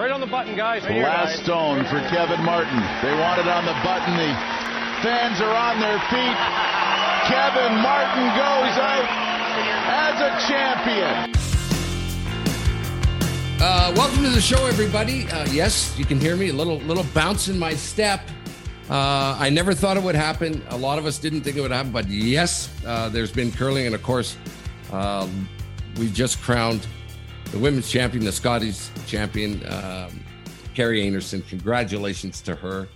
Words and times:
Right 0.00 0.12
on 0.12 0.20
the 0.20 0.26
button, 0.26 0.56
guys. 0.56 0.82
Right 0.84 1.02
Last 1.02 1.28
here, 1.28 1.36
guys. 1.36 1.44
stone 1.44 1.84
for 1.84 2.00
Kevin 2.08 2.42
Martin. 2.42 2.80
They 3.02 3.12
want 3.20 3.38
it 3.38 3.46
on 3.46 3.66
the 3.66 3.76
button. 3.84 4.16
The 4.16 4.32
fans 5.04 5.42
are 5.42 5.54
on 5.54 5.78
their 5.78 5.98
feet. 6.08 6.38
Kevin 7.28 7.76
Martin 7.82 8.24
goes 8.32 8.78
out 8.80 9.04
as 9.92 10.20
a 10.24 10.30
champion. 10.48 11.34
Uh, 13.60 13.92
welcome 13.94 14.24
to 14.24 14.30
the 14.30 14.40
show, 14.40 14.64
everybody. 14.64 15.28
Uh, 15.28 15.46
yes, 15.50 15.94
you 15.98 16.06
can 16.06 16.18
hear 16.18 16.34
me. 16.34 16.48
A 16.48 16.54
little 16.54 16.78
little 16.78 17.04
bounce 17.12 17.48
in 17.48 17.58
my 17.58 17.74
step. 17.74 18.22
Uh, 18.88 19.36
I 19.38 19.50
never 19.50 19.74
thought 19.74 19.98
it 19.98 20.02
would 20.02 20.14
happen. 20.14 20.62
A 20.70 20.78
lot 20.78 20.98
of 20.98 21.04
us 21.04 21.18
didn't 21.18 21.42
think 21.42 21.58
it 21.58 21.60
would 21.60 21.72
happen, 21.72 21.92
but 21.92 22.08
yes, 22.08 22.70
uh, 22.86 23.10
there's 23.10 23.32
been 23.32 23.52
curling, 23.52 23.84
and 23.84 23.94
of 23.94 24.02
course, 24.02 24.38
um, 24.92 25.46
we 25.98 26.08
just 26.10 26.40
crowned 26.40 26.86
the 27.52 27.58
women's 27.58 27.90
champion, 27.90 28.24
the 28.24 28.32
Scotties 28.32 28.90
champion, 29.06 29.54
um, 29.66 30.22
Kerri 30.74 31.04
Einarson. 31.04 31.46
Congratulations 31.48 32.40
to 32.42 32.54
her. 32.54 32.88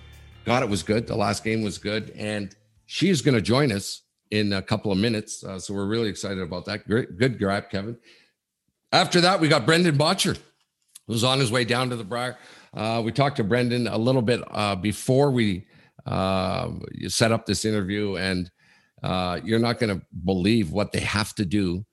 God, 0.44 0.62
it 0.62 0.68
was 0.68 0.82
good. 0.82 1.06
The 1.06 1.16
last 1.16 1.44
game 1.44 1.62
was 1.62 1.78
good, 1.78 2.10
and 2.10 2.54
she 2.86 3.08
is 3.08 3.22
going 3.22 3.34
to 3.34 3.42
join 3.42 3.72
us 3.72 4.02
in 4.30 4.52
a 4.52 4.62
couple 4.62 4.92
of 4.92 4.98
minutes. 4.98 5.42
Uh, 5.42 5.58
so 5.58 5.74
we're 5.74 5.86
really 5.86 6.08
excited 6.08 6.40
about 6.40 6.64
that. 6.66 6.86
Great, 6.86 7.16
good 7.18 7.38
grab, 7.38 7.70
Kevin. 7.70 7.96
After 8.92 9.20
that, 9.22 9.40
we 9.40 9.48
got 9.48 9.66
Brendan 9.66 9.96
Bottcher 9.96 10.38
who's 11.06 11.24
on 11.24 11.38
his 11.38 11.50
way 11.50 11.64
down 11.64 11.90
to 11.90 11.96
the 11.96 12.04
Brier. 12.04 12.36
Uh, 12.72 13.02
we 13.04 13.12
talked 13.12 13.36
to 13.36 13.44
Brendan 13.44 13.86
a 13.86 13.98
little 13.98 14.22
bit 14.22 14.42
uh, 14.50 14.74
before 14.74 15.30
we 15.30 15.66
uh, 16.06 16.70
set 17.08 17.32
up 17.32 17.46
this 17.46 17.64
interview, 17.64 18.16
and 18.16 18.50
uh, 19.02 19.40
you're 19.44 19.58
not 19.58 19.78
going 19.78 19.98
to 19.98 20.04
believe 20.24 20.72
what 20.72 20.92
they 20.92 21.00
have 21.00 21.34
to 21.34 21.44
do 21.44 21.84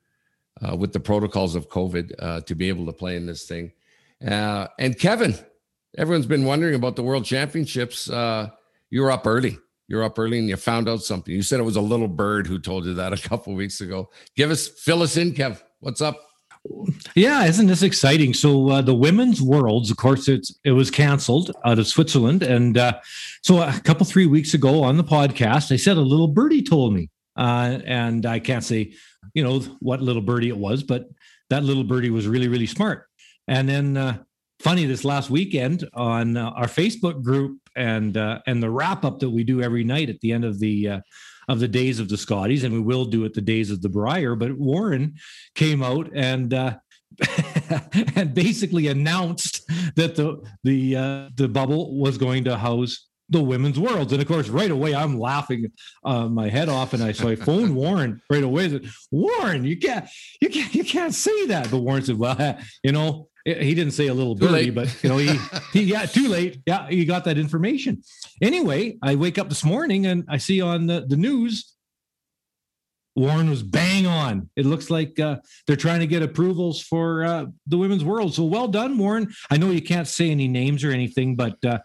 uh, 0.61 0.75
with 0.75 0.93
the 0.93 0.99
protocols 0.99 1.55
of 1.55 1.69
COVID 1.69 2.13
uh, 2.19 2.41
to 2.41 2.55
be 2.55 2.69
able 2.69 2.85
to 2.85 2.93
play 2.93 3.15
in 3.15 3.25
this 3.25 3.45
thing. 3.45 3.71
and 4.21 4.97
Kevin, 4.99 5.35
everyone's 5.97 6.25
been 6.25 6.45
wondering 6.45 6.75
about 6.75 6.95
the 6.95 7.03
World 7.03 7.25
Championships. 7.25 8.07
you're 8.89 9.11
up 9.11 9.25
early. 9.25 9.57
You're 9.87 10.05
up 10.05 10.17
early 10.17 10.39
and 10.39 10.47
you 10.47 10.55
found 10.55 10.87
out 10.87 11.03
something. 11.03 11.33
You 11.33 11.41
said 11.41 11.59
it 11.59 11.63
was 11.63 11.75
a 11.75 11.81
little 11.81 12.07
bird 12.07 12.47
who 12.47 12.59
told 12.59 12.85
you 12.85 12.93
that 12.93 13.11
a 13.25 13.29
couple 13.29 13.53
weeks 13.53 13.81
ago. 13.81 14.09
Give 14.37 14.49
us, 14.49 14.67
fill 14.67 15.03
us 15.03 15.17
in, 15.17 15.33
Kev. 15.33 15.61
What's 15.81 16.01
up? 16.01 16.17
Yeah, 17.15 17.45
isn't 17.45 17.67
this 17.67 17.81
exciting? 17.81 18.33
So 18.33 18.69
uh, 18.69 18.81
the 18.81 18.93
women's 18.93 19.41
worlds, 19.41 19.89
of 19.89 19.97
course, 19.97 20.27
it's 20.27 20.53
it 20.63 20.71
was 20.71 20.91
canceled 20.91 21.51
out 21.65 21.79
of 21.79 21.87
Switzerland, 21.87 22.43
and 22.43 22.77
uh, 22.77 22.99
so 23.41 23.61
a 23.61 23.79
couple 23.83 24.05
three 24.05 24.27
weeks 24.27 24.53
ago 24.53 24.83
on 24.83 24.97
the 24.97 25.03
podcast, 25.03 25.71
I 25.71 25.75
said 25.77 25.97
a 25.97 26.01
little 26.01 26.27
birdie 26.27 26.61
told 26.61 26.93
me, 26.93 27.09
uh, 27.35 27.79
and 27.83 28.25
I 28.27 28.39
can't 28.39 28.63
say, 28.63 28.93
you 29.33 29.43
know, 29.43 29.59
what 29.79 30.01
little 30.01 30.21
birdie 30.21 30.49
it 30.49 30.57
was, 30.57 30.83
but 30.83 31.05
that 31.49 31.63
little 31.63 31.83
birdie 31.83 32.09
was 32.09 32.27
really 32.27 32.47
really 32.47 32.67
smart. 32.67 33.05
And 33.47 33.67
then, 33.67 33.97
uh, 33.97 34.23
funny, 34.61 34.85
this 34.85 35.03
last 35.03 35.29
weekend 35.29 35.87
on 35.93 36.37
uh, 36.37 36.51
our 36.51 36.67
Facebook 36.67 37.23
group 37.23 37.59
and 37.75 38.17
uh, 38.17 38.39
and 38.47 38.61
the 38.61 38.69
wrap 38.69 39.03
up 39.03 39.19
that 39.19 39.29
we 39.29 39.43
do 39.43 39.61
every 39.61 39.83
night 39.83 40.09
at 40.09 40.19
the 40.21 40.31
end 40.31 40.45
of 40.45 40.59
the 40.59 40.87
uh, 40.87 40.99
of 41.49 41.59
the 41.59 41.67
days 41.67 41.99
of 41.99 42.09
the 42.09 42.17
Scotties, 42.17 42.63
and 42.63 42.73
we 42.73 42.79
will 42.79 43.05
do 43.05 43.25
it 43.25 43.33
the 43.33 43.41
days 43.41 43.71
of 43.71 43.81
the 43.81 43.89
Brier. 43.89 44.35
But 44.35 44.57
Warren 44.57 45.15
came 45.55 45.83
out 45.83 46.09
and 46.13 46.53
uh, 46.53 46.77
and 48.15 48.33
basically 48.33 48.87
announced 48.87 49.67
that 49.95 50.15
the 50.15 50.41
the 50.63 50.95
uh, 50.95 51.29
the 51.35 51.47
bubble 51.47 51.97
was 51.97 52.17
going 52.17 52.45
to 52.45 52.57
house 52.57 53.07
the 53.31 53.41
women's 53.41 53.79
worlds. 53.79 54.13
And 54.13 54.21
of 54.21 54.27
course, 54.27 54.49
right 54.49 54.69
away 54.69 54.93
I'm 54.93 55.19
laughing 55.19 55.71
uh, 56.03 56.27
my 56.27 56.49
head 56.49 56.69
off, 56.69 56.93
and 56.93 57.01
I 57.01 57.13
so 57.13 57.29
I 57.29 57.35
phoned 57.35 57.75
Warren 57.75 58.21
right 58.29 58.43
away. 58.43 58.69
Said, 58.69 58.89
Warren, 59.09 59.63
you 59.63 59.77
can't 59.77 60.07
you 60.39 60.49
can't 60.49 60.75
you 60.75 60.83
can't 60.83 61.13
say 61.13 61.47
that. 61.47 61.71
But 61.71 61.79
Warren 61.79 62.03
said, 62.03 62.17
Well, 62.17 62.57
you 62.83 62.91
know, 62.91 63.29
he 63.43 63.73
didn't 63.73 63.93
say 63.93 64.07
a 64.07 64.13
little 64.13 64.35
birdie, 64.35 64.69
but 64.69 64.95
you 65.03 65.09
know, 65.09 65.17
he, 65.17 65.39
he 65.73 65.83
yeah, 65.91 66.05
too 66.05 66.27
late. 66.27 66.61
Yeah, 66.67 66.87
he 66.87 67.05
got 67.05 67.23
that 67.25 67.37
information. 67.37 68.03
Anyway, 68.41 68.97
I 69.01 69.15
wake 69.15 69.39
up 69.39 69.49
this 69.49 69.63
morning 69.63 70.05
and 70.05 70.25
I 70.29 70.37
see 70.37 70.61
on 70.61 70.85
the, 70.85 71.05
the 71.07 71.17
news 71.17 71.75
Warren 73.15 73.49
was 73.49 73.63
bang 73.63 74.07
on. 74.07 74.49
It 74.55 74.65
looks 74.65 74.89
like 74.89 75.19
uh, 75.19 75.37
they're 75.67 75.75
trying 75.75 75.99
to 75.99 76.07
get 76.07 76.23
approvals 76.23 76.81
for 76.81 77.25
uh, 77.25 77.45
the 77.67 77.77
women's 77.77 78.03
world. 78.03 78.33
So 78.33 78.45
well 78.45 78.67
done, 78.67 78.97
Warren. 78.97 79.33
I 79.49 79.57
know 79.57 79.69
you 79.69 79.81
can't 79.81 80.07
say 80.07 80.31
any 80.31 80.47
names 80.47 80.83
or 80.83 80.91
anything, 80.91 81.35
but 81.35 81.63
uh, 81.65 81.79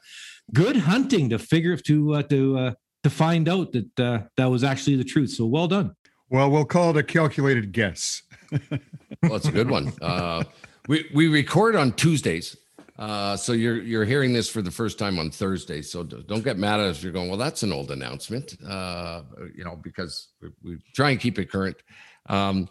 good 0.53 0.77
hunting 0.77 1.31
to 1.31 1.39
figure 1.39 1.77
to 1.77 2.15
uh, 2.15 2.23
to 2.23 2.59
uh, 2.59 2.75
to 3.03 3.11
find 3.11 3.49
out 3.49 3.73
that 3.73 4.01
uh, 4.01 4.21
that 4.37 4.47
was 4.47 4.65
actually 4.65 4.97
the 4.97 5.05
truth. 5.05 5.31
So 5.31 5.47
well 5.47 5.69
done. 5.69 5.95
Well, 6.29 6.51
we'll 6.51 6.65
call 6.65 6.91
it 6.91 6.97
a 6.97 7.03
calculated 7.03 7.73
guess. 7.73 8.23
well, 9.23 9.37
it's 9.37 9.49
a 9.49 9.53
good 9.53 9.71
one. 9.71 9.93
Uh, 10.03 10.45
we 10.89 11.09
we 11.15 11.27
record 11.27 11.75
on 11.75 11.93
Tuesdays. 11.93 12.57
Uh, 12.99 13.37
so 13.37 13.53
you're 13.53 13.83
you're 13.83 14.05
hearing 14.05 14.33
this 14.33 14.49
for 14.49 14.63
the 14.63 14.71
first 14.71 14.99
time 14.99 15.19
on 15.19 15.31
Thursday. 15.31 15.83
So 15.83 16.03
don't 16.03 16.45
get 16.45 16.59
mad 16.59 16.81
at 16.81 16.87
us. 16.87 17.03
You're 17.03 17.13
going, 17.13 17.29
well, 17.29 17.39
that's 17.39 17.63
an 17.63 17.73
old 17.73 17.91
announcement, 17.91 18.57
uh, 18.67 19.23
you 19.55 19.65
know, 19.65 19.77
because 19.77 20.29
we, 20.41 20.49
we, 20.63 20.79
try 20.95 21.11
and 21.11 21.21
keep 21.21 21.39
it 21.39 21.51
current. 21.51 21.77
Um, 22.29 22.69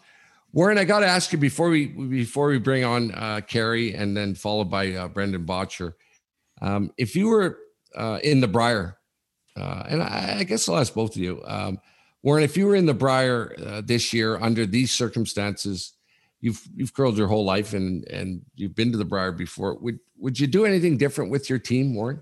Warren, 0.54 0.78
I 0.78 0.86
got 0.86 1.02
to 1.02 1.08
ask 1.08 1.32
you 1.34 1.38
before 1.38 1.70
we 1.70 1.88
before 1.88 2.48
we 2.48 2.58
bring 2.58 2.86
on 2.86 3.12
uh, 3.12 3.42
Kerri 3.42 4.00
and 4.00 4.16
then 4.16 4.34
followed 4.34 4.70
by 4.70 4.94
uh, 4.94 5.08
Brendan 5.10 5.46
Bottcher, 5.46 5.94
um, 6.62 6.92
if 6.98 7.16
you 7.16 7.28
were 7.28 7.60
uh, 7.96 8.20
in 8.24 8.42
the 8.42 8.48
Brier, 8.48 8.98
uh, 9.58 9.84
and 9.88 10.04
I, 10.04 10.38
I, 10.40 10.44
guess 10.44 10.68
I'll 10.68 10.78
ask 10.78 10.94
both 10.94 11.16
of 11.16 11.22
you, 11.22 11.42
um, 11.46 11.80
Warren, 12.24 12.44
if 12.44 12.58
you 12.58 12.66
were 12.66 12.76
in 12.76 12.86
the 12.86 12.94
Brier 12.94 13.56
uh, 13.64 13.82
this 13.82 14.12
year 14.12 14.38
under 14.38 14.66
these 14.66 14.92
circumstances, 14.92 15.94
you've 16.42 16.62
you've 16.76 16.94
curled 16.94 17.18
your 17.18 17.28
whole 17.28 17.46
life 17.46 17.74
and 17.74 18.08
and 18.08 18.42
you've 18.56 18.76
been 18.76 18.92
to 18.92 18.98
the 18.98 19.06
Brier 19.06 19.32
before. 19.32 19.78
Would 19.78 20.00
would 20.18 20.40
you 20.40 20.48
do 20.48 20.66
anything 20.66 20.98
different 20.98 21.32
with 21.32 21.50
your 21.50 21.60
team, 21.60 21.96
Warren? 21.96 22.22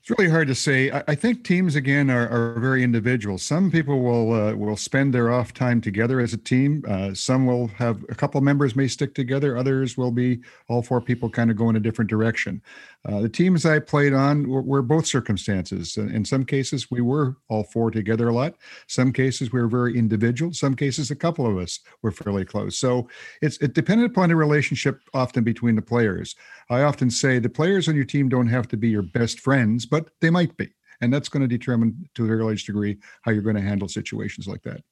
It's 0.00 0.18
really 0.18 0.30
hard 0.30 0.48
to 0.48 0.54
say. 0.54 0.90
I, 0.90 1.04
I 1.08 1.14
think 1.14 1.44
teams 1.44 1.74
again 1.74 2.08
are, 2.08 2.28
are, 2.28 2.60
very 2.60 2.82
individual. 2.82 3.36
Some 3.36 3.70
people 3.70 4.00
will 4.00 4.32
uh, 4.32 4.54
will 4.54 4.76
spend 4.76 5.12
their 5.12 5.30
off 5.30 5.52
time 5.52 5.80
together 5.80 6.20
as 6.20 6.32
a 6.32 6.38
team. 6.38 6.82
Uh, 6.88 7.12
some 7.12 7.46
will 7.46 7.66
have 7.68 8.04
a 8.08 8.14
couple 8.14 8.40
members 8.40 8.74
may 8.74 8.88
stick 8.88 9.14
together. 9.14 9.56
Others 9.56 9.98
will 9.98 10.12
be 10.12 10.40
all 10.68 10.82
four 10.82 11.00
people 11.00 11.28
kind 11.28 11.50
of 11.50 11.56
go 11.56 11.68
in 11.68 11.76
a 11.76 11.80
different 11.80 12.08
direction. 12.08 12.62
Uh, 13.06 13.20
the 13.20 13.28
teams 13.28 13.64
I 13.64 13.78
played 13.78 14.12
on 14.12 14.48
were, 14.48 14.60
were, 14.60 14.82
both 14.82 15.06
circumstances. 15.06 15.96
In 15.96 16.24
some 16.24 16.44
cases, 16.44 16.90
we 16.90 17.00
were 17.00 17.36
all 17.48 17.62
four 17.62 17.90
together 17.90 18.28
a 18.28 18.34
lot. 18.34 18.54
Some 18.88 19.12
cases, 19.12 19.52
we 19.52 19.60
were 19.60 19.68
very 19.68 19.96
individual. 19.96 20.52
Some 20.52 20.74
cases, 20.74 21.10
a 21.10 21.16
couple 21.16 21.46
of 21.46 21.56
us 21.58 21.78
were 22.02 22.10
fairly 22.10 22.44
close. 22.44 22.76
So 22.76 23.08
it's 23.40 23.56
it 23.58 23.72
depended 23.72 24.10
upon 24.10 24.30
the 24.30 24.36
relationship 24.36 25.00
often 25.14 25.44
between 25.44 25.76
the 25.76 25.82
players. 25.82 26.34
I 26.70 26.82
often 26.82 27.08
say 27.10 27.38
the 27.38 27.48
players 27.48 27.88
on 27.88 27.94
your 27.94 28.04
team 28.04 28.28
don't 28.28 28.48
have 28.48 28.66
to 28.68 28.76
be 28.76 28.88
your 28.88 29.02
best 29.02 29.40
friends, 29.40 29.86
but 29.86 30.10
they 30.20 30.30
might 30.30 30.56
be. 30.56 30.68
And 31.00 31.14
that's 31.14 31.28
going 31.28 31.42
to 31.42 31.48
determine 31.48 32.08
to 32.14 32.24
a 32.24 32.26
very 32.26 32.42
large 32.42 32.64
degree 32.64 32.98
how 33.22 33.30
you're 33.30 33.42
going 33.42 33.56
to 33.56 33.62
handle 33.62 33.86
situations 33.86 34.48
like 34.48 34.62
that. 34.62 34.82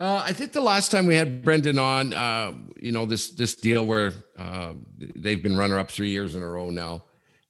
Uh, 0.00 0.22
I 0.24 0.32
think 0.32 0.52
the 0.52 0.62
last 0.62 0.90
time 0.90 1.06
we 1.06 1.14
had 1.14 1.44
Brendan 1.44 1.78
on, 1.78 2.14
uh, 2.14 2.52
you 2.80 2.90
know, 2.90 3.04
this 3.04 3.30
this 3.30 3.54
deal 3.54 3.84
where 3.84 4.12
uh, 4.38 4.72
they've 4.98 5.42
been 5.42 5.56
runner 5.56 5.78
up 5.78 5.90
three 5.90 6.10
years 6.10 6.34
in 6.34 6.42
a 6.42 6.48
row 6.48 6.70
now 6.70 7.04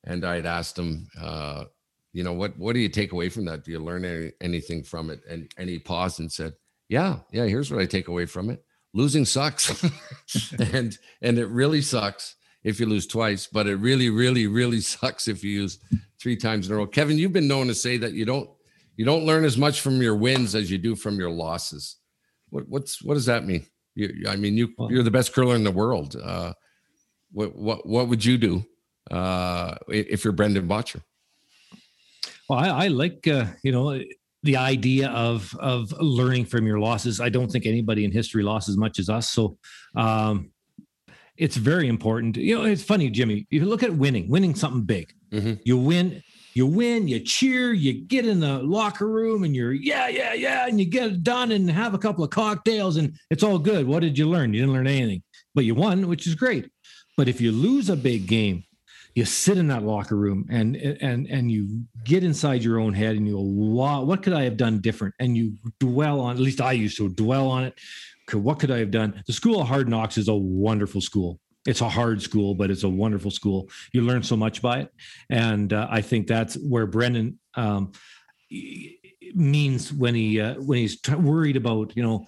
and 0.05 0.25
I'd 0.25 0.47
asked 0.47 0.79
him, 0.79 1.09
uh, 1.21 1.65
you 2.13 2.23
know, 2.23 2.33
what 2.33 2.57
what 2.59 2.75
do 2.75 2.81
you 2.81 2.89
take 2.89 3.13
away 3.13 3.29
from 3.29 3.45
that? 3.47 3.65
Do 3.65 3.73
you 3.73 3.81
learn 3.81 4.05
any, 4.05 4.33
anything 4.41 4.85
from 4.85 5.11
it? 5.11 5.21
And 5.29 5.51
and 5.59 5.69
he 5.69 5.79
paused 5.79 6.21
and 6.21 6.31
said, 6.31 6.55
Yeah, 6.89 7.19
yeah. 7.33 7.45
Here's 7.45 7.71
what 7.71 7.81
I 7.81 7.87
take 7.87 8.09
away 8.09 8.27
from 8.27 8.51
it: 8.51 8.65
losing 8.93 9.25
sucks, 9.25 9.83
and 10.73 10.97
and 11.23 11.39
it 11.39 11.49
really 11.49 11.83
sucks 11.83 12.37
if 12.63 12.79
you 12.81 12.87
lose 12.87 13.07
twice, 13.07 13.47
but 13.47 13.67
it 13.67 13.77
really, 13.77 14.11
really, 14.11 14.47
really 14.47 14.81
sucks 14.81 15.29
if 15.29 15.43
you 15.43 15.63
lose 15.63 15.79
three 16.21 16.37
times 16.37 16.69
in 16.69 16.75
a 16.75 16.77
row. 16.77 16.87
Kevin, 16.87 17.19
you've 17.19 17.33
been 17.33 17.49
known 17.49 17.67
to 17.67 17.75
say 17.75 17.97
that 17.99 18.13
you 18.13 18.25
don't 18.25 18.49
you 18.97 19.05
don't 19.05 19.27
learn 19.27 19.45
as 19.45 19.59
much 19.59 19.81
from 19.81 20.01
your 20.01 20.15
wins 20.15 20.55
as 20.55 20.71
you 20.71 20.79
do 20.79 20.95
from 20.95 21.19
your 21.19 21.31
losses. 21.31 21.97
What 22.51 22.69
what's 22.69 23.03
what 23.03 23.15
does 23.15 23.27
that 23.27 23.45
mean? 23.45 23.67
You, 23.97 24.25
I 24.29 24.37
mean, 24.37 24.57
you 24.57 24.73
you're 24.89 25.03
the 25.03 25.11
best 25.11 25.33
curler 25.33 25.57
in 25.57 25.65
the 25.65 25.71
world. 25.73 26.15
Uh, 26.15 26.53
what 27.33 27.57
what 27.57 27.87
what 27.87 28.09
would 28.09 28.25
you 28.25 28.39
do 28.39 28.65
uh, 29.11 29.77
if 29.89 30.25
you're 30.25 30.33
Brendan 30.33 30.69
Bottcher. 30.69 31.03
Well, 32.49 32.59
I, 32.59 32.69
I 32.85 32.89
like 32.89 33.27
uh, 33.27 33.47
you 33.62 33.73
know 33.73 34.01
the 34.43 34.56
idea 34.56 35.09
of 35.11 35.55
of 35.59 35.93
learning 36.01 36.47
from 36.47 36.67
your 36.67 36.79
losses. 36.79 37.21
I 37.21 37.29
don't 37.29 37.51
think 37.51 37.67
anybody 37.67 38.05
in 38.05 38.12
history 38.12 38.43
lost 38.43 38.69
as 38.69 38.77
much 38.77 38.99
as 38.99 39.09
us, 39.09 39.31
so 39.31 39.56
um, 39.97 40.51
it's 41.37 41.56
very 41.56 41.89
important. 41.89 42.37
You 42.37 42.56
know, 42.56 42.65
it's 42.65 42.83
funny, 42.83 43.11
Jimmy. 43.11 43.47
You 43.51 43.65
look 43.65 43.83
at 43.83 43.93
winning, 43.93 44.29
winning 44.29 44.55
something 44.55 44.83
big. 44.83 45.12
Mm-hmm. 45.33 45.55
You 45.65 45.79
win, 45.79 46.23
you 46.55 46.67
win, 46.67 47.09
you 47.09 47.21
cheer, 47.21 47.73
you 47.73 47.93
get 48.07 48.27
in 48.27 48.41
the 48.41 48.62
locker 48.62 49.09
room, 49.09 49.45
and 49.45 49.55
you're 49.57 49.73
yeah, 49.73 50.09
yeah, 50.09 50.35
yeah, 50.35 50.67
and 50.67 50.79
you 50.79 50.87
get 50.87 51.11
it 51.11 51.23
done, 51.23 51.53
and 51.53 51.71
have 51.71 51.95
a 51.95 51.99
couple 51.99 52.23
of 52.23 52.31
cocktails, 52.31 52.97
and 52.97 53.19
it's 53.31 53.43
all 53.43 53.59
good. 53.59 53.87
What 53.87 54.00
did 54.00 54.17
you 54.17 54.29
learn? 54.29 54.53
You 54.53 54.61
didn't 54.61 54.75
learn 54.75 54.87
anything, 54.87 55.23
but 55.55 55.65
you 55.65 55.75
won, 55.75 56.07
which 56.09 56.27
is 56.27 56.35
great. 56.35 56.71
But 57.17 57.29
if 57.29 57.41
you 57.41 57.53
lose 57.53 57.89
a 57.89 57.97
big 57.97 58.27
game, 58.27 58.65
you 59.14 59.25
sit 59.25 59.58
in 59.58 59.69
that 59.69 59.84
locker 59.84 60.16
room 60.16 60.46
and 60.50 60.76
and 60.76 61.26
and 61.28 61.50
you 61.50 61.84
get 62.05 62.25
inside 62.25 62.62
your 62.62 62.81
own 62.81 62.93
head 62.93 63.16
and 63.16 63.26
you 63.26 63.34
go 63.34 63.43
what 63.43 64.22
could 64.22 64.32
i 64.32 64.43
have 64.43 64.56
done 64.56 64.81
different? 64.81 65.14
And 65.20 65.37
you 65.37 65.55
dwell 65.78 66.20
on 66.20 66.37
at 66.37 66.43
least 66.43 66.61
i 66.61 66.72
used 66.72 66.96
to 66.99 67.08
dwell 67.08 67.49
on 67.49 67.64
it. 67.64 67.75
What 68.32 68.58
could 68.58 68.70
i 68.70 68.78
have 68.78 68.90
done? 68.90 69.22
The 69.26 69.32
school 69.32 69.61
of 69.61 69.69
hard 69.69 69.88
knocks 69.88 70.19
is 70.19 70.28
a 70.28 70.34
wonderful 70.34 71.00
school. 71.00 71.38
It's 71.66 71.81
a 71.81 71.88
hard 71.88 72.20
school, 72.20 72.55
but 72.55 72.70
it's 72.70 72.82
a 72.82 72.88
wonderful 72.88 73.31
school. 73.31 73.70
You 73.93 74.02
learn 74.02 74.22
so 74.22 74.37
much 74.37 74.61
by 74.61 74.81
it, 74.81 74.90
and 75.31 75.72
uh, 75.72 75.87
I 75.90 76.02
think 76.02 76.26
that's 76.26 76.56
where 76.56 76.87
Brendan 76.87 77.38
um, 77.55 77.93
means 79.34 79.93
when 79.93 80.14
he 80.14 80.40
uh, 80.40 80.55
when 80.55 80.78
he's 80.78 81.00
t- 81.00 81.14
worried 81.14 81.56
about 81.56 81.96
you 81.96 82.02
know 82.02 82.26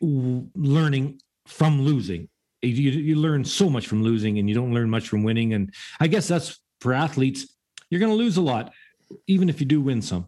w- 0.00 0.48
learning 0.54 1.20
from 1.46 1.82
losing. 1.82 2.28
You, 2.62 2.90
you 2.90 3.16
learn 3.16 3.44
so 3.44 3.70
much 3.70 3.86
from 3.86 4.02
losing, 4.02 4.38
and 4.38 4.48
you 4.48 4.54
don't 4.54 4.74
learn 4.74 4.90
much 4.90 5.08
from 5.08 5.22
winning. 5.22 5.54
And 5.54 5.72
I 5.98 6.06
guess 6.08 6.28
that's 6.28 6.58
for 6.80 6.92
athletes. 6.92 7.46
You're 7.88 8.00
going 8.00 8.12
to 8.12 8.16
lose 8.16 8.36
a 8.36 8.42
lot, 8.42 8.72
even 9.26 9.48
if 9.48 9.60
you 9.60 9.66
do 9.66 9.80
win 9.80 10.02
some. 10.02 10.26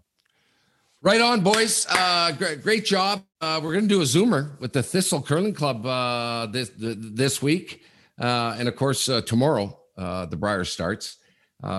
Right 1.05 1.21
on, 1.21 1.41
boys. 1.41 1.85
Uh, 1.91 2.31
great, 2.31 2.63
great 2.63 2.85
job. 2.85 3.25
Uh, 3.41 3.59
we're 3.61 3.73
going 3.73 3.89
to 3.89 3.95
do 3.95 4.03
a 4.03 4.05
Zoomer 4.05 4.57
with 4.61 4.73
the 4.73 4.85
Thistle 4.85 5.21
Curling 5.21 5.53
Club 5.53 5.85
uh, 5.85 6.47
this 6.47 6.71
this 6.77 7.43
week, 7.43 7.83
uh, 8.21 8.55
and 8.57 8.69
of 8.69 8.77
course 8.77 9.09
uh, 9.09 9.21
tomorrow 9.21 9.77
uh, 9.99 10.27
the 10.27 10.37
Brier 10.37 10.63
starts. 10.63 11.17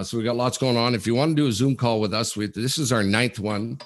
so 0.02 0.18
we 0.18 0.26
got 0.26 0.36
lots 0.36 0.58
going 0.58 0.76
on. 0.76 0.94
If 0.94 1.08
you 1.08 1.16
want 1.16 1.38
to 1.38 1.42
do 1.42 1.48
a 1.48 1.54
Zoom 1.54 1.78
call 1.78 2.02
with 2.02 2.14
us, 2.14 2.36
we, 2.36 2.48
this 2.48 2.78
is 2.78 2.92
our 2.92 3.02
ninth 3.02 3.40
one 3.40 3.80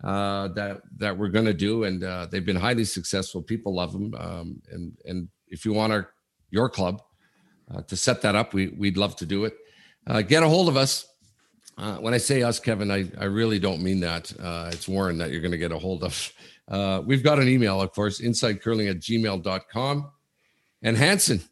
that 0.00 0.80
that 0.98 1.18
we're 1.18 1.28
going 1.28 1.46
to 1.46 1.54
do, 1.54 1.82
and 1.82 2.30
they've 2.30 2.46
been 2.46 2.54
highly 2.54 2.84
successful. 2.84 3.42
People 3.42 3.74
love 3.74 3.92
them, 3.92 4.14
um, 4.14 4.62
and 4.70 4.96
and 5.06 5.28
if 5.48 5.64
you 5.64 5.72
want 5.72 5.92
our 5.92 6.13
your 6.54 6.70
club 6.70 7.02
to 7.86 7.96
set 7.96 8.22
that 8.22 8.34
up, 8.34 8.54
we 8.54 8.68
we'd 8.68 8.96
love 8.96 9.16
to 9.16 9.26
do 9.26 9.44
it. 9.44 9.54
get 10.28 10.42
a 10.42 10.48
hold 10.48 10.68
of 10.68 10.76
us 10.76 11.06
uh, 11.76 11.96
when 11.96 12.14
I 12.14 12.18
say 12.18 12.42
us, 12.42 12.60
Kevin, 12.60 12.90
I, 12.90 13.10
I 13.18 13.24
really 13.24 13.58
don't 13.58 13.82
mean 13.82 14.00
that. 14.00 14.32
Uh, 14.38 14.70
it's 14.72 14.86
Warren 14.86 15.18
that 15.18 15.30
you're 15.30 15.40
going 15.40 15.52
to 15.52 15.58
get 15.58 15.72
a 15.72 15.78
hold 15.78 16.04
of. 16.04 16.32
Uh, 16.68 17.02
we've 17.04 17.22
got 17.22 17.38
an 17.38 17.48
email, 17.48 17.80
of 17.82 17.92
course, 17.92 18.20
insidecurling 18.20 18.90
at 18.90 19.00
gmail.com. 19.00 20.10
And 20.82 20.96
Hansen, 20.96 21.42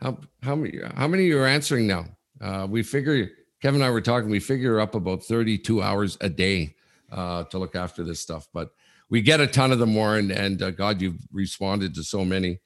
how, 0.00 0.18
how 0.42 0.54
many 0.54 0.78
how 0.94 1.08
many 1.08 1.30
are 1.32 1.46
answering 1.46 1.86
now? 1.86 2.06
Uh, 2.40 2.66
we 2.70 2.82
figure, 2.82 3.30
Kevin 3.60 3.80
and 3.80 3.88
I 3.88 3.90
were 3.90 4.00
talking, 4.00 4.30
we 4.30 4.40
figure 4.40 4.78
up 4.78 4.94
about 4.94 5.24
32 5.24 5.82
hours 5.82 6.16
a 6.20 6.28
day 6.28 6.76
uh, 7.10 7.44
to 7.44 7.58
look 7.58 7.74
after 7.74 8.04
this 8.04 8.20
stuff. 8.20 8.46
But 8.54 8.70
we 9.10 9.22
get 9.22 9.40
a 9.40 9.46
ton 9.46 9.72
of 9.72 9.80
them, 9.80 9.94
Warren, 9.94 10.30
and 10.30 10.62
uh, 10.62 10.70
God, 10.70 11.02
you've 11.02 11.26
responded 11.32 11.94
to 11.94 12.04
so 12.04 12.24
many. 12.24 12.60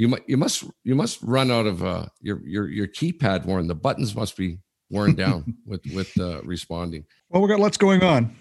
You, 0.00 0.08
mu- 0.08 0.24
you 0.26 0.38
must 0.38 0.64
you 0.82 0.94
must 0.94 1.20
run 1.20 1.50
out 1.50 1.66
of 1.66 2.08
your, 2.22 2.40
your 2.46 2.70
your 2.70 2.86
keypad, 2.86 3.44
Warren. 3.44 3.66
The 3.66 3.74
buttons 3.74 4.16
must 4.16 4.34
be 4.34 4.58
worn 4.88 5.14
down 5.14 5.58
with 5.66 5.82
with 5.92 6.18
uh, 6.18 6.40
responding. 6.42 7.04
Well, 7.28 7.42
we 7.42 7.48
got 7.48 7.60
lots 7.60 7.76
going 7.76 8.02
on, 8.02 8.34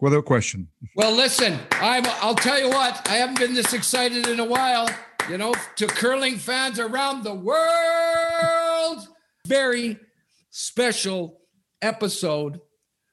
without 0.00 0.24
question. 0.24 0.68
Well, 0.96 1.14
listen, 1.14 1.58
I'm. 1.72 2.04
I'll 2.22 2.34
tell 2.34 2.58
you 2.58 2.70
what. 2.70 3.06
I 3.06 3.16
haven't 3.16 3.38
been 3.38 3.52
this 3.52 3.74
excited 3.74 4.26
in 4.28 4.40
a 4.40 4.46
while. 4.46 4.88
You 5.28 5.36
know, 5.36 5.54
to 5.76 5.86
curling 5.86 6.36
fans 6.36 6.78
around 6.78 7.22
the 7.22 7.34
world, 7.34 9.06
very 9.46 9.98
special 10.50 11.40
episode 11.82 12.60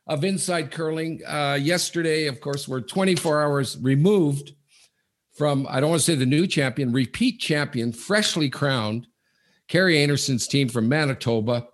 of 0.08 0.24
Inside 0.24 0.72
Curling. 0.72 1.22
Uh, 1.28 1.60
yesterday, 1.62 2.28
of 2.28 2.40
course, 2.40 2.70
we're 2.70 2.80
24 2.80 3.42
hours 3.42 3.78
removed 3.82 4.54
from. 5.42 5.66
I 5.72 5.80
don't 5.80 5.90
want 5.90 6.02
to 6.02 6.06
say 6.06 6.14
the 6.14 6.24
new 6.24 6.46
champion, 6.46 6.92
repeat 6.92 7.40
champion, 7.40 7.94
freshly 7.94 8.48
crowned. 8.48 9.08
Kerri 9.68 10.04
Einarson's 10.04 10.46
team 10.46 10.70
from 10.70 10.88
Manitoba 10.88 11.68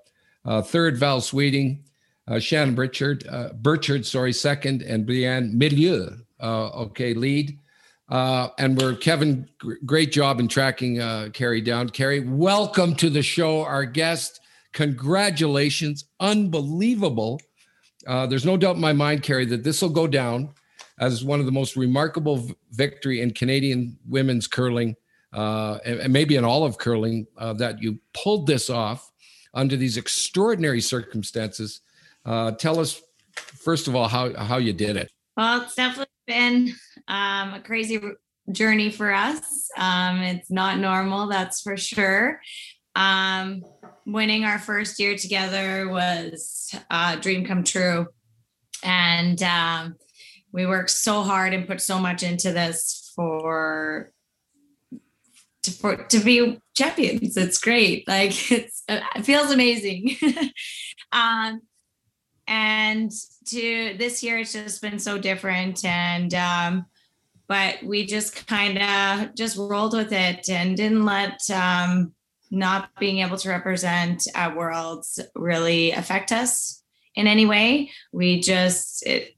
uh, 0.46 0.62
third, 0.62 0.98
Val 0.98 1.20
Sweeting. 1.20 1.84
Uh, 2.30 2.40
Shannon 2.40 2.78
Birchard, 2.78 3.28
uh, 3.30 3.50
Birchard, 3.56 4.06
sorry, 4.06 4.32
second, 4.32 4.84
and 4.84 5.06
Briane 5.06 5.52
Meilleur, 5.52 6.16
uh, 6.42 6.68
okay, 6.84 7.14
lead. 7.14 7.60
Uh, 8.08 8.48
and 8.58 8.78
we're 8.78 8.96
Kevin, 8.96 9.50
gr- 9.58 9.74
great 9.86 10.14
job 10.14 10.40
in 10.40 10.48
tracking 10.48 11.02
uh, 11.02 11.28
Kerri 11.34 11.62
down. 11.62 11.90
Kerri, 11.90 12.26
welcome 12.26 12.96
to 12.96 13.10
the 13.10 13.22
show, 13.22 13.66
our 13.66 13.84
guest. 13.84 14.40
Congratulations, 14.72 16.06
unbelievable. 16.22 17.42
Uh, 18.06 18.28
there's 18.28 18.46
no 18.46 18.56
doubt 18.56 18.76
in 18.76 18.82
my 18.82 18.94
mind, 18.94 19.24
Kerri, 19.24 19.50
that 19.50 19.66
this 19.66 19.82
will 19.82 19.90
go 19.90 20.08
down 20.08 20.54
as 21.00 21.24
one 21.24 21.40
of 21.40 21.46
the 21.46 21.52
most 21.52 21.76
remarkable 21.76 22.50
victory 22.72 23.22
in 23.22 23.32
Canadian 23.32 23.98
women's 24.08 24.48
curling, 24.48 24.96
uh, 25.34 25.78
and, 25.86 26.00
and 26.00 26.14
maybe 26.14 26.36
in 26.36 26.44
all 26.44 26.64
of 26.64 26.78
curling, 26.78 27.28
uh, 27.38 27.54
that 27.54 27.82
you 27.82 28.00
pulled 28.14 28.48
this 28.48 28.70
off 28.70 29.12
under 29.54 29.76
these 29.76 29.98
extraordinary 29.98 30.82
circumstances. 30.82 31.82
Uh, 32.26 32.52
tell 32.52 32.80
us, 32.80 33.02
first 33.36 33.88
of 33.88 33.96
all, 33.96 34.08
how, 34.08 34.34
how 34.34 34.58
you 34.58 34.74
did 34.74 34.96
it. 34.98 35.12
Well, 35.36 35.62
it's 35.62 35.76
definitely 35.76 36.08
been 36.26 36.74
um, 37.08 37.54
a 37.54 37.62
crazy 37.64 38.02
journey 38.52 38.90
for 38.90 39.14
us. 39.14 39.70
Um, 39.78 40.22
it's 40.22 40.50
not 40.50 40.80
normal, 40.80 41.28
that's 41.28 41.62
for 41.62 41.78
sure. 41.78 42.42
Um, 42.96 43.64
winning 44.06 44.46
our 44.46 44.58
first 44.58 45.00
year 45.00 45.16
together 45.16 45.88
was 45.90 46.74
a 46.90 47.18
dream 47.18 47.46
come 47.46 47.64
true. 47.64 48.08
And 48.84 49.42
um, 49.44 49.96
we 50.52 50.66
worked 50.66 50.90
so 50.90 51.24
hard 51.24 51.54
and 51.54 51.68
put 51.68 51.82
so 51.82 52.00
much 52.00 52.24
into 52.24 52.52
this 52.52 53.12
for 53.16 54.12
to, 55.64 55.72
for, 55.72 55.96
to 55.98 56.20
be 56.20 56.60
champions. 56.76 57.38
It's 57.38 57.60
great. 57.60 58.08
Like 58.08 58.52
it's 58.52 58.84
it 58.88 59.26
feels 59.26 59.52
amazing. 59.52 60.18
um, 61.12 61.62
and 62.48 63.12
to 63.48 63.96
this 63.98 64.24
year, 64.24 64.40
it's 64.40 64.54
just 64.54 64.82
been 64.82 65.00
so 65.00 65.18
different. 65.18 65.84
And 65.84 66.34
um, 66.34 66.86
but 67.48 67.82
we 67.84 68.06
just 68.06 68.48
kind 68.48 68.78
of 68.78 69.36
just 69.36 69.58
rolled 69.58 69.94
with 69.94 70.12
it 70.12 70.50
and 70.50 70.78
didn't 70.78 71.06
let 71.06 71.40
um, 71.50 72.14
not 72.52 72.90
being 73.00 73.20
able 73.20 73.38
to 73.38 73.50
represent 73.50 74.24
at 74.36 74.56
Worlds 74.56 75.20
really 75.36 75.92
affect 75.92 76.32
us 76.32 76.84
in 77.16 77.28
any 77.28 77.46
way. 77.46 77.92
We 78.12 78.40
just 78.40 79.06
it 79.06 79.37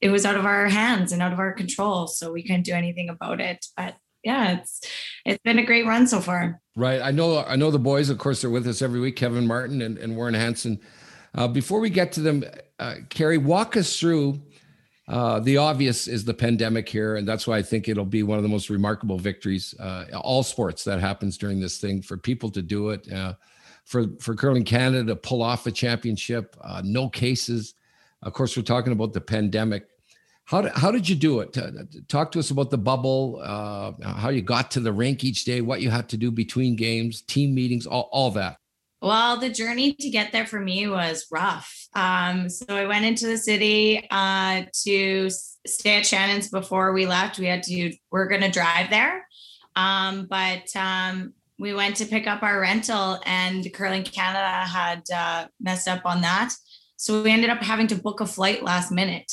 it 0.00 0.10
was 0.10 0.24
out 0.24 0.36
of 0.36 0.46
our 0.46 0.68
hands 0.68 1.12
and 1.12 1.22
out 1.22 1.32
of 1.32 1.38
our 1.38 1.52
control, 1.52 2.06
so 2.06 2.32
we 2.32 2.42
couldn't 2.42 2.62
do 2.62 2.72
anything 2.72 3.08
about 3.08 3.40
it. 3.40 3.66
But 3.76 3.96
yeah, 4.24 4.58
it's 4.58 4.80
it's 5.24 5.42
been 5.42 5.58
a 5.58 5.64
great 5.64 5.86
run 5.86 6.06
so 6.06 6.20
far. 6.20 6.60
Right. 6.76 7.00
I 7.00 7.10
know 7.10 7.38
I 7.38 7.56
know 7.56 7.70
the 7.70 7.78
boys, 7.78 8.10
of 8.10 8.18
course, 8.18 8.42
they're 8.42 8.50
with 8.50 8.66
us 8.66 8.82
every 8.82 9.00
week, 9.00 9.16
Kevin 9.16 9.46
Martin 9.46 9.82
and, 9.82 9.98
and 9.98 10.16
Warren 10.16 10.34
Hansen. 10.34 10.80
Uh, 11.34 11.46
before 11.46 11.80
we 11.80 11.90
get 11.90 12.12
to 12.12 12.20
them, 12.20 12.44
uh, 12.78 12.96
Kerri, 13.08 13.38
walk 13.38 13.76
us 13.76 13.98
through 13.98 14.42
uh, 15.10 15.40
the 15.40 15.56
obvious 15.56 16.06
is 16.06 16.24
the 16.24 16.32
pandemic 16.32 16.88
here, 16.88 17.16
and 17.16 17.26
that's 17.26 17.44
why 17.44 17.58
I 17.58 17.62
think 17.62 17.88
it'll 17.88 18.04
be 18.04 18.22
one 18.22 18.38
of 18.38 18.44
the 18.44 18.48
most 18.48 18.70
remarkable 18.70 19.18
victories, 19.18 19.74
uh, 19.80 20.04
all 20.14 20.44
sports 20.44 20.84
that 20.84 21.00
happens 21.00 21.36
during 21.36 21.58
this 21.58 21.78
thing 21.78 22.00
for 22.00 22.16
people 22.16 22.48
to 22.50 22.62
do 22.62 22.90
it, 22.90 23.12
uh, 23.12 23.34
for 23.84 24.06
for 24.20 24.36
curling 24.36 24.64
Canada 24.64 25.04
to 25.06 25.16
pull 25.16 25.42
off 25.42 25.66
a 25.66 25.72
championship, 25.72 26.56
uh, 26.62 26.80
no 26.84 27.08
cases. 27.08 27.74
Of 28.22 28.34
course, 28.34 28.56
we're 28.56 28.62
talking 28.62 28.92
about 28.92 29.12
the 29.12 29.20
pandemic. 29.20 29.88
How 30.50 30.62
did, 30.62 30.72
how 30.72 30.90
did 30.90 31.08
you 31.08 31.14
do 31.14 31.38
it? 31.38 31.56
Talk 32.08 32.32
to 32.32 32.40
us 32.40 32.50
about 32.50 32.70
the 32.70 32.76
bubble, 32.76 33.40
uh, 33.40 33.92
how 34.02 34.30
you 34.30 34.42
got 34.42 34.72
to 34.72 34.80
the 34.80 34.92
rink 34.92 35.22
each 35.22 35.44
day, 35.44 35.60
what 35.60 35.80
you 35.80 35.90
had 35.90 36.08
to 36.08 36.16
do 36.16 36.32
between 36.32 36.74
games, 36.74 37.22
team 37.22 37.54
meetings, 37.54 37.86
all, 37.86 38.08
all 38.10 38.32
that. 38.32 38.56
Well, 39.00 39.38
the 39.38 39.48
journey 39.48 39.92
to 39.92 40.10
get 40.10 40.32
there 40.32 40.48
for 40.48 40.58
me 40.58 40.88
was 40.88 41.28
rough. 41.30 41.72
Um, 41.94 42.48
so 42.48 42.64
I 42.68 42.86
went 42.86 43.04
into 43.04 43.28
the 43.28 43.38
city 43.38 44.04
uh, 44.10 44.64
to 44.82 45.30
stay 45.30 45.98
at 45.98 46.06
Shannon's 46.06 46.48
before 46.48 46.92
we 46.92 47.06
left. 47.06 47.38
We 47.38 47.46
had 47.46 47.62
to, 47.62 47.92
we're 48.10 48.26
going 48.26 48.42
to 48.42 48.50
drive 48.50 48.90
there. 48.90 49.24
Um, 49.76 50.26
but 50.28 50.66
um, 50.74 51.32
we 51.60 51.74
went 51.74 51.94
to 51.98 52.06
pick 52.06 52.26
up 52.26 52.42
our 52.42 52.58
rental, 52.60 53.20
and 53.24 53.72
Curling 53.72 54.02
Canada 54.02 54.68
had 54.68 55.02
uh, 55.14 55.46
messed 55.60 55.86
up 55.86 56.04
on 56.04 56.22
that. 56.22 56.52
So 56.96 57.22
we 57.22 57.30
ended 57.30 57.50
up 57.50 57.62
having 57.62 57.86
to 57.86 57.94
book 57.94 58.20
a 58.20 58.26
flight 58.26 58.64
last 58.64 58.90
minute 58.90 59.30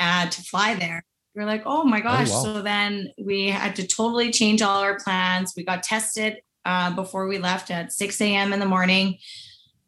uh, 0.00 0.28
to 0.28 0.42
fly 0.42 0.74
there. 0.74 1.04
We 1.34 1.42
are 1.42 1.46
like, 1.46 1.62
oh 1.64 1.84
my 1.84 2.00
gosh. 2.00 2.28
Oh, 2.30 2.34
wow. 2.34 2.42
So 2.42 2.62
then 2.62 3.12
we 3.22 3.48
had 3.48 3.76
to 3.76 3.86
totally 3.86 4.32
change 4.32 4.62
all 4.62 4.80
our 4.80 4.98
plans. 4.98 5.54
We 5.56 5.64
got 5.64 5.82
tested 5.82 6.38
uh, 6.64 6.94
before 6.94 7.26
we 7.26 7.38
left 7.38 7.70
at 7.70 7.92
6 7.92 8.20
a.m. 8.20 8.52
in 8.52 8.60
the 8.60 8.66
morning. 8.66 9.18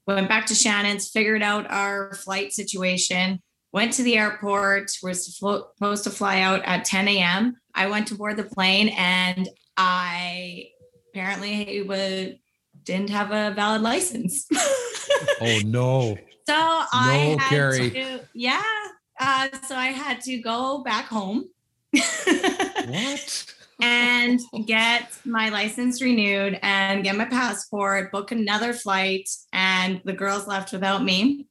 Went 0.06 0.28
back 0.28 0.46
to 0.46 0.54
Shannon's, 0.54 1.10
figured 1.10 1.42
out 1.42 1.70
our 1.70 2.14
flight 2.14 2.52
situation, 2.52 3.40
went 3.72 3.92
to 3.94 4.02
the 4.02 4.16
airport, 4.16 4.90
was 5.02 5.36
supposed 5.36 6.04
to 6.04 6.10
fly 6.10 6.40
out 6.40 6.62
at 6.64 6.84
10 6.84 7.08
a.m. 7.08 7.56
I 7.74 7.86
went 7.86 8.08
to 8.08 8.14
board 8.14 8.36
the 8.36 8.44
plane 8.44 8.88
and 8.90 9.48
I 9.76 10.68
apparently 11.10 11.82
was, 11.82 12.34
didn't 12.82 13.10
have 13.10 13.30
a 13.30 13.54
valid 13.54 13.82
license. 13.82 14.46
oh 15.40 15.60
no. 15.64 16.16
So 16.48 16.54
no, 16.54 16.86
I 16.92 17.36
had 17.38 17.52
Kerri. 17.52 17.92
to, 17.92 18.20
yeah, 18.34 18.62
uh, 19.22 19.48
so 19.66 19.76
I 19.76 19.86
had 19.86 20.20
to 20.22 20.38
go 20.38 20.82
back 20.82 21.06
home. 21.06 21.48
what? 21.92 23.46
and 23.82 24.40
get 24.66 25.12
my 25.24 25.48
license 25.48 26.00
renewed 26.00 26.58
and 26.62 27.02
get 27.02 27.16
my 27.16 27.24
passport, 27.24 28.12
book 28.12 28.30
another 28.30 28.72
flight, 28.72 29.28
and 29.52 30.00
the 30.04 30.12
girls 30.12 30.46
left 30.46 30.72
without 30.72 31.02
me. 31.02 31.46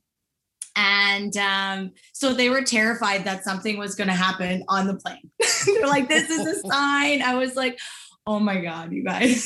And 0.76 1.36
um, 1.36 1.92
so 2.14 2.34
they 2.34 2.50
were 2.50 2.62
terrified 2.62 3.26
that 3.26 3.44
something 3.44 3.78
was 3.78 3.96
going 3.96 4.08
to 4.08 4.14
happen 4.14 4.64
on 4.70 4.88
the 4.88 4.96
plane. 4.96 5.30
They're 5.66 5.88
like, 5.88 6.08
this 6.08 6.30
is 6.30 6.48
a 6.48 6.60
sign. 6.70 7.22
I 7.22 7.36
was 7.36 7.56
like, 7.56 7.78
oh 8.26 8.40
my 8.40 8.62
God, 8.62 8.94
you 8.94 9.04
guys. 9.04 9.46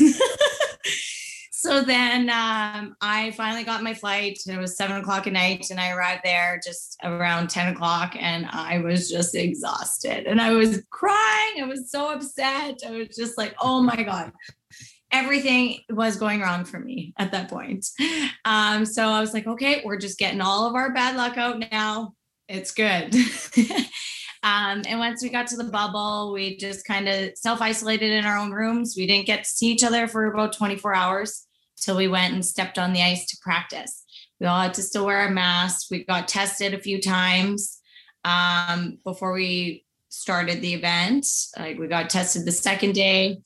So 1.65 1.81
then 1.81 2.29
um, 2.29 2.95
I 3.01 3.33
finally 3.35 3.63
got 3.63 3.81
my 3.81 3.95
flight. 3.95 4.37
It 4.45 4.59
was 4.59 4.77
seven 4.77 4.97
o'clock 4.97 5.25
at 5.25 5.33
night, 5.33 5.71
and 5.71 5.79
I 5.79 5.93
arrived 5.93 6.21
there 6.23 6.61
just 6.63 6.95
around 7.03 7.49
10 7.49 7.73
o'clock, 7.73 8.15
and 8.19 8.45
I 8.51 8.77
was 8.77 9.09
just 9.09 9.33
exhausted. 9.33 10.27
And 10.27 10.39
I 10.39 10.51
was 10.51 10.83
crying. 10.91 11.63
I 11.63 11.65
was 11.65 11.89
so 11.89 12.13
upset. 12.13 12.81
I 12.85 12.91
was 12.91 13.07
just 13.15 13.35
like, 13.35 13.55
oh 13.59 13.81
my 13.81 14.03
God. 14.03 14.31
Everything 15.11 15.79
was 15.89 16.17
going 16.17 16.39
wrong 16.39 16.65
for 16.65 16.79
me 16.79 17.15
at 17.17 17.31
that 17.31 17.49
point. 17.49 17.87
Um, 18.43 18.85
so 18.85 19.07
I 19.07 19.19
was 19.19 19.33
like, 19.33 19.47
okay, 19.47 19.81
we're 19.83 19.97
just 19.97 20.19
getting 20.19 20.41
all 20.41 20.67
of 20.67 20.75
our 20.75 20.93
bad 20.93 21.15
luck 21.15 21.35
out 21.35 21.63
now. 21.71 22.13
It's 22.47 22.71
good. 22.71 23.15
Um, 24.43 24.83
and 24.87 24.99
once 24.99 25.23
we 25.23 25.29
got 25.29 25.47
to 25.47 25.57
the 25.57 25.63
bubble, 25.63 26.31
we 26.31 26.55
just 26.57 26.85
kind 26.85 27.09
of 27.09 27.31
self 27.35 27.63
isolated 27.63 28.11
in 28.11 28.25
our 28.25 28.37
own 28.37 28.51
rooms. 28.51 28.93
We 28.95 29.07
didn't 29.07 29.25
get 29.25 29.43
to 29.43 29.49
see 29.49 29.71
each 29.71 29.83
other 29.83 30.07
for 30.07 30.27
about 30.27 30.53
24 30.53 30.93
hours 30.95 31.47
till 31.85 31.97
we 31.97 32.07
went 32.07 32.33
and 32.33 32.45
stepped 32.45 32.77
on 32.77 32.93
the 32.93 33.01
ice 33.01 33.25
to 33.27 33.37
practice. 33.41 34.03
We 34.39 34.47
all 34.47 34.59
had 34.59 34.73
to 34.75 34.81
still 34.81 35.05
wear 35.05 35.19
our 35.19 35.29
masks. 35.29 35.89
We 35.89 36.03
got 36.03 36.27
tested 36.27 36.73
a 36.73 36.79
few 36.79 37.01
times 37.01 37.79
um, 38.23 38.97
before 39.03 39.33
we 39.33 39.85
started 40.09 40.61
the 40.61 40.73
event. 40.73 41.25
Like 41.57 41.77
we 41.77 41.87
got 41.87 42.09
tested 42.09 42.45
the 42.45 42.51
second 42.51 42.93
day, 42.93 43.37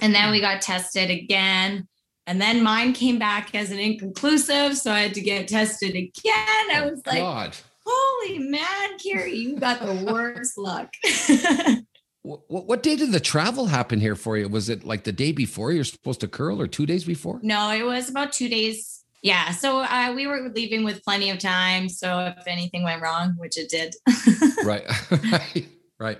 and 0.00 0.14
then 0.14 0.30
we 0.30 0.40
got 0.40 0.62
tested 0.62 1.10
again. 1.10 1.88
And 2.26 2.40
then 2.40 2.62
mine 2.62 2.94
came 2.94 3.18
back 3.18 3.54
as 3.54 3.70
an 3.70 3.78
inconclusive, 3.78 4.78
so 4.78 4.92
I 4.92 5.00
had 5.00 5.14
to 5.14 5.20
get 5.20 5.48
tested 5.48 5.90
again. 5.90 6.70
I 6.72 6.88
was 6.90 7.02
like, 7.06 7.18
God 7.18 7.56
holy 7.86 8.38
man, 8.38 8.98
Kerri, 8.98 9.36
you 9.36 9.56
got 9.58 9.80
the 9.80 10.10
worst 10.10 10.58
luck. 10.58 10.92
What, 12.24 12.66
what 12.66 12.82
day 12.82 12.96
did 12.96 13.12
the 13.12 13.20
travel 13.20 13.66
happen 13.66 14.00
here 14.00 14.16
for 14.16 14.38
you? 14.38 14.48
Was 14.48 14.70
it 14.70 14.82
like 14.82 15.04
the 15.04 15.12
day 15.12 15.30
before 15.30 15.72
you're 15.72 15.84
supposed 15.84 16.20
to 16.20 16.28
curl 16.28 16.60
or 16.60 16.66
two 16.66 16.86
days 16.86 17.04
before? 17.04 17.38
No, 17.42 17.70
it 17.70 17.84
was 17.84 18.08
about 18.08 18.32
two 18.32 18.48
days. 18.48 19.04
Yeah. 19.22 19.50
So 19.50 19.80
uh, 19.80 20.12
we 20.14 20.26
were 20.26 20.50
leaving 20.54 20.84
with 20.84 21.02
plenty 21.04 21.30
of 21.30 21.38
time. 21.38 21.88
So 21.88 22.32
if 22.38 22.46
anything 22.46 22.82
went 22.82 23.02
wrong, 23.02 23.34
which 23.38 23.58
it 23.58 23.68
did. 23.68 23.94
right. 24.64 24.84
right. 25.32 25.68
Right. 25.98 26.18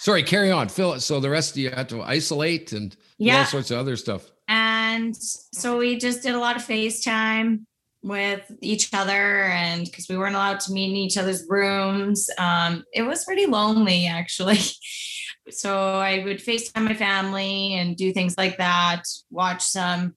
Sorry, 0.00 0.24
carry 0.24 0.50
on. 0.50 0.68
Phil. 0.68 1.00
So 1.00 1.20
the 1.20 1.30
rest 1.30 1.52
of 1.52 1.58
you 1.58 1.70
had 1.70 1.88
to 1.90 2.02
isolate 2.02 2.72
and 2.72 2.94
yeah. 3.18 3.38
all 3.38 3.44
sorts 3.44 3.70
of 3.70 3.78
other 3.78 3.96
stuff. 3.96 4.30
And 4.48 5.16
so 5.16 5.78
we 5.78 5.96
just 5.98 6.22
did 6.22 6.34
a 6.34 6.38
lot 6.38 6.56
of 6.56 6.62
FaceTime 6.62 7.64
with 8.02 8.42
each 8.60 8.92
other 8.92 9.44
and 9.44 9.86
because 9.86 10.08
we 10.10 10.18
weren't 10.18 10.34
allowed 10.34 10.60
to 10.60 10.72
meet 10.72 10.90
in 10.90 10.96
each 10.96 11.16
other's 11.16 11.46
rooms 11.48 12.28
um, 12.36 12.84
it 12.92 13.00
was 13.00 13.24
pretty 13.24 13.46
lonely 13.46 14.06
actually 14.06 14.58
so 15.50 15.76
i 15.76 16.22
would 16.24 16.38
facetime 16.38 16.84
my 16.84 16.94
family 16.94 17.74
and 17.74 17.96
do 17.96 18.12
things 18.12 18.36
like 18.36 18.56
that 18.58 19.02
watch 19.30 19.62
some 19.62 20.14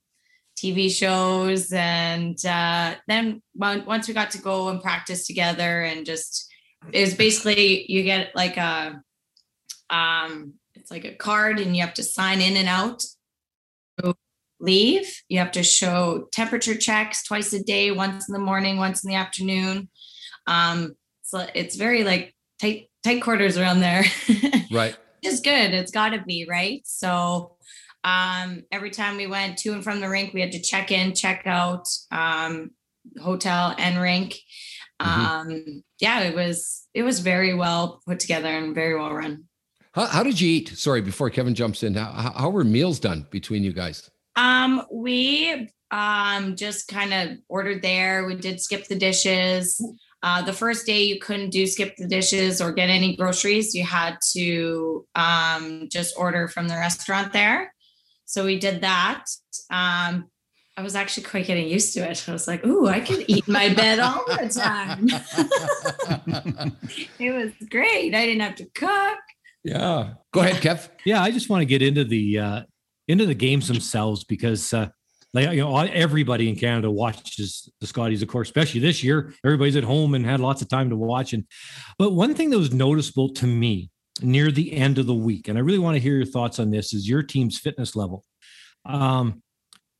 tv 0.58 0.90
shows 0.90 1.72
and 1.72 2.44
uh, 2.46 2.96
then 3.08 3.42
once 3.56 4.08
we 4.08 4.14
got 4.14 4.32
to 4.32 4.42
go 4.42 4.70
and 4.70 4.82
practice 4.82 5.28
together 5.28 5.82
and 5.82 6.06
just 6.06 6.52
it 6.92 7.02
was 7.02 7.14
basically 7.14 7.86
you 7.92 8.04
get 8.04 8.36
like 8.36 8.58
a 8.58 9.02
um 9.90 10.54
it's 10.76 10.92
like 10.92 11.06
a 11.06 11.16
card 11.16 11.60
and 11.60 11.76
you 11.76 11.82
have 11.82 11.94
to 11.94 12.04
sign 12.04 12.42
in 12.42 12.58
and 12.58 12.68
out 12.68 13.04
leave. 14.60 15.22
You 15.30 15.40
have 15.40 15.52
to 15.52 15.64
show 15.64 16.28
temperature 16.32 16.76
checks 16.76 17.24
twice 17.24 17.54
a 17.54 17.64
day, 17.64 17.92
once 17.92 18.28
in 18.28 18.34
the 18.34 18.40
morning, 18.40 18.78
once 18.78 19.04
in 19.04 19.10
the 19.10 19.16
afternoon. 19.16 19.90
Um, 20.46 20.96
so 21.24 21.46
it's 21.54 21.76
very 21.76 22.04
like 22.04 22.36
tight 22.60 22.90
tight 23.04 23.22
quarters 23.22 23.58
around 23.58 23.82
there. 23.82 24.06
right. 24.72 24.96
It's 25.28 25.42
good. 25.42 25.74
It's 25.74 25.92
got 25.92 26.10
to 26.10 26.22
be 26.22 26.48
right. 26.50 26.82
So 26.86 27.58
um, 28.04 28.64
every 28.72 28.92
time 28.92 29.18
we 29.18 29.28
went 29.28 29.58
to 29.60 29.74
and 29.74 29.84
from 29.84 30.00
the 30.00 30.08
rink, 30.08 30.34
we 30.34 30.40
had 30.40 30.54
to 30.54 30.62
check 30.62 30.92
in, 30.92 31.14
check 31.14 31.44
out, 31.46 31.88
um, 32.12 32.72
hotel 33.22 33.76
and 33.78 34.00
rink. 34.00 34.40
Mm-hmm. 35.02 35.26
Um, 35.26 35.84
yeah, 36.00 36.22
it 36.22 36.36
was 36.36 36.88
it 36.94 37.04
was 37.04 37.20
very 37.20 37.54
well 37.54 38.02
put 38.08 38.20
together 38.20 38.48
and 38.48 38.74
very 38.74 38.98
well 38.98 39.14
run. 39.14 39.44
How, 39.92 40.06
how 40.06 40.24
did 40.24 40.40
you 40.40 40.50
eat? 40.50 40.70
Sorry, 40.70 41.02
before 41.02 41.30
Kevin 41.30 41.54
jumps 41.56 41.84
in, 41.84 41.96
how, 41.96 42.34
how 42.36 42.50
were 42.50 42.64
meals 42.64 43.00
done 43.00 43.28
between 43.30 43.64
you 43.64 43.74
guys? 43.74 44.10
Um, 44.36 44.84
we 44.92 45.70
um 45.92 46.56
just 46.56 46.88
kind 46.88 47.14
of 47.14 47.38
ordered 47.48 47.82
there. 47.82 48.26
We 48.26 48.36
did 48.36 48.62
skip 48.62 48.88
the 48.88 48.96
dishes. 48.98 49.82
Uh, 50.28 50.42
the 50.42 50.52
first 50.52 50.86
day 50.86 51.04
you 51.04 51.18
couldn't 51.18 51.52
do 51.52 51.66
skip 51.66 51.96
the 51.96 52.06
dishes 52.06 52.60
or 52.60 52.74
get 52.74 52.90
any 52.90 53.16
groceries. 53.16 53.74
You 53.74 53.86
had 53.86 54.18
to 54.34 55.06
um, 55.16 55.88
just 55.90 56.16
order 56.18 56.50
from 56.50 56.68
the 56.68 56.76
restaurant 56.76 57.32
there. 57.32 57.74
So 58.26 58.44
we 58.44 58.60
did 58.60 58.82
that. 58.82 59.24
Um, 59.70 60.26
I 60.76 60.82
was 60.82 60.96
actually 60.98 61.24
quite 61.24 61.46
getting 61.46 61.70
used 61.70 61.94
to 61.94 62.02
it. 62.02 62.26
I 62.28 62.34
was 62.34 62.46
like, 62.46 62.66
"Ooh, 62.66 62.88
I 62.88 63.00
can 63.00 63.24
eat 63.30 63.48
my 63.48 63.74
bed 63.74 64.00
all 64.00 64.26
the 64.28 64.50
time." 64.50 65.08
it 67.20 67.32
was 67.32 67.54
great. 67.70 68.14
I 68.14 68.26
didn't 68.26 68.42
have 68.42 68.56
to 68.56 68.66
cook. 68.76 69.20
Yeah. 69.64 70.16
Go 70.34 70.42
ahead, 70.42 70.62
Kev. 70.62 70.90
Yeah, 71.06 71.24
I 71.24 71.32
just 71.32 71.50
want 71.50 71.62
to 71.62 71.66
get 71.66 71.82
into 71.82 72.04
the 72.04 72.38
uh, 72.38 72.62
into 73.08 73.26
the 73.26 73.34
games 73.34 73.70
themselves 73.70 74.26
because 74.26 74.74
uh, 74.74 74.90
like 75.34 75.52
you 75.52 75.62
know 75.62 75.78
everybody 75.78 76.50
in 76.50 76.56
Canada 76.56 76.90
watches 76.90 77.70
the 77.80 77.88
Scotties, 77.88 78.22
of 78.22 78.28
course, 78.28 78.48
especially 78.48 78.80
this 78.80 79.04
year. 79.04 79.34
Everybody's 79.46 79.76
at 79.76 79.84
home 79.84 80.16
and 80.16 80.26
had 80.26 80.40
lots 80.40 80.62
of 80.62 80.70
time 80.70 80.90
to 80.90 80.96
watch. 80.96 81.34
And 81.34 81.46
but 81.98 82.14
one 82.14 82.34
thing 82.34 82.50
that 82.50 82.58
was 82.58 82.74
noticeable 82.74 83.30
to 83.34 83.48
me 83.48 83.90
near 84.22 84.52
the 84.52 84.74
end 84.74 84.98
of 84.98 85.06
the 85.06 85.14
week, 85.14 85.48
and 85.48 85.58
I 85.58 85.62
really 85.62 85.80
want 85.80 85.96
to 85.96 86.02
hear 86.02 86.16
your 86.16 86.26
thoughts 86.26 86.60
on 86.60 86.72
this, 86.72 86.94
is 86.94 87.08
your 87.08 87.24
team's 87.24 87.60
fitness 87.60 87.96
level. 87.96 88.24
Um, 88.86 89.42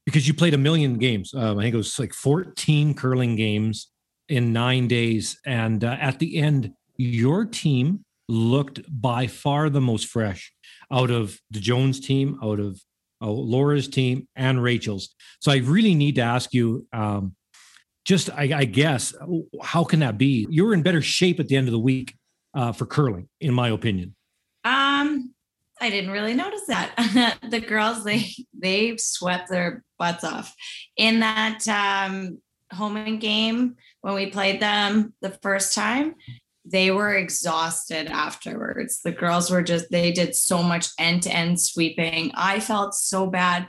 because 0.06 0.26
you 0.26 0.34
played 0.34 0.54
a 0.54 0.58
million 0.58 0.98
games. 0.98 1.34
Uh, 1.34 1.54
I 1.58 1.64
think 1.64 1.74
it 1.74 1.78
was 1.78 2.00
like 2.00 2.14
14 2.14 2.94
curling 2.94 3.36
games 3.36 3.90
in 4.30 4.54
nine 4.54 4.88
days. 4.88 5.38
And 5.46 5.84
uh, 5.84 5.98
at 6.00 6.20
the 6.20 6.38
end, 6.38 6.72
your 6.96 7.46
team 7.46 8.06
looked 8.30 8.80
by 8.90 9.28
far 9.28 9.70
the 9.70 9.82
most 9.82 10.08
fresh 10.08 10.54
out 10.92 11.12
of 11.12 11.38
the 11.52 11.60
Jones 11.60 12.00
team, 12.00 12.40
out 12.42 12.62
of 12.62 12.82
uh, 13.22 13.30
Laura's 13.30 13.88
team, 13.88 14.28
and 14.36 14.62
Rachel's. 14.62 15.14
So 15.40 15.52
I 15.52 15.58
really 15.58 15.96
need 15.96 16.16
to 16.16 16.22
ask 16.22 16.54
you, 16.54 16.88
um, 16.94 17.36
just 18.06 18.30
I, 18.30 18.52
I, 18.56 18.66
guess, 18.66 19.14
how 19.62 19.84
can 19.84 20.00
that 20.00 20.18
be? 20.18 20.48
You 20.50 20.66
were 20.66 20.74
in 20.74 20.82
better 20.82 21.02
shape 21.02 21.40
at 21.40 21.48
the 21.48 21.58
end 21.58 21.68
of 21.68 21.74
the 21.74 21.80
week 21.80 22.16
uh, 22.54 22.72
for 22.72 22.86
curling, 22.86 23.28
in 23.42 23.54
my 23.54 23.70
opinion. 23.70 24.16
Um, 24.64 25.34
I 25.80 25.90
didn't 25.90 26.12
really 26.12 26.34
notice 26.34 26.66
that. 26.68 27.38
the 27.50 27.60
girls 27.60 28.04
they 28.04 28.32
they 28.58 28.98
swept 28.98 29.50
their 29.50 29.84
butts 30.00 30.24
off 30.24 30.54
in 30.96 31.20
that 31.20 31.68
um, 31.68 32.40
home 32.72 32.98
and 32.98 33.20
game 33.20 33.76
when 34.02 34.14
we 34.14 34.28
played 34.28 34.60
them 34.60 35.14
the 35.22 35.32
first 35.42 35.74
time 35.74 36.16
they 36.70 36.92
were 36.92 37.16
exhausted 37.16 38.08
afterwards. 38.08 39.02
The 39.04 39.12
girls 39.12 39.50
were 39.50 39.62
just, 39.62 39.90
they 39.90 40.12
did 40.12 40.36
so 40.36 40.62
much 40.62 40.88
end 41.00 41.24
to 41.24 41.32
end 41.34 41.60
sweeping. 41.62 42.32
I 42.36 42.60
felt 42.60 42.94
so 42.94 43.28
bad. 43.28 43.68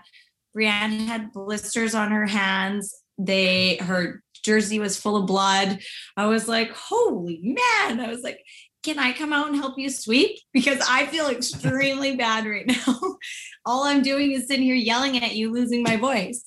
Briane 0.56 1.06
had 1.06 1.32
blisters 1.32 1.94
on 1.94 2.10
her 2.10 2.26
hands. 2.26 2.94
They, 3.16 3.76
her 3.76 4.22
jersey 4.44 4.80
was 4.80 4.98
full 4.98 5.16
of 5.16 5.26
blood. 5.26 5.78
I 6.16 6.26
was 6.26 6.48
like, 6.48 6.72
holy 6.72 7.40
man. 7.42 8.00
I 8.00 8.08
was 8.08 8.22
like, 8.22 8.40
can 8.82 8.98
I 8.98 9.12
come 9.12 9.32
out 9.32 9.48
and 9.48 9.56
help 9.56 9.78
you 9.78 9.90
sweep? 9.90 10.38
Because 10.52 10.84
I 10.88 11.06
feel 11.06 11.28
extremely 11.28 12.16
bad 12.24 12.46
right 12.46 12.66
now. 12.66 12.98
All 13.66 13.84
I'm 13.84 14.02
doing 14.02 14.32
is 14.32 14.48
sitting 14.48 14.64
here 14.64 14.74
yelling 14.74 15.22
at 15.22 15.36
you, 15.36 15.52
losing 15.52 15.82
my 15.82 15.96
voice. 15.96 16.44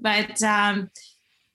but 0.00 0.42
um, 0.42 0.90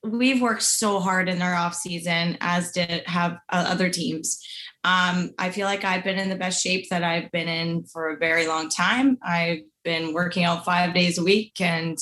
we've 0.04 0.42
worked 0.42 0.64
so 0.64 1.00
hard 1.00 1.30
in 1.30 1.42
our 1.42 1.56
off 1.56 1.76
season, 1.76 2.38
as 2.42 2.72
did 2.72 3.04
have 3.08 3.34
uh, 3.50 3.66
other 3.68 3.90
teams. 3.90 4.46
Um, 4.84 5.32
I 5.40 5.50
feel 5.50 5.66
like 5.66 5.86
I've 5.86 6.04
been 6.04 6.20
in 6.20 6.30
the 6.30 6.36
best 6.36 6.62
shape 6.62 6.90
that 6.90 7.04
I've 7.04 7.32
been 7.32 7.48
in 7.48 7.86
for 7.86 8.10
a 8.10 8.18
very 8.18 8.48
long 8.48 8.70
time. 8.70 9.18
I've 9.24 9.62
been 9.84 10.14
working 10.14 10.44
out 10.44 10.66
five 10.66 10.94
days 10.94 11.18
a 11.18 11.24
week, 11.24 11.62
and 11.62 11.98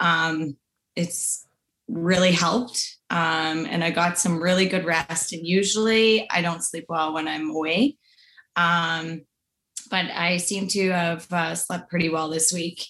um, 0.00 0.56
it's 0.96 1.46
really 1.86 2.32
helped. 2.32 2.96
Um, 3.10 3.66
and 3.66 3.84
I 3.84 3.90
got 3.90 4.18
some 4.18 4.42
really 4.42 4.66
good 4.66 4.86
rest. 4.86 5.34
And 5.34 5.46
usually, 5.46 6.28
I 6.30 6.40
don't 6.40 6.64
sleep 6.64 6.86
well 6.88 7.12
when 7.12 7.28
I'm 7.28 7.50
away. 7.50 7.98
Um, 8.56 9.22
but 9.90 10.06
I 10.06 10.38
seem 10.38 10.66
to 10.68 10.90
have 10.90 11.30
uh, 11.30 11.54
slept 11.54 11.90
pretty 11.90 12.08
well 12.08 12.30
this 12.30 12.52
week 12.52 12.86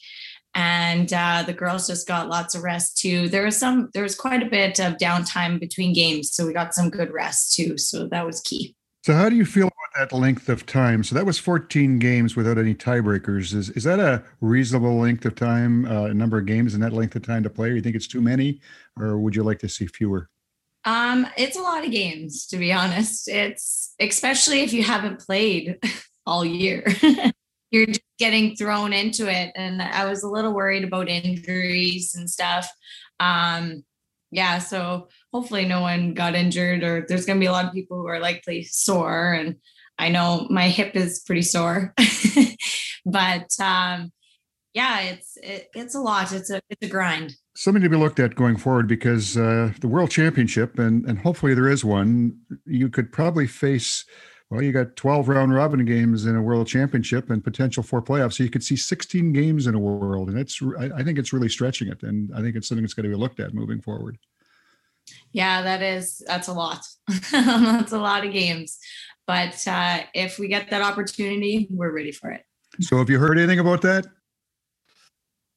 and 0.54 1.12
uh, 1.12 1.42
the 1.44 1.52
girls 1.52 1.87
just 1.87 2.06
got 2.06 2.28
lots 2.28 2.54
of 2.54 2.62
rest 2.62 2.96
too. 2.96 3.28
There 3.28 3.44
was 3.44 3.56
some, 3.56 3.90
there 3.92 4.02
was 4.02 4.14
quite 4.14 4.42
a 4.42 4.46
bit 4.46 4.78
of 4.78 4.94
downtime 4.94 5.58
between 5.58 5.92
games, 5.92 6.32
so 6.32 6.46
we 6.46 6.52
got 6.52 6.75
some 6.75 6.90
good 6.90 7.12
rest 7.12 7.54
too. 7.54 7.76
So 7.76 8.06
that 8.08 8.25
was 8.25 8.40
key. 8.40 8.76
So 9.04 9.12
how 9.12 9.28
do 9.28 9.37
you 9.37 9.44
feel 9.44 9.66
about 9.66 10.11
that 10.11 10.16
length 10.16 10.49
of 10.49 10.64
time? 10.64 11.04
So 11.04 11.14
that 11.14 11.26
was 11.26 11.38
14 11.38 11.99
games 11.99 12.37
without 12.37 12.56
any 12.56 12.75
tiebreakers. 12.75 13.52
Is 13.52 13.68
is 13.70 13.84
that 13.84 14.00
a 14.00 14.23
reasonable 14.40 14.96
length 14.96 15.26
of 15.26 15.34
time, 15.34 15.84
uh, 15.84 16.08
number 16.08 16.38
of 16.38 16.46
games 16.46 16.75
in 16.75 16.80
that 16.80 16.94
length 16.94 17.14
of 17.14 17.23
time 17.23 17.42
to 17.42 17.50
play? 17.50 17.68
Or 17.68 17.75
you 17.75 17.82
think 17.82 17.96
it's 17.96 18.06
too 18.06 18.23
many, 18.23 18.61
or 18.99 19.18
would 19.18 19.37
you 19.37 19.42
like 19.42 19.58
to 19.58 19.68
see 19.68 19.87
fewer? 19.87 20.30
Um, 20.87 21.26
it's 21.37 21.58
a 21.58 21.62
lot 21.62 21.84
of 21.84 21.90
games 21.90 22.46
to 22.46 22.56
be 22.56 22.73
honest. 22.73 23.28
It's 23.28 23.94
especially 24.00 24.62
if 24.62 24.73
you 24.73 24.82
haven't 24.82 25.20
played 25.20 25.78
all 26.26 26.44
year. 26.44 26.87
you're 27.74 27.86
just 27.86 28.02
getting 28.20 28.54
thrown 28.54 28.92
into 28.92 29.28
it. 29.28 29.50
And 29.56 29.82
I 29.82 30.04
was 30.04 30.22
a 30.22 30.28
little 30.28 30.52
worried 30.52 30.84
about 30.84 31.08
injuries 31.08 32.14
and 32.14 32.30
stuff. 32.30 32.70
Um, 33.18 33.84
yeah, 34.30 34.58
so 34.58 35.08
hopefully 35.32 35.64
no 35.64 35.80
one 35.80 36.14
got 36.14 36.36
injured, 36.36 36.84
or 36.84 37.04
there's 37.08 37.26
going 37.26 37.38
to 37.38 37.42
be 37.42 37.48
a 37.48 37.52
lot 37.52 37.64
of 37.64 37.72
people 37.72 37.98
who 37.98 38.06
are 38.06 38.20
likely 38.20 38.62
sore. 38.62 39.32
And 39.32 39.56
I 39.98 40.08
know 40.08 40.46
my 40.50 40.68
hip 40.68 40.94
is 40.94 41.20
pretty 41.26 41.42
sore, 41.42 41.92
but 43.04 43.50
um, 43.60 44.12
yeah, 44.72 45.00
it's 45.00 45.36
it, 45.42 45.68
it's 45.74 45.96
a 45.96 46.00
lot. 46.00 46.32
It's 46.32 46.50
a 46.50 46.60
it's 46.70 46.86
a 46.86 46.88
grind. 46.88 47.34
Something 47.56 47.82
to 47.82 47.88
be 47.88 47.96
looked 47.96 48.20
at 48.20 48.36
going 48.36 48.56
forward 48.56 48.86
because 48.86 49.36
uh, 49.36 49.72
the 49.80 49.88
World 49.88 50.10
Championship, 50.10 50.78
and 50.78 51.04
and 51.06 51.18
hopefully 51.18 51.54
there 51.54 51.68
is 51.68 51.84
one. 51.84 52.38
You 52.66 52.88
could 52.88 53.12
probably 53.12 53.48
face. 53.48 54.04
Well, 54.50 54.62
you 54.62 54.72
got 54.72 54.96
12 54.96 55.28
round 55.28 55.54
robin 55.54 55.84
games 55.84 56.26
in 56.26 56.36
a 56.36 56.42
world 56.42 56.66
championship 56.66 57.30
and 57.30 57.42
potential 57.42 57.82
for 57.82 58.02
playoffs. 58.02 58.34
So 58.34 58.44
you 58.44 58.50
could 58.50 58.62
see 58.62 58.76
16 58.76 59.32
games 59.32 59.66
in 59.66 59.74
a 59.74 59.78
world. 59.78 60.28
And 60.28 60.38
it's, 60.38 60.60
I 60.78 61.02
think 61.02 61.18
it's 61.18 61.32
really 61.32 61.48
stretching 61.48 61.88
it. 61.88 62.02
And 62.02 62.30
I 62.34 62.40
think 62.40 62.54
it's 62.54 62.68
something 62.68 62.82
that's 62.82 62.94
going 62.94 63.04
to 63.04 63.10
be 63.10 63.20
looked 63.20 63.40
at 63.40 63.54
moving 63.54 63.80
forward. 63.80 64.18
Yeah, 65.32 65.62
that 65.62 65.82
is, 65.82 66.22
that's 66.26 66.48
a 66.48 66.52
lot. 66.52 66.84
that's 67.32 67.92
a 67.92 67.98
lot 67.98 68.24
of 68.24 68.32
games. 68.32 68.78
But 69.26 69.66
uh, 69.66 70.02
if 70.14 70.38
we 70.38 70.48
get 70.48 70.70
that 70.70 70.82
opportunity, 70.82 71.66
we're 71.70 71.92
ready 71.92 72.12
for 72.12 72.30
it. 72.30 72.44
So 72.80 72.98
have 72.98 73.08
you 73.08 73.18
heard 73.18 73.38
anything 73.38 73.60
about 73.60 73.82
that? 73.82 74.06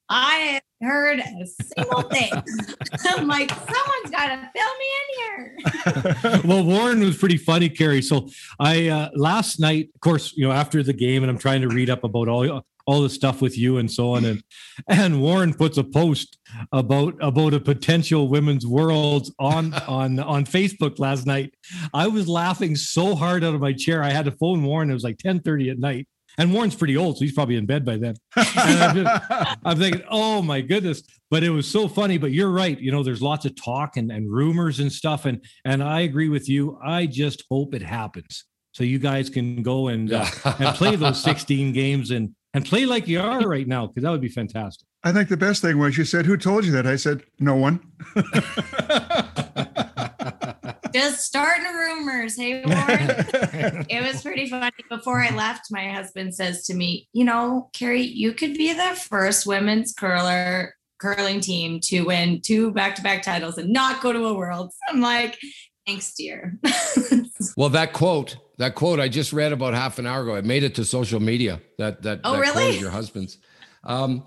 I 0.09 0.61
heard 0.81 1.19
a 1.19 1.45
single 1.45 2.03
thing. 2.03 2.31
I'm 3.05 3.27
like, 3.27 3.49
someone's 3.49 4.11
got 4.11 4.27
to 4.27 4.49
fill 4.55 4.77
me 4.77 4.87
in 4.97 5.15
here. 5.17 6.41
well, 6.45 6.63
Warren 6.63 6.99
was 6.99 7.17
pretty 7.17 7.37
funny, 7.37 7.69
Kerri. 7.69 8.03
So 8.03 8.29
I 8.59 8.87
uh, 8.87 9.09
last 9.15 9.59
night, 9.59 9.89
of 9.95 10.01
course, 10.01 10.33
you 10.35 10.47
know, 10.47 10.53
after 10.53 10.83
the 10.83 10.93
game, 10.93 11.23
and 11.23 11.29
I'm 11.29 11.37
trying 11.37 11.61
to 11.61 11.67
read 11.67 11.89
up 11.89 12.03
about 12.03 12.27
all 12.27 12.63
all 12.85 13.01
the 13.01 13.09
stuff 13.09 13.41
with 13.41 13.57
you 13.57 13.77
and 13.77 13.91
so 13.91 14.13
on, 14.13 14.25
and 14.25 14.43
and 14.87 15.21
Warren 15.21 15.53
puts 15.53 15.77
a 15.77 15.83
post 15.83 16.37
about 16.71 17.15
about 17.19 17.53
a 17.53 17.59
potential 17.59 18.29
women's 18.29 18.65
world 18.65 19.29
on 19.39 19.73
on 19.87 20.19
on 20.19 20.45
Facebook 20.45 20.99
last 20.99 21.25
night. 21.25 21.53
I 21.93 22.07
was 22.07 22.27
laughing 22.27 22.75
so 22.75 23.15
hard 23.15 23.43
out 23.43 23.55
of 23.55 23.61
my 23.61 23.73
chair, 23.73 24.03
I 24.03 24.11
had 24.11 24.25
to 24.25 24.31
phone 24.31 24.63
Warren. 24.63 24.89
It 24.89 24.93
was 24.93 25.03
like 25.03 25.17
10:30 25.17 25.71
at 25.71 25.79
night 25.79 26.07
and 26.37 26.53
Warren's 26.53 26.75
pretty 26.75 26.95
old, 26.95 27.17
so 27.17 27.25
he's 27.25 27.33
probably 27.33 27.55
in 27.55 27.65
bed 27.65 27.83
by 27.83 27.97
then. 27.97 28.15
I'm, 28.35 28.95
just, 28.95 29.23
I'm, 29.63 29.77
thinking, 29.77 30.03
oh 30.09 30.41
my 30.41 30.61
goodness. 30.61 31.01
But 31.29 31.43
it 31.43 31.49
was 31.49 31.67
so 31.67 31.87
funny. 31.87 32.17
But 32.17 32.31
you're 32.31 32.51
right. 32.51 32.79
You 32.79 32.91
know, 32.91 33.03
there's 33.03 33.21
lots 33.21 33.45
of 33.45 33.61
talk 33.61 33.97
and, 33.97 34.11
and 34.11 34.31
rumors 34.31 34.79
and 34.79 34.91
stuff. 34.91 35.25
And 35.25 35.43
and 35.65 35.83
I 35.83 36.01
agree 36.01 36.29
with 36.29 36.47
you. 36.47 36.79
I 36.83 37.05
just 37.05 37.43
hope 37.49 37.73
it 37.73 37.81
happens. 37.81 38.45
So 38.73 38.83
you 38.83 38.99
guys 38.99 39.29
can 39.29 39.63
go 39.63 39.87
and 39.87 40.13
uh, 40.13 40.25
and 40.59 40.75
play 40.75 40.95
those 40.95 41.21
16 41.23 41.73
games 41.73 42.11
and 42.11 42.35
and 42.53 42.65
play 42.65 42.85
like 42.85 43.07
you 43.07 43.19
are 43.19 43.41
right 43.41 43.67
now, 43.67 43.87
because 43.87 44.03
that 44.03 44.11
would 44.11 44.21
be 44.21 44.29
fantastic. 44.29 44.87
I 45.03 45.11
think 45.11 45.29
the 45.29 45.37
best 45.37 45.61
thing 45.61 45.77
was 45.77 45.97
you 45.97 46.05
said, 46.05 46.25
Who 46.25 46.37
told 46.37 46.65
you 46.65 46.71
that? 46.71 46.87
I 46.87 46.95
said, 46.95 47.23
No 47.39 47.55
one. 47.55 47.79
just 50.93 51.21
starting 51.21 51.65
rumors. 51.73 52.35
Hey, 52.35 52.63
Warren. 52.65 53.85
it 53.89 54.03
was 54.03 54.21
pretty 54.21 54.49
funny. 54.49 54.71
Before 54.89 55.21
I 55.21 55.33
left, 55.35 55.67
my 55.71 55.89
husband 55.89 56.35
says 56.35 56.65
to 56.65 56.73
me, 56.73 57.07
You 57.13 57.25
know, 57.25 57.69
Kerri, 57.73 58.09
you 58.13 58.33
could 58.33 58.53
be 58.53 58.73
the 58.73 58.95
first 59.09 59.45
women's 59.45 59.93
curler 59.93 60.73
curling 60.99 61.39
team 61.39 61.79
to 61.79 62.01
win 62.03 62.41
two 62.41 62.71
back 62.71 62.95
to 62.95 63.03
back 63.03 63.21
titles 63.21 63.57
and 63.57 63.71
not 63.71 64.01
go 64.01 64.11
to 64.11 64.25
a 64.25 64.33
world. 64.33 64.71
I'm 64.89 65.01
like, 65.01 65.37
Thanks, 65.85 66.13
dear. 66.13 66.59
well, 67.55 67.69
that 67.69 67.93
quote, 67.93 68.35
that 68.57 68.75
quote 68.75 68.99
I 68.99 69.07
just 69.07 69.31
read 69.31 69.53
about 69.53 69.73
half 69.73 69.99
an 69.99 70.05
hour 70.05 70.23
ago, 70.23 70.35
it 70.35 70.43
made 70.43 70.63
it 70.63 70.75
to 70.75 70.83
social 70.83 71.21
media. 71.21 71.61
That 71.77 72.01
that, 72.01 72.19
oh, 72.25 72.33
that 72.33 72.39
really? 72.41 72.77
your 72.77 72.91
husband's. 72.91 73.37
Um, 73.85 74.25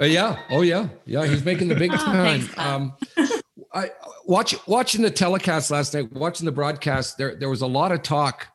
uh, 0.00 0.06
yeah. 0.06 0.38
Oh, 0.50 0.62
yeah. 0.62 0.88
Yeah. 1.04 1.26
He's 1.26 1.44
making 1.44 1.68
the 1.68 1.74
big 1.74 1.92
oh, 1.92 1.96
time. 1.96 2.40
Thanks, 2.40 2.58
um, 2.58 2.94
I 3.74 3.90
watch 4.26 4.54
watching 4.66 5.02
the 5.02 5.10
telecast 5.10 5.70
last 5.70 5.94
night, 5.94 6.12
watching 6.12 6.44
the 6.44 6.52
broadcast. 6.52 7.18
There 7.18 7.36
there 7.36 7.48
was 7.48 7.62
a 7.62 7.66
lot 7.66 7.92
of 7.92 8.02
talk, 8.02 8.48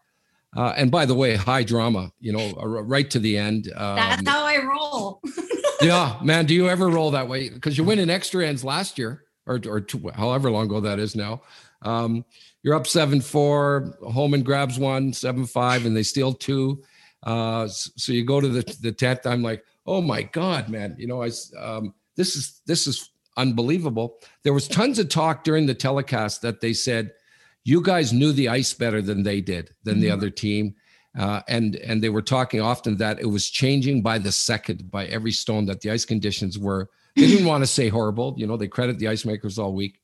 uh, 0.56 0.74
and 0.76 0.92
by 0.92 1.06
the 1.06 1.16
way, 1.16 1.36
high 1.36 1.64
drama. 1.64 2.12
You 2.20 2.34
know, 2.34 2.52
right 2.62 3.10
to 3.12 3.20
the 3.20 3.38
end. 3.38 3.72
Um, 3.76 3.96
That's 3.96 4.28
how 4.28 4.46
I 4.46 4.64
roll. 4.64 5.22
yeah, 5.82 6.20
man. 6.22 6.46
Do 6.46 6.54
you 6.54 6.70
ever 6.70 6.90
roll 6.90 7.12
that 7.12 7.28
way? 7.28 7.50
Because 7.50 7.78
you 7.78 7.84
win 7.84 8.00
in 8.00 8.10
extra 8.10 8.46
ends 8.46 8.64
last 8.64 8.98
year, 8.98 9.24
or 9.46 9.60
or 9.68 9.82
two, 9.82 10.10
however 10.14 10.52
long 10.52 10.66
ago 10.66 10.80
that 10.82 11.00
is 11.00 11.16
now. 11.16 11.42
Um, 11.84 12.26
you're 12.64 12.76
up 12.76 12.88
seven 12.88 13.22
four. 13.22 13.98
Homan 14.04 14.44
grabs 14.44 14.78
one 14.78 15.14
seven 15.14 15.46
five, 15.46 15.86
and 15.86 15.96
they 15.96 16.04
steal 16.04 16.34
two. 16.34 16.84
Uh, 17.24 17.68
so 17.68 18.12
you 18.12 18.26
go 18.26 18.42
to 18.42 18.50
the 18.50 18.78
the 18.82 18.92
tenth. 18.92 19.26
I'm 19.26 19.44
like, 19.44 19.64
oh 19.86 20.02
my 20.02 20.24
god, 20.24 20.70
man. 20.70 20.96
You 20.98 21.08
know, 21.08 21.24
I 21.24 21.32
um, 21.60 21.94
this 22.16 22.36
is 22.36 22.62
this 22.66 22.88
is 22.88 23.10
unbelievable. 23.42 24.20
There 24.44 24.54
was 24.54 24.68
tons 24.68 25.00
of 25.00 25.10
talk 25.10 25.44
during 25.44 25.66
the 25.66 25.74
telecast 25.74 26.42
that 26.44 26.62
they 26.62 26.74
said, 26.74 27.12
you 27.64 27.82
guys 27.82 28.14
knew 28.14 28.32
the 28.32 28.50
ice 28.50 28.74
better 28.74 29.02
than 29.02 29.24
they 29.24 29.42
did, 29.42 29.72
than 29.84 29.96
mm-hmm. 29.96 30.02
the 30.02 30.12
other 30.12 30.30
team. 30.30 30.76
Uh, 31.18 31.42
and 31.50 31.76
and 31.76 32.02
they 32.02 32.10
were 32.10 32.22
talking 32.22 32.62
often 32.62 32.96
that 32.98 33.20
it 33.20 33.26
was 33.26 33.50
changing 33.50 34.02
by 34.02 34.18
the 34.18 34.32
second, 34.32 34.90
by 34.90 35.06
every 35.08 35.32
stone 35.32 35.66
that 35.66 35.82
the 35.82 35.92
ice 35.92 36.06
conditions 36.06 36.58
were. 36.58 36.90
They 37.18 37.28
didn't 37.28 37.46
want 37.54 37.64
to 37.64 37.68
say 37.68 37.90
horrible, 37.90 38.34
you 38.38 38.48
know. 38.48 38.56
They 38.56 38.70
credit 38.70 38.98
the 38.98 39.10
ice 39.10 39.26
makers 39.26 39.60
all 39.60 39.74
week, 39.74 40.00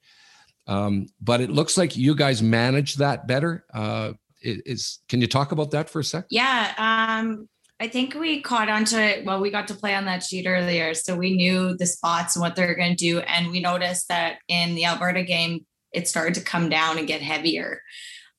um, 0.68 1.08
but 1.22 1.40
it 1.40 1.50
looks 1.50 1.78
like 1.78 1.96
you 1.96 2.14
guys 2.14 2.44
managed 2.44 2.98
that 2.98 3.26
better. 3.26 3.64
Uh, 3.74 4.14
is 4.42 5.00
can 5.08 5.22
you 5.22 5.28
talk 5.28 5.54
about 5.54 5.72
that 5.72 5.90
for 5.90 6.02
a 6.02 6.04
sec? 6.04 6.26
Yeah, 6.30 6.74
um, 6.78 7.48
I 7.80 7.88
think 7.88 8.16
we 8.16 8.42
caught 8.42 8.70
on 8.70 8.86
to 8.86 9.02
it. 9.02 9.26
Well, 9.26 9.40
we 9.40 9.52
got 9.52 9.68
to 9.68 9.76
play 9.76 9.94
on 9.94 10.06
that 10.06 10.24
sheet 10.24 10.48
earlier. 10.48 10.96
So 10.96 11.16
we 11.16 11.36
knew 11.36 11.78
the 11.78 11.86
spots 11.86 12.36
and 12.36 12.42
what 12.42 12.56
they're 12.56 12.76
going 12.76 12.96
to 12.96 12.96
do. 12.96 13.20
And 13.20 13.52
we 13.52 13.60
noticed 13.60 14.08
that 14.10 14.40
in 14.48 14.74
the 14.74 14.86
Alberta 14.86 15.24
game, 15.24 15.66
it 15.94 16.08
started 16.08 16.34
to 16.36 16.42
come 16.42 16.70
down 16.70 16.98
and 16.98 17.08
get 17.08 17.22
heavier. 17.22 17.82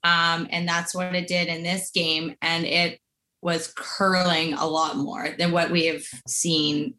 Um, 0.03 0.49
and 0.51 0.69
that's 0.69 0.95
what 0.95 1.15
it 1.15 1.29
did 1.29 1.49
in 1.49 1.63
this 1.63 1.91
game. 1.93 2.35
And 2.43 2.65
it 2.65 3.01
was 3.41 3.73
curling 3.77 4.55
a 4.55 4.67
lot 4.67 4.97
more 4.97 5.29
than 5.39 5.53
what 5.53 5.71
we 5.71 5.87
have 5.87 6.05
seen 6.27 6.95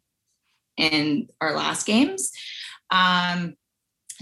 in 0.78 1.28
our 1.42 1.54
last 1.54 1.86
games. 1.86 2.30
Um, 2.90 3.54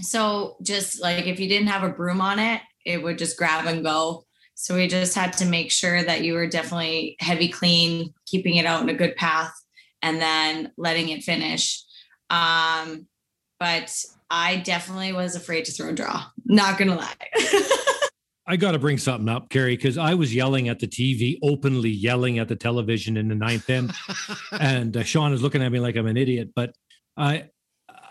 so 0.01 0.57
just 0.61 1.01
like 1.01 1.25
if 1.25 1.39
you 1.39 1.47
didn't 1.47 1.67
have 1.67 1.83
a 1.83 1.93
broom 1.93 2.19
on 2.19 2.39
it, 2.39 2.61
it 2.85 3.01
would 3.01 3.17
just 3.17 3.37
grab 3.37 3.65
and 3.65 3.83
go. 3.83 4.25
So 4.61 4.75
we 4.75 4.89
just 4.89 5.15
had 5.15 5.31
to 5.37 5.45
make 5.45 5.71
sure 5.71 6.03
that 6.03 6.21
you 6.21 6.33
were 6.33 6.45
definitely 6.45 7.15
heavy 7.21 7.47
clean, 7.47 8.13
keeping 8.25 8.57
it 8.57 8.65
out 8.65 8.83
in 8.83 8.89
a 8.89 8.93
good 8.93 9.15
path, 9.15 9.53
and 10.01 10.19
then 10.19 10.73
letting 10.75 11.07
it 11.07 11.23
finish. 11.23 11.81
Um, 12.29 13.07
but 13.57 13.89
I 14.29 14.57
definitely 14.57 15.13
was 15.13 15.37
afraid 15.37 15.63
to 15.63 15.71
throw 15.71 15.91
a 15.91 15.93
draw. 15.93 16.25
Not 16.43 16.77
gonna 16.77 16.97
lie. 16.97 17.15
I 18.47 18.57
got 18.57 18.73
to 18.73 18.79
bring 18.79 18.97
something 18.97 19.29
up, 19.29 19.49
Kerri, 19.49 19.77
because 19.77 19.97
I 19.97 20.13
was 20.13 20.35
yelling 20.35 20.67
at 20.67 20.79
the 20.79 20.87
TV, 20.87 21.37
openly 21.41 21.91
yelling 21.91 22.37
at 22.37 22.49
the 22.49 22.55
television 22.57 23.15
in 23.15 23.29
the 23.29 23.35
ninth 23.35 23.69
end, 23.69 23.93
and 24.59 24.97
uh, 24.97 25.03
Sean 25.03 25.31
is 25.31 25.41
looking 25.41 25.63
at 25.63 25.71
me 25.71 25.79
like 25.79 25.95
I'm 25.95 26.07
an 26.07 26.17
idiot. 26.17 26.49
But 26.53 26.75
I, 27.15 27.45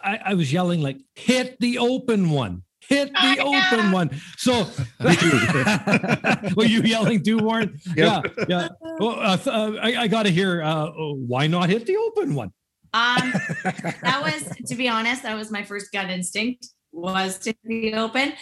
I, 0.03 0.21
I 0.25 0.35
was 0.35 0.51
yelling 0.51 0.81
like, 0.81 0.97
"Hit 1.15 1.61
the 1.61 1.77
open 1.77 2.31
one! 2.31 2.63
Hit 2.89 3.13
the 3.13 3.37
oh, 3.41 3.55
open 3.55 3.93
one. 3.93 4.11
So, 4.37 4.67
were 6.57 6.65
you 6.65 6.83
yelling 6.83 7.23
too, 7.23 7.39
Warren? 7.39 7.79
Yep. 7.97 8.35
Yeah, 8.39 8.45
yeah. 8.49 8.69
Well, 8.99 9.21
uh, 9.21 9.39
uh, 9.47 9.73
I, 9.81 10.03
I 10.03 10.09
got 10.09 10.25
to 10.25 10.31
hear. 10.31 10.63
Uh, 10.63 10.91
why 11.15 11.47
not 11.47 11.69
hit 11.69 11.87
the 11.87 11.97
open 11.97 12.35
one? 12.35 12.53
Um, 12.95 13.33
that 14.03 14.21
was, 14.23 14.57
to 14.67 14.75
be 14.75 14.89
honest, 14.89 15.23
that 15.23 15.37
was 15.37 15.51
my 15.51 15.63
first 15.63 15.93
gut 15.93 16.11
instinct 16.11 16.67
was 16.93 17.39
to 17.41 17.55
be 17.65 17.93
open, 17.95 18.33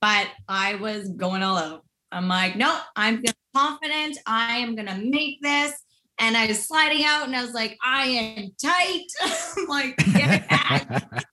but 0.00 0.28
I 0.48 0.76
was 0.76 1.08
going 1.08 1.42
all 1.42 1.58
out. 1.58 1.84
I'm 2.12 2.28
like, 2.28 2.56
no, 2.56 2.78
I'm 2.94 3.22
confident. 3.54 4.18
I 4.26 4.58
am 4.58 4.76
gonna 4.76 5.00
make 5.02 5.42
this. 5.42 5.72
And 6.18 6.34
I 6.34 6.46
was 6.46 6.66
sliding 6.66 7.04
out, 7.04 7.26
and 7.26 7.36
I 7.36 7.42
was 7.42 7.52
like, 7.52 7.76
I 7.84 8.06
am 8.06 8.50
tight. 8.62 9.04
I'm 9.58 9.66
like, 9.66 9.96
get 10.14 10.48
back. 10.48 11.24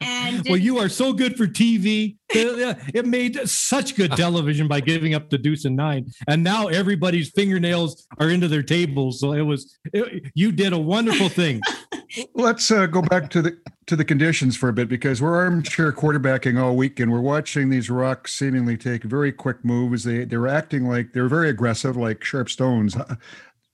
And 0.00 0.44
well, 0.48 0.56
you 0.56 0.78
are 0.78 0.88
so 0.88 1.12
good 1.12 1.36
for 1.36 1.46
TV. 1.46 2.16
It 2.30 3.06
made 3.06 3.36
such 3.48 3.96
good 3.96 4.12
television 4.16 4.68
by 4.68 4.80
giving 4.80 5.14
up 5.14 5.30
the 5.30 5.38
deuce 5.38 5.64
and 5.64 5.76
nine, 5.76 6.06
and 6.26 6.44
now 6.44 6.68
everybody's 6.68 7.30
fingernails 7.30 8.06
are 8.18 8.28
into 8.28 8.48
their 8.48 8.62
tables. 8.62 9.20
So 9.20 9.32
it 9.32 9.42
was 9.42 9.78
it, 9.92 10.30
you 10.34 10.52
did 10.52 10.72
a 10.72 10.78
wonderful 10.78 11.28
thing. 11.28 11.60
Let's 12.34 12.70
uh, 12.70 12.86
go 12.86 13.02
back 13.02 13.30
to 13.30 13.42
the 13.42 13.58
to 13.86 13.96
the 13.96 14.04
conditions 14.04 14.56
for 14.56 14.68
a 14.68 14.72
bit 14.72 14.88
because 14.88 15.20
we're 15.20 15.36
armchair 15.36 15.92
quarterbacking 15.92 16.60
all 16.60 16.76
week, 16.76 17.00
and 17.00 17.10
we're 17.10 17.20
watching 17.20 17.70
these 17.70 17.90
rocks 17.90 18.34
seemingly 18.34 18.76
take 18.76 19.04
very 19.04 19.32
quick 19.32 19.64
moves. 19.64 20.04
They 20.04 20.24
they're 20.24 20.48
acting 20.48 20.86
like 20.86 21.12
they're 21.12 21.28
very 21.28 21.50
aggressive, 21.50 21.96
like 21.96 22.24
sharp 22.24 22.50
stones. 22.50 22.96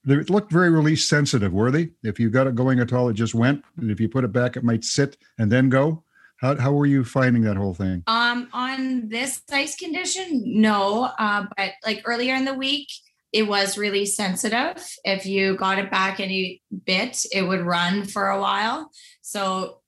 They 0.04 0.16
looked 0.16 0.52
very 0.52 0.70
release 0.70 1.08
sensitive, 1.08 1.52
were 1.52 1.70
they? 1.70 1.90
If 2.02 2.20
you 2.20 2.28
got 2.28 2.46
it 2.46 2.54
going 2.54 2.78
at 2.78 2.92
all, 2.92 3.08
it 3.08 3.14
just 3.14 3.34
went. 3.34 3.64
And 3.78 3.90
if 3.90 4.00
you 4.00 4.08
put 4.08 4.24
it 4.24 4.32
back, 4.32 4.56
it 4.56 4.62
might 4.62 4.84
sit 4.84 5.16
and 5.38 5.50
then 5.50 5.70
go. 5.70 6.04
How, 6.44 6.54
how 6.56 6.72
were 6.72 6.84
you 6.84 7.04
finding 7.04 7.40
that 7.44 7.56
whole 7.56 7.72
thing? 7.72 8.02
Um, 8.06 8.50
on 8.52 9.08
this 9.08 9.40
ice 9.50 9.76
condition, 9.76 10.42
no. 10.44 11.04
Uh, 11.18 11.46
but 11.56 11.72
like 11.86 12.02
earlier 12.04 12.34
in 12.34 12.44
the 12.44 12.52
week, 12.52 12.88
it 13.32 13.44
was 13.44 13.78
really 13.78 14.04
sensitive. 14.04 14.86
If 15.06 15.24
you 15.24 15.56
got 15.56 15.78
it 15.78 15.90
back 15.90 16.20
any 16.20 16.60
bit, 16.84 17.24
it 17.32 17.48
would 17.48 17.62
run 17.62 18.04
for 18.04 18.28
a 18.28 18.38
while. 18.38 18.90
So, 19.22 19.80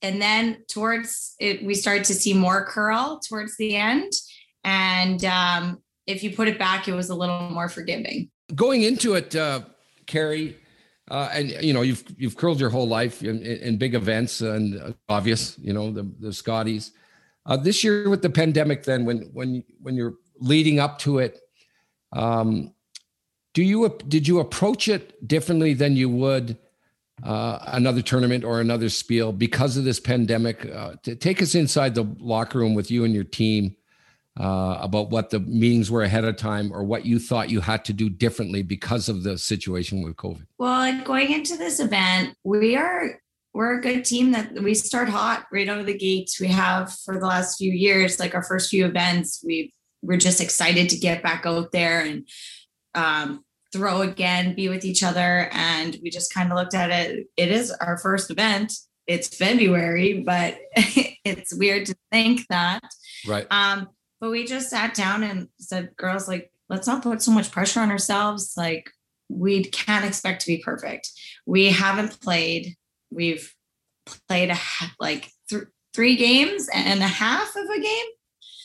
and 0.00 0.22
then 0.22 0.58
towards 0.68 1.34
it, 1.40 1.64
we 1.64 1.74
started 1.74 2.04
to 2.04 2.14
see 2.14 2.34
more 2.34 2.64
curl 2.64 3.20
towards 3.28 3.56
the 3.56 3.74
end. 3.74 4.12
And 4.62 5.24
um, 5.24 5.82
if 6.06 6.22
you 6.22 6.36
put 6.36 6.46
it 6.46 6.56
back, 6.56 6.86
it 6.86 6.94
was 6.94 7.10
a 7.10 7.16
little 7.16 7.50
more 7.50 7.68
forgiving. 7.68 8.30
Going 8.54 8.82
into 8.82 9.14
it, 9.14 9.34
uh, 9.34 9.62
Kerri, 10.06 10.54
uh, 11.10 11.28
and 11.32 11.50
you 11.62 11.72
know 11.72 11.82
you've 11.82 12.04
you've 12.16 12.36
curled 12.36 12.60
your 12.60 12.70
whole 12.70 12.88
life 12.88 13.22
in, 13.22 13.40
in 13.42 13.76
big 13.76 13.94
events 13.94 14.40
and 14.40 14.80
uh, 14.80 14.92
obvious, 15.08 15.58
you 15.58 15.72
know 15.72 15.90
the 15.90 16.02
the 16.20 16.32
Scotties. 16.32 16.92
Uh, 17.44 17.56
this 17.56 17.84
year 17.84 18.08
with 18.08 18.22
the 18.22 18.30
pandemic, 18.30 18.84
then 18.84 19.04
when 19.04 19.30
when 19.32 19.62
when 19.80 19.94
you're 19.94 20.14
leading 20.40 20.80
up 20.80 20.98
to 20.98 21.18
it, 21.18 21.40
um, 22.12 22.74
do 23.54 23.62
you 23.62 23.96
did 24.08 24.26
you 24.26 24.40
approach 24.40 24.88
it 24.88 25.26
differently 25.26 25.74
than 25.74 25.94
you 25.94 26.08
would 26.08 26.58
uh, 27.22 27.58
another 27.66 28.02
tournament 28.02 28.42
or 28.42 28.60
another 28.60 28.88
spiel 28.88 29.32
because 29.32 29.76
of 29.76 29.84
this 29.84 30.00
pandemic? 30.00 30.66
Uh, 30.66 30.94
take 31.02 31.40
us 31.40 31.54
inside 31.54 31.94
the 31.94 32.06
locker 32.18 32.58
room 32.58 32.74
with 32.74 32.90
you 32.90 33.04
and 33.04 33.14
your 33.14 33.24
team 33.24 33.76
uh, 34.38 34.78
about 34.80 35.10
what 35.10 35.30
the 35.30 35.40
meetings 35.40 35.90
were 35.90 36.02
ahead 36.02 36.24
of 36.24 36.36
time 36.36 36.72
or 36.72 36.84
what 36.84 37.06
you 37.06 37.18
thought 37.18 37.50
you 37.50 37.60
had 37.60 37.84
to 37.86 37.92
do 37.92 38.08
differently 38.10 38.62
because 38.62 39.08
of 39.08 39.22
the 39.22 39.38
situation 39.38 40.02
with 40.02 40.16
COVID. 40.16 40.46
Well, 40.58 41.02
going 41.04 41.32
into 41.32 41.56
this 41.56 41.80
event, 41.80 42.36
we 42.44 42.76
are 42.76 43.20
we're 43.54 43.78
a 43.78 43.80
good 43.80 44.04
team 44.04 44.32
that 44.32 44.52
we 44.52 44.74
start 44.74 45.08
hot 45.08 45.46
right 45.50 45.66
out 45.66 45.78
of 45.78 45.86
the 45.86 45.96
gates. 45.96 46.38
We 46.38 46.48
have 46.48 46.92
for 46.92 47.18
the 47.18 47.26
last 47.26 47.56
few 47.56 47.72
years, 47.72 48.20
like 48.20 48.34
our 48.34 48.42
first 48.42 48.68
few 48.68 48.84
events, 48.84 49.42
we 49.42 49.72
we're 50.02 50.18
just 50.18 50.42
excited 50.42 50.90
to 50.90 50.98
get 50.98 51.22
back 51.22 51.46
out 51.46 51.72
there 51.72 52.00
and 52.00 52.28
um, 52.94 53.44
throw 53.72 54.02
again, 54.02 54.54
be 54.54 54.68
with 54.68 54.84
each 54.84 55.02
other. 55.02 55.48
And 55.52 55.96
we 56.02 56.10
just 56.10 56.32
kind 56.32 56.52
of 56.52 56.56
looked 56.56 56.74
at 56.74 56.90
it. 56.90 57.26
It 57.36 57.50
is 57.50 57.70
our 57.70 57.96
first 57.96 58.30
event. 58.30 58.74
It's 59.06 59.34
February, 59.34 60.22
but 60.24 60.58
it's 61.24 61.54
weird 61.54 61.86
to 61.86 61.96
think 62.10 62.42
that. 62.48 62.80
Right. 63.26 63.46
Um, 63.50 63.88
but 64.20 64.30
we 64.30 64.46
just 64.46 64.70
sat 64.70 64.94
down 64.94 65.22
and 65.22 65.48
said, 65.58 65.96
girls, 65.96 66.28
like, 66.28 66.50
let's 66.68 66.86
not 66.86 67.02
put 67.02 67.22
so 67.22 67.30
much 67.30 67.50
pressure 67.50 67.80
on 67.80 67.90
ourselves. 67.90 68.54
Like, 68.56 68.90
we 69.28 69.64
can't 69.64 70.04
expect 70.04 70.42
to 70.42 70.46
be 70.46 70.62
perfect. 70.62 71.10
We 71.46 71.66
haven't 71.66 72.20
played. 72.20 72.74
We've 73.10 73.52
played 74.28 74.50
a, 74.50 74.58
like 75.00 75.30
th- 75.48 75.64
three 75.94 76.16
games 76.16 76.68
and 76.72 77.00
a 77.00 77.08
half 77.08 77.54
of 77.56 77.64
a 77.64 77.80
game. 77.80 78.06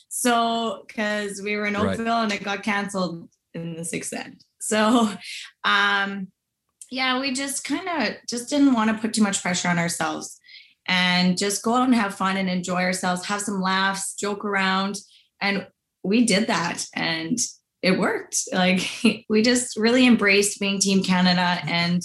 So, 0.09 0.83
because 0.87 1.41
we 1.41 1.55
were 1.55 1.65
in 1.65 1.75
Oakville 1.75 2.05
right. 2.05 2.23
and 2.23 2.33
it 2.33 2.43
got 2.43 2.63
canceled 2.63 3.29
in 3.53 3.75
the 3.75 3.85
sixth 3.85 4.13
end. 4.13 4.43
So, 4.59 5.11
um, 5.63 6.27
yeah, 6.91 7.19
we 7.19 7.33
just 7.33 7.63
kind 7.63 7.87
of 7.87 8.15
just 8.27 8.49
didn't 8.49 8.73
want 8.73 8.91
to 8.91 8.97
put 8.97 9.13
too 9.13 9.23
much 9.23 9.41
pressure 9.41 9.69
on 9.69 9.79
ourselves 9.79 10.39
and 10.85 11.37
just 11.37 11.63
go 11.63 11.73
out 11.73 11.85
and 11.85 11.95
have 11.95 12.15
fun 12.15 12.37
and 12.37 12.49
enjoy 12.49 12.83
ourselves, 12.83 13.25
have 13.25 13.41
some 13.41 13.61
laughs, 13.61 14.13
joke 14.13 14.43
around. 14.43 14.97
And 15.41 15.67
we 16.03 16.25
did 16.25 16.47
that 16.47 16.85
and 16.95 17.37
it 17.81 17.99
worked. 17.99 18.37
Like 18.53 18.87
we 19.29 19.41
just 19.41 19.77
really 19.77 20.05
embraced 20.05 20.59
being 20.59 20.79
Team 20.79 21.03
Canada 21.03 21.59
and 21.65 22.01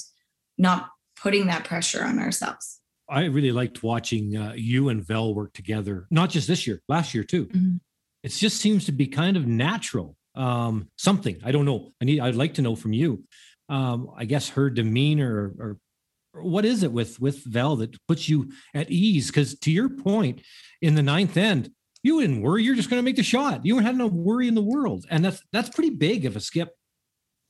not 0.59 0.89
putting 1.21 1.47
that 1.47 1.65
pressure 1.65 2.05
on 2.05 2.19
ourselves. 2.19 2.81
I 3.09 3.25
really 3.27 3.53
liked 3.53 3.83
watching 3.83 4.37
uh, 4.37 4.55
you 4.57 4.89
and 4.89 5.07
Val 5.07 5.35
work 5.35 5.53
together, 5.53 6.07
not 6.11 6.31
just 6.31 6.49
this 6.49 6.67
year, 6.67 6.83
last 6.89 7.15
year 7.15 7.23
too. 7.23 7.47
Mm-hmm. 7.47 7.77
It 8.25 8.31
just 8.31 8.61
seems 8.61 8.87
to 8.87 8.93
be 8.93 9.07
kind 9.07 9.37
of 9.37 9.47
natural 9.47 10.17
um, 10.35 10.89
something. 10.97 11.39
I 11.45 11.53
don't 11.53 11.65
know. 11.65 11.93
I 12.01 12.05
need. 12.05 12.21
I'd 12.21 12.35
like 12.35 12.55
to 12.55 12.63
know 12.63 12.77
from 12.77 12.93
you. 12.93 13.25
Um, 13.69 14.11
I 14.17 14.25
guess 14.27 14.51
her 14.51 14.71
demeanor 14.71 15.55
or, 15.59 15.79
or 16.35 16.43
what 16.45 16.65
is 16.65 16.83
it 16.83 16.93
with 16.93 17.21
with 17.21 17.45
Val 17.45 17.77
that 17.77 17.97
puts 18.07 18.29
you 18.29 18.51
at 18.75 18.91
ease? 18.91 19.29
Because 19.29 19.59
to 19.61 19.71
your 19.71 19.89
point, 19.89 20.43
in 20.83 20.95
the 20.95 21.03
ninth 21.03 21.37
end, 21.37 21.71
you 22.07 22.21
didn't 22.21 22.41
worry. 22.41 22.63
You're 22.63 22.77
just 22.77 22.89
going 22.89 23.01
to 23.01 23.05
make 23.05 23.17
the 23.17 23.25
shot. 23.25 23.67
You 23.67 23.79
had 23.79 23.97
no 23.97 24.07
worry 24.07 24.47
in 24.47 24.55
the 24.55 24.63
world, 24.63 25.07
and 25.11 25.25
that's 25.25 25.43
that's 25.53 25.69
pretty 25.69 25.91
big 25.91 26.25
if 26.25 26.37
a 26.37 26.41
skip 26.41 26.71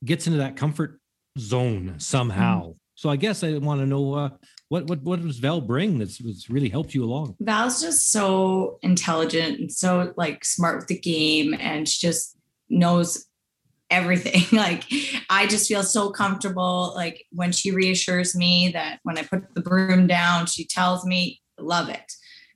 gets 0.03 0.25
into 0.25 0.39
that 0.39 0.55
comfort 0.55 0.99
zone 1.37 1.95
somehow. 1.99 2.61
Mm-hmm. 2.61 2.71
So 2.95 3.09
I 3.09 3.15
guess 3.15 3.43
I 3.43 3.57
want 3.59 3.81
to 3.81 3.85
know 3.85 4.13
uh, 4.15 4.29
what 4.69 4.87
what 4.87 5.03
what 5.03 5.21
does 5.21 5.37
Val 5.37 5.61
bring 5.61 5.99
that's, 5.99 6.17
that's 6.17 6.49
really 6.49 6.69
helped 6.69 6.95
you 6.95 7.03
along? 7.03 7.35
Val's 7.39 7.79
just 7.79 8.11
so 8.11 8.79
intelligent 8.81 9.59
and 9.59 9.71
so 9.71 10.11
like 10.17 10.43
smart 10.43 10.77
with 10.77 10.87
the 10.87 10.99
game, 10.99 11.53
and 11.59 11.87
she 11.87 12.07
just 12.07 12.35
knows 12.67 13.27
everything. 13.91 14.41
like 14.57 14.85
I 15.29 15.45
just 15.45 15.67
feel 15.67 15.83
so 15.83 16.09
comfortable. 16.09 16.93
Like 16.95 17.25
when 17.31 17.51
she 17.51 17.69
reassures 17.69 18.35
me 18.35 18.71
that 18.73 19.01
when 19.03 19.19
I 19.19 19.21
put 19.21 19.53
the 19.53 19.61
broom 19.61 20.07
down, 20.07 20.47
she 20.47 20.65
tells 20.65 21.05
me, 21.05 21.41
love 21.59 21.89
it. 21.89 22.11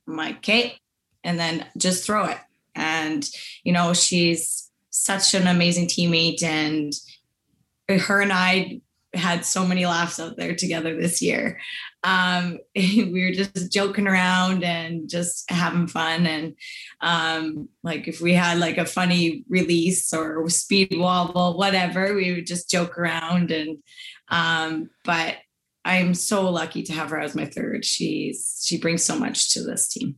I'm 0.08 0.18
like, 0.18 0.38
okay. 0.38 0.80
And 1.24 1.40
then 1.40 1.66
just 1.78 2.06
throw 2.06 2.26
it. 2.26 2.38
And, 2.76 3.28
you 3.64 3.74
know, 3.74 3.94
she's 3.94 4.72
such 4.90 5.34
an 5.34 5.48
amazing 5.48 5.88
teammate. 5.88 6.44
And 6.44 6.94
her 7.90 8.22
and 8.22 8.32
I 8.32 8.82
had 9.14 9.46
so 9.46 9.66
many 9.66 9.86
laughs 9.86 10.20
out 10.20 10.38
there 10.38 10.56
together 10.56 10.96
this 10.96 11.22
year. 11.22 11.60
Um, 12.04 12.60
we 12.76 13.24
were 13.26 13.34
just 13.34 13.72
joking 13.72 14.08
around 14.08 14.64
and 14.64 15.10
just 15.10 15.50
having 15.52 15.88
fun. 15.88 16.26
And 16.26 16.56
um, 17.02 17.70
like 17.84 18.08
if 18.08 18.22
we 18.22 18.34
had 18.34 18.60
like 18.60 18.78
a 18.78 18.86
funny 18.86 19.44
release 19.50 20.14
or 20.14 20.50
speed 20.50 20.96
wobble, 20.98 21.58
whatever, 21.58 22.14
we 22.16 22.34
would 22.34 22.48
just 22.48 22.70
joke 22.70 22.98
around. 22.98 23.52
And 23.52 23.80
um, 24.30 24.90
but 25.04 25.38
I'm 25.84 26.14
so 26.14 26.50
lucky 26.50 26.84
to 26.84 26.94
have 26.94 27.10
her 27.10 27.20
as 27.20 27.36
my 27.36 27.46
third. 27.46 27.84
She's 27.84 28.62
she 28.66 28.78
brings 28.78 29.04
so 29.04 29.18
much 29.18 29.54
to 29.54 29.64
this 29.64 29.88
team. 29.90 30.16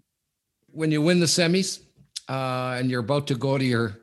When 0.73 0.91
you 0.91 1.01
win 1.01 1.19
the 1.19 1.25
semis 1.25 1.81
uh, 2.27 2.77
and 2.77 2.89
you're 2.89 2.99
about 2.99 3.27
to 3.27 3.35
go 3.35 3.57
to 3.57 3.65
your 3.65 3.97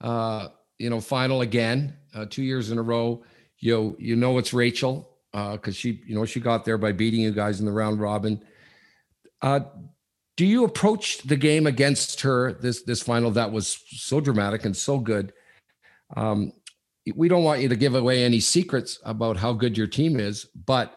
uh, 0.00 0.48
you 0.78 0.90
know 0.90 1.00
final 1.00 1.40
again, 1.40 1.96
uh, 2.14 2.26
two 2.28 2.42
years 2.42 2.70
in 2.70 2.78
a 2.78 2.82
row 2.82 3.22
you 3.60 3.96
you 3.98 4.16
know 4.16 4.38
it's 4.38 4.52
Rachel 4.52 5.08
because 5.32 5.74
uh, 5.74 5.78
she 5.78 6.00
you 6.06 6.14
know 6.14 6.24
she 6.24 6.40
got 6.40 6.64
there 6.64 6.78
by 6.78 6.92
beating 6.92 7.20
you 7.20 7.32
guys 7.32 7.60
in 7.60 7.66
the 7.66 7.72
round 7.72 8.00
robin. 8.00 8.42
Uh, 9.42 9.60
do 10.36 10.46
you 10.46 10.64
approach 10.64 11.18
the 11.22 11.36
game 11.36 11.66
against 11.66 12.20
her 12.20 12.52
this 12.54 12.82
this 12.82 13.02
final 13.02 13.30
that 13.32 13.50
was 13.50 13.82
so 13.88 14.20
dramatic 14.20 14.64
and 14.64 14.76
so 14.76 14.98
good? 14.98 15.32
Um, 16.16 16.52
we 17.14 17.28
don't 17.28 17.44
want 17.44 17.60
you 17.60 17.68
to 17.68 17.76
give 17.76 17.94
away 17.94 18.24
any 18.24 18.40
secrets 18.40 18.98
about 19.04 19.36
how 19.36 19.52
good 19.52 19.76
your 19.76 19.86
team 19.86 20.20
is, 20.20 20.44
but 20.66 20.96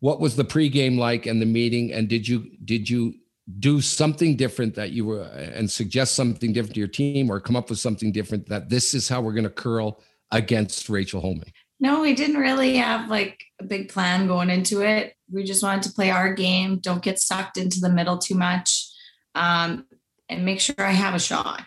what 0.00 0.20
was 0.20 0.34
the 0.34 0.44
pregame 0.44 0.98
like 0.98 1.26
and 1.26 1.40
the 1.40 1.46
meeting? 1.46 1.92
And 1.92 2.08
did 2.08 2.26
you 2.26 2.50
did 2.64 2.88
you 2.88 3.14
do 3.58 3.80
something 3.80 4.36
different 4.36 4.74
that 4.76 4.92
you 4.92 5.04
were 5.04 5.22
and 5.22 5.70
suggest 5.70 6.14
something 6.14 6.52
different 6.52 6.74
to 6.74 6.80
your 6.80 6.88
team, 6.88 7.30
or 7.30 7.40
come 7.40 7.56
up 7.56 7.70
with 7.70 7.78
something 7.78 8.12
different 8.12 8.48
that 8.48 8.68
this 8.68 8.94
is 8.94 9.08
how 9.08 9.20
we're 9.20 9.32
going 9.32 9.44
to 9.44 9.50
curl 9.50 10.00
against 10.30 10.88
Rachel 10.88 11.20
Homan? 11.20 11.52
No, 11.80 12.00
we 12.00 12.14
didn't 12.14 12.36
really 12.36 12.76
have 12.76 13.10
like 13.10 13.42
a 13.60 13.64
big 13.64 13.88
plan 13.88 14.28
going 14.28 14.50
into 14.50 14.82
it. 14.82 15.14
We 15.30 15.42
just 15.42 15.62
wanted 15.62 15.82
to 15.84 15.92
play 15.92 16.10
our 16.10 16.32
game, 16.32 16.78
don't 16.78 17.02
get 17.02 17.18
sucked 17.18 17.56
into 17.56 17.80
the 17.80 17.90
middle 17.90 18.18
too 18.18 18.36
much, 18.36 18.88
um, 19.34 19.86
and 20.28 20.44
make 20.44 20.60
sure 20.60 20.76
I 20.78 20.92
have 20.92 21.14
a 21.14 21.18
shot. 21.18 21.66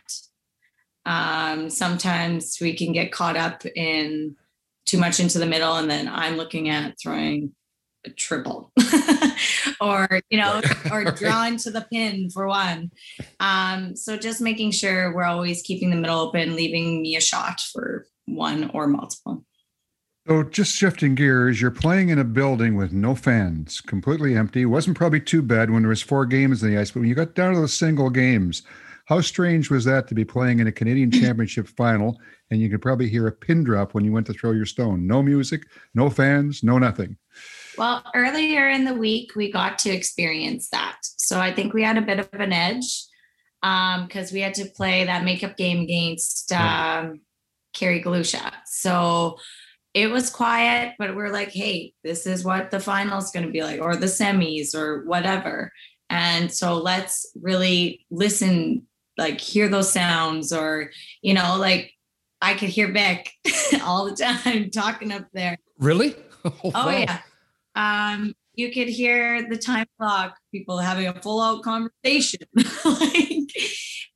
Um, 1.05 1.69
sometimes 1.69 2.57
we 2.61 2.75
can 2.75 2.93
get 2.93 3.11
caught 3.11 3.35
up 3.35 3.65
in 3.65 4.37
too 4.85 4.97
much 4.97 5.19
into 5.19 5.39
the 5.39 5.45
middle, 5.45 5.75
and 5.75 5.89
then 5.89 6.07
I'm 6.07 6.37
looking 6.37 6.69
at 6.69 6.97
throwing 6.99 7.53
triple 8.17 8.71
or 9.81 10.21
you 10.29 10.37
know 10.37 10.61
or 10.91 11.03
drawn 11.11 11.57
to 11.57 11.71
the 11.71 11.85
pin 11.91 12.29
for 12.29 12.47
one 12.47 12.91
um 13.39 13.95
so 13.95 14.17
just 14.17 14.41
making 14.41 14.71
sure 14.71 15.13
we're 15.13 15.23
always 15.23 15.61
keeping 15.61 15.89
the 15.89 15.95
middle 15.95 16.19
open 16.19 16.55
leaving 16.55 17.01
me 17.01 17.15
a 17.15 17.21
shot 17.21 17.59
for 17.73 18.05
one 18.25 18.69
or 18.73 18.87
multiple 18.87 19.43
so, 20.27 20.41
just 20.41 20.75
shifting 20.75 21.13
gears, 21.13 21.61
you're 21.61 21.69
playing 21.69 22.09
in 22.09 22.17
a 22.17 22.23
building 22.23 22.75
with 22.75 22.91
no 22.91 23.13
fans, 23.13 23.79
completely 23.79 24.35
empty. 24.35 24.63
It 24.63 24.65
wasn't 24.65 24.97
probably 24.97 25.19
too 25.19 25.43
bad 25.43 25.69
when 25.69 25.83
there 25.83 25.89
was 25.89 26.01
four 26.01 26.25
games 26.25 26.63
in 26.63 26.71
the 26.71 26.79
ice, 26.79 26.89
but 26.89 27.01
when 27.01 27.09
you 27.09 27.13
got 27.13 27.35
down 27.35 27.53
to 27.53 27.61
the 27.61 27.67
single 27.67 28.09
games, 28.09 28.63
how 29.05 29.21
strange 29.21 29.69
was 29.69 29.85
that 29.85 30.07
to 30.07 30.15
be 30.15 30.25
playing 30.25 30.59
in 30.59 30.67
a 30.67 30.71
Canadian 30.71 31.11
Championship 31.21 31.67
final 31.67 32.19
and 32.49 32.59
you 32.59 32.69
could 32.69 32.81
probably 32.81 33.07
hear 33.07 33.27
a 33.27 33.31
pin 33.31 33.63
drop 33.63 33.93
when 33.93 34.03
you 34.03 34.11
went 34.11 34.25
to 34.25 34.33
throw 34.33 34.51
your 34.51 34.65
stone? 34.65 35.05
No 35.05 35.21
music, 35.21 35.61
no 35.93 36.09
fans, 36.09 36.63
no 36.63 36.79
nothing. 36.79 37.17
Well, 37.77 38.03
earlier 38.13 38.69
in 38.69 38.85
the 38.85 38.93
week, 38.93 39.35
we 39.35 39.51
got 39.51 39.79
to 39.79 39.89
experience 39.89 40.69
that. 40.69 40.97
So 41.01 41.39
I 41.39 41.53
think 41.53 41.73
we 41.73 41.83
had 41.83 41.97
a 41.97 42.01
bit 42.01 42.19
of 42.19 42.29
an 42.33 42.53
edge 42.53 43.05
because 43.61 44.31
um, 44.31 44.33
we 44.33 44.41
had 44.41 44.53
to 44.55 44.65
play 44.65 45.05
that 45.05 45.23
makeup 45.23 45.57
game 45.57 45.81
against 45.81 46.51
um, 46.51 47.21
Kerry 47.73 48.01
Galusha. 48.01 48.51
So 48.65 49.37
it 49.93 50.11
was 50.11 50.29
quiet, 50.29 50.93
but 50.99 51.15
we're 51.15 51.31
like, 51.31 51.51
hey, 51.51 51.93
this 52.03 52.27
is 52.27 52.43
what 52.43 52.69
the 52.69 52.79
final 52.79 53.17
is 53.17 53.31
going 53.31 53.45
to 53.45 53.51
be 53.51 53.63
like, 53.63 53.81
or 53.81 53.95
the 53.95 54.07
semis, 54.07 54.75
or 54.75 55.05
whatever. 55.05 55.71
And 56.09 56.51
so 56.51 56.77
let's 56.77 57.31
really 57.41 58.05
listen, 58.11 58.87
like 59.17 59.39
hear 59.39 59.67
those 59.67 59.91
sounds, 59.91 60.51
or, 60.53 60.91
you 61.21 61.33
know, 61.33 61.57
like 61.57 61.93
I 62.41 62.53
could 62.53 62.69
hear 62.69 62.91
Beck 62.91 63.31
all 63.83 64.05
the 64.05 64.15
time 64.15 64.69
talking 64.69 65.11
up 65.11 65.27
there. 65.33 65.57
Really? 65.79 66.15
Oh, 66.45 66.69
wow. 66.71 66.89
yeah. 66.89 67.21
Um, 67.75 68.33
you 68.53 68.71
could 68.71 68.87
hear 68.87 69.47
the 69.49 69.57
time 69.57 69.87
clock, 69.99 70.37
people 70.51 70.77
having 70.77 71.07
a 71.07 71.21
full 71.21 71.41
out 71.41 71.61
conversation. 71.61 72.41
like, 72.85 73.49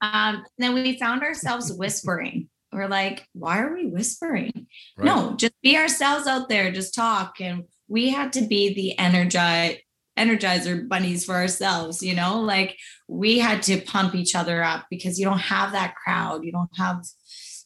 um, 0.02 0.44
then 0.58 0.74
we 0.74 0.98
found 0.98 1.24
ourselves 1.24 1.72
whispering. 1.72 2.50
We're 2.72 2.88
like, 2.88 3.28
why 3.34 3.60
are 3.60 3.74
we 3.74 3.88
whispering? 3.88 4.68
Right. 4.98 5.06
No, 5.06 5.36
just 5.36 5.54
be 5.62 5.78
ourselves 5.78 6.28
out 6.28 6.50
there, 6.50 6.72
just 6.72 6.94
talk. 6.94 7.42
And 7.42 7.64
we 7.88 8.10
had 8.10 8.32
to 8.34 8.42
be 8.42 8.74
the 8.74 8.98
energize 8.98 9.78
energizer 10.18 10.88
bunnies 10.88 11.24
for 11.26 11.36
ourselves, 11.36 12.04
you 12.04 12.14
know, 12.14 12.42
like 12.42 12.78
we 13.08 13.40
had 13.40 13.64
to 13.64 13.82
pump 13.82 14.14
each 14.14 14.36
other 14.36 14.62
up 14.62 14.86
because 14.90 15.18
you 15.18 15.26
don't 15.26 15.40
have 15.40 15.72
that 15.72 15.96
crowd, 15.96 16.44
you 16.44 16.52
don't 16.52 16.70
have 16.78 17.04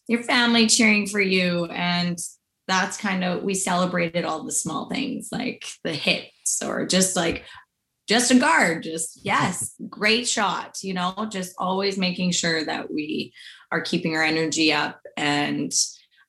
your 0.07 0.21
family 0.21 0.67
cheering 0.67 1.07
for 1.07 1.19
you. 1.19 1.65
And 1.65 2.17
that's 2.67 2.97
kind 2.97 3.23
of 3.23 3.43
we 3.43 3.53
celebrated 3.53 4.25
all 4.25 4.43
the 4.43 4.51
small 4.51 4.89
things 4.89 5.29
like 5.31 5.65
the 5.83 5.93
hits 5.93 6.61
or 6.63 6.85
just 6.85 7.15
like 7.15 7.43
just 8.07 8.31
a 8.31 8.35
guard 8.35 8.83
just 8.83 9.19
yes 9.23 9.73
great 9.89 10.27
shot 10.27 10.77
you 10.81 10.93
know 10.93 11.13
just 11.29 11.53
always 11.57 11.97
making 11.97 12.31
sure 12.31 12.63
that 12.65 12.91
we 12.91 13.33
are 13.71 13.81
keeping 13.81 14.15
our 14.15 14.23
energy 14.23 14.71
up 14.71 15.01
and 15.17 15.71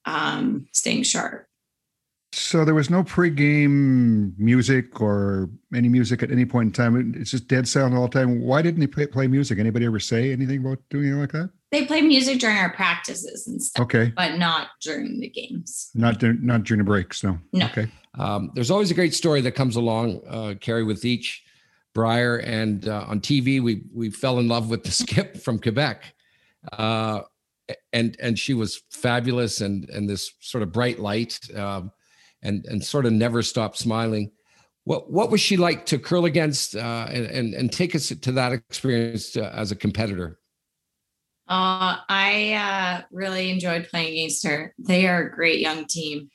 um 0.07 0.67
staying 0.73 1.03
sharp 1.03 1.47
So 2.33 2.65
there 2.65 2.75
was 2.75 2.91
no 2.91 3.05
pregame 3.05 4.37
music 4.39 5.01
or 5.01 5.51
any 5.73 5.89
music 5.89 6.21
at 6.23 6.33
any 6.33 6.45
point 6.45 6.69
in 6.69 6.73
time. 6.73 7.15
It's 7.17 7.31
just 7.31 7.47
dead 7.47 7.69
silent 7.69 7.95
all 7.95 8.09
the 8.09 8.19
time. 8.19 8.41
Why 8.41 8.61
didn't 8.61 8.81
they 8.81 8.89
play, 8.89 9.07
play 9.07 9.29
music? 9.29 9.59
Anybody 9.61 9.87
ever 9.87 10.01
say 10.01 10.33
anything 10.33 10.59
about 10.59 10.81
doing 10.91 11.13
it 11.13 11.15
like 11.15 11.31
that? 11.31 11.51
They 11.75 11.87
play 11.87 12.03
music 12.03 12.39
during 12.39 12.57
our 12.57 12.73
practices 12.73 13.49
and 13.49 13.61
stuff 13.61 13.85
Okay, 13.85 14.13
but 14.15 14.39
not 14.39 14.69
during 14.81 15.19
the 15.19 15.29
games 15.29 15.91
not 15.93 16.21
dur- 16.21 16.35
not 16.35 16.63
during 16.63 16.79
the 16.79 16.85
breaks. 16.85 17.25
No. 17.25 17.39
No. 17.53 17.67
Okay. 17.67 17.89
Um, 18.17 18.53
there's 18.55 18.71
always 18.71 18.93
a 18.93 18.95
great 18.95 19.13
story 19.13 19.41
that 19.41 19.53
comes 19.53 19.75
along, 19.75 20.21
uh, 20.29 20.55
Kerri, 20.61 20.87
with 20.87 21.05
each 21.05 21.43
Brier, 21.93 22.37
and 22.37 22.89
uh, 22.89 23.07
on 23.09 23.21
TV 23.21 23.61
we 23.61 23.83
we 23.93 24.11
fell 24.11 24.39
in 24.39 24.47
love 24.47 24.71
with 24.71 24.85
the 24.85 24.91
skip 25.03 25.37
from 25.39 25.59
Quebec, 25.59 26.15
uh, 26.73 27.23
and 27.93 28.17
and 28.21 28.39
she 28.39 28.55
was 28.55 28.83
fabulous 28.93 29.61
and 29.61 29.91
and 29.91 30.09
this 30.09 30.33
sort 30.41 30.63
of 30.63 30.71
bright 30.71 31.01
light, 31.01 31.41
um, 31.57 31.91
and 32.43 32.65
and 32.67 32.85
sort 32.85 33.05
of 33.05 33.13
never 33.13 33.43
stopped 33.43 33.79
smiling. 33.79 34.31
What 34.85 35.11
what 35.11 35.29
was 35.29 35.41
she 35.41 35.57
like 35.57 35.87
to 35.87 35.99
curl 35.99 36.25
against, 36.25 36.77
uh, 36.77 37.07
and, 37.09 37.27
and 37.27 37.55
and 37.55 37.73
take 37.73 37.97
us 37.97 38.09
to 38.09 38.33
that 38.33 38.53
experience 38.53 39.37
uh, 39.37 39.53
as 39.53 39.73
a 39.73 39.77
competitor? 39.77 40.39
Uh, 41.47 41.97
I 42.09 42.55
uh, 42.55 43.07
really 43.11 43.51
enjoyed 43.51 43.89
playing 43.89 44.15
against 44.15 44.47
her. 44.47 44.75
They 44.79 45.07
are 45.07 45.27
a 45.27 45.35
great 45.35 45.61
young 45.61 45.85
team 45.87 46.31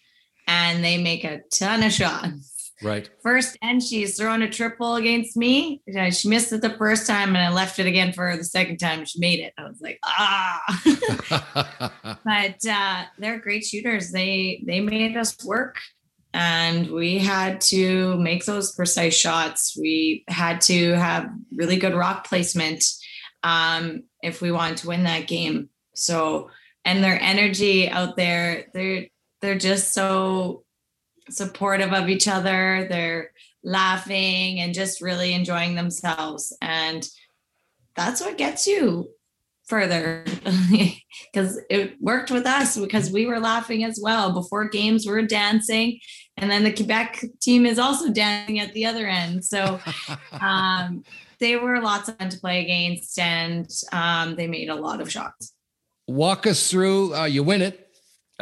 and 0.48 0.84
they 0.84 1.02
make 1.02 1.24
a 1.24 1.42
ton 1.52 1.84
of 1.84 1.92
shots. 1.92 2.74
Right. 2.82 3.10
First 3.24 3.58
and 3.62 3.84
she's 3.84 4.18
throwing 4.18 4.42
a 4.42 4.50
triple 4.50 4.96
against 4.96 5.36
me. 5.36 5.82
She 6.12 6.30
missed 6.30 6.54
it 6.54 6.62
the 6.62 6.78
first 6.78 7.08
time 7.08 7.30
and 7.30 7.38
I 7.38 7.52
left 7.52 7.78
it 7.80 7.88
again 7.88 8.14
for 8.14 8.30
her 8.30 8.38
the 8.38 8.44
second 8.44 8.78
time. 8.78 9.04
She 9.04 9.20
made 9.20 9.40
it. 9.40 9.54
I 9.58 9.64
was 9.64 9.82
like, 9.82 10.00
ah. 10.06 10.62
but 12.24 12.70
uh, 12.70 13.04
they're 13.18 13.40
great 13.40 13.66
shooters. 13.66 14.12
They 14.12 14.64
they 14.66 14.80
made 14.80 15.18
us 15.18 15.36
work, 15.44 15.78
and 16.34 16.90
we 16.92 17.18
had 17.18 17.60
to 17.62 18.18
make 18.18 18.46
those 18.46 18.74
precise 18.74 19.16
shots. 19.16 19.76
We 19.78 20.24
had 20.30 20.62
to 20.62 20.94
have 20.94 21.30
really 21.54 21.78
good 21.78 21.96
rock 21.96 22.28
placement 22.28 22.84
um, 23.44 24.04
if 24.22 24.42
we 24.42 24.52
want 24.52 24.80
to 24.80 24.88
win 24.88 25.04
that 25.04 25.28
game. 25.28 25.70
So, 25.94 26.50
and 26.86 27.04
their 27.04 27.20
energy 27.22 27.90
out 27.90 28.16
there, 28.16 28.68
they're 28.74 29.08
they're 29.42 29.58
just 29.58 29.94
so 29.94 30.64
supportive 31.30 31.94
of 31.94 32.10
each 32.10 32.28
other. 32.28 32.88
They're 32.90 33.32
laughing 33.64 34.60
and 34.60 34.74
just 34.74 35.02
really 35.02 35.34
enjoying 35.34 35.76
themselves, 35.76 36.56
and 36.62 37.08
that's 37.96 38.22
what 38.22 38.38
gets 38.38 38.66
you 38.68 39.10
further 39.70 40.26
because 41.32 41.60
it 41.70 41.96
worked 42.02 42.32
with 42.32 42.46
us 42.48 42.76
because 42.76 43.12
we 43.12 43.28
were 43.28 43.40
laughing 43.40 43.84
as 43.84 44.00
well 44.02 44.34
before 44.34 44.68
games 44.68 45.06
we 45.06 45.14
are 45.14 45.22
dancing 45.22 46.00
and 46.38 46.50
then 46.50 46.64
the 46.64 46.74
quebec 46.74 47.24
team 47.40 47.68
is 47.68 47.78
also 47.78 48.12
dancing 48.12 48.60
at 48.60 48.74
the 48.74 48.84
other 48.84 49.06
end 49.06 49.46
so 49.46 49.80
um, 50.42 51.04
they 51.40 51.56
were 51.56 51.80
lots 51.80 52.10
of 52.10 52.18
fun 52.18 52.30
to 52.30 52.40
play 52.40 52.62
against 52.62 53.18
and 53.20 53.70
um, 53.92 54.36
they 54.36 54.48
made 54.48 54.70
a 54.70 54.76
lot 54.76 55.02
of 55.02 55.12
shots 55.12 55.54
Walk 56.10 56.48
us 56.48 56.72
through. 56.72 57.14
Uh, 57.14 57.26
you 57.26 57.44
win 57.44 57.62
it. 57.62 57.88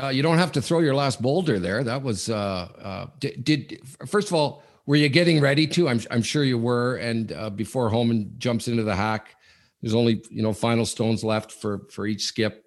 Uh, 0.02 0.08
you 0.08 0.24
don't 0.24 0.38
have 0.38 0.54
to 0.54 0.62
throw 0.62 0.80
your 0.80 0.96
last 0.96 1.22
boulder 1.22 1.60
there. 1.60 1.84
That 1.84 2.02
was 2.02 2.30
uh, 2.30 2.70
uh, 2.82 3.08
did, 3.20 3.44
did 3.44 3.82
first 4.08 4.30
of 4.30 4.36
all, 4.36 4.64
were 4.86 4.96
you 4.96 5.10
getting 5.10 5.42
ready 5.42 5.68
to? 5.68 5.90
I'm 5.90 6.00
I'm 6.10 6.22
sure 6.22 6.46
you 6.46 6.58
were. 6.58 6.96
And 6.96 7.34
uh, 7.34 7.50
before 7.50 7.90
Homan 7.90 8.32
jumps 8.38 8.70
into 8.70 8.84
the 8.84 8.96
hack, 8.96 9.36
there's 9.82 9.94
only 9.94 10.24
you 10.30 10.42
know 10.42 10.54
final 10.54 10.86
stones 10.86 11.26
left 11.26 11.52
for 11.52 11.82
for 11.92 12.08
each 12.08 12.24
skip. 12.24 12.64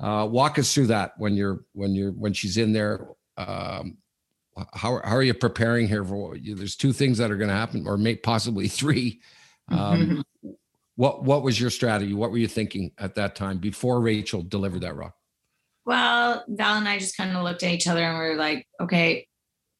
Uh, 0.00 0.26
walk 0.28 0.58
us 0.58 0.74
through 0.74 0.88
that 0.88 1.12
when 1.18 1.34
you're 1.34 1.64
when 1.72 1.94
you're 1.94 2.12
when 2.12 2.32
she's 2.32 2.56
in 2.56 2.72
there. 2.72 3.06
Um, 3.36 3.98
how 4.72 5.00
how 5.04 5.14
are 5.14 5.22
you 5.22 5.34
preparing 5.34 5.86
here 5.86 6.04
for? 6.04 6.36
There's 6.36 6.74
two 6.74 6.92
things 6.92 7.18
that 7.18 7.30
are 7.30 7.36
going 7.36 7.50
to 7.50 7.54
happen, 7.54 7.86
or 7.86 7.96
may 7.96 8.16
possibly 8.16 8.66
three. 8.66 9.20
Um, 9.70 10.24
what 10.96 11.24
what 11.24 11.42
was 11.42 11.60
your 11.60 11.70
strategy? 11.70 12.12
What 12.12 12.30
were 12.30 12.38
you 12.38 12.48
thinking 12.48 12.92
at 12.98 13.14
that 13.14 13.34
time 13.34 13.58
before 13.58 14.00
Rachel 14.00 14.42
delivered 14.42 14.82
that 14.82 14.96
rock? 14.96 15.14
Well, 15.86 16.44
Val 16.48 16.76
and 16.76 16.88
I 16.88 16.98
just 16.98 17.16
kind 17.16 17.36
of 17.36 17.42
looked 17.42 17.62
at 17.62 17.72
each 17.72 17.86
other 17.86 18.02
and 18.02 18.18
we 18.18 18.24
were 18.28 18.36
like, 18.36 18.66
okay, 18.80 19.26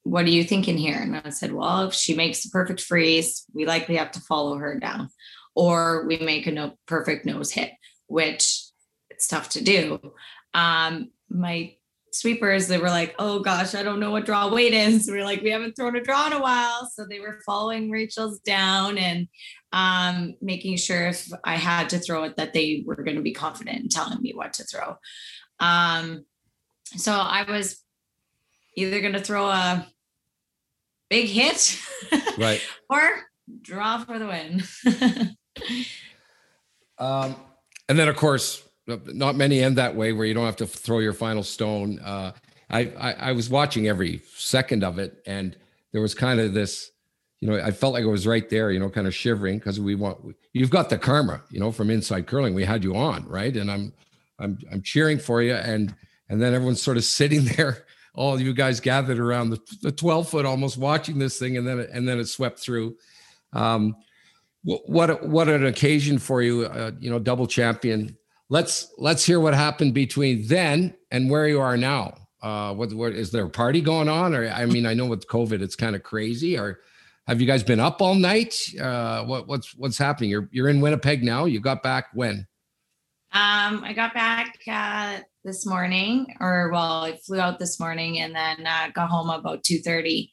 what 0.03 0.25
are 0.25 0.29
you 0.29 0.43
thinking 0.43 0.77
here? 0.77 0.97
And 0.97 1.15
I 1.23 1.29
said, 1.29 1.53
well, 1.53 1.87
if 1.87 1.93
she 1.93 2.15
makes 2.15 2.43
the 2.43 2.49
perfect 2.49 2.81
freeze, 2.81 3.45
we 3.53 3.65
likely 3.65 3.97
have 3.97 4.11
to 4.11 4.19
follow 4.21 4.57
her 4.57 4.79
down, 4.79 5.09
or 5.55 6.05
we 6.07 6.17
make 6.17 6.47
a 6.47 6.51
no 6.51 6.73
perfect 6.87 7.25
nose 7.25 7.51
hit, 7.51 7.71
which 8.07 8.65
it's 9.09 9.27
tough 9.27 9.49
to 9.49 9.63
do. 9.63 9.99
Um, 10.53 11.11
my 11.29 11.75
sweepers, 12.11 12.67
they 12.67 12.77
were 12.77 12.89
like, 12.89 13.15
oh 13.19 13.39
gosh, 13.39 13.73
I 13.75 13.83
don't 13.83 13.99
know 13.99 14.11
what 14.11 14.25
draw 14.25 14.53
weight 14.53 14.73
is. 14.73 15.09
We 15.09 15.19
are 15.19 15.23
like, 15.23 15.41
we 15.41 15.51
haven't 15.51 15.73
thrown 15.75 15.95
a 15.95 16.01
draw 16.01 16.27
in 16.27 16.33
a 16.33 16.41
while. 16.41 16.89
So 16.93 17.05
they 17.05 17.19
were 17.19 17.41
following 17.45 17.89
Rachel's 17.89 18.39
down 18.39 18.97
and 18.97 19.27
um, 19.71 20.35
making 20.41 20.77
sure 20.77 21.07
if 21.07 21.31
I 21.43 21.55
had 21.55 21.89
to 21.89 21.99
throw 21.99 22.23
it, 22.23 22.37
that 22.37 22.53
they 22.53 22.83
were 22.85 23.03
going 23.03 23.17
to 23.17 23.23
be 23.23 23.33
confident 23.33 23.79
in 23.79 23.89
telling 23.89 24.21
me 24.21 24.33
what 24.33 24.53
to 24.53 24.63
throw. 24.63 24.97
Um, 25.59 26.25
so 26.97 27.13
I 27.13 27.49
was 27.49 27.81
either 28.75 28.99
going 28.99 29.13
to 29.13 29.23
throw 29.23 29.47
a 29.47 29.87
big 31.09 31.27
hit 31.27 31.77
Right. 32.37 32.61
or 32.89 33.01
draw 33.61 34.03
for 34.03 34.19
the 34.19 34.27
win. 34.27 35.35
Um, 37.01 37.35
and 37.89 37.97
then, 37.97 38.07
of 38.07 38.15
course, 38.15 38.63
not 38.87 39.35
many 39.35 39.61
end 39.61 39.77
that 39.77 39.95
way 39.95 40.13
where 40.13 40.25
you 40.25 40.33
don't 40.33 40.45
have 40.45 40.55
to 40.57 40.67
throw 40.67 40.99
your 40.99 41.13
final 41.13 41.43
stone. 41.43 41.99
Uh, 41.99 42.31
I, 42.69 42.91
I 42.99 43.11
I 43.11 43.31
was 43.33 43.49
watching 43.49 43.87
every 43.87 44.21
second 44.35 44.83
of 44.83 44.99
it, 44.99 45.21
and 45.25 45.55
there 45.91 46.01
was 46.01 46.15
kind 46.15 46.39
of 46.39 46.53
this, 46.53 46.91
you 47.39 47.49
know, 47.49 47.59
I 47.59 47.71
felt 47.71 47.93
like 47.93 48.03
I 48.03 48.07
was 48.07 48.25
right 48.25 48.49
there, 48.49 48.71
you 48.71 48.79
know, 48.79 48.89
kind 48.89 49.07
of 49.07 49.13
shivering 49.13 49.59
because 49.59 49.79
we 49.79 49.95
want 49.95 50.35
you've 50.53 50.69
got 50.69 50.89
the 50.89 50.97
karma, 50.97 51.41
you 51.49 51.59
know, 51.59 51.71
from 51.71 51.89
inside 51.89 52.27
curling. 52.27 52.53
We 52.53 52.63
had 52.63 52.83
you 52.83 52.95
on, 52.95 53.27
right? 53.27 53.55
And 53.55 53.69
I'm 53.69 53.93
I'm 54.39 54.57
I'm 54.71 54.81
cheering 54.81 55.19
for 55.19 55.41
you, 55.41 55.55
and 55.55 55.93
and 56.29 56.41
then 56.41 56.53
everyone's 56.53 56.81
sort 56.81 56.97
of 56.97 57.03
sitting 57.03 57.45
there. 57.57 57.85
All 58.13 58.41
you 58.41 58.53
guys 58.53 58.81
gathered 58.81 59.19
around 59.19 59.51
the, 59.51 59.59
the 59.83 59.91
12 59.91 60.27
foot, 60.27 60.45
almost 60.45 60.77
watching 60.77 61.17
this 61.17 61.39
thing, 61.39 61.55
and 61.55 61.65
then 61.65 61.79
it, 61.79 61.89
and 61.93 62.05
then 62.05 62.19
it 62.19 62.25
swept 62.25 62.59
through. 62.59 62.97
Um, 63.53 63.95
what 64.63 64.89
what 64.89 65.27
what 65.27 65.47
an 65.47 65.65
occasion 65.65 66.19
for 66.19 66.41
you, 66.41 66.65
uh, 66.65 66.91
you 66.99 67.09
know, 67.09 67.19
double 67.19 67.47
champion. 67.47 68.17
Let's 68.51 68.93
let's 68.97 69.25
hear 69.25 69.39
what 69.39 69.53
happened 69.53 69.93
between 69.93 70.45
then 70.45 70.93
and 71.09 71.29
where 71.29 71.47
you 71.47 71.61
are 71.61 71.77
now. 71.77 72.15
Uh, 72.43 72.73
what 72.73 72.91
what 72.91 73.13
is 73.13 73.31
there 73.31 73.45
a 73.45 73.49
party 73.49 73.79
going 73.79 74.09
on? 74.09 74.35
Or 74.35 74.45
I 74.45 74.65
mean, 74.65 74.85
I 74.85 74.93
know 74.93 75.05
with 75.05 75.25
COVID, 75.27 75.61
it's 75.61 75.77
kind 75.77 75.95
of 75.95 76.03
crazy. 76.03 76.59
Or 76.59 76.81
have 77.27 77.39
you 77.39 77.47
guys 77.47 77.63
been 77.63 77.79
up 77.79 78.01
all 78.01 78.13
night? 78.13 78.59
Uh, 78.77 79.23
what 79.23 79.47
what's 79.47 79.73
what's 79.77 79.97
happening? 79.97 80.31
You're 80.31 80.49
you're 80.51 80.67
in 80.67 80.81
Winnipeg 80.81 81.23
now. 81.23 81.45
You 81.45 81.61
got 81.61 81.81
back 81.81 82.07
when? 82.13 82.45
Um, 83.31 83.85
I 83.85 83.93
got 83.95 84.13
back 84.13 84.57
uh, 84.67 85.19
this 85.45 85.65
morning, 85.65 86.35
or 86.41 86.71
well, 86.73 87.05
I 87.05 87.19
flew 87.25 87.39
out 87.39 87.57
this 87.57 87.79
morning 87.79 88.19
and 88.19 88.35
then 88.35 88.67
uh, 88.67 88.89
got 88.93 89.09
home 89.09 89.29
about 89.29 89.63
two 89.63 89.79
thirty. 89.79 90.29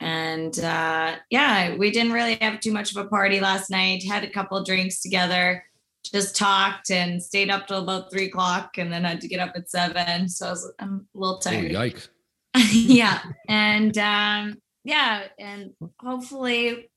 And 0.00 0.58
uh, 0.58 1.16
yeah, 1.28 1.76
we 1.76 1.90
didn't 1.90 2.14
really 2.14 2.36
have 2.36 2.60
too 2.60 2.72
much 2.72 2.92
of 2.92 2.96
a 2.96 3.08
party 3.08 3.40
last 3.40 3.68
night. 3.68 4.04
Had 4.08 4.24
a 4.24 4.30
couple 4.30 4.64
drinks 4.64 5.02
together, 5.02 5.62
just 6.04 6.36
talked 6.36 6.90
and 6.90 7.22
stayed 7.22 7.50
up 7.50 7.66
till 7.66 7.82
about 7.82 8.10
three 8.10 8.26
o'clock, 8.26 8.78
and 8.78 8.92
then 8.92 9.04
had 9.04 9.20
to 9.20 9.28
get 9.28 9.40
up 9.40 9.52
at 9.54 9.70
seven. 9.70 10.28
So 10.28 10.46
I 10.46 10.50
was, 10.50 10.72
I'm 10.78 11.06
a 11.14 11.18
little 11.18 11.36
Oh, 11.36 11.40
tired. 11.40 11.72
yikes! 11.72 12.08
yeah, 12.72 13.20
and 13.48 13.96
um, 13.98 14.56
yeah, 14.84 15.24
and 15.38 15.70
hopefully 16.00 16.90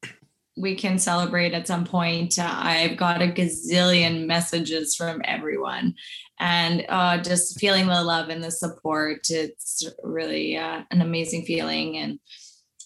we 0.58 0.76
can 0.76 0.98
celebrate 0.98 1.54
at 1.54 1.68
some 1.68 1.86
point. 1.86 2.40
Uh, 2.40 2.50
I've 2.50 2.98
got 2.98 3.22
a 3.22 3.28
gazillion 3.28 4.26
messages 4.26 4.96
from 4.96 5.22
everyone, 5.26 5.96
and 6.40 6.86
uh, 6.90 7.18
just 7.20 7.60
feeling 7.60 7.88
the 7.88 8.04
love 8.04 8.30
and 8.30 8.44
the 8.44 8.52
support. 8.52 9.30
It's 9.30 9.84
really 10.04 10.58
uh, 10.58 10.84
an 10.92 11.02
amazing 11.02 11.46
feeling, 11.46 11.98
and 11.98 12.20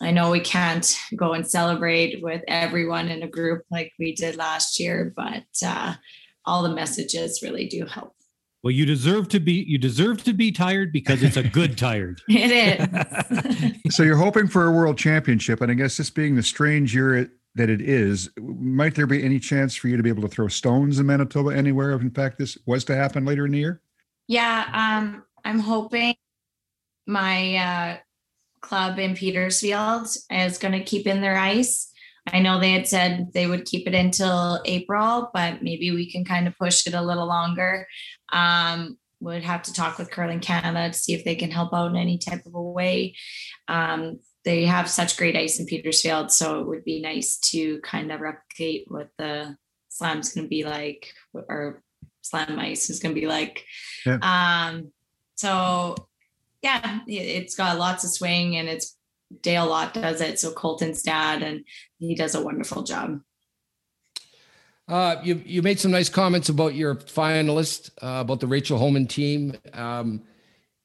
I 0.02 0.12
know 0.12 0.32
we 0.32 0.40
can't 0.40 0.98
go 1.16 1.34
and 1.34 1.46
celebrate 1.46 2.22
with 2.22 2.42
everyone 2.48 3.10
in 3.10 3.24
a 3.24 3.28
group 3.28 3.64
like 3.70 3.92
we 4.00 4.16
did 4.16 4.38
last 4.38 4.80
year, 4.80 5.14
but 5.16 5.46
uh, 5.66 5.96
all 6.46 6.64
the 6.64 6.74
messages 6.74 7.42
really 7.44 7.68
do 7.68 7.86
help. 7.86 8.16
Well, 8.64 8.72
you 8.72 8.86
deserve 8.86 9.30
to 9.30 9.40
be 9.40 9.64
you 9.68 9.78
deserve 9.78 10.24
to 10.26 10.34
be 10.34 10.52
tired 10.52 10.92
because 10.92 11.24
it's 11.24 11.38
a 11.38 11.44
good 11.44 11.78
tired. 11.78 12.22
it 12.28 12.52
is. 13.88 13.96
so 13.96 14.04
you're 14.04 14.18
hoping 14.18 14.48
for 14.48 14.66
a 14.66 14.72
world 14.72 14.98
championship, 14.98 15.62
and 15.62 15.72
I 15.72 15.76
guess 15.76 15.98
this 15.98 16.10
being 16.10 16.36
the 16.36 16.44
strange 16.44 16.94
year 16.94 17.16
it, 17.16 17.32
that 17.56 17.70
it 17.70 17.82
is, 17.82 18.30
might 18.38 18.96
there 18.96 19.08
be 19.08 19.24
any 19.24 19.40
chance 19.40 19.76
for 19.76 19.88
you 19.88 19.96
to 19.96 20.04
be 20.04 20.10
able 20.10 20.22
to 20.24 20.28
throw 20.28 20.48
stones 20.48 21.00
in 21.00 21.06
Manitoba 21.06 21.56
anywhere 21.56 21.92
if 21.92 22.02
in 22.02 22.12
fact 22.12 22.38
this 22.38 22.58
was 22.66 22.84
to 22.86 22.96
happen 22.96 23.26
later 23.26 23.46
in 23.46 23.54
the 23.54 23.60
year? 23.60 23.82
Yeah, 24.28 24.66
um, 24.74 25.24
I'm 25.46 25.60
hoping 25.60 26.16
my 27.08 27.56
uh, 27.56 27.98
club 28.62 29.00
in 29.00 29.16
Petersfield 29.16 30.08
is 30.30 30.58
going 30.58 30.74
to 30.74 30.84
keep 30.84 31.08
in 31.08 31.22
their 31.22 31.38
ice. 31.38 31.92
I 32.32 32.40
know 32.40 32.60
they 32.60 32.74
had 32.74 32.88
said 32.88 33.30
they 33.34 33.48
would 33.48 33.66
keep 33.66 33.88
it 33.88 33.96
until 33.96 34.62
April, 34.66 35.30
but 35.34 35.64
maybe 35.64 35.92
we 35.92 36.12
can 36.12 36.26
kind 36.26 36.48
of 36.48 36.58
push 36.58 36.86
it 36.86 36.94
a 36.94 37.02
little 37.02 37.28
longer. 37.28 37.88
Um, 38.32 38.98
would 39.22 39.44
have 39.44 39.64
to 39.64 39.74
talk 39.74 39.98
with 39.98 40.12
Curling 40.12 40.40
Canada 40.40 40.92
to 40.92 40.98
see 40.98 41.14
if 41.14 41.26
they 41.26 41.36
can 41.36 41.52
help 41.52 41.74
out 41.74 41.92
in 41.92 41.98
any 41.98 42.18
type 42.18 42.46
of 42.46 42.54
a 42.54 42.62
way. 42.62 43.16
Um, 43.68 44.20
they 44.46 44.66
have 44.66 44.90
such 44.90 45.18
great 45.18 45.36
ice 45.36 45.60
in 45.60 45.66
Petersfield, 45.66 46.32
so 46.32 46.60
it 46.60 46.68
would 46.68 46.86
be 46.86 47.02
nice 47.02 47.38
to 47.52 47.80
kind 47.82 48.12
of 48.12 48.22
replicate 48.22 48.86
what 48.88 49.10
the 49.18 49.58
slam's 49.90 50.34
going 50.34 50.46
to 50.46 50.50
be 50.50 50.64
like, 50.64 51.12
or 51.34 51.84
slam 52.22 52.58
ice 52.60 52.90
is 52.90 53.00
going 53.00 53.14
to 53.14 53.20
be 53.20 53.28
like. 53.28 53.66
Yeah. 54.06 54.20
Um, 54.22 54.92
so 55.36 55.96
yeah, 56.62 57.00
it's 57.08 57.56
got 57.56 57.78
lots 57.78 58.04
of 58.04 58.12
swing 58.12 58.58
and 58.58 58.68
it's 58.68 58.98
Dale 59.42 59.68
Lott 59.68 59.94
does 59.94 60.22
it. 60.22 60.40
So 60.40 60.52
Colton's 60.52 61.02
dad, 61.02 61.44
and 61.44 61.64
he 62.00 62.16
does 62.16 62.36
a 62.36 62.42
wonderful 62.42 62.84
job. 62.84 63.22
Uh, 64.88 65.18
you 65.24 65.42
you 65.46 65.62
made 65.62 65.80
some 65.80 65.92
nice 65.92 66.10
comments 66.10 66.50
about 66.50 66.74
your 66.74 66.96
finalist, 66.96 67.92
uh, 68.02 68.22
about 68.22 68.40
the 68.40 68.48
Rachel 68.48 68.80
Homan 68.80 69.08
team. 69.08 69.56
Um, 69.74 70.24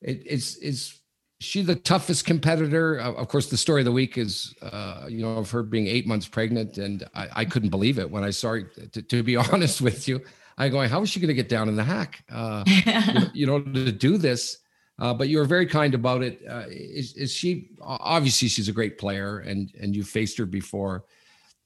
it, 0.02 0.22
it's 0.26 0.56
is 0.56 1.00
she 1.40 1.62
the 1.62 1.74
toughest 1.74 2.26
competitor? 2.26 3.00
Uh, 3.00 3.12
of 3.14 3.28
course, 3.28 3.48
the 3.48 3.56
story 3.56 3.80
of 3.80 3.86
the 3.86 3.92
week 3.92 4.18
is 4.18 4.54
uh, 4.60 5.06
you 5.08 5.22
know 5.22 5.38
of 5.38 5.50
her 5.50 5.62
being 5.62 5.86
eight 5.86 6.06
months 6.06 6.28
pregnant, 6.28 6.76
and 6.76 7.04
I, 7.14 7.28
I 7.34 7.44
couldn't 7.46 7.70
believe 7.70 7.98
it 7.98 8.10
when 8.10 8.24
I 8.24 8.30
saw 8.30 8.50
her. 8.50 8.62
To, 8.62 9.00
to 9.00 9.22
be 9.22 9.36
honest 9.52 9.80
with 9.80 10.06
you, 10.06 10.20
I 10.58 10.68
going, 10.68 10.90
how 10.90 11.00
is 11.00 11.08
she 11.08 11.18
going 11.18 11.28
to 11.28 11.34
get 11.34 11.48
down 11.48 11.70
in 11.70 11.76
the 11.76 11.84
hack? 11.84 12.22
Uh, 12.30 12.62
you, 12.66 13.20
you 13.32 13.46
know, 13.46 13.60
to 13.60 13.90
do 13.90 14.18
this. 14.18 14.58
Uh, 14.98 15.12
but 15.12 15.28
you 15.28 15.38
were 15.38 15.44
very 15.44 15.66
kind 15.66 15.94
about 15.94 16.22
it. 16.22 16.40
Uh, 16.48 16.64
is, 16.68 17.14
is 17.14 17.32
she 17.32 17.70
obviously 17.80 18.48
she's 18.48 18.68
a 18.68 18.72
great 18.72 18.98
player 18.98 19.40
and 19.40 19.72
and 19.80 19.94
you 19.94 20.04
faced 20.04 20.38
her 20.38 20.46
before. 20.46 21.04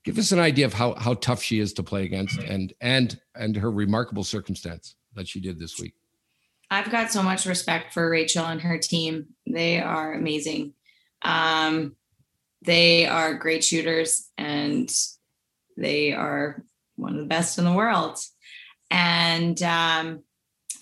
Give 0.05 0.17
us 0.19 0.33
an 0.33 0.39
idea 0.39 0.65
of 0.65 0.73
how 0.73 0.95
how 0.95 1.15
tough 1.15 1.43
she 1.43 1.59
is 1.59 1.73
to 1.75 1.83
play 1.83 2.05
against 2.05 2.39
and 2.39 2.73
and 2.81 3.21
and 3.35 3.57
her 3.57 3.71
remarkable 3.71 4.25
circumstance 4.25 4.95
that 5.15 5.29
she 5.29 5.41
did 5.41 5.59
this 5.59 5.79
week. 5.79 5.95
I've 6.71 6.91
got 6.91 7.11
so 7.11 7.23
much 7.23 7.47
respect 7.47 7.93
for 7.93 8.09
Rachel 8.09 8.45
and 8.45 8.61
her 8.61 8.79
team. 8.79 9.27
They 9.47 9.81
are 9.81 10.15
amazing. 10.15 10.75
Um, 11.23 11.97
they 12.63 13.07
are 13.07 13.35
great 13.35 13.65
shooters 13.65 14.31
and 14.37 14.91
they 15.77 16.13
are 16.13 16.65
one 16.97 17.15
of 17.15 17.21
the 17.21 17.27
best 17.27 17.59
in 17.59 17.65
the 17.65 17.73
world. 17.73 18.19
And 18.91 19.61
um, 19.63 20.25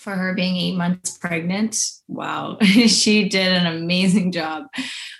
for 0.06 0.14
her 0.14 0.34
being 0.34 0.56
eight 0.56 0.76
months 0.76 1.18
pregnant. 1.18 1.76
Wow, 2.06 2.58
she 2.62 3.28
did 3.28 3.52
an 3.52 3.66
amazing 3.66 4.30
job. 4.30 4.66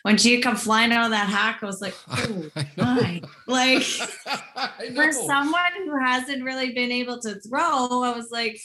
When 0.02 0.16
she 0.16 0.40
come 0.40 0.54
flying 0.54 0.92
out 0.92 1.06
of 1.06 1.10
that 1.10 1.28
hack, 1.28 1.58
I 1.60 1.66
was 1.66 1.80
like, 1.80 1.94
oh 2.08 2.50
my. 2.76 3.20
Like 3.48 3.82
for 4.94 5.10
someone 5.10 5.72
who 5.84 5.98
hasn't 5.98 6.44
really 6.44 6.72
been 6.72 6.92
able 6.92 7.20
to 7.22 7.40
throw, 7.40 8.04
I 8.04 8.16
was 8.16 8.28
like, 8.30 8.60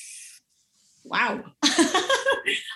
wow. 1.04 1.44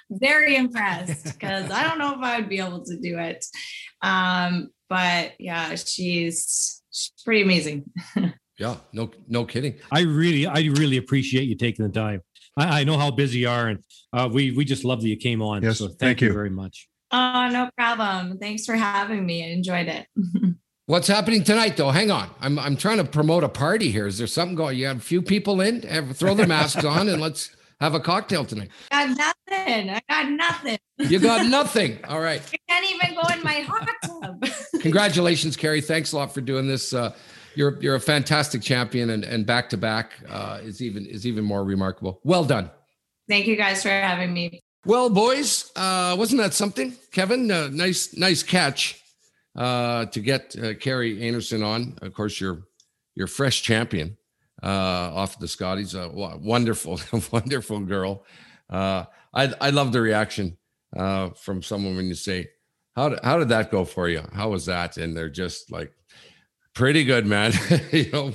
Very 0.10 0.56
impressed 0.56 1.26
because 1.26 1.70
I 1.70 1.84
don't 1.84 2.00
know 2.00 2.14
if 2.14 2.22
I 2.22 2.40
would 2.40 2.50
be 2.50 2.58
able 2.58 2.84
to 2.84 2.98
do 2.98 3.20
it. 3.20 3.46
Um, 4.02 4.70
but 4.90 5.34
yeah, 5.38 5.76
she's 5.76 6.82
she's 6.90 7.14
pretty 7.24 7.44
amazing. 7.44 7.92
yeah, 8.58 8.78
no, 8.92 9.12
no 9.28 9.46
kidding. 9.46 9.76
I 9.92 10.02
really, 10.02 10.48
I 10.48 10.62
really 10.62 10.98
appreciate 10.98 11.44
you 11.44 11.56
taking 11.56 11.86
the 11.86 11.92
time. 11.92 12.22
I, 12.58 12.82
I 12.82 12.84
know 12.84 12.98
how 12.98 13.12
busy 13.12 13.40
you 13.40 13.50
are, 13.50 13.68
and 13.68 13.84
uh, 14.14 14.30
we 14.32 14.52
we 14.52 14.66
just 14.66 14.84
love 14.84 15.02
that 15.02 15.08
you 15.08 15.18
came 15.18 15.42
on. 15.42 15.64
Yes, 15.64 15.80
so 15.80 15.88
thank, 15.88 16.00
thank 16.00 16.22
you. 16.22 16.28
you 16.28 16.34
very 16.34 16.50
much. 16.50 16.88
Oh, 17.12 17.50
no 17.52 17.70
problem. 17.78 18.38
Thanks 18.40 18.66
for 18.66 18.76
having 18.76 19.26
me. 19.26 19.44
I 19.44 19.48
enjoyed 19.50 19.88
it. 19.88 20.08
What's 20.88 21.08
happening 21.08 21.44
tonight, 21.44 21.78
though? 21.78 21.90
Hang 21.90 22.12
on, 22.12 22.30
I'm 22.40 22.60
I'm 22.60 22.78
trying 22.78 22.98
to 22.98 23.04
promote 23.04 23.44
a 23.44 23.50
party 23.50 23.90
here. 23.90 24.06
Is 24.06 24.18
there 24.18 24.28
something 24.28 24.56
going? 24.56 24.78
You 24.78 24.88
have 24.88 24.98
a 24.98 25.02
few 25.02 25.22
people 25.22 25.62
in. 25.62 25.82
Have, 25.84 26.16
throw 26.16 26.34
their 26.36 26.48
masks 26.48 26.86
on 26.86 27.10
and 27.10 27.22
let's 27.22 27.56
have 27.80 27.96
a 27.96 28.00
cocktail 28.00 28.46
tonight. 28.46 28.70
I 28.92 29.08
got 29.08 29.36
nothing. 29.48 29.90
I 29.90 30.02
got 30.08 30.30
nothing. 30.30 30.78
You 31.00 31.20
got 31.20 31.46
nothing. 31.50 32.00
All 32.06 32.20
right. 32.20 32.42
I 32.54 32.72
can't 32.72 32.92
even 32.92 33.16
go 33.16 33.34
in 33.34 33.44
my 33.44 33.66
hot 33.68 33.90
tub. 34.04 34.46
Congratulations, 34.82 35.58
Kerri. 35.58 35.84
Thanks 35.84 36.12
a 36.12 36.18
lot 36.18 36.34
for 36.34 36.42
doing 36.42 36.68
this. 36.68 36.94
Uh, 36.94 37.16
you're 37.56 37.78
you're 37.82 37.96
a 37.96 38.00
fantastic 38.00 38.62
champion, 38.62 39.10
and 39.10 39.24
and 39.24 39.46
back 39.46 39.70
to 39.70 39.78
back 39.78 40.12
is 40.64 40.82
even 40.82 41.06
is 41.06 41.26
even 41.26 41.44
more 41.44 41.64
remarkable. 41.64 42.20
Well 42.24 42.46
done. 42.46 42.70
Thank 43.28 43.48
you 43.48 43.56
guys 43.56 43.82
for 43.82 43.90
having 43.90 44.34
me. 44.34 44.62
Well, 44.86 45.10
boys, 45.10 45.72
uh, 45.76 46.16
wasn't 46.18 46.42
that 46.42 46.54
something, 46.54 46.96
Kevin? 47.12 47.50
Uh, 47.50 47.70
nice, 47.70 48.16
nice 48.16 48.44
catch 48.44 49.02
uh, 49.56 50.06
to 50.06 50.20
get 50.20 50.56
uh, 50.58 50.74
Kerri 50.76 51.20
Einarson 51.22 51.66
on. 51.66 51.98
Of 52.04 52.14
course, 52.14 52.40
you're 52.40 52.68
you're 53.16 53.26
fresh 53.26 53.64
champion 53.64 54.16
uh, 54.62 54.68
off 54.68 55.40
the 55.40 55.48
Scotties. 55.48 55.96
Uh, 55.96 56.10
wonderful, 56.14 57.00
wonderful 57.32 57.80
girl. 57.80 58.26
Uh, 58.70 59.06
I 59.34 59.54
I 59.60 59.70
love 59.72 59.92
the 59.92 60.02
reaction 60.02 60.56
uh, 60.96 61.30
from 61.32 61.64
someone 61.64 61.96
when 61.96 62.06
you 62.06 62.14
say, 62.16 62.50
"How 62.96 63.10
did 63.10 63.20
how 63.24 63.40
did 63.40 63.50
that 63.50 63.72
go 63.72 63.86
for 63.86 64.08
you? 64.08 64.22
How 64.34 64.50
was 64.50 64.68
that?" 64.68 64.98
And 64.98 65.18
they're 65.18 65.30
just 65.30 65.72
like, 65.72 65.92
"Pretty 66.76 67.04
good, 67.04 67.26
man." 67.26 67.54
you 67.92 68.12
know, 68.12 68.32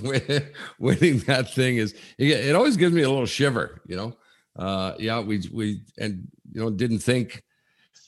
winning 0.81 1.19
that 1.21 1.55
thing 1.55 1.77
is 1.77 1.95
it 2.19 2.57
always 2.57 2.77
gives 2.77 2.93
me 2.93 3.03
a 3.03 3.09
little 3.09 3.27
shiver. 3.27 3.81
You 3.87 3.97
know 3.97 4.17
uh, 4.57 4.95
yeah, 4.99 5.21
we 5.21 5.43
we 5.53 5.83
and 5.99 6.29
you 6.53 6.61
know 6.61 6.71
didn't 6.71 6.99
think 6.99 7.43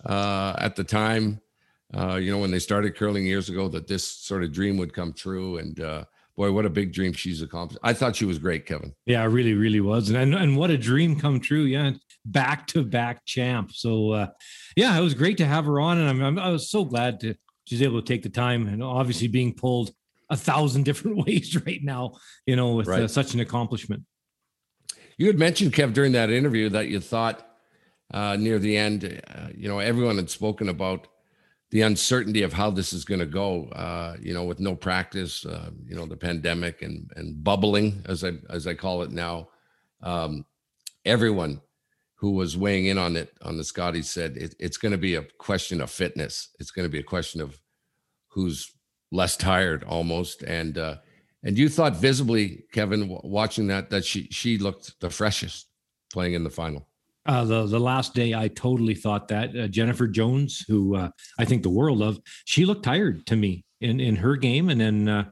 uh, 0.05 0.55
at 0.59 0.77
the 0.77 0.85
time, 0.85 1.40
uh, 1.97 2.16
you 2.16 2.31
know, 2.31 2.38
when 2.38 2.51
they 2.51 2.59
started 2.59 2.97
curling 2.97 3.25
years 3.25 3.49
ago, 3.49 3.68
that 3.68 3.87
this 3.87 4.07
sort 4.07 4.42
of 4.42 4.53
dream 4.53 4.77
would 4.77 4.92
come 4.92 5.12
true. 5.12 5.59
And 5.59 5.79
uh, 5.81 6.05
boy, 6.37 6.53
what 6.53 6.66
a 6.66 6.71
big 6.71 6.92
dream 6.92 7.12
she's 7.12 7.42
accomplished. 7.42 7.81
I 7.83 7.92
thought 7.92 8.16
she 8.16 8.25
was 8.25 8.38
great, 8.38 8.66
Kevin. 8.66 8.95
Yeah, 9.07 9.25
really, 9.25 9.55
really 9.55 9.81
was, 9.81 10.09
and 10.09 10.18
and, 10.18 10.35
and 10.35 10.57
what 10.57 10.71
a 10.71 10.79
dream 10.79 11.18
come 11.18 11.40
true. 11.40 11.62
Yeah, 11.62 11.92
back 12.25 12.66
to 12.68 12.85
back 12.85 13.25
champ. 13.25 13.73
So 13.73 14.11
uh, 14.12 14.27
yeah, 14.77 14.99
it 14.99 15.03
was 15.03 15.14
great 15.14 15.38
to 15.38 15.47
have 15.47 15.64
her 15.66 15.81
on, 15.81 15.99
and 15.99 16.09
I'm, 16.09 16.23
I'm 16.23 16.38
I 16.38 16.51
was 16.51 16.71
so 16.71 16.85
glad 16.85 17.21
to 17.21 17.35
she's 17.64 17.83
able 17.83 18.03
to 18.03 18.07
take 18.07 18.23
the 18.23 18.29
time, 18.29 18.66
and 18.66 18.83
obviously 18.83 19.29
being 19.29 19.55
pulled 19.55 19.92
a 20.33 20.37
thousand 20.37 20.85
different 20.88 21.25
ways 21.25 21.57
right 21.64 21.85
now, 21.85 22.14
you 22.47 22.57
know, 22.57 22.75
with 22.75 22.88
uh, 22.88 23.07
such 23.07 23.35
an 23.35 23.40
accomplishment. 23.40 24.03
You 25.18 25.27
had 25.27 25.38
mentioned, 25.38 25.73
Kev, 25.73 25.92
during 25.92 26.12
that 26.12 26.31
interview 26.31 26.68
that 26.71 26.88
you 26.88 26.99
thought 26.99 27.47
uh, 28.12 28.37
near 28.37 28.59
the 28.59 28.77
end, 28.77 29.23
uh, 29.29 29.49
you 29.55 29.68
know, 29.68 29.79
everyone 29.79 30.16
had 30.16 30.31
spoken 30.31 30.68
about 30.68 31.07
the 31.71 31.83
uncertainty 31.83 32.42
of 32.42 32.53
how 32.53 32.71
this 32.71 32.92
is 32.92 33.05
going 33.05 33.21
to 33.21 33.27
go. 33.27 33.66
Uh, 33.68 34.16
you 34.21 34.35
know, 34.35 34.45
with 34.45 34.59
no 34.59 34.75
practice, 34.75 35.47
uh, 35.47 35.71
you 35.87 35.95
know, 35.95 36.07
the 36.07 36.16
pandemic 36.16 36.83
and 36.83 37.11
and 37.14 37.45
bubbling, 37.45 38.03
as 38.07 38.25
I 38.25 38.33
as 38.51 38.66
I 38.66 38.75
call 38.75 39.03
it 39.03 39.12
now. 39.12 39.49
Um, 40.03 40.45
everyone 41.05 41.61
who 42.16 42.33
was 42.33 42.57
weighing 42.57 42.87
in 42.87 42.99
on 42.99 43.16
it 43.16 43.37
on 43.42 43.57
the 43.57 43.64
Scotty 43.64 44.03
said 44.03 44.37
it, 44.37 44.55
it's 44.59 44.77
going 44.77 44.92
to 44.92 44.99
be 44.99 45.14
a 45.14 45.27
question 45.38 45.81
of 45.81 45.90
fitness. 45.90 46.51
It's 46.59 46.71
going 46.71 46.87
to 46.87 46.92
be 46.92 47.01
a 47.01 47.05
question 47.05 47.40
of 47.40 47.59
who's 48.29 48.73
less 49.13 49.37
tired 49.37 49.85
almost 49.85 50.43
and 50.43 50.77
uh, 50.79 50.97
and 51.45 51.59
you 51.59 51.69
thought 51.69 51.97
visibly, 51.97 52.65
Kevin, 52.73 53.09
watching 53.25 53.67
that, 53.69 53.91
that 53.91 54.05
she 54.05 54.29
she 54.31 54.59
looked 54.59 54.99
the 55.01 55.11
freshest 55.11 55.69
playing 56.13 56.35
in 56.35 56.45
the 56.45 56.51
final. 56.51 56.89
Uh, 57.27 57.45
the 57.45 57.67
the 57.67 57.81
last 57.81 58.15
day, 58.15 58.35
I 58.35 58.49
totally 58.49 58.95
thought 58.95 59.29
that 59.29 59.57
uh, 59.57 59.69
Jennifer 59.69 60.07
Jones, 60.07 60.65
who 60.67 60.97
uh, 60.97 61.11
I 61.39 61.45
think 61.45 61.63
the 61.63 61.71
world 61.71 62.03
of, 62.03 62.21
she 62.45 62.65
looked 62.65 62.85
tired 62.85 63.27
to 63.27 63.37
me 63.37 63.65
in 63.81 64.01
in 64.01 64.17
her 64.17 64.37
game, 64.37 64.71
and 64.71 64.81
then 64.81 65.09
uh, 65.09 65.25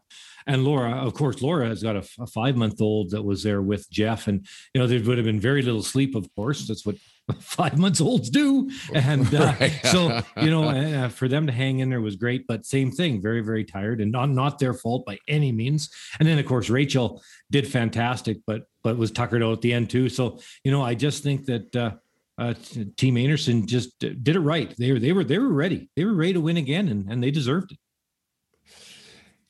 and 0.47 0.64
Laura, 0.64 0.93
of 0.93 1.14
course, 1.14 1.43
Laura 1.43 1.68
has 1.68 1.83
got 1.83 1.97
a, 1.97 2.05
a 2.18 2.26
five 2.26 2.57
month 2.57 2.81
old 2.81 3.11
that 3.11 3.22
was 3.22 3.43
there 3.43 3.62
with 3.62 3.89
Jeff, 3.91 4.26
and 4.26 4.47
you 4.74 4.81
know 4.81 4.87
there 4.87 5.03
would 5.03 5.18
have 5.18 5.26
been 5.26 5.41
very 5.41 5.62
little 5.62 5.83
sleep. 5.83 6.14
Of 6.14 6.33
course, 6.35 6.66
that's 6.66 6.87
what 6.87 6.97
five 7.40 7.78
months 7.78 8.00
olds 8.00 8.30
do. 8.30 8.70
And 8.94 9.32
uh, 9.34 9.68
so, 9.84 10.20
you 10.40 10.50
know, 10.50 10.64
uh, 10.64 11.08
for 11.08 11.28
them 11.28 11.46
to 11.46 11.52
hang 11.52 11.80
in 11.80 11.90
there 11.90 12.00
was 12.00 12.16
great, 12.16 12.46
but 12.46 12.66
same 12.66 12.90
thing, 12.90 13.20
very, 13.20 13.40
very 13.40 13.64
tired 13.64 14.00
and 14.00 14.12
not, 14.12 14.30
not 14.30 14.58
their 14.58 14.74
fault 14.74 15.04
by 15.06 15.18
any 15.28 15.52
means. 15.52 15.90
And 16.18 16.28
then 16.28 16.38
of 16.38 16.46
course, 16.46 16.70
Rachel 16.70 17.22
did 17.50 17.66
fantastic, 17.66 18.38
but, 18.46 18.64
but 18.82 18.96
was 18.96 19.10
tuckered 19.10 19.42
out 19.42 19.52
at 19.52 19.60
the 19.60 19.72
end 19.72 19.90
too. 19.90 20.08
So, 20.08 20.40
you 20.64 20.70
know, 20.70 20.82
I 20.82 20.94
just 20.94 21.22
think 21.22 21.46
that, 21.46 21.76
uh, 21.76 21.92
uh, 22.38 22.54
Team 22.96 23.18
Anderson 23.18 23.66
just 23.66 23.98
did 23.98 24.28
it 24.28 24.40
right. 24.40 24.74
They 24.78 24.92
were, 24.92 24.98
they 24.98 25.12
were, 25.12 25.24
they 25.24 25.38
were 25.38 25.52
ready. 25.52 25.90
They 25.94 26.06
were 26.06 26.14
ready 26.14 26.32
to 26.34 26.40
win 26.40 26.56
again 26.56 26.88
and, 26.88 27.10
and 27.10 27.22
they 27.22 27.30
deserved 27.30 27.72
it. 27.72 27.78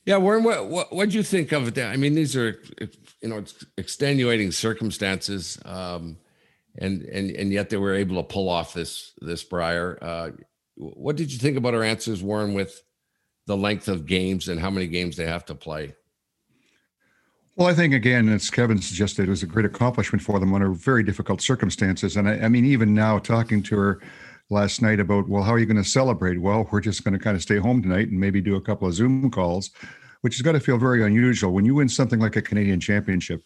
Yeah, 0.06 0.16
Warren, 0.16 0.42
what 0.42 0.66
what 0.66 0.92
what 0.92 1.10
do 1.10 1.16
you 1.16 1.22
think 1.22 1.52
of 1.52 1.68
it? 1.68 1.78
I 1.78 1.96
mean, 1.96 2.14
these 2.14 2.34
are 2.34 2.60
you 3.20 3.28
know 3.28 3.44
extenuating 3.76 4.50
circumstances. 4.50 5.58
Um, 5.64 6.16
and 6.78 7.02
and 7.02 7.30
and 7.30 7.52
yet 7.52 7.70
they 7.70 7.76
were 7.76 7.94
able 7.94 8.16
to 8.16 8.22
pull 8.22 8.48
off 8.48 8.74
this 8.74 9.12
this 9.20 9.44
Brier. 9.44 9.98
Uh, 10.00 10.30
what 10.76 11.16
did 11.16 11.32
you 11.32 11.38
think 11.38 11.56
about 11.56 11.74
our 11.74 11.82
answers, 11.82 12.22
Warren, 12.22 12.54
with 12.54 12.82
the 13.46 13.56
length 13.56 13.88
of 13.88 14.06
games 14.06 14.48
and 14.48 14.60
how 14.60 14.70
many 14.70 14.86
games 14.86 15.16
they 15.16 15.26
have 15.26 15.44
to 15.46 15.54
play? 15.54 15.94
Well, 17.56 17.68
I 17.68 17.74
think 17.74 17.92
again, 17.92 18.28
as 18.30 18.48
Kevin 18.48 18.80
suggested, 18.80 19.26
it 19.26 19.30
was 19.30 19.42
a 19.42 19.46
great 19.46 19.66
accomplishment 19.66 20.22
for 20.22 20.40
them 20.40 20.54
under 20.54 20.70
very 20.70 21.02
difficult 21.02 21.42
circumstances. 21.42 22.16
And 22.16 22.28
I, 22.28 22.44
I 22.44 22.48
mean, 22.48 22.64
even 22.64 22.94
now, 22.94 23.18
talking 23.18 23.62
to 23.64 23.76
her 23.76 24.00
last 24.48 24.80
night 24.80 25.00
about, 25.00 25.28
well, 25.28 25.42
how 25.42 25.52
are 25.52 25.58
you 25.58 25.66
going 25.66 25.76
to 25.76 25.84
celebrate? 25.84 26.40
Well, 26.40 26.66
we're 26.70 26.80
just 26.80 27.04
going 27.04 27.12
to 27.12 27.22
kind 27.22 27.36
of 27.36 27.42
stay 27.42 27.58
home 27.58 27.82
tonight 27.82 28.08
and 28.08 28.18
maybe 28.18 28.40
do 28.40 28.56
a 28.56 28.60
couple 28.60 28.88
of 28.88 28.94
Zoom 28.94 29.30
calls, 29.30 29.70
which 30.22 30.36
has 30.36 30.42
got 30.42 30.52
to 30.52 30.60
feel 30.60 30.78
very 30.78 31.04
unusual 31.04 31.52
when 31.52 31.64
you 31.64 31.74
win 31.74 31.88
something 31.88 32.18
like 32.18 32.36
a 32.36 32.42
Canadian 32.42 32.80
Championship 32.80 33.44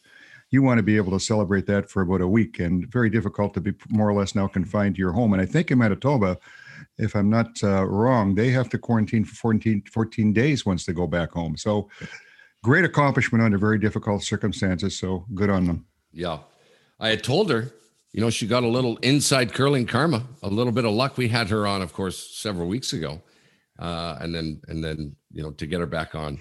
you 0.51 0.62
want 0.62 0.78
to 0.78 0.82
be 0.82 0.97
able 0.97 1.12
to 1.12 1.20
celebrate 1.20 1.66
that 1.66 1.90
for 1.90 2.03
about 2.03 2.20
a 2.20 2.28
week 2.28 2.61
and 2.61 2.86
very 2.90 3.11
difficult 3.11 3.55
to 3.55 3.61
be 3.61 3.72
more 3.88 4.09
or 4.09 4.14
less 4.14 4.34
now 4.34 4.47
confined 4.47 4.95
to 4.95 4.99
your 4.99 5.12
home. 5.12 5.32
And 5.32 5.42
I 5.42 5.47
think 5.47 5.70
in 5.70 5.78
Manitoba, 5.78 6.38
if 6.99 7.14
I'm 7.16 7.28
not 7.28 7.62
uh, 7.62 7.84
wrong, 7.84 8.34
they 8.34 8.51
have 8.51 8.68
to 8.70 8.78
quarantine 8.78 9.24
for 9.24 9.34
14, 9.34 9.84
14 9.92 10.32
days 10.32 10.64
once 10.64 10.86
they 10.86 10.92
go 10.92 11.07
back 11.07 11.32
home. 11.32 11.57
So 11.57 11.88
great 12.62 12.84
accomplishment 12.84 13.42
under 13.42 13.59
very 13.59 13.78
difficult 13.78 14.22
circumstances. 14.22 14.99
So 14.99 15.26
good 15.34 15.51
on 15.51 15.66
them. 15.66 15.86
Yeah. 16.12 16.38
I 17.01 17.09
had 17.09 17.24
told 17.24 17.51
her, 17.51 17.70
you 18.12 18.20
know, 18.20 18.30
she 18.30 18.47
got 18.47 18.62
a 18.62 18.68
little 18.68 18.97
inside 18.99 19.53
curling 19.53 19.86
karma, 19.86 20.22
a 20.42 20.49
little 20.49 20.72
bit 20.72 20.84
of 20.84 20.92
luck. 20.92 21.16
We 21.16 21.28
had 21.28 21.51
her 21.51 21.66
on, 21.66 21.82
of 21.82 21.92
course, 21.92 22.36
several 22.36 22.68
weeks 22.68 22.92
ago. 22.92 23.20
Uh, 23.76 24.18
and 24.20 24.32
then, 24.32 24.61
and 24.68 24.84
then, 24.84 25.16
you 25.32 25.42
know, 25.42 25.51
to 25.51 25.66
get 25.66 25.80
her 25.80 25.86
back 25.86 26.14
on 26.14 26.40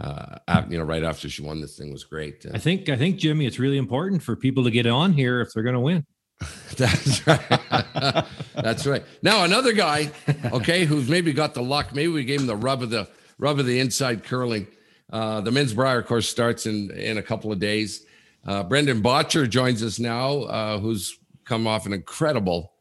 uh, 0.00 0.62
you 0.68 0.78
know, 0.78 0.84
right 0.84 1.02
after 1.02 1.28
she 1.28 1.42
won 1.42 1.60
this 1.60 1.76
thing 1.78 1.92
was 1.92 2.04
great. 2.04 2.44
I 2.52 2.58
think, 2.58 2.88
I 2.88 2.96
think, 2.96 3.16
Jimmy, 3.16 3.46
it's 3.46 3.58
really 3.58 3.78
important 3.78 4.22
for 4.22 4.36
people 4.36 4.64
to 4.64 4.70
get 4.70 4.86
on 4.86 5.12
here 5.12 5.40
if 5.40 5.52
they're 5.52 5.62
going 5.62 5.74
to 5.74 5.80
win. 5.80 6.04
That's 6.76 7.26
right. 7.26 8.26
That's 8.54 8.86
right. 8.86 9.02
Now 9.22 9.44
another 9.44 9.72
guy, 9.72 10.10
okay, 10.52 10.84
who's 10.84 11.08
maybe 11.08 11.32
got 11.32 11.54
the 11.54 11.62
luck. 11.62 11.94
Maybe 11.94 12.08
we 12.08 12.24
gave 12.24 12.40
him 12.40 12.46
the 12.46 12.56
rub 12.56 12.82
of 12.82 12.90
the 12.90 13.08
rub 13.38 13.58
of 13.58 13.64
the 13.66 13.80
inside 13.80 14.22
curling. 14.22 14.66
Uh, 15.10 15.40
the 15.40 15.50
men's 15.50 15.72
Brier, 15.72 15.98
of 16.00 16.06
course, 16.06 16.28
starts 16.28 16.66
in 16.66 16.90
in 16.90 17.16
a 17.16 17.22
couple 17.22 17.52
of 17.52 17.58
days. 17.58 18.04
Uh, 18.46 18.62
Brendan 18.62 19.02
Bottcher 19.02 19.48
joins 19.48 19.82
us 19.82 19.98
now, 19.98 20.42
uh, 20.42 20.78
who's 20.78 21.18
come 21.44 21.66
off 21.66 21.86
an 21.86 21.92
incredible, 21.92 22.72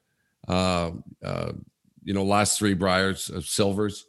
uh, 0.48 0.92
uh, 1.24 1.54
you 2.04 2.14
know, 2.14 2.24
last 2.24 2.60
three 2.60 2.76
Briers 2.76 3.30
of 3.30 3.46
silvers. 3.46 4.06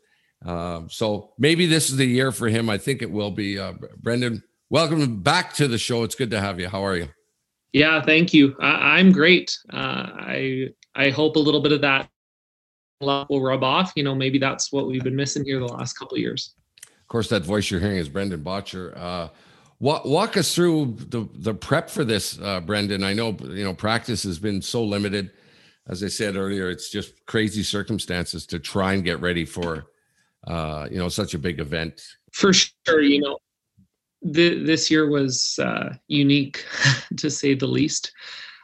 Um, 0.47 0.89
so 0.89 1.33
maybe 1.39 1.67
this 1.67 1.91
is 1.91 1.97
the 1.97 2.07
year 2.07 2.31
for 2.31 2.49
him. 2.49 2.71
I 2.71 2.79
think 2.79 3.03
it 3.03 3.11
will 3.11 3.33
be. 3.33 3.59
Uh, 3.59 3.75
Brendan, 3.99 4.43
welcome 4.71 5.21
back 5.21 5.53
to 5.55 5.67
the 5.67 5.77
show. 5.77 6.05
It's 6.05 6.15
good 6.15 6.31
to 6.31 6.41
have 6.41 6.61
you. 6.61 6.69
How 6.69 6.85
are 6.85 6.97
you? 6.97 7.09
Yeah, 7.73 8.01
thank 8.01 8.33
you. 8.33 8.55
I, 8.61 9.01
am 9.01 9.11
great. 9.11 9.59
Uh, 9.73 9.77
I 9.77 10.69
I 10.95 11.11
hope 11.11 11.37
a 11.37 11.41
little 11.41 11.61
bit 11.61 11.73
of 11.73 11.81
that 11.81 12.09
will 13.01 13.43
rub 13.43 13.65
off. 13.65 13.93
You 13.97 14.05
know, 14.05 14.15
maybe 14.15 14.39
that's 14.39 14.73
what 14.73 14.87
we've 14.87 15.03
been 15.03 15.17
missing 15.17 15.45
here 15.45 15.59
the 15.59 15.67
last 15.67 15.95
couple 15.95 16.17
years. 16.17 16.55
Of 16.89 17.09
course, 17.09 17.29
that 17.29 17.43
voice 17.43 17.71
you're 17.71 17.81
hearing 17.81 17.99
is 17.99 18.09
Brendan 18.09 18.43
Bottcher. 18.43 18.97
Uh, 18.97 19.29
walk, 19.81 20.05
walk 20.05 20.37
us 20.37 20.55
through 20.55 20.97
the 21.11 21.29
the 21.35 21.55
prep 21.55 21.91
for 21.91 22.05
this, 22.05 22.41
uh, 22.41 22.61
Brendan. 22.61 23.03
I 23.03 23.15
know 23.15 23.37
you 23.43 23.65
know 23.65 23.75
practice 23.75 24.23
has 24.23 24.39
been 24.39 24.63
so 24.63 24.85
limited. 24.85 25.33
As 25.89 26.05
I 26.05 26.09
said 26.09 26.37
earlier, 26.37 26.71
it's 26.71 26.89
just 26.89 27.27
crazy 27.27 27.65
circumstances 27.65 28.47
to 28.47 28.61
try 28.61 28.95
and 28.95 29.05
get 29.05 29.21
ready 29.21 29.45
for 29.45 29.87
uh, 30.47 30.89
you 30.91 30.99
know, 30.99 31.09
such 31.09 31.35
a 31.35 31.39
big 31.39 31.61
event. 31.61 32.03
For 32.33 32.53
sure, 32.53 33.01
you 33.01 33.21
know, 33.21 33.39
this 34.23 34.91
year 34.91 35.09
was 35.09 35.59
uh, 35.63 35.95
unique 36.09 36.65
to 37.17 37.31
say 37.31 37.55
the 37.55 37.67
least. 37.67 38.13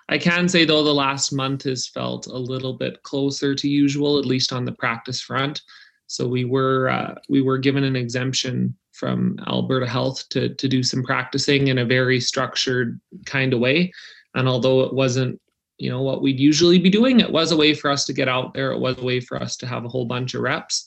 I 0.08 0.18
can 0.18 0.48
say 0.48 0.64
though 0.64 0.84
the 0.84 0.92
last 0.92 1.32
month 1.32 1.62
has 1.64 1.86
felt 1.86 2.26
a 2.26 2.36
little 2.36 2.74
bit 2.74 3.02
closer 3.02 3.54
to 3.54 3.68
usual, 3.68 4.18
at 4.18 4.26
least 4.26 4.52
on 4.52 4.64
the 4.64 4.72
practice 4.72 5.20
front. 5.20 5.62
So 6.06 6.26
we 6.28 6.44
were 6.44 6.90
uh, 6.90 7.14
we 7.28 7.40
were 7.40 7.58
given 7.58 7.84
an 7.84 7.96
exemption 7.96 8.76
from 8.92 9.38
Alberta 9.46 9.86
Health 9.86 10.28
to 10.30 10.54
to 10.54 10.68
do 10.68 10.82
some 10.82 11.02
practicing 11.02 11.68
in 11.68 11.78
a 11.78 11.84
very 11.84 12.20
structured 12.20 13.00
kind 13.24 13.54
of 13.54 13.60
way. 13.60 13.92
And 14.34 14.48
although 14.48 14.82
it 14.82 14.92
wasn't 14.92 15.40
you 15.78 15.88
know 15.88 16.02
what 16.02 16.20
we'd 16.20 16.38
usually 16.38 16.78
be 16.78 16.90
doing, 16.90 17.20
it 17.20 17.32
was 17.32 17.50
a 17.50 17.56
way 17.56 17.72
for 17.72 17.90
us 17.90 18.04
to 18.06 18.12
get 18.12 18.28
out 18.28 18.52
there. 18.52 18.72
It 18.72 18.78
was 18.78 18.98
a 18.98 19.04
way 19.04 19.20
for 19.20 19.40
us 19.40 19.56
to 19.58 19.66
have 19.66 19.84
a 19.84 19.88
whole 19.88 20.04
bunch 20.04 20.34
of 20.34 20.42
reps. 20.42 20.84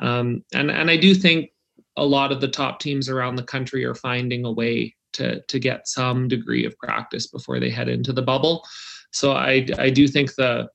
Um, 0.00 0.44
and 0.52 0.70
and 0.70 0.90
I 0.90 0.96
do 0.96 1.14
think 1.14 1.50
a 1.96 2.04
lot 2.04 2.32
of 2.32 2.40
the 2.40 2.48
top 2.48 2.80
teams 2.80 3.08
around 3.08 3.36
the 3.36 3.42
country 3.42 3.84
are 3.84 3.94
finding 3.94 4.44
a 4.44 4.50
way 4.50 4.94
to 5.14 5.40
to 5.42 5.58
get 5.58 5.88
some 5.88 6.28
degree 6.28 6.64
of 6.64 6.76
practice 6.78 7.26
before 7.26 7.60
they 7.60 7.70
head 7.70 7.88
into 7.88 8.12
the 8.12 8.22
bubble. 8.22 8.64
So 9.12 9.32
I 9.32 9.66
I 9.78 9.90
do 9.90 10.08
think 10.08 10.34
the 10.34 10.68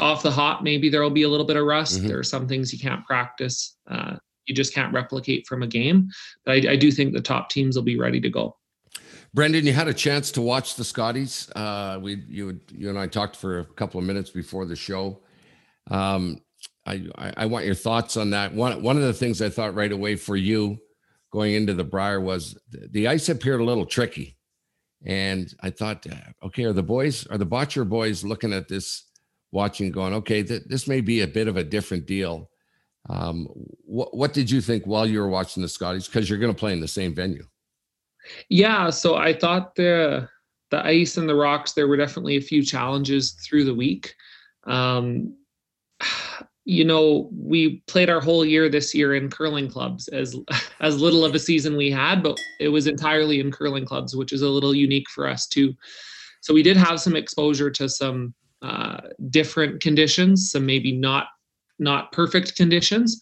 off 0.00 0.22
the 0.22 0.30
hop 0.30 0.62
maybe 0.62 0.88
there 0.88 1.02
will 1.02 1.10
be 1.10 1.22
a 1.22 1.28
little 1.28 1.46
bit 1.46 1.56
of 1.56 1.64
rust. 1.64 1.98
Mm-hmm. 1.98 2.08
There 2.08 2.18
are 2.18 2.24
some 2.24 2.48
things 2.48 2.72
you 2.72 2.78
can't 2.78 3.04
practice. 3.06 3.76
Uh, 3.88 4.16
you 4.46 4.54
just 4.54 4.74
can't 4.74 4.92
replicate 4.92 5.46
from 5.46 5.62
a 5.62 5.66
game. 5.66 6.08
But 6.44 6.52
I, 6.66 6.72
I, 6.72 6.76
do 6.76 6.90
think 6.90 7.14
the 7.14 7.20
top 7.20 7.48
teams 7.48 7.76
will 7.76 7.84
be 7.84 7.98
ready 7.98 8.20
to 8.20 8.28
go. 8.28 8.56
Brendan, 9.32 9.66
you 9.66 9.72
had 9.72 9.88
a 9.88 9.94
chance 9.94 10.30
to 10.32 10.42
watch 10.42 10.74
the 10.74 10.84
Scotties. 10.84 11.50
Uh, 11.56 11.98
we 12.00 12.22
you 12.28 12.60
you 12.72 12.88
and 12.88 12.98
I 12.98 13.06
talked 13.06 13.36
for 13.36 13.60
a 13.60 13.64
couple 13.64 13.98
of 13.98 14.06
minutes 14.06 14.30
before 14.30 14.64
the 14.64 14.76
show. 14.76 15.20
Um, 15.90 16.40
I, 16.86 17.32
I 17.36 17.46
want 17.46 17.64
your 17.64 17.74
thoughts 17.74 18.16
on 18.16 18.30
that. 18.30 18.52
One 18.52 18.82
one 18.82 18.96
of 18.96 19.02
the 19.02 19.12
things 19.12 19.40
I 19.40 19.48
thought 19.48 19.74
right 19.74 19.92
away 19.92 20.16
for 20.16 20.36
you 20.36 20.78
going 21.32 21.54
into 21.54 21.74
the 21.74 21.84
Brier 21.84 22.20
was 22.20 22.58
the 22.70 23.08
ice 23.08 23.28
appeared 23.28 23.60
a 23.60 23.64
little 23.64 23.86
tricky, 23.86 24.36
and 25.04 25.52
I 25.60 25.70
thought, 25.70 26.06
uh, 26.06 26.46
okay, 26.46 26.64
are 26.64 26.72
the 26.72 26.82
boys 26.82 27.26
are 27.28 27.38
the 27.38 27.46
Bottcher 27.46 27.88
boys 27.88 28.22
looking 28.22 28.52
at 28.52 28.68
this, 28.68 29.04
watching, 29.50 29.90
going, 29.90 30.14
okay, 30.14 30.42
th- 30.42 30.64
this 30.66 30.86
may 30.86 31.00
be 31.00 31.22
a 31.22 31.26
bit 31.26 31.48
of 31.48 31.56
a 31.56 31.64
different 31.64 32.06
deal. 32.06 32.50
Um, 33.08 33.48
what 33.84 34.16
what 34.16 34.32
did 34.32 34.50
you 34.50 34.60
think 34.60 34.84
while 34.86 35.06
you 35.06 35.20
were 35.20 35.28
watching 35.28 35.62
the 35.62 35.68
Scotties? 35.68 36.06
Because 36.06 36.28
you're 36.28 36.38
going 36.38 36.54
to 36.54 36.58
play 36.58 36.72
in 36.72 36.80
the 36.80 36.88
same 36.88 37.14
venue. 37.14 37.44
Yeah, 38.48 38.90
so 38.90 39.16
I 39.16 39.32
thought 39.32 39.74
the 39.74 40.28
the 40.70 40.84
ice 40.84 41.16
and 41.16 41.28
the 41.28 41.34
rocks 41.34 41.72
there 41.72 41.88
were 41.88 41.96
definitely 41.96 42.36
a 42.36 42.42
few 42.42 42.62
challenges 42.62 43.32
through 43.32 43.64
the 43.64 43.74
week. 43.74 44.14
Um, 44.66 45.36
you 46.64 46.84
know 46.84 47.28
we 47.36 47.82
played 47.86 48.08
our 48.08 48.20
whole 48.20 48.44
year 48.44 48.68
this 48.68 48.94
year 48.94 49.14
in 49.14 49.28
curling 49.28 49.68
clubs 49.68 50.08
as 50.08 50.36
as 50.80 51.00
little 51.00 51.24
of 51.24 51.34
a 51.34 51.38
season 51.38 51.76
we 51.76 51.90
had 51.90 52.22
but 52.22 52.38
it 52.58 52.68
was 52.68 52.86
entirely 52.86 53.40
in 53.40 53.50
curling 53.50 53.84
clubs 53.84 54.16
which 54.16 54.32
is 54.32 54.42
a 54.42 54.48
little 54.48 54.74
unique 54.74 55.08
for 55.10 55.28
us 55.28 55.46
too. 55.46 55.74
So 56.40 56.52
we 56.52 56.62
did 56.62 56.76
have 56.76 57.00
some 57.00 57.16
exposure 57.16 57.70
to 57.70 57.88
some 57.88 58.34
uh, 58.62 59.00
different 59.30 59.82
conditions 59.82 60.50
some 60.50 60.64
maybe 60.66 60.92
not 60.92 61.28
not 61.78 62.12
perfect 62.12 62.56
conditions. 62.56 63.18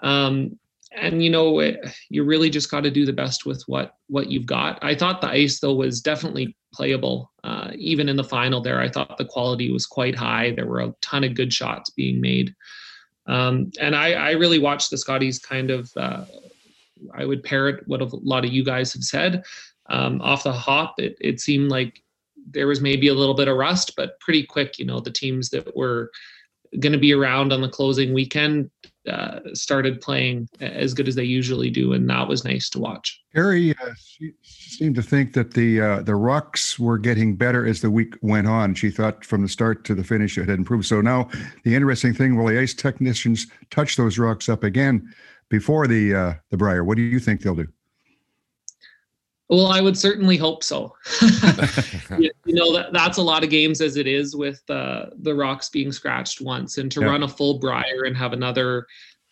Um, 0.00 0.58
and 0.92 1.22
you 1.22 1.28
know 1.28 1.58
it, 1.58 1.80
you 2.08 2.24
really 2.24 2.48
just 2.48 2.70
got 2.70 2.82
to 2.82 2.90
do 2.90 3.04
the 3.04 3.12
best 3.12 3.44
with 3.44 3.62
what 3.66 3.96
what 4.06 4.30
you've 4.30 4.46
got. 4.46 4.82
I 4.82 4.94
thought 4.94 5.20
the 5.20 5.28
ice 5.28 5.60
though 5.60 5.74
was 5.74 6.00
definitely 6.00 6.56
playable 6.72 7.32
uh, 7.44 7.72
even 7.76 8.08
in 8.08 8.16
the 8.16 8.24
final 8.24 8.62
there. 8.62 8.80
I 8.80 8.88
thought 8.88 9.18
the 9.18 9.24
quality 9.24 9.70
was 9.70 9.84
quite 9.84 10.14
high. 10.14 10.52
There 10.52 10.66
were 10.66 10.80
a 10.80 10.94
ton 11.02 11.24
of 11.24 11.34
good 11.34 11.52
shots 11.52 11.90
being 11.90 12.20
made 12.20 12.54
um, 13.26 13.72
and 13.80 13.96
I, 13.96 14.12
I, 14.12 14.30
really 14.32 14.58
watched 14.58 14.90
the 14.90 14.98
Scotties 14.98 15.38
kind 15.38 15.70
of, 15.70 15.90
uh, 15.96 16.24
I 17.14 17.24
would 17.24 17.42
parrot 17.42 17.86
what 17.86 18.00
a 18.00 18.04
lot 18.04 18.44
of 18.44 18.52
you 18.52 18.64
guys 18.64 18.92
have 18.92 19.02
said. 19.02 19.44
Um, 19.88 20.20
off 20.20 20.44
the 20.44 20.52
hop, 20.52 20.94
it, 20.98 21.16
it 21.20 21.40
seemed 21.40 21.70
like 21.70 22.02
there 22.50 22.66
was 22.66 22.80
maybe 22.80 23.08
a 23.08 23.14
little 23.14 23.34
bit 23.34 23.48
of 23.48 23.56
rust, 23.56 23.94
but 23.96 24.18
pretty 24.20 24.44
quick, 24.44 24.78
you 24.78 24.84
know, 24.84 25.00
the 25.00 25.10
teams 25.10 25.50
that 25.50 25.76
were 25.76 26.10
going 26.78 26.92
to 26.92 26.98
be 26.98 27.12
around 27.12 27.52
on 27.52 27.60
the 27.60 27.68
closing 27.68 28.12
weekend 28.12 28.70
uh, 29.08 29.40
started 29.54 30.00
playing 30.00 30.48
as 30.60 30.94
good 30.94 31.08
as 31.08 31.14
they 31.14 31.24
usually 31.24 31.70
do, 31.70 31.92
and 31.92 32.08
that 32.10 32.28
was 32.28 32.44
nice 32.44 32.68
to 32.70 32.78
watch. 32.78 33.20
Harry 33.34 33.72
uh, 33.82 33.92
seemed 34.42 34.94
to 34.94 35.02
think 35.02 35.32
that 35.34 35.54
the 35.54 35.80
uh, 35.80 36.02
the 36.02 36.14
rocks 36.14 36.78
were 36.78 36.98
getting 36.98 37.36
better 37.36 37.66
as 37.66 37.80
the 37.80 37.90
week 37.90 38.14
went 38.22 38.46
on. 38.46 38.74
She 38.74 38.90
thought 38.90 39.24
from 39.24 39.42
the 39.42 39.48
start 39.48 39.84
to 39.84 39.94
the 39.94 40.04
finish 40.04 40.38
it 40.38 40.48
had 40.48 40.58
improved. 40.58 40.86
So 40.86 41.00
now 41.00 41.28
the 41.64 41.74
interesting 41.74 42.14
thing, 42.14 42.36
will 42.36 42.46
the 42.46 42.58
ice 42.58 42.74
technicians 42.74 43.46
touch 43.70 43.96
those 43.96 44.18
rocks 44.18 44.48
up 44.48 44.64
again 44.64 45.12
before 45.48 45.86
the 45.86 46.14
uh, 46.14 46.34
the 46.50 46.56
Brier? 46.56 46.84
What 46.84 46.96
do 46.96 47.02
you 47.02 47.20
think 47.20 47.42
they'll 47.42 47.54
do? 47.54 47.68
Well, 49.48 49.66
I 49.66 49.80
would 49.80 49.96
certainly 49.96 50.36
hope 50.36 50.64
so. 50.64 50.94
you, 52.18 52.30
you, 52.44 52.54
know 52.54 52.72
that 52.72 52.92
that's 52.92 53.18
a 53.18 53.22
lot 53.22 53.44
of 53.44 53.50
games 53.50 53.80
as 53.80 53.96
it 53.96 54.06
is 54.06 54.34
with 54.34 54.62
uh, 54.68 55.06
the 55.20 55.34
rocks 55.34 55.68
being 55.68 55.92
scratched 55.92 56.40
once, 56.40 56.78
and 56.78 56.90
to 56.92 57.00
yeah. 57.00 57.06
run 57.06 57.22
a 57.22 57.28
full 57.28 57.58
Brier 57.58 58.04
and 58.06 58.16
have 58.16 58.32
another 58.32 58.86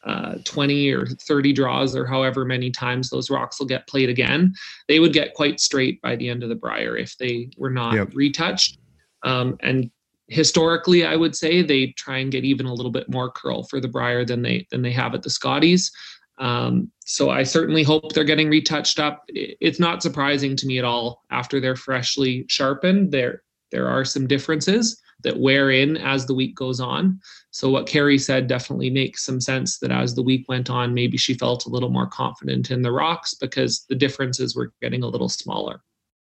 uh, 0.05 0.37
20 0.45 0.91
or 0.91 1.07
30 1.07 1.53
draws 1.53 1.97
or 1.97 2.07
however 2.07 2.45
many 2.45 2.71
times 2.71 3.09
those 3.09 3.31
rocks 3.31 3.59
will 3.59 3.67
get 3.67 3.87
played 3.87 4.11
again, 4.11 4.55
they 4.87 5.01
would 5.01 5.13
get 5.13 5.35
quite 5.35 5.59
straight 5.61 6.01
by 6.03 6.15
the 6.15 6.29
end 6.29 6.43
of 6.43 6.49
the 6.49 6.55
Brier 6.55 6.97
if 6.97 7.17
they 7.17 7.49
were 7.57 7.71
not 7.71 7.95
yep. 7.95 8.09
retouched. 8.15 8.79
Um, 9.23 9.57
and 9.61 9.91
historically, 10.29 11.05
I 11.05 11.17
would 11.17 11.35
say 11.35 11.63
they 11.63 11.89
try 11.93 12.19
and 12.19 12.31
get 12.31 12.45
even 12.45 12.67
a 12.67 12.75
little 12.75 12.93
bit 12.93 13.09
more 13.09 13.31
curl 13.31 13.63
for 13.65 13.81
the 13.81 13.89
Brier 13.89 14.25
than 14.25 14.43
they 14.43 14.67
than 14.71 14.83
they 14.83 14.93
have 14.93 15.15
at 15.15 15.23
the 15.23 15.31
Scotties. 15.31 15.91
Um, 16.39 16.91
so 17.05 17.31
I 17.31 17.43
certainly 17.43 17.83
hope 17.83 18.13
they're 18.13 18.25
getting 18.25 18.51
retouched 18.51 18.99
up. 18.99 19.25
It's 19.29 19.79
not 19.79 20.03
surprising 20.03 20.57
to 20.57 20.67
me 20.67 20.79
at 20.79 20.85
all 20.85 21.23
after 21.31 21.61
they're 21.61 21.77
freshly 21.77 22.45
sharpened. 22.49 23.13
There 23.13 23.43
there 23.71 23.89
are 23.89 24.05
some 24.05 24.27
differences 24.27 25.01
that 25.23 25.39
wear 25.39 25.71
in 25.71 25.97
as 25.97 26.27
the 26.27 26.35
week 26.35 26.55
goes 26.55 26.81
on. 26.81 27.19
So 27.51 27.71
what 27.71 27.87
Kerri 27.87 28.21
said 28.21 28.47
definitely 28.47 28.91
makes 28.91 29.25
some 29.25 29.41
sense 29.41 29.79
that 29.79 29.91
as 29.91 30.15
the 30.15 30.23
week 30.23 30.49
went 30.49 30.71
on, 30.71 30.95
maybe 30.95 31.17
she 31.17 31.35
felt 31.35 31.67
a 31.67 31.71
little 31.71 31.91
more 31.91 32.07
confident 32.07 32.71
in 32.71 32.83
the 32.83 32.93
rocks 32.93 33.35
because 33.35 33.85
the 33.89 33.95
differences 33.95 34.55
were 34.55 34.73
getting 34.83 35.03
a 35.03 35.09
little 35.09 35.29
smaller. 35.29 35.81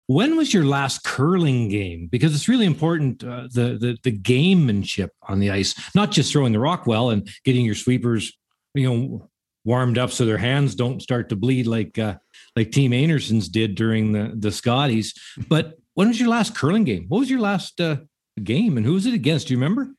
When 0.08 0.36
was 0.36 0.54
your 0.54 0.64
last 0.64 1.04
curling 1.04 1.68
game? 1.68 2.08
Because 2.10 2.34
it's 2.34 2.48
really 2.48 2.64
important 2.64 3.22
uh, 3.22 3.48
the 3.52 3.76
the 3.78 3.98
the 4.02 4.18
gamemanship 4.18 5.10
on 5.22 5.38
the 5.38 5.50
ice, 5.50 5.74
not 5.94 6.10
just 6.10 6.32
throwing 6.32 6.52
the 6.52 6.58
rock 6.58 6.86
well 6.86 7.10
and 7.10 7.28
getting 7.44 7.64
your 7.64 7.74
sweepers, 7.74 8.36
you 8.74 8.88
know, 8.88 9.30
warmed 9.68 9.98
up 9.98 10.10
so 10.10 10.24
their 10.24 10.38
hands 10.38 10.74
don't 10.74 11.02
start 11.02 11.28
to 11.28 11.36
bleed 11.36 11.66
like 11.66 11.98
uh, 11.98 12.14
like 12.56 12.72
Team 12.72 12.94
Anderson's 12.94 13.48
did 13.48 13.74
during 13.74 14.12
the 14.12 14.32
the 14.34 14.50
Scotties. 14.50 15.12
But 15.48 15.78
when 15.94 16.08
was 16.08 16.18
your 16.18 16.30
last 16.30 16.56
curling 16.56 16.84
game? 16.84 17.04
What 17.08 17.20
was 17.20 17.30
your 17.30 17.40
last 17.40 17.78
uh, 17.80 17.98
game, 18.42 18.78
and 18.78 18.86
who 18.86 18.94
was 18.94 19.04
it 19.04 19.14
against? 19.14 19.48
Do 19.48 19.54
you 19.54 19.58
remember? 19.58 19.90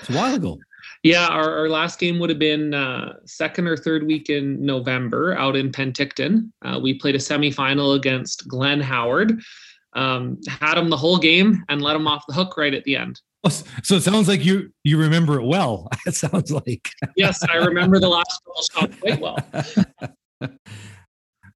It's 0.00 0.10
a 0.10 0.12
while 0.14 0.34
ago. 0.34 0.58
Yeah, 1.02 1.26
our, 1.26 1.58
our 1.58 1.68
last 1.68 1.98
game 1.98 2.18
would 2.20 2.30
have 2.30 2.38
been 2.38 2.72
uh, 2.72 3.14
second 3.24 3.66
or 3.66 3.76
third 3.76 4.06
week 4.06 4.30
in 4.30 4.64
November 4.64 5.36
out 5.36 5.56
in 5.56 5.72
Penticton. 5.72 6.52
Uh, 6.64 6.78
we 6.80 6.94
played 6.94 7.16
a 7.16 7.18
semifinal 7.18 7.96
against 7.96 8.46
Glenn 8.46 8.80
Howard. 8.80 9.40
Um, 9.94 10.38
had 10.48 10.78
him 10.78 10.90
the 10.90 10.96
whole 10.96 11.18
game 11.18 11.64
and 11.68 11.82
let 11.82 11.96
him 11.96 12.06
off 12.06 12.24
the 12.28 12.34
hook 12.34 12.56
right 12.56 12.74
at 12.74 12.84
the 12.84 12.96
end. 12.96 13.20
So 13.82 13.96
it 13.96 14.02
sounds 14.02 14.28
like 14.28 14.44
you 14.44 14.70
you 14.84 14.98
remember 14.98 15.38
it 15.40 15.46
well. 15.46 15.88
It 16.06 16.14
sounds 16.14 16.50
like 16.50 16.88
yes, 17.16 17.42
I 17.44 17.56
remember 17.56 17.98
the 17.98 18.08
last 18.08 18.40
shot 18.72 18.90
quite 19.00 19.20
well. 19.20 19.38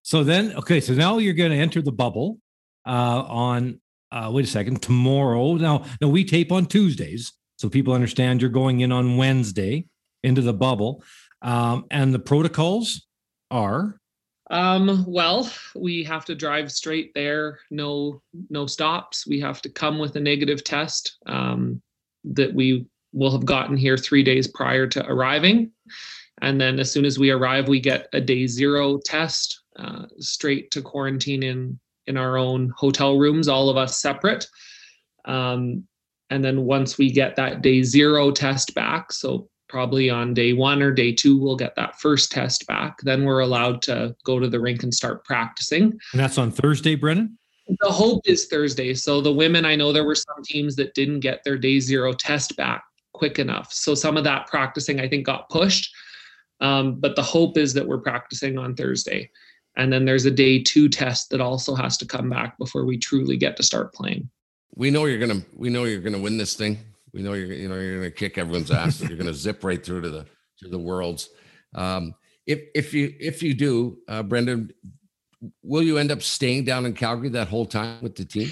so 0.03 0.24
then, 0.24 0.53
okay, 0.57 0.80
so 0.80 0.95
now 0.95 1.18
you're 1.18 1.34
going 1.34 1.51
to 1.51 1.57
enter 1.57 1.82
the 1.82 1.93
bubble 1.93 2.38
uh, 2.86 3.24
on. 3.26 3.80
Uh, 4.12 4.28
wait 4.32 4.45
a 4.45 4.49
second, 4.49 4.82
tomorrow. 4.82 5.55
Now, 5.55 5.84
now 6.01 6.09
we 6.09 6.24
tape 6.24 6.51
on 6.51 6.66
Tuesdays 6.66 7.32
so 7.61 7.68
people 7.68 7.93
understand 7.93 8.41
you're 8.41 8.49
going 8.49 8.80
in 8.80 8.91
on 8.91 9.18
Wednesday 9.18 9.84
into 10.22 10.41
the 10.41 10.55
bubble. 10.55 11.05
Um, 11.43 11.84
and 11.91 12.14
the 12.14 12.18
protocols 12.18 13.07
are 13.51 13.99
um, 14.51 15.05
well, 15.07 15.51
we 15.76 16.03
have 16.05 16.24
to 16.26 16.34
drive 16.34 16.72
straight 16.72 17.12
there, 17.14 17.61
no 17.70 18.20
no 18.51 18.66
stops. 18.66 19.26
We 19.26 19.40
have 19.40 19.62
to 19.62 19.70
come 19.70 19.98
with 19.98 20.16
a 20.16 20.20
negative 20.20 20.64
test 20.64 21.18
um, 21.26 21.80
that 22.24 22.53
we 22.53 22.86
will 23.12 23.30
have 23.30 23.46
gotten 23.46 23.76
here 23.76 23.96
three 23.96 24.22
days 24.22 24.48
prior 24.48 24.86
to 24.88 25.07
arriving, 25.07 25.70
and 26.42 26.61
then 26.61 26.80
as 26.80 26.90
soon 26.90 27.05
as 27.05 27.18
we 27.18 27.30
arrive, 27.30 27.68
we 27.68 27.80
get 27.80 28.09
a 28.12 28.20
day 28.20 28.46
zero 28.46 28.98
test 28.98 29.62
uh, 29.76 30.07
straight 30.18 30.70
to 30.72 30.82
quarantine 30.82 31.44
in 31.44 31.78
in 32.09 32.16
our 32.16 32.36
own 32.36 32.72
hotel 32.76 33.16
rooms, 33.18 33.46
all 33.46 33.68
of 33.68 33.76
us 33.76 34.03
separate. 34.03 34.48
Um, 35.26 35.84
and 36.30 36.44
then 36.44 36.62
once 36.62 36.98
we 36.98 37.11
get 37.12 37.36
that 37.36 37.62
day 37.62 37.82
zero 37.82 38.32
test 38.32 38.74
back, 38.74 39.12
so 39.12 39.48
probably 39.70 40.10
on 40.10 40.34
day 40.34 40.52
one 40.52 40.82
or 40.82 40.90
day 40.90 41.12
two, 41.12 41.38
we'll 41.38 41.56
get 41.56 41.74
that 41.76 41.98
first 41.98 42.30
test 42.30 42.66
back. 42.66 42.98
Then 43.02 43.24
we're 43.24 43.40
allowed 43.40 43.80
to 43.82 44.14
go 44.24 44.38
to 44.38 44.48
the 44.48 44.60
rink 44.60 44.82
and 44.82 44.92
start 44.92 45.24
practicing. 45.24 45.84
And 45.84 46.20
that's 46.20 46.38
on 46.38 46.50
Thursday, 46.50 46.94
Brendan? 46.94 47.38
The 47.80 47.90
hope 47.90 48.22
is 48.26 48.46
Thursday. 48.46 48.94
So 48.94 49.20
the 49.20 49.32
women, 49.32 49.64
I 49.64 49.76
know 49.76 49.92
there 49.92 50.04
were 50.04 50.16
some 50.16 50.42
teams 50.44 50.76
that 50.76 50.94
didn't 50.94 51.20
get 51.20 51.44
their 51.44 51.56
day 51.56 51.78
zero 51.80 52.12
test 52.12 52.56
back 52.56 52.82
quick 53.12 53.38
enough. 53.38 53.72
So 53.72 53.94
some 53.94 54.16
of 54.16 54.24
that 54.24 54.48
practicing, 54.48 55.00
I 55.00 55.08
think, 55.08 55.24
got 55.24 55.48
pushed. 55.48 55.90
Um, 56.60 56.98
but 56.98 57.16
the 57.16 57.22
hope 57.22 57.56
is 57.56 57.72
that 57.74 57.86
we're 57.86 57.98
practicing 57.98 58.58
on 58.58 58.74
Thursday. 58.74 59.30
And 59.76 59.92
then 59.92 60.04
there's 60.04 60.26
a 60.26 60.30
day 60.30 60.60
two 60.60 60.88
test 60.88 61.30
that 61.30 61.40
also 61.40 61.74
has 61.76 61.96
to 61.98 62.06
come 62.06 62.28
back 62.28 62.58
before 62.58 62.84
we 62.84 62.98
truly 62.98 63.36
get 63.36 63.56
to 63.56 63.62
start 63.62 63.94
playing 63.94 64.28
we 64.74 64.90
know 64.90 65.04
you're 65.04 65.18
gonna 65.18 65.42
we 65.54 65.68
know 65.68 65.84
you're 65.84 66.00
gonna 66.00 66.18
win 66.18 66.36
this 66.36 66.54
thing. 66.54 66.78
We 67.12 67.22
know 67.22 67.32
you're 67.32 67.52
you 67.52 67.68
know 67.68 67.76
you're 67.76 67.96
gonna 67.96 68.11
kick 68.11 68.38
everyone's 68.38 68.70
ass. 68.70 69.00
you're 69.00 69.18
gonna 69.18 69.34
zip 69.34 69.64
right 69.64 69.84
through 69.84 70.02
to 70.02 70.11
the 70.11 70.26
to 70.61 70.68
the 70.68 70.78
worlds. 70.78 71.28
Um, 71.74 72.14
if 72.46 72.62
if 72.74 72.94
you 72.94 73.14
if 73.18 73.42
you 73.42 73.54
do, 73.54 73.98
uh, 74.08 74.22
Brendan, 74.22 74.70
will 75.62 75.82
you 75.82 75.98
end 75.98 76.11
up 76.11 76.22
staying 76.22 76.64
down 76.64 76.86
in 76.86 76.92
Calgary 76.94 77.28
that 77.30 77.48
whole 77.48 77.66
time 77.66 78.02
with 78.02 78.16
the 78.16 78.24
team? 78.24 78.50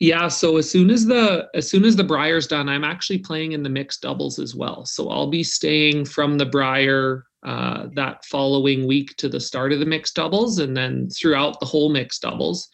Yeah, 0.00 0.28
so 0.28 0.58
as 0.58 0.70
soon 0.70 0.90
as 0.90 1.06
the 1.06 1.48
as 1.54 1.68
soon 1.68 1.84
as 1.84 1.96
the 1.96 2.04
Brier's 2.04 2.46
done, 2.46 2.68
I'm 2.68 2.84
actually 2.84 3.18
playing 3.18 3.52
in 3.52 3.62
the 3.62 3.68
mixed 3.68 4.02
doubles 4.02 4.38
as 4.38 4.54
well. 4.54 4.84
So 4.84 5.10
I'll 5.10 5.30
be 5.30 5.42
staying 5.42 6.04
from 6.04 6.38
the 6.38 6.46
Briar 6.46 7.24
uh, 7.44 7.88
that 7.94 8.24
following 8.24 8.86
week 8.86 9.16
to 9.16 9.28
the 9.28 9.40
start 9.40 9.72
of 9.72 9.80
the 9.80 9.86
mixed 9.86 10.14
doubles, 10.14 10.60
and 10.60 10.76
then 10.76 11.08
throughout 11.10 11.58
the 11.58 11.66
whole 11.66 11.88
mixed 11.88 12.22
doubles. 12.22 12.68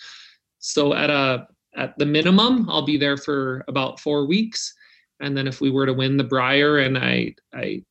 So 0.59 0.93
at 0.93 1.09
a 1.09 1.47
at 1.76 1.99
the 1.99 2.07
minimum, 2.07 2.68
I'll 2.68 2.85
be 2.85 2.99
there 2.99 3.16
for 3.16 3.64
about 3.68 4.01
four 4.01 4.26
weeks. 4.26 4.74
And 5.21 5.37
then 5.37 5.47
if 5.47 5.61
we 5.61 5.71
were 5.71 5.87
to 5.87 5.93
win 5.93 6.17
the 6.17 6.25
Brier 6.25 6.79
and 6.79 6.99
I 6.99 7.35
I 7.53 7.83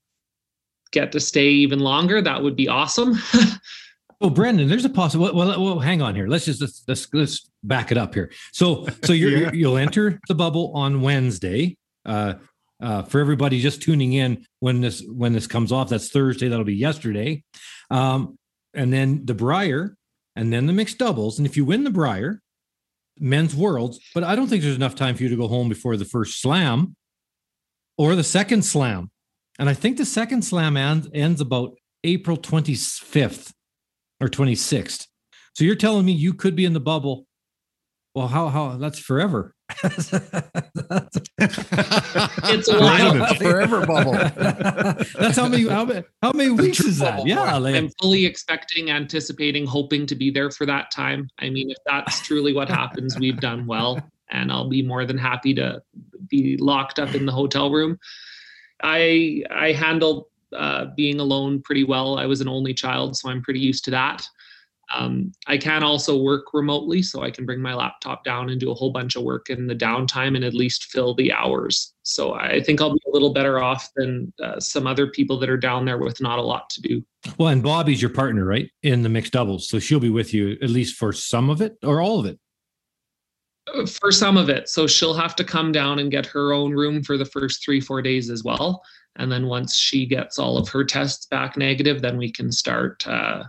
get 0.92 1.12
to 1.12 1.20
stay 1.20 1.50
even 1.50 1.80
longer, 1.80 2.22
that 2.22 2.42
would 2.42 2.56
be 2.56 2.68
awesome. 2.68 3.18
well, 4.22 4.30
Brendan, 4.30 4.70
there's 4.70 4.86
a 4.86 4.90
possible. 4.90 5.34
Well, 5.34 5.62
well, 5.62 5.80
hang 5.80 6.02
on 6.02 6.16
here. 6.16 6.28
Let's 6.28 6.46
just 6.46 6.62
let's 6.62 6.84
let's, 6.88 7.14
let's 7.14 7.50
back 7.64 7.92
it 7.92 7.98
up 7.98 8.14
here. 8.14 8.32
So 8.52 8.88
so 9.04 9.14
you're, 9.14 9.38
yeah. 9.44 9.52
you'll 9.54 9.78
enter 9.78 10.20
the 10.28 10.36
bubble 10.36 10.72
on 10.76 11.02
Wednesday. 11.02 11.78
Uh, 12.06 12.36
uh, 12.82 13.02
for 13.02 13.22
everybody 13.22 13.62
just 13.62 13.82
tuning 13.82 14.12
in 14.14 14.46
when 14.60 14.82
this 14.82 15.02
when 15.08 15.32
this 15.32 15.48
comes 15.48 15.72
off, 15.72 15.90
that's 15.90 16.10
Thursday. 16.10 16.50
That'll 16.50 16.66
be 16.66 16.76
yesterday, 16.76 17.44
um, 17.90 18.38
and 18.74 18.92
then 18.92 19.26
the 19.26 19.34
Brier, 19.34 19.96
and 20.36 20.52
then 20.52 20.66
the 20.66 20.74
mixed 20.74 20.98
doubles. 20.98 21.38
And 21.38 21.48
if 21.48 21.56
you 21.56 21.64
win 21.64 21.86
the 21.86 21.92
Brier, 21.92 22.42
men's 23.18 23.56
worlds, 23.56 24.00
but 24.14 24.26
I 24.26 24.36
don't 24.36 24.48
think 24.48 24.64
there's 24.64 24.76
enough 24.76 24.96
time 24.96 25.16
for 25.16 25.24
you 25.24 25.30
to 25.30 25.38
go 25.38 25.48
home 25.48 25.70
before 25.70 25.96
the 25.96 26.04
first 26.04 26.42
slam 26.42 26.96
or 27.98 28.16
the 28.16 28.24
second 28.24 28.64
slam. 28.64 29.10
And 29.60 29.70
I 29.70 29.74
think 29.74 29.98
the 29.98 30.06
second 30.06 30.44
slam 30.44 30.78
ends, 30.78 31.08
ends 31.14 31.42
about 31.42 31.78
April 32.04 32.38
25th 32.38 33.54
or 34.20 34.28
26th. 34.28 35.08
So 35.56 35.64
you're 35.64 35.76
telling 35.76 36.06
me 36.06 36.12
you 36.12 36.34
could 36.34 36.56
be 36.56 36.66
in 36.66 36.74
the 36.74 36.80
bubble. 36.80 37.28
Well, 38.16 38.28
how 38.28 38.50
how 38.50 38.78
that's 38.78 39.00
forever. 39.00 39.56
it's 39.84 40.14
a 42.68 42.80
while. 42.80 43.34
forever 43.36 43.86
bubble. 43.88 44.12
That's 45.18 45.36
how 45.36 45.48
many 45.48 45.68
how 45.68 45.86
many, 45.86 46.04
how 46.22 46.32
many 46.32 46.52
weeks 46.52 46.80
is 46.82 47.00
that? 47.00 47.26
Yeah, 47.26 47.58
like, 47.58 47.74
I'm 47.74 47.90
fully 48.00 48.28
expecting, 48.28 48.92
anticipating, 48.92 49.66
hoping 49.66 50.06
to 50.06 50.14
be 50.16 50.30
there 50.30 50.52
for 50.52 50.68
that 50.68 50.92
time. 50.92 51.28
I 51.40 51.50
mean, 51.50 51.72
if 51.72 51.78
that's 51.88 52.22
truly 52.22 52.54
what 52.54 52.70
happens, 52.70 53.18
we've 53.18 53.40
done 53.40 53.66
well, 53.66 54.00
and 54.30 54.52
I'll 54.52 54.70
be 54.70 54.84
more 54.84 55.06
than 55.06 55.18
happy 55.18 55.56
to 55.56 55.82
be 56.34 56.58
locked 56.58 57.00
up 57.00 57.14
in 57.16 57.26
the 57.26 57.32
hotel 57.32 57.72
room. 57.72 57.98
I 58.82 59.44
I 59.52 59.72
handled 59.72 60.26
uh, 60.56 60.86
being 60.96 61.20
alone 61.20 61.62
pretty 61.62 61.84
well. 61.84 62.18
I 62.18 62.26
was 62.26 62.42
an 62.42 62.48
only 62.48 62.74
child, 62.74 63.16
so 63.16 63.30
I'm 63.30 63.42
pretty 63.42 63.60
used 63.60 63.86
to 63.86 63.92
that. 63.92 64.28
Um, 64.94 65.32
I 65.48 65.58
can 65.58 65.82
also 65.82 66.22
work 66.22 66.54
remotely, 66.54 67.02
so 67.02 67.24
I 67.24 67.32
can 67.32 67.46
bring 67.46 67.62
my 67.62 67.74
laptop 67.74 68.24
down 68.24 68.50
and 68.50 68.60
do 68.60 68.70
a 68.70 68.76
whole 68.76 68.92
bunch 68.92 69.16
of 69.16 69.24
work 69.24 69.50
in 69.50 69.66
the 69.66 69.76
downtime 69.76 70.36
and 70.36 70.44
at 70.44 70.54
least 70.54 70.92
fill 70.92 71.16
the 71.16 71.32
hours. 71.32 71.94
So 72.04 72.34
I 72.34 72.62
think 72.62 72.82
I'll 72.82 72.94
be 72.94 73.02
a 73.08 73.12
little 73.12 73.34
better 73.34 73.60
off 73.60 73.90
than 73.96 74.32
uh, 74.44 74.60
some 74.60 74.86
other 74.86 75.08
people 75.08 75.40
that 75.40 75.50
are 75.50 75.58
down 75.58 75.86
there 75.86 75.98
with 75.98 76.22
not 76.22 76.38
a 76.38 76.44
lot 76.44 76.70
to 76.72 76.82
do. 76.82 77.04
Well, 77.38 77.48
and 77.48 77.64
Bobby's 77.64 78.02
your 78.02 78.12
partner, 78.12 78.46
right, 78.46 78.70
in 78.84 79.02
the 79.02 79.10
mixed 79.10 79.34
doubles, 79.34 79.68
so 79.70 79.80
she'll 79.80 80.00
be 80.00 80.10
with 80.10 80.34
you 80.34 80.58
at 80.62 80.70
least 80.70 80.96
for 80.98 81.14
some 81.14 81.50
of 81.50 81.62
it 81.62 81.78
or 81.84 82.02
all 82.02 82.20
of 82.20 82.26
it. 82.26 82.38
For 84.02 84.12
some 84.12 84.36
of 84.36 84.50
it, 84.50 84.68
so 84.68 84.88
she'll 84.88 85.14
have 85.14 85.36
to 85.38 85.44
come 85.44 85.72
down 85.72 86.00
and 86.00 86.12
get 86.12 86.26
her 86.26 86.52
own 86.52 86.74
room 86.74 87.02
for 87.02 87.18
the 87.18 87.26
first 87.26 87.64
three 87.64 87.80
four 87.80 88.02
days 88.02 88.30
as 88.30 88.44
well. 88.44 88.84
And 89.16 89.32
then 89.32 89.48
once 89.48 89.78
she 89.78 90.06
gets 90.06 90.38
all 90.38 90.58
of 90.58 90.68
her 90.70 90.84
tests 90.84 91.28
back 91.28 91.56
negative, 91.56 92.02
then 92.02 92.18
we 92.18 92.32
can 92.32 92.52
start 92.52 93.08
uh, 93.08 93.44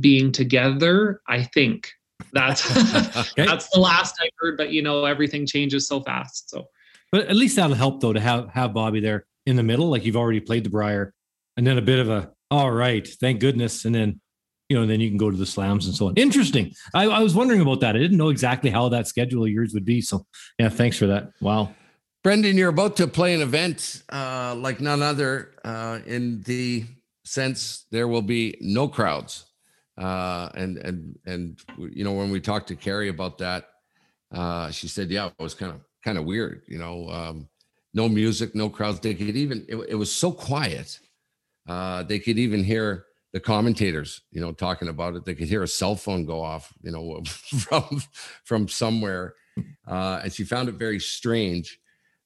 being 0.00 0.32
together. 0.32 1.20
I 1.28 1.42
think 1.42 1.90
that's 2.32 2.64
okay. 3.16 3.46
that's 3.46 3.68
the 3.70 3.80
last 3.80 4.14
I 4.20 4.30
heard. 4.38 4.56
But 4.56 4.70
you 4.70 4.82
know, 4.82 5.04
everything 5.04 5.46
changes 5.46 5.86
so 5.86 6.00
fast. 6.00 6.50
So, 6.50 6.68
but 7.12 7.26
at 7.26 7.36
least 7.36 7.56
that'll 7.56 7.76
help 7.76 8.00
though 8.00 8.12
to 8.12 8.20
have 8.20 8.48
have 8.50 8.72
Bobby 8.72 9.00
there 9.00 9.26
in 9.46 9.56
the 9.56 9.62
middle, 9.62 9.88
like 9.88 10.04
you've 10.04 10.16
already 10.16 10.40
played 10.40 10.64
the 10.64 10.70
Brier, 10.70 11.12
and 11.56 11.66
then 11.66 11.78
a 11.78 11.82
bit 11.82 11.98
of 11.98 12.08
a 12.08 12.30
all 12.50 12.70
right, 12.70 13.06
thank 13.20 13.40
goodness, 13.40 13.84
and 13.84 13.94
then 13.94 14.20
you 14.68 14.78
know, 14.78 14.86
then 14.86 15.00
you 15.00 15.08
can 15.08 15.16
go 15.16 15.30
to 15.30 15.36
the 15.36 15.46
slams 15.46 15.86
and 15.86 15.94
so 15.94 16.08
on. 16.08 16.14
Interesting. 16.16 16.74
I, 16.94 17.06
I 17.06 17.20
was 17.20 17.34
wondering 17.34 17.60
about 17.60 17.80
that. 17.80 17.96
I 17.96 17.98
didn't 17.98 18.18
know 18.18 18.28
exactly 18.28 18.70
how 18.70 18.88
that 18.90 19.06
schedule 19.06 19.44
of 19.44 19.50
yours 19.50 19.72
would 19.74 19.84
be. 19.84 20.00
So 20.00 20.26
yeah, 20.58 20.68
thanks 20.68 20.96
for 20.98 21.06
that. 21.06 21.32
Wow. 21.40 21.74
Brendan, 22.22 22.56
you're 22.56 22.68
about 22.68 22.96
to 22.96 23.06
play 23.06 23.34
an 23.34 23.40
event 23.40 24.02
uh, 24.10 24.54
like 24.58 24.80
none 24.80 25.02
other 25.02 25.52
uh, 25.64 26.00
in 26.06 26.42
the 26.42 26.84
sense 27.24 27.86
there 27.90 28.08
will 28.08 28.22
be 28.22 28.56
no 28.60 28.88
crowds. 28.88 29.46
Uh, 29.96 30.48
and 30.54 30.78
and 30.78 31.18
and 31.26 31.60
you 31.76 32.04
know 32.04 32.12
when 32.12 32.30
we 32.30 32.40
talked 32.40 32.68
to 32.68 32.76
Kerri 32.76 33.08
about 33.08 33.38
that, 33.38 33.70
uh, 34.32 34.70
she 34.70 34.86
said, 34.86 35.10
"Yeah, 35.10 35.26
it 35.26 35.42
was 35.42 35.54
kind 35.54 35.72
of 35.72 35.80
kind 36.04 36.18
of 36.18 36.24
weird. 36.24 36.62
You 36.68 36.78
know, 36.78 37.08
um, 37.08 37.48
no 37.94 38.08
music, 38.08 38.54
no 38.54 38.68
crowds. 38.68 39.00
They 39.00 39.14
could 39.14 39.36
even 39.36 39.66
it, 39.68 39.76
it 39.88 39.94
was 39.96 40.14
so 40.14 40.30
quiet. 40.30 41.00
Uh, 41.68 42.04
they 42.04 42.20
could 42.20 42.38
even 42.38 42.62
hear 42.62 43.06
the 43.32 43.40
commentators, 43.40 44.22
you 44.30 44.40
know, 44.40 44.52
talking 44.52 44.88
about 44.88 45.14
it. 45.14 45.24
They 45.24 45.34
could 45.34 45.48
hear 45.48 45.62
a 45.62 45.68
cell 45.68 45.94
phone 45.94 46.24
go 46.24 46.42
off, 46.42 46.72
you 46.82 46.90
know, 46.90 47.22
from 47.24 48.02
from 48.44 48.68
somewhere. 48.68 49.34
Uh, 49.86 50.20
and 50.22 50.32
she 50.32 50.44
found 50.44 50.68
it 50.68 50.76
very 50.76 51.00
strange. 51.00 51.80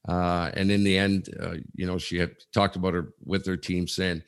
Uh, 0.09 0.51
and 0.55 0.71
in 0.71 0.85
the 0.85 0.99
end, 0.99 1.29
uh, 1.41 1.55
you 1.75 1.87
know, 1.87 1.99
she 1.99 2.19
had 2.19 2.33
talked 2.53 2.77
about 2.77 2.95
her 2.95 3.15
with 3.25 3.47
her 3.47 3.57
team 3.57 3.87
saying, 3.87 4.23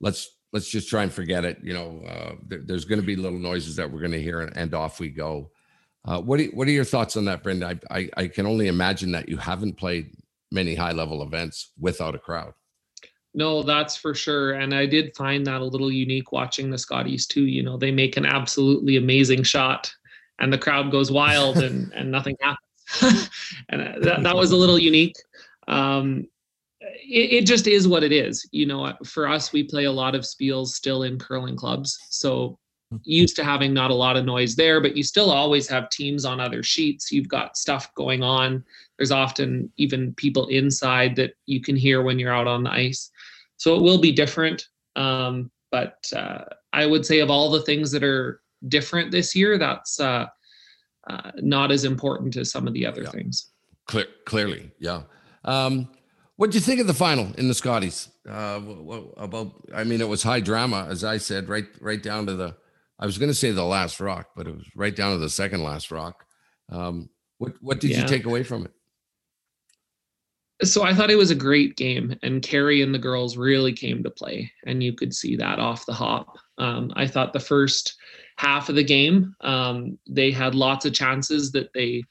"Let's 0.00 0.36
let's 0.52 0.68
just 0.68 0.88
try 0.88 1.02
and 1.02 1.12
forget 1.12 1.44
it." 1.44 1.58
You 1.62 1.72
know, 1.72 2.02
uh, 2.06 2.32
there, 2.46 2.60
there's 2.64 2.84
going 2.84 3.00
to 3.00 3.06
be 3.06 3.16
little 3.16 3.38
noises 3.38 3.76
that 3.76 3.90
we're 3.90 4.00
going 4.00 4.12
to 4.12 4.22
hear, 4.22 4.40
and, 4.40 4.56
and, 4.56 4.74
off 4.74 5.00
we 5.00 5.08
go. 5.08 5.50
Uh, 6.04 6.20
what 6.20 6.40
are, 6.40 6.44
what 6.46 6.68
are 6.68 6.72
your 6.72 6.84
thoughts 6.84 7.16
on 7.16 7.24
that, 7.24 7.42
Brenda? 7.42 7.78
I, 7.90 7.98
I, 7.98 8.10
I 8.16 8.28
can 8.28 8.44
only 8.44 8.66
imagine 8.68 9.12
that 9.12 9.28
you 9.28 9.36
haven't 9.36 9.78
played 9.78 10.10
many 10.50 10.74
high 10.74 10.92
level 10.92 11.22
events 11.22 11.72
without 11.78 12.14
a 12.14 12.18
crowd. 12.18 12.52
No, 13.34 13.62
that's 13.62 13.96
for 13.96 14.14
sure. 14.14 14.52
And 14.52 14.72
I 14.72 14.86
did 14.86 15.14
find 15.16 15.46
that 15.46 15.60
a 15.60 15.64
little 15.64 15.90
unique 15.90 16.30
watching 16.30 16.70
the 16.70 16.78
Scotties 16.78 17.26
too. 17.26 17.46
You 17.46 17.64
know, 17.64 17.76
they 17.76 17.90
make 17.90 18.16
an 18.16 18.24
absolutely 18.24 18.96
amazing 18.96 19.42
shot 19.42 19.92
and 20.38 20.52
the 20.52 20.58
crowd 20.58 20.90
goes 20.90 21.10
wild 21.10 21.58
and, 21.58 21.92
and 21.94 22.10
nothing 22.10 22.36
happens. 22.40 23.30
and 23.70 23.82
uh, 23.82 23.92
that, 24.00 24.22
that 24.22 24.36
was 24.36 24.52
a 24.52 24.56
little 24.56 24.78
unique. 24.78 25.16
Um, 25.66 26.28
it, 26.80 27.32
it, 27.32 27.46
just 27.46 27.66
is 27.66 27.88
what 27.88 28.04
it 28.04 28.12
is. 28.12 28.46
You 28.52 28.66
know, 28.66 28.92
for 29.04 29.26
us, 29.26 29.52
we 29.52 29.64
play 29.64 29.84
a 29.84 29.92
lot 29.92 30.14
of 30.14 30.22
spiels 30.22 30.68
still 30.68 31.02
in 31.02 31.18
curling 31.18 31.56
clubs. 31.56 31.98
So 32.10 32.58
used 33.02 33.36
to 33.36 33.44
having 33.44 33.72
not 33.74 33.90
a 33.90 33.94
lot 33.94 34.16
of 34.16 34.24
noise 34.24 34.54
there, 34.54 34.80
but 34.80 34.96
you 34.96 35.02
still 35.02 35.30
always 35.30 35.68
have 35.68 35.90
teams 35.90 36.24
on 36.24 36.40
other 36.40 36.62
sheets. 36.62 37.10
You've 37.10 37.28
got 37.28 37.56
stuff 37.56 37.92
going 37.94 38.22
on. 38.22 38.64
There's 38.98 39.10
often 39.10 39.72
even 39.76 40.14
people 40.14 40.46
inside 40.48 41.16
that 41.16 41.34
you 41.46 41.60
can 41.60 41.74
hear 41.76 42.02
when 42.02 42.18
you're 42.18 42.32
out 42.32 42.46
on 42.46 42.62
the 42.62 42.70
ice. 42.70 43.10
So 43.64 43.74
it 43.74 43.80
will 43.80 43.96
be 43.96 44.12
different. 44.12 44.68
Um, 44.94 45.50
but 45.72 45.96
uh, 46.14 46.44
I 46.74 46.84
would 46.84 47.06
say 47.06 47.20
of 47.20 47.30
all 47.30 47.50
the 47.50 47.62
things 47.62 47.90
that 47.92 48.04
are 48.04 48.42
different 48.68 49.10
this 49.10 49.34
year, 49.34 49.56
that's 49.56 49.98
uh, 49.98 50.26
uh, 51.08 51.30
not 51.36 51.72
as 51.72 51.84
important 51.84 52.36
as 52.36 52.50
some 52.50 52.66
of 52.66 52.74
the 52.74 52.84
other 52.84 53.04
yeah. 53.04 53.10
things. 53.10 53.52
Clear, 53.86 54.04
clearly, 54.26 54.70
yeah. 54.78 55.04
Um, 55.46 55.88
what 56.36 56.50
do 56.50 56.58
you 56.58 56.60
think 56.60 56.78
of 56.78 56.86
the 56.86 56.92
final 56.92 57.32
in 57.38 57.48
the 57.48 57.54
Scotties? 57.54 58.10
Uh, 58.28 58.60
about, 59.16 59.52
I 59.74 59.82
mean, 59.82 60.02
it 60.02 60.08
was 60.08 60.22
high 60.22 60.40
drama, 60.40 60.86
as 60.90 61.02
I 61.02 61.16
said, 61.16 61.48
right, 61.48 61.66
right 61.80 62.02
down 62.02 62.26
to 62.26 62.34
the. 62.34 62.54
I 62.98 63.06
was 63.06 63.16
going 63.16 63.30
to 63.30 63.34
say 63.34 63.50
the 63.50 63.64
last 63.64 63.98
rock, 63.98 64.28
but 64.36 64.46
it 64.46 64.54
was 64.54 64.66
right 64.76 64.94
down 64.94 65.12
to 65.12 65.18
the 65.18 65.30
second 65.30 65.62
last 65.62 65.90
rock. 65.90 66.26
Um, 66.68 67.08
what 67.38 67.54
what 67.62 67.80
did 67.80 67.92
yeah. 67.92 68.02
you 68.02 68.06
take 68.06 68.26
away 68.26 68.42
from 68.42 68.66
it? 68.66 68.72
So 70.62 70.84
I 70.84 70.94
thought 70.94 71.10
it 71.10 71.16
was 71.16 71.32
a 71.32 71.36
great 71.36 71.76
game, 71.76 72.16
and 72.22 72.42
Kerri 72.42 72.82
and 72.82 72.94
the 72.94 72.98
girls 72.98 73.36
really 73.36 73.72
came 73.72 74.02
to 74.04 74.10
play, 74.10 74.52
and 74.66 74.82
you 74.82 74.92
could 74.92 75.14
see 75.14 75.36
that 75.36 75.58
off 75.58 75.86
the 75.86 75.92
hop. 75.92 76.36
Um, 76.58 76.92
I 76.94 77.06
thought 77.06 77.32
the 77.32 77.40
first 77.40 77.96
half 78.36 78.68
of 78.68 78.76
the 78.76 78.84
game, 78.84 79.34
um, 79.40 79.98
they 80.08 80.30
had 80.30 80.54
lots 80.54 80.84
of 80.86 80.92
chances 80.92 81.50
that 81.52 81.72
they 81.74 82.04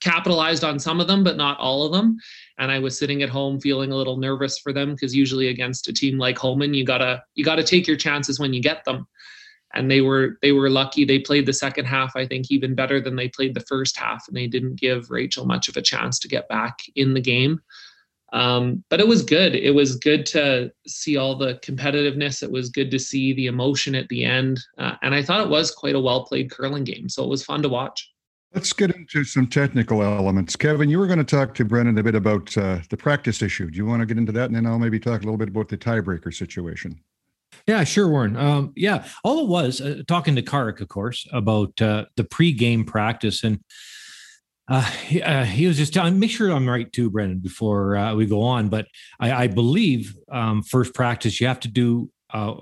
capitalized 0.00 0.62
on 0.62 0.78
some 0.78 1.00
of 1.00 1.08
them, 1.08 1.24
but 1.24 1.36
not 1.36 1.58
all 1.58 1.84
of 1.84 1.92
them. 1.92 2.16
And 2.58 2.70
I 2.70 2.78
was 2.78 2.96
sitting 2.96 3.22
at 3.22 3.28
home 3.28 3.58
feeling 3.58 3.90
a 3.90 3.96
little 3.96 4.18
nervous 4.18 4.58
for 4.58 4.72
them 4.72 4.92
because 4.92 5.14
usually 5.14 5.48
against 5.48 5.88
a 5.88 5.92
team 5.92 6.18
like 6.18 6.38
Homan, 6.38 6.74
you 6.74 6.84
gotta 6.84 7.22
you 7.34 7.44
gotta 7.44 7.64
take 7.64 7.88
your 7.88 7.96
chances 7.96 8.38
when 8.38 8.52
you 8.52 8.60
get 8.60 8.84
them 8.84 9.06
and 9.74 9.90
they 9.90 10.00
were 10.00 10.38
they 10.42 10.52
were 10.52 10.70
lucky 10.70 11.04
they 11.04 11.18
played 11.18 11.46
the 11.46 11.52
second 11.52 11.84
half 11.84 12.14
i 12.16 12.26
think 12.26 12.50
even 12.50 12.74
better 12.74 13.00
than 13.00 13.16
they 13.16 13.28
played 13.28 13.54
the 13.54 13.60
first 13.60 13.98
half 13.98 14.26
and 14.28 14.36
they 14.36 14.46
didn't 14.46 14.76
give 14.76 15.10
rachel 15.10 15.44
much 15.44 15.68
of 15.68 15.76
a 15.76 15.82
chance 15.82 16.18
to 16.18 16.28
get 16.28 16.48
back 16.48 16.78
in 16.96 17.14
the 17.14 17.20
game 17.20 17.60
um, 18.32 18.82
but 18.90 19.00
it 19.00 19.06
was 19.06 19.22
good 19.22 19.54
it 19.54 19.74
was 19.74 19.96
good 19.96 20.26
to 20.26 20.70
see 20.86 21.16
all 21.16 21.36
the 21.36 21.54
competitiveness 21.62 22.42
it 22.42 22.50
was 22.50 22.68
good 22.68 22.90
to 22.90 22.98
see 22.98 23.32
the 23.34 23.46
emotion 23.46 23.94
at 23.94 24.08
the 24.08 24.24
end 24.24 24.58
uh, 24.78 24.94
and 25.02 25.14
i 25.14 25.22
thought 25.22 25.40
it 25.40 25.50
was 25.50 25.70
quite 25.70 25.94
a 25.94 26.00
well 26.00 26.24
played 26.24 26.50
curling 26.50 26.84
game 26.84 27.08
so 27.08 27.22
it 27.22 27.28
was 27.28 27.44
fun 27.44 27.62
to 27.62 27.68
watch 27.68 28.10
Let's 28.54 28.72
get 28.72 28.94
into 28.94 29.24
some 29.24 29.48
technical 29.48 30.00
elements. 30.00 30.54
Kevin, 30.54 30.88
you 30.88 31.00
were 31.00 31.08
going 31.08 31.18
to 31.18 31.24
talk 31.24 31.54
to 31.54 31.64
Brendan 31.64 31.98
a 31.98 32.04
bit 32.04 32.14
about 32.14 32.56
uh, 32.56 32.78
the 32.88 32.96
practice 32.96 33.42
issue. 33.42 33.68
Do 33.68 33.76
you 33.76 33.84
want 33.84 33.98
to 33.98 34.06
get 34.06 34.16
into 34.16 34.30
that? 34.30 34.44
And 34.44 34.54
then 34.54 34.64
I'll 34.64 34.78
maybe 34.78 35.00
talk 35.00 35.22
a 35.22 35.24
little 35.24 35.36
bit 35.36 35.48
about 35.48 35.68
the 35.68 35.76
tiebreaker 35.76 36.32
situation. 36.32 37.00
Yeah, 37.66 37.84
sure, 37.84 38.08
Warren. 38.08 38.36
Um, 38.36 38.72
yeah, 38.76 39.06
all 39.22 39.44
it 39.44 39.48
was 39.48 39.80
uh, 39.80 40.02
talking 40.06 40.36
to 40.36 40.42
Karik, 40.42 40.80
of 40.80 40.88
course, 40.88 41.26
about 41.32 41.80
uh, 41.80 42.06
the 42.16 42.24
pre-game 42.24 42.84
practice, 42.84 43.42
and 43.42 43.60
uh, 44.68 44.82
he, 44.82 45.22
uh, 45.22 45.44
he, 45.44 45.66
was 45.66 45.76
just 45.76 45.92
telling. 45.92 46.18
Make 46.18 46.30
sure 46.30 46.50
I'm 46.50 46.68
right 46.68 46.90
too, 46.92 47.10
Brendan, 47.10 47.38
before 47.38 47.96
uh, 47.96 48.14
we 48.14 48.26
go 48.26 48.42
on. 48.42 48.68
But 48.68 48.86
I, 49.20 49.44
I 49.44 49.46
believe 49.46 50.14
um, 50.30 50.62
first 50.62 50.94
practice 50.94 51.40
you 51.40 51.46
have 51.46 51.60
to 51.60 51.68
do 51.68 52.10
uh, 52.32 52.54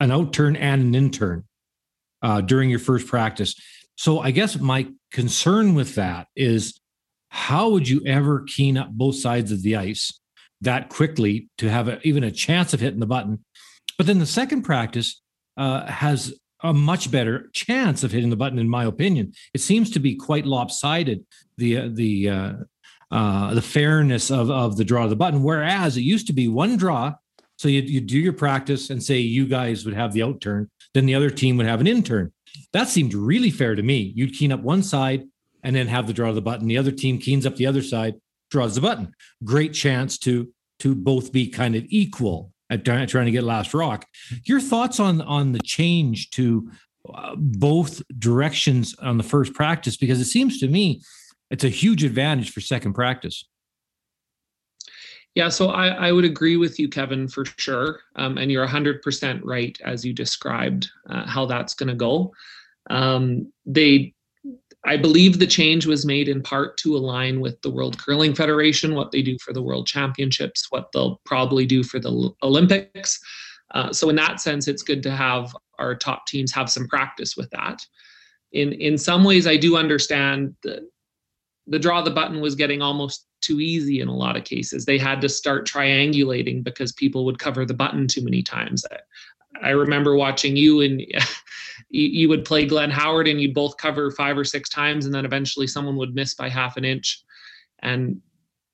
an 0.00 0.10
out 0.10 0.32
turn 0.32 0.56
and 0.56 0.82
an 0.82 0.94
in 0.94 1.10
turn 1.10 1.44
during 2.46 2.68
your 2.70 2.78
first 2.80 3.06
practice. 3.06 3.54
So 3.96 4.20
I 4.20 4.32
guess 4.32 4.58
my 4.58 4.88
concern 5.12 5.74
with 5.74 5.94
that 5.94 6.26
is 6.36 6.80
how 7.28 7.70
would 7.70 7.88
you 7.88 8.02
ever 8.04 8.44
keen 8.46 8.76
up 8.76 8.90
both 8.90 9.16
sides 9.16 9.52
of 9.52 9.62
the 9.62 9.76
ice 9.76 10.20
that 10.60 10.88
quickly 10.88 11.48
to 11.58 11.68
have 11.68 11.88
a, 11.88 12.00
even 12.06 12.24
a 12.24 12.30
chance 12.30 12.72
of 12.72 12.80
hitting 12.80 13.00
the 13.00 13.06
button 13.06 13.44
but 13.96 14.06
then 14.06 14.18
the 14.18 14.26
second 14.26 14.62
practice 14.62 15.20
uh, 15.56 15.86
has 15.86 16.34
a 16.62 16.72
much 16.72 17.10
better 17.10 17.50
chance 17.52 18.02
of 18.02 18.12
hitting 18.12 18.30
the 18.30 18.36
button, 18.36 18.58
in 18.58 18.68
my 18.68 18.84
opinion. 18.84 19.32
It 19.54 19.60
seems 19.60 19.90
to 19.90 20.00
be 20.00 20.14
quite 20.14 20.46
lopsided 20.46 21.24
the 21.56 21.78
uh, 21.78 21.88
the 21.92 22.30
uh, 22.30 22.52
uh, 23.10 23.54
the 23.54 23.62
fairness 23.62 24.30
of 24.30 24.50
of 24.50 24.76
the 24.76 24.84
draw 24.84 25.04
of 25.04 25.10
the 25.10 25.16
button. 25.16 25.42
Whereas 25.42 25.96
it 25.96 26.02
used 26.02 26.26
to 26.28 26.32
be 26.32 26.48
one 26.48 26.76
draw, 26.76 27.14
so 27.56 27.68
you 27.68 27.82
you 27.82 28.00
do 28.00 28.18
your 28.18 28.32
practice 28.32 28.90
and 28.90 29.02
say 29.02 29.18
you 29.18 29.46
guys 29.46 29.84
would 29.84 29.94
have 29.94 30.12
the 30.12 30.22
out 30.22 30.40
turn, 30.40 30.70
then 30.94 31.06
the 31.06 31.14
other 31.14 31.30
team 31.30 31.56
would 31.56 31.66
have 31.66 31.80
an 31.80 31.86
in 31.86 32.02
turn. 32.02 32.32
That 32.72 32.88
seemed 32.88 33.14
really 33.14 33.50
fair 33.50 33.74
to 33.74 33.82
me. 33.82 34.12
You'd 34.16 34.34
keen 34.34 34.52
up 34.52 34.60
one 34.60 34.82
side 34.82 35.24
and 35.62 35.76
then 35.76 35.88
have 35.88 36.06
the 36.06 36.12
draw 36.12 36.30
of 36.30 36.34
the 36.34 36.42
button. 36.42 36.68
The 36.68 36.78
other 36.78 36.92
team 36.92 37.18
keens 37.18 37.44
up 37.44 37.56
the 37.56 37.66
other 37.66 37.82
side, 37.82 38.14
draws 38.50 38.74
the 38.74 38.80
button. 38.80 39.12
Great 39.44 39.72
chance 39.74 40.18
to 40.18 40.52
to 40.78 40.94
both 40.94 41.32
be 41.32 41.48
kind 41.48 41.74
of 41.74 41.84
equal 41.88 42.52
at 42.70 42.84
trying 42.84 43.26
to 43.26 43.30
get 43.30 43.44
last 43.44 43.74
rock. 43.74 44.06
Your 44.44 44.60
thoughts 44.60 45.00
on 45.00 45.20
on 45.20 45.52
the 45.52 45.60
change 45.60 46.30
to 46.30 46.70
uh, 47.14 47.34
both 47.36 48.02
directions 48.18 48.94
on 49.00 49.16
the 49.16 49.22
first 49.22 49.54
practice 49.54 49.96
because 49.96 50.20
it 50.20 50.24
seems 50.24 50.58
to 50.60 50.68
me 50.68 51.00
it's 51.50 51.64
a 51.64 51.68
huge 51.68 52.02
advantage 52.04 52.50
for 52.50 52.60
second 52.60 52.94
practice. 52.94 53.44
Yeah, 55.36 55.50
so 55.50 55.68
I, 55.68 55.88
I 55.88 56.12
would 56.12 56.24
agree 56.24 56.56
with 56.56 56.80
you, 56.80 56.88
Kevin, 56.88 57.28
for 57.28 57.44
sure. 57.44 58.00
Um, 58.16 58.38
and 58.38 58.50
you're 58.50 58.66
100% 58.66 59.40
right 59.44 59.78
as 59.84 60.02
you 60.02 60.14
described 60.14 60.88
uh, 61.10 61.26
how 61.26 61.44
that's 61.44 61.74
going 61.74 61.90
to 61.90 61.94
go. 61.94 62.32
Um, 62.88 63.52
they 63.66 64.14
I 64.86 64.96
believe 64.96 65.38
the 65.38 65.46
change 65.46 65.84
was 65.84 66.06
made 66.06 66.28
in 66.28 66.42
part 66.42 66.76
to 66.78 66.96
align 66.96 67.40
with 67.40 67.60
the 67.62 67.70
World 67.70 67.98
Curling 67.98 68.34
Federation, 68.34 68.94
what 68.94 69.10
they 69.10 69.20
do 69.20 69.36
for 69.44 69.52
the 69.52 69.62
World 69.62 69.86
Championships, 69.86 70.66
what 70.70 70.92
they'll 70.92 71.20
probably 71.24 71.66
do 71.66 71.82
for 71.82 71.98
the 71.98 72.30
Olympics. 72.42 73.20
Uh, 73.74 73.92
so 73.92 74.08
in 74.08 74.16
that 74.16 74.40
sense, 74.40 74.68
it's 74.68 74.84
good 74.84 75.02
to 75.02 75.10
have 75.10 75.54
our 75.80 75.96
top 75.96 76.26
teams 76.26 76.52
have 76.52 76.70
some 76.70 76.86
practice 76.86 77.36
with 77.36 77.50
that. 77.50 77.84
In 78.52 78.72
in 78.74 78.96
some 78.96 79.24
ways, 79.24 79.46
I 79.46 79.56
do 79.56 79.76
understand 79.76 80.54
the 80.62 80.88
the 81.66 81.80
draw 81.80 82.00
the 82.00 82.12
button 82.12 82.40
was 82.40 82.54
getting 82.54 82.80
almost 82.80 83.26
too 83.40 83.60
easy 83.60 84.00
in 84.00 84.08
a 84.08 84.16
lot 84.16 84.36
of 84.36 84.44
cases. 84.44 84.84
They 84.84 84.98
had 84.98 85.20
to 85.20 85.28
start 85.28 85.68
triangulating 85.68 86.62
because 86.62 86.92
people 86.92 87.24
would 87.24 87.38
cover 87.38 87.64
the 87.64 87.74
button 87.74 88.06
too 88.06 88.22
many 88.22 88.42
times. 88.42 88.84
I 89.62 89.70
remember 89.70 90.16
watching 90.16 90.56
you 90.56 90.80
and 90.80 91.02
you, 91.90 92.28
would 92.28 92.44
play 92.44 92.66
Glenn 92.66 92.90
Howard 92.90 93.28
and 93.28 93.40
you'd 93.40 93.54
both 93.54 93.76
cover 93.76 94.10
five 94.10 94.36
or 94.36 94.44
six 94.44 94.68
times, 94.68 95.06
and 95.06 95.14
then 95.14 95.24
eventually 95.24 95.66
someone 95.66 95.96
would 95.96 96.14
miss 96.14 96.34
by 96.34 96.48
half 96.48 96.76
an 96.76 96.84
inch. 96.84 97.22
And 97.80 98.20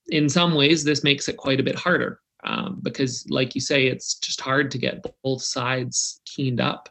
in 0.08 0.28
some 0.28 0.54
ways, 0.54 0.84
this 0.84 1.04
makes 1.04 1.28
it 1.28 1.36
quite 1.36 1.60
a 1.60 1.64
bit 1.64 1.76
harder 1.76 2.20
um, 2.44 2.80
because, 2.82 3.26
like 3.30 3.54
you 3.54 3.60
say, 3.60 3.86
it's 3.86 4.14
just 4.14 4.40
hard 4.40 4.70
to 4.70 4.78
get 4.78 5.04
both 5.22 5.42
sides 5.42 6.20
keened 6.24 6.60
up. 6.60 6.88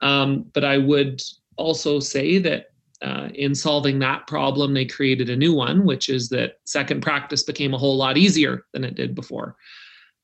Um, 0.00 0.46
but 0.52 0.64
I 0.64 0.78
would 0.78 1.22
also 1.56 2.00
say 2.00 2.38
that 2.38 2.66
uh, 3.02 3.28
in 3.34 3.54
solving 3.54 3.98
that 3.98 4.26
problem, 4.26 4.74
they 4.74 4.84
created 4.84 5.28
a 5.28 5.36
new 5.36 5.54
one, 5.54 5.84
which 5.84 6.08
is 6.08 6.28
that 6.30 6.54
second 6.64 7.02
practice 7.02 7.42
became 7.42 7.74
a 7.74 7.78
whole 7.78 7.96
lot 7.96 8.16
easier 8.16 8.64
than 8.72 8.84
it 8.84 8.94
did 8.94 9.14
before. 9.14 9.56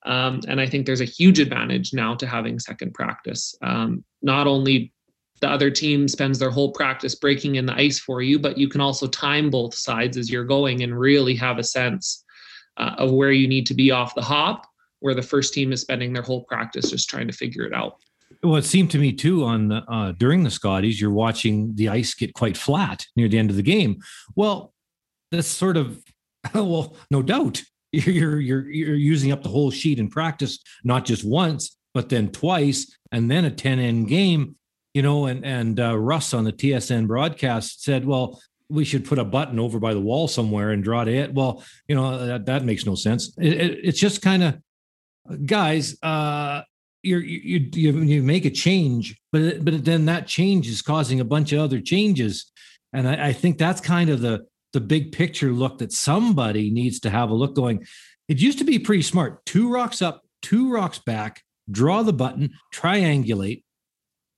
Um, 0.06 0.40
and 0.48 0.60
I 0.60 0.66
think 0.66 0.86
there's 0.86 1.00
a 1.00 1.06
huge 1.06 1.38
advantage 1.38 1.92
now 1.92 2.14
to 2.14 2.26
having 2.26 2.58
second 2.58 2.94
practice. 2.94 3.54
Um, 3.62 4.04
not 4.22 4.46
only 4.46 4.92
the 5.40 5.48
other 5.48 5.70
team 5.70 6.08
spends 6.08 6.38
their 6.38 6.50
whole 6.50 6.72
practice 6.72 7.14
breaking 7.14 7.56
in 7.56 7.66
the 7.66 7.74
ice 7.74 7.98
for 7.98 8.22
you, 8.22 8.38
but 8.38 8.58
you 8.58 8.68
can 8.68 8.80
also 8.80 9.06
time 9.06 9.50
both 9.50 9.74
sides 9.74 10.16
as 10.16 10.30
you're 10.30 10.44
going 10.44 10.82
and 10.82 10.98
really 10.98 11.34
have 11.34 11.58
a 11.58 11.64
sense 11.64 12.24
uh, 12.76 12.94
of 12.98 13.10
where 13.10 13.32
you 13.32 13.48
need 13.48 13.66
to 13.66 13.74
be 13.74 13.90
off 13.90 14.14
the 14.14 14.22
hop, 14.22 14.66
where 15.00 15.14
the 15.14 15.22
first 15.22 15.54
team 15.54 15.72
is 15.72 15.80
spending 15.80 16.12
their 16.12 16.22
whole 16.22 16.44
practice 16.44 16.90
just 16.90 17.08
trying 17.08 17.26
to 17.26 17.32
figure 17.32 17.64
it 17.64 17.72
out. 17.72 17.96
Well, 18.42 18.56
it 18.56 18.64
seemed 18.64 18.90
to 18.92 18.98
me 18.98 19.12
too 19.12 19.44
on 19.44 19.72
uh, 19.72 20.14
during 20.16 20.44
the 20.44 20.50
Scotties, 20.50 21.00
you're 21.00 21.10
watching 21.10 21.74
the 21.74 21.88
ice 21.88 22.14
get 22.14 22.32
quite 22.32 22.56
flat 22.56 23.06
near 23.16 23.28
the 23.28 23.38
end 23.38 23.50
of 23.50 23.56
the 23.56 23.62
game. 23.62 24.00
Well, 24.36 24.72
that's 25.30 25.48
sort 25.48 25.76
of 25.76 26.02
well, 26.54 26.96
no 27.10 27.22
doubt 27.22 27.62
you're 27.92 28.40
you're 28.40 28.70
you're 28.70 28.94
using 28.94 29.32
up 29.32 29.42
the 29.42 29.48
whole 29.48 29.70
sheet 29.70 29.98
in 29.98 30.08
practice, 30.08 30.58
not 30.84 31.04
just 31.04 31.24
once, 31.24 31.76
but 31.94 32.08
then 32.08 32.30
twice, 32.30 32.96
and 33.12 33.30
then 33.30 33.44
a 33.44 33.50
10 33.50 33.78
end 33.78 34.08
game. 34.08 34.56
You 34.94 35.02
know, 35.02 35.26
and 35.26 35.44
and 35.44 35.78
uh, 35.78 35.96
Russ 35.96 36.34
on 36.34 36.44
the 36.44 36.52
TSN 36.52 37.06
broadcast 37.06 37.84
said, 37.84 38.04
"Well, 38.04 38.42
we 38.68 38.84
should 38.84 39.04
put 39.04 39.20
a 39.20 39.24
button 39.24 39.60
over 39.60 39.78
by 39.78 39.94
the 39.94 40.00
wall 40.00 40.26
somewhere 40.26 40.70
and 40.70 40.82
draw 40.82 41.04
to 41.04 41.12
it." 41.12 41.32
Well, 41.32 41.64
you 41.86 41.94
know 41.94 42.26
that 42.26 42.46
that 42.46 42.64
makes 42.64 42.84
no 42.86 42.96
sense. 42.96 43.32
It, 43.38 43.52
it, 43.52 43.78
it's 43.84 44.00
just 44.00 44.20
kind 44.20 44.42
of, 44.42 45.46
guys. 45.46 45.96
uh 46.02 46.62
you're, 47.02 47.22
you 47.22 47.70
you 47.72 47.98
you 48.02 48.22
make 48.22 48.44
a 48.44 48.50
change, 48.50 49.18
but 49.32 49.64
but 49.64 49.84
then 49.84 50.04
that 50.06 50.26
change 50.26 50.68
is 50.68 50.82
causing 50.82 51.20
a 51.20 51.24
bunch 51.24 51.52
of 51.52 51.60
other 51.60 51.80
changes, 51.80 52.50
and 52.92 53.08
I, 53.08 53.28
I 53.28 53.32
think 53.32 53.56
that's 53.56 53.80
kind 53.80 54.10
of 54.10 54.20
the 54.20 54.46
the 54.72 54.80
big 54.80 55.12
picture 55.12 55.52
look 55.52 55.78
that 55.78 55.92
somebody 55.92 56.70
needs 56.70 57.00
to 57.00 57.10
have 57.10 57.30
a 57.30 57.34
look 57.34 57.54
going. 57.54 57.86
It 58.28 58.40
used 58.40 58.58
to 58.58 58.64
be 58.64 58.78
pretty 58.78 59.02
smart. 59.02 59.44
Two 59.44 59.72
rocks 59.72 60.00
up, 60.00 60.22
two 60.42 60.72
rocks 60.72 60.98
back, 60.98 61.42
draw 61.70 62.02
the 62.02 62.12
button, 62.12 62.52
triangulate. 62.72 63.64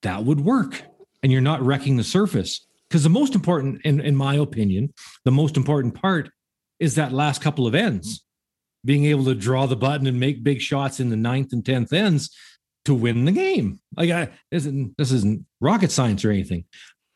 That 0.03 0.25
would 0.25 0.41
work. 0.41 0.83
And 1.23 1.31
you're 1.31 1.41
not 1.41 1.63
wrecking 1.63 1.97
the 1.97 2.05
surface. 2.05 2.67
Because 2.89 3.05
the 3.05 3.11
most 3.11 3.35
important, 3.35 3.81
in, 3.85 4.01
in 4.01 4.17
my 4.17 4.35
opinion, 4.35 4.93
the 5.25 5.31
most 5.31 5.57
important 5.57 5.95
part 5.95 6.31
is 6.79 6.97
that 6.97 7.13
last 7.13 7.41
couple 7.41 7.67
of 7.67 7.75
ends. 7.75 8.25
Being 8.85 9.05
able 9.07 9.25
to 9.27 9.35
draw 9.35 9.67
the 9.67 9.77
button 9.77 10.07
and 10.07 10.19
make 10.19 10.43
big 10.43 10.61
shots 10.61 10.99
in 10.99 11.09
the 11.09 11.17
ninth 11.17 11.53
and 11.53 11.65
tenth 11.65 11.93
ends 11.93 12.37
to 12.85 12.95
win 12.95 13.25
the 13.25 13.33
game. 13.33 13.79
Like 13.97 14.11
I 14.11 14.31
isn't 14.51 14.97
this 14.99 15.13
isn't 15.13 15.47
rocket 15.61 15.93
science 15.93 16.25
or 16.25 16.31
anything. 16.31 16.65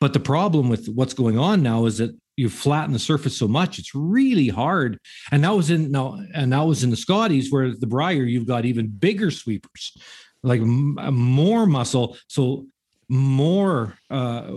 But 0.00 0.12
the 0.12 0.20
problem 0.20 0.68
with 0.68 0.88
what's 0.88 1.14
going 1.14 1.38
on 1.38 1.62
now 1.62 1.86
is 1.86 1.98
that 1.98 2.16
you 2.36 2.50
flatten 2.50 2.92
the 2.92 2.98
surface 2.98 3.36
so 3.36 3.48
much 3.48 3.78
it's 3.78 3.94
really 3.94 4.48
hard. 4.48 5.00
And 5.32 5.42
that 5.44 5.54
was 5.54 5.70
in 5.70 5.90
no 5.90 6.22
and 6.34 6.52
that 6.52 6.60
was 6.62 6.84
in 6.84 6.90
the 6.90 6.96
scotties 6.96 7.50
where 7.50 7.72
the 7.74 7.86
brier 7.86 8.24
you've 8.24 8.46
got 8.46 8.64
even 8.64 8.88
bigger 8.88 9.30
sweepers 9.30 9.96
like 10.42 10.60
m- 10.60 10.96
more 11.14 11.66
muscle 11.66 12.16
so 12.28 12.66
more 13.08 13.94
uh 14.10 14.50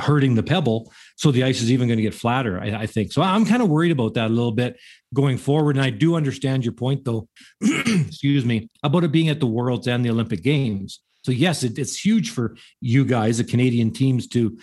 hurting 0.00 0.34
the 0.34 0.42
pebble 0.42 0.92
so 1.16 1.30
the 1.30 1.44
ice 1.44 1.62
is 1.62 1.72
even 1.72 1.88
going 1.88 1.96
to 1.96 2.02
get 2.02 2.14
flatter 2.14 2.60
I, 2.60 2.82
I 2.82 2.86
think. 2.86 3.12
So 3.12 3.22
i'm 3.22 3.46
kind 3.46 3.62
of 3.62 3.68
worried 3.68 3.92
about 3.92 4.14
that 4.14 4.26
a 4.26 4.34
little 4.34 4.52
bit 4.52 4.76
going 5.14 5.38
forward 5.38 5.76
and 5.76 5.84
i 5.84 5.90
do 5.90 6.14
understand 6.14 6.64
your 6.64 6.74
point 6.74 7.04
though 7.04 7.28
excuse 7.62 8.44
me 8.44 8.68
about 8.82 9.04
it 9.04 9.12
being 9.12 9.28
at 9.28 9.40
the 9.40 9.46
worlds 9.46 9.86
and 9.86 10.04
the 10.04 10.10
olympic 10.10 10.42
games. 10.42 11.00
So 11.22 11.32
yes 11.32 11.62
it, 11.62 11.78
it's 11.78 11.98
huge 11.98 12.30
for 12.30 12.56
you 12.80 13.04
guys 13.04 13.38
the 13.38 13.44
canadian 13.44 13.92
teams 13.92 14.26
to 14.28 14.58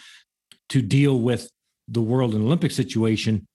to 0.70 0.82
deal 0.82 1.20
with 1.20 1.50
the 1.88 2.02
world 2.02 2.34
and 2.34 2.44
Olympic 2.44 2.72
situation, 2.72 3.48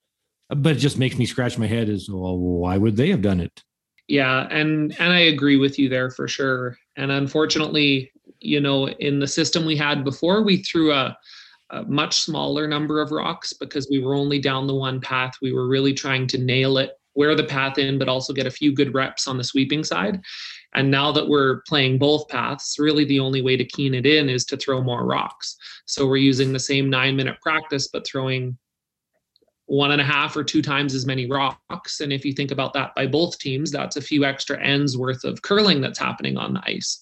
but 0.49 0.77
it 0.77 0.79
just 0.79 0.99
makes 0.99 1.19
me 1.19 1.27
scratch 1.27 1.59
my 1.59 1.67
head 1.67 1.89
as 1.89 2.09
well, 2.09 2.37
why 2.39 2.77
would 2.77 2.97
they 2.97 3.11
have 3.11 3.23
done 3.23 3.41
it? 3.41 3.63
Yeah, 4.09 4.49
and 4.51 4.95
and 4.99 5.13
I 5.13 5.21
agree 5.21 5.57
with 5.57 5.79
you 5.79 5.89
there 5.89 6.11
for 6.11 6.27
sure. 6.27 6.77
And 6.97 7.13
unfortunately, 7.13 8.11
you 8.41 8.61
know, 8.61 8.89
in 8.89 9.21
the 9.21 9.29
system 9.29 9.65
we 9.65 9.77
had 9.77 10.03
before, 10.03 10.43
we 10.43 10.59
threw 10.59 10.93
a, 10.93 11.17
a 11.71 11.85
much 11.85 12.21
smaller 12.21 12.67
number 12.67 13.01
of 13.01 13.13
rocks 13.13 13.53
because 13.53 13.89
we 13.89 14.01
were 14.01 14.15
only 14.15 14.41
down 14.41 14.67
the 14.67 14.75
one 14.75 15.01
path. 15.01 15.35
We 15.41 15.53
were 15.53 15.69
really 15.69 15.95
trying 15.95 16.27
to 16.29 16.39
nail 16.39 16.79
it, 16.79 16.99
wear 17.15 17.37
the 17.37 17.45
path 17.45 17.79
in, 17.79 17.99
but 17.99 18.09
also 18.09 18.33
get 18.33 18.47
a 18.47 18.51
few 18.51 18.75
good 18.75 18.95
reps 18.95 19.29
on 19.29 19.39
the 19.39 19.45
sweeping 19.45 19.85
side. 19.85 20.21
And 20.75 20.91
now 20.91 21.11
that 21.13 21.29
we're 21.29 21.63
playing 21.63 21.99
both 21.99 22.29
paths, 22.29 22.79
really 22.79 23.05
the 23.05 23.21
only 23.21 23.43
way 23.43 23.57
to 23.57 23.65
keen 23.65 23.95
it 23.95 24.07
in 24.07 24.29
is 24.29 24.45
to 24.47 24.57
throw 24.57 24.83
more 24.83 25.05
rocks. 25.05 25.57
So 25.87 26.07
we're 26.07 26.19
using 26.19 26.53
the 26.53 26.61
same 26.61 26.89
nine 26.89 27.17
minute 27.17 27.41
practice, 27.41 27.89
but 27.89 28.07
throwing 28.07 28.57
one 29.67 29.93
and 29.93 30.01
a 30.01 30.05
half 30.05 30.37
or 30.37 30.43
two 30.43 30.63
times 30.63 30.95
as 30.95 31.07
many 31.07 31.27
rocks. 31.27 32.01
And 32.01 32.13
if 32.13 32.25
you 32.25 32.33
think 32.33 32.51
about 32.51 32.73
that 32.75 32.95
by 32.95 33.07
both 33.07 33.39
teams, 33.39 33.71
that's 33.71 33.97
a 33.97 34.03
few 34.03 34.25
extra 34.25 34.61
ends 34.61 34.97
worth 34.97 35.25
of 35.25 35.43
curling 35.43 35.81
that's 35.81 35.99
happening 35.99 36.37
on 36.37 36.55
the 36.55 36.63
ice. 36.65 37.01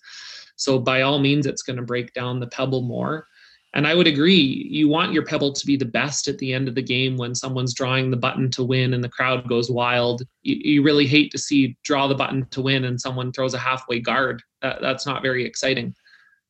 So 0.56 0.78
by 0.78 1.02
all 1.02 1.18
means, 1.18 1.46
it's 1.46 1.62
going 1.62 1.76
to 1.78 1.82
break 1.82 2.12
down 2.12 2.40
the 2.40 2.46
pebble 2.46 2.82
more. 2.82 3.26
And 3.74 3.86
I 3.86 3.94
would 3.94 4.06
agree, 4.06 4.66
you 4.70 4.88
want 4.88 5.12
your 5.12 5.24
pebble 5.24 5.52
to 5.52 5.66
be 5.66 5.76
the 5.76 5.84
best 5.84 6.26
at 6.26 6.38
the 6.38 6.54
end 6.54 6.68
of 6.68 6.74
the 6.74 6.82
game 6.82 7.16
when 7.18 7.34
someone's 7.34 7.74
drawing 7.74 8.10
the 8.10 8.16
button 8.16 8.50
to 8.52 8.64
win 8.64 8.94
and 8.94 9.04
the 9.04 9.10
crowd 9.10 9.46
goes 9.46 9.70
wild. 9.70 10.22
You, 10.42 10.56
you 10.56 10.82
really 10.82 11.06
hate 11.06 11.30
to 11.32 11.38
see 11.38 11.76
draw 11.84 12.06
the 12.06 12.14
button 12.14 12.46
to 12.50 12.62
win 12.62 12.84
and 12.84 12.98
someone 13.00 13.30
throws 13.30 13.52
a 13.52 13.58
halfway 13.58 14.00
guard. 14.00 14.42
That, 14.62 14.80
that's 14.80 15.06
not 15.06 15.22
very 15.22 15.44
exciting. 15.44 15.94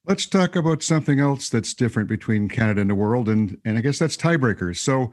Let's 0.06 0.26
talk 0.26 0.56
about 0.56 0.82
something 0.82 1.20
else 1.20 1.50
that's 1.50 1.74
different 1.74 2.08
between 2.08 2.48
Canada 2.48 2.80
and 2.80 2.88
the 2.88 2.94
world, 2.94 3.28
and 3.28 3.58
and 3.66 3.76
I 3.76 3.82
guess 3.82 3.98
that's 3.98 4.16
tiebreakers. 4.16 4.78
So, 4.78 5.12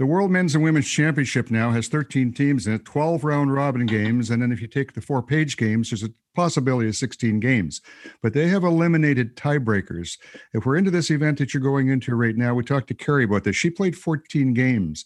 the 0.00 0.06
World 0.06 0.30
Men's 0.30 0.54
and 0.54 0.64
Women's 0.64 0.88
Championship 0.88 1.50
now 1.50 1.72
has 1.72 1.86
13 1.88 2.32
teams 2.32 2.66
in 2.66 2.72
it, 2.72 2.86
12 2.86 3.22
round 3.22 3.52
robin 3.52 3.84
games, 3.84 4.30
and 4.30 4.40
then 4.40 4.50
if 4.50 4.62
you 4.62 4.66
take 4.66 4.94
the 4.94 5.02
four 5.02 5.22
page 5.22 5.58
games, 5.58 5.90
there's 5.90 6.02
a 6.02 6.08
possibility 6.34 6.88
of 6.88 6.96
16 6.96 7.38
games. 7.38 7.82
But 8.22 8.32
they 8.32 8.48
have 8.48 8.64
eliminated 8.64 9.36
tiebreakers. 9.36 10.16
If 10.54 10.64
we're 10.64 10.76
into 10.76 10.90
this 10.90 11.10
event 11.10 11.36
that 11.36 11.52
you're 11.52 11.62
going 11.62 11.88
into 11.88 12.14
right 12.14 12.34
now, 12.34 12.54
we 12.54 12.64
talked 12.64 12.88
to 12.88 12.94
Kerri 12.94 13.24
about 13.24 13.44
this. 13.44 13.56
She 13.56 13.68
played 13.68 13.94
14 13.94 14.54
games. 14.54 15.04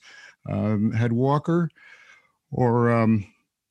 Um, 0.49 0.93
had 0.93 1.13
Walker 1.13 1.71
or 2.53 2.93
um, 2.93 3.27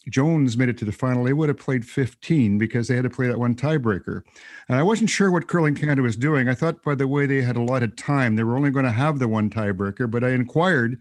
Jones 0.09 0.57
made 0.57 0.69
it 0.69 0.77
to 0.79 0.85
the 0.85 0.91
final, 0.91 1.23
they 1.23 1.33
would 1.33 1.49
have 1.49 1.57
played 1.57 1.85
15 1.85 2.57
because 2.57 2.87
they 2.87 2.95
had 2.95 3.03
to 3.03 3.09
play 3.09 3.27
that 3.27 3.39
one 3.39 3.55
tiebreaker. 3.55 4.23
And 4.67 4.77
I 4.77 4.83
wasn't 4.83 5.09
sure 5.09 5.31
what 5.31 5.47
Curling 5.47 5.75
Canada 5.75 6.01
was 6.01 6.17
doing. 6.17 6.49
I 6.49 6.55
thought 6.55 6.83
by 6.83 6.95
the 6.95 7.07
way 7.07 7.25
they 7.25 7.41
had 7.41 7.55
a 7.55 7.61
lot 7.61 7.83
of 7.83 7.95
time, 7.95 8.35
they 8.35 8.43
were 8.43 8.57
only 8.57 8.71
going 8.71 8.85
to 8.85 8.91
have 8.91 9.19
the 9.19 9.27
one 9.27 9.49
tiebreaker, 9.49 10.09
but 10.09 10.23
I 10.23 10.31
inquired 10.31 10.99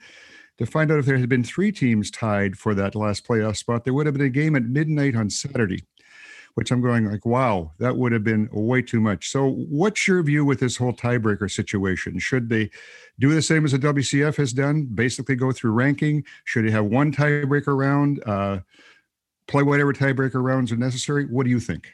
to 0.59 0.67
find 0.67 0.93
out 0.93 0.99
if 0.99 1.07
there 1.07 1.19
had 1.19 1.29
been 1.29 1.45
three 1.45 1.73
teams 1.73 2.11
tied 2.11 2.57
for 2.57 2.75
that 2.75 2.95
last 2.95 3.27
playoff 3.27 3.57
spot. 3.57 3.85
There 3.85 3.95
would 3.95 4.07
have 4.07 4.15
been 4.15 4.27
a 4.27 4.31
game 4.31 4.55
at 4.55 4.65
midnight 4.65 5.17
on 5.17 5.31
Saturday, 5.31 5.85
which 6.55 6.71
I'm 6.71 6.83
going 6.83 7.11
like, 7.11 7.25
wow, 7.25 7.73
that 7.79 7.97
would 7.97 8.13
have 8.13 8.25
been 8.25 8.49
way 8.53 8.83
too 8.83 9.01
much. 9.01 9.31
So 9.31 9.51
what's 9.51 10.07
your 10.07 10.23
view 10.23 10.45
with 10.45 10.61
this 10.61 10.77
whole 10.77 10.93
tiebreaker 10.93 11.51
situation? 11.51 12.19
Should 12.19 12.49
they 12.49 12.71
do 13.19 13.35
the 13.35 13.43
same 13.43 13.65
as 13.65 13.73
the 13.73 13.79
WCF 13.79 14.37
has 14.37 14.53
done, 14.53 14.85
basically 14.85 15.35
go 15.35 15.53
through 15.53 15.73
ranking? 15.73 16.25
Should 16.45 16.67
they 16.67 16.71
have 16.71 16.87
one 16.87 17.13
tiebreaker 17.13 17.77
round? 17.77 18.23
Uh, 18.27 18.61
play 19.47 19.63
whatever 19.63 19.93
tiebreaker 19.93 20.43
rounds 20.43 20.73
are 20.73 20.77
necessary. 20.77 21.27
What 21.27 21.45
do 21.45 21.51
you 21.51 21.61
think? 21.61 21.89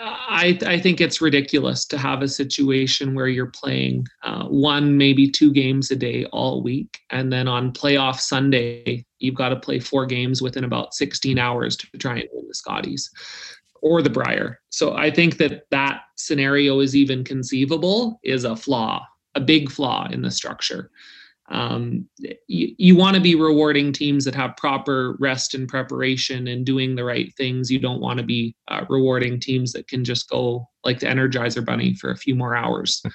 I, 0.00 0.58
I 0.66 0.78
think 0.78 1.00
it's 1.00 1.20
ridiculous 1.20 1.84
to 1.86 1.98
have 1.98 2.22
a 2.22 2.28
situation 2.28 3.14
where 3.14 3.28
you're 3.28 3.46
playing 3.46 4.06
uh, 4.22 4.44
one, 4.44 4.96
maybe 4.96 5.28
two 5.28 5.52
games 5.52 5.90
a 5.90 5.96
day 5.96 6.24
all 6.26 6.62
week. 6.62 7.00
And 7.10 7.32
then 7.32 7.48
on 7.48 7.72
playoff 7.72 8.20
Sunday, 8.20 9.04
you've 9.18 9.34
got 9.34 9.48
to 9.50 9.56
play 9.56 9.80
four 9.80 10.06
games 10.06 10.40
within 10.40 10.64
about 10.64 10.94
16 10.94 11.38
hours 11.38 11.76
to 11.76 11.86
try 11.98 12.18
and 12.18 12.28
win 12.32 12.46
the 12.46 12.54
Scotties 12.54 13.10
or 13.80 14.02
the 14.02 14.10
Brier. 14.10 14.60
So 14.70 14.94
I 14.94 15.10
think 15.10 15.38
that 15.38 15.64
that 15.70 16.02
scenario 16.16 16.80
is 16.80 16.94
even 16.94 17.24
conceivable, 17.24 18.20
is 18.22 18.44
a 18.44 18.56
flaw, 18.56 19.04
a 19.34 19.40
big 19.40 19.70
flaw 19.70 20.08
in 20.10 20.22
the 20.22 20.30
structure 20.30 20.90
um, 21.50 22.06
you, 22.46 22.74
you 22.76 22.96
want 22.96 23.14
to 23.14 23.22
be 23.22 23.34
rewarding 23.34 23.92
teams 23.92 24.24
that 24.24 24.34
have 24.34 24.56
proper 24.56 25.16
rest 25.18 25.54
and 25.54 25.68
preparation 25.68 26.48
and 26.48 26.66
doing 26.66 26.94
the 26.94 27.04
right 27.04 27.32
things. 27.36 27.70
You 27.70 27.78
don't 27.78 28.00
want 28.00 28.18
to 28.18 28.24
be 28.24 28.54
uh, 28.68 28.84
rewarding 28.88 29.40
teams 29.40 29.72
that 29.72 29.88
can 29.88 30.04
just 30.04 30.28
go 30.28 30.68
like 30.84 31.00
the 31.00 31.06
Energizer 31.06 31.64
Bunny 31.64 31.94
for 31.94 32.10
a 32.10 32.16
few 32.16 32.34
more 32.34 32.54
hours. 32.54 33.02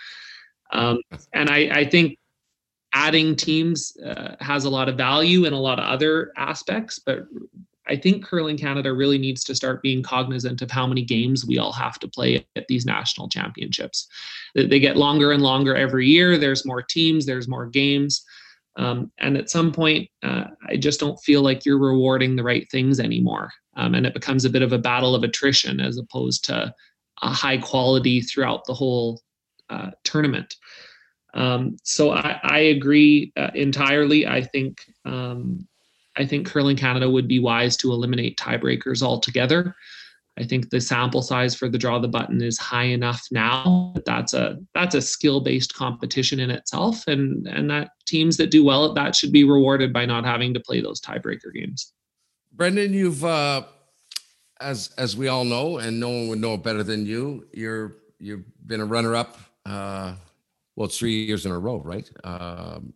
Um, 0.71 1.01
and 1.33 1.51
I, 1.51 1.69
I, 1.71 1.85
think 1.85 2.17
adding 2.95 3.35
teams 3.35 3.95
uh, 4.03 4.35
has 4.39 4.65
a 4.65 4.71
lot 4.71 4.89
of 4.89 4.97
value 4.97 5.45
in 5.45 5.53
a 5.53 5.59
lot 5.59 5.77
of 5.77 5.85
other 5.85 6.31
aspects, 6.35 6.97
but 6.97 7.25
I 7.87 7.95
think 7.97 8.23
Curling 8.23 8.57
Canada 8.57 8.93
really 8.93 9.17
needs 9.17 9.43
to 9.43 9.55
start 9.55 9.81
being 9.81 10.03
cognizant 10.03 10.61
of 10.61 10.71
how 10.71 10.87
many 10.87 11.03
games 11.03 11.45
we 11.45 11.57
all 11.57 11.73
have 11.73 11.99
to 11.99 12.07
play 12.07 12.45
at 12.55 12.67
these 12.67 12.85
national 12.85 13.27
championships. 13.27 14.07
They 14.55 14.79
get 14.79 14.97
longer 14.97 15.31
and 15.31 15.43
longer 15.43 15.75
every 15.75 16.07
year. 16.07 16.37
There's 16.37 16.65
more 16.65 16.81
teams, 16.81 17.25
there's 17.25 17.47
more 17.47 17.65
games. 17.65 18.23
Um, 18.75 19.11
and 19.19 19.37
at 19.37 19.49
some 19.49 19.71
point, 19.71 20.09
uh, 20.23 20.45
I 20.67 20.77
just 20.77 20.99
don't 20.99 21.19
feel 21.19 21.41
like 21.41 21.65
you're 21.65 21.77
rewarding 21.77 22.35
the 22.35 22.43
right 22.43 22.69
things 22.71 22.99
anymore. 22.99 23.51
Um, 23.75 23.93
and 23.95 24.05
it 24.05 24.13
becomes 24.13 24.45
a 24.45 24.49
bit 24.49 24.61
of 24.61 24.73
a 24.73 24.79
battle 24.79 25.13
of 25.13 25.23
attrition 25.23 25.79
as 25.79 25.97
opposed 25.97 26.45
to 26.45 26.73
a 27.21 27.29
high 27.29 27.57
quality 27.57 28.21
throughout 28.21 28.65
the 28.65 28.73
whole 28.73 29.21
uh, 29.69 29.91
tournament. 30.03 30.55
Um, 31.33 31.77
so 31.83 32.11
I, 32.11 32.39
I 32.43 32.59
agree 32.59 33.31
uh, 33.35 33.49
entirely. 33.55 34.27
I 34.27 34.41
think 34.43 34.85
um, 35.05 35.67
I 36.15 36.25
think 36.25 36.47
Curling 36.47 36.77
Canada 36.77 37.09
would 37.09 37.27
be 37.27 37.39
wise 37.39 37.75
to 37.77 37.91
eliminate 37.91 38.37
tiebreakers 38.37 39.01
altogether. 39.01 39.75
I 40.37 40.43
think 40.43 40.69
the 40.69 40.81
sample 40.81 41.21
size 41.21 41.53
for 41.53 41.69
the 41.69 41.77
draw 41.77 41.99
the 41.99 42.07
button 42.07 42.41
is 42.41 42.57
high 42.57 42.85
enough 42.85 43.27
now. 43.31 43.93
That's 44.05 44.33
a 44.33 44.57
that's 44.73 44.95
a 44.95 45.01
skill 45.01 45.41
based 45.41 45.75
competition 45.75 46.39
in 46.39 46.49
itself, 46.49 47.07
and 47.07 47.47
and 47.47 47.69
that 47.69 47.91
teams 48.05 48.37
that 48.37 48.49
do 48.49 48.63
well 48.63 48.85
at 48.85 48.95
that 48.95 49.15
should 49.15 49.31
be 49.31 49.43
rewarded 49.43 49.93
by 49.93 50.05
not 50.05 50.25
having 50.25 50.53
to 50.55 50.59
play 50.59 50.81
those 50.81 50.99
tiebreaker 50.99 51.53
games. 51.53 51.93
Brendan, 52.51 52.93
you've 52.93 53.23
uh, 53.23 53.63
as 54.59 54.91
as 54.97 55.15
we 55.15 55.27
all 55.27 55.45
know, 55.45 55.77
and 55.77 55.99
no 55.99 56.09
one 56.09 56.27
would 56.29 56.39
know 56.39 56.57
better 56.57 56.83
than 56.83 57.05
you. 57.05 57.45
You're 57.53 57.97
you've 58.19 58.45
been 58.65 58.81
a 58.81 58.85
runner 58.85 59.15
up. 59.15 59.37
Uh, 59.65 60.15
well, 60.75 60.87
three 60.87 61.25
years 61.25 61.45
in 61.45 61.51
a 61.51 61.59
row, 61.59 61.77
right? 61.77 62.09
Um, 62.23 62.93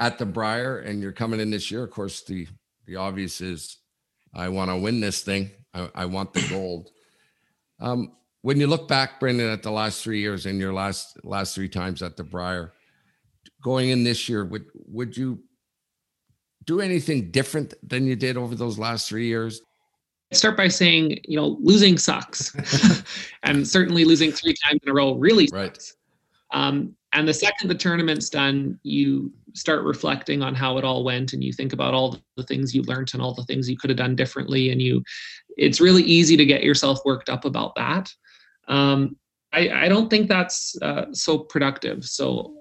at 0.00 0.18
the 0.18 0.26
Brier, 0.26 0.78
and 0.78 1.02
you're 1.02 1.12
coming 1.12 1.40
in 1.40 1.50
this 1.50 1.70
year. 1.70 1.84
Of 1.84 1.90
course, 1.90 2.22
the 2.22 2.46
the 2.86 2.96
obvious 2.96 3.40
is, 3.40 3.78
I 4.34 4.48
want 4.48 4.70
to 4.70 4.76
win 4.76 5.00
this 5.00 5.22
thing. 5.22 5.50
I, 5.74 5.90
I 5.94 6.04
want 6.06 6.32
the 6.32 6.46
gold. 6.48 6.90
Um, 7.80 8.12
when 8.42 8.60
you 8.60 8.66
look 8.66 8.88
back, 8.88 9.18
Brendan, 9.18 9.50
at 9.50 9.62
the 9.62 9.70
last 9.70 10.02
three 10.02 10.20
years 10.20 10.46
and 10.46 10.58
your 10.58 10.72
last 10.72 11.22
last 11.24 11.54
three 11.54 11.68
times 11.68 12.02
at 12.02 12.16
the 12.16 12.24
Brier, 12.24 12.72
going 13.62 13.90
in 13.90 14.04
this 14.04 14.28
year, 14.28 14.44
would 14.44 14.66
would 14.86 15.16
you 15.16 15.40
do 16.64 16.80
anything 16.80 17.30
different 17.30 17.74
than 17.82 18.06
you 18.06 18.16
did 18.16 18.36
over 18.36 18.54
those 18.54 18.78
last 18.78 19.08
three 19.08 19.26
years? 19.26 19.62
Start 20.32 20.56
by 20.56 20.66
saying, 20.68 21.20
you 21.24 21.36
know, 21.36 21.56
losing 21.60 21.96
sucks, 21.98 22.54
and 23.42 23.66
certainly 23.66 24.04
losing 24.04 24.32
three 24.32 24.54
times 24.64 24.80
in 24.82 24.90
a 24.90 24.94
row 24.94 25.14
really 25.14 25.46
sucks. 25.46 25.94
Right. 26.52 26.60
Um, 26.60 26.95
and 27.12 27.26
the 27.26 27.34
second 27.34 27.68
the 27.68 27.74
tournament's 27.74 28.28
done, 28.28 28.78
you 28.82 29.32
start 29.54 29.84
reflecting 29.84 30.42
on 30.42 30.54
how 30.54 30.76
it 30.76 30.84
all 30.84 31.04
went, 31.04 31.32
and 31.32 31.42
you 31.42 31.52
think 31.52 31.72
about 31.72 31.94
all 31.94 32.18
the 32.36 32.42
things 32.42 32.74
you 32.74 32.82
learned 32.82 33.10
and 33.14 33.22
all 33.22 33.34
the 33.34 33.44
things 33.44 33.70
you 33.70 33.76
could 33.76 33.90
have 33.90 33.96
done 33.96 34.16
differently, 34.16 34.70
and 34.70 34.82
you 34.82 35.02
it's 35.56 35.80
really 35.80 36.02
easy 36.02 36.36
to 36.36 36.44
get 36.44 36.62
yourself 36.62 37.00
worked 37.04 37.30
up 37.30 37.44
about 37.44 37.74
that. 37.76 38.12
Um, 38.68 39.16
I, 39.52 39.70
I, 39.70 39.88
don't 39.88 40.10
think 40.10 40.28
that's 40.28 40.76
uh, 40.82 41.06
so 41.12 41.38
productive. 41.38 42.04
So 42.04 42.56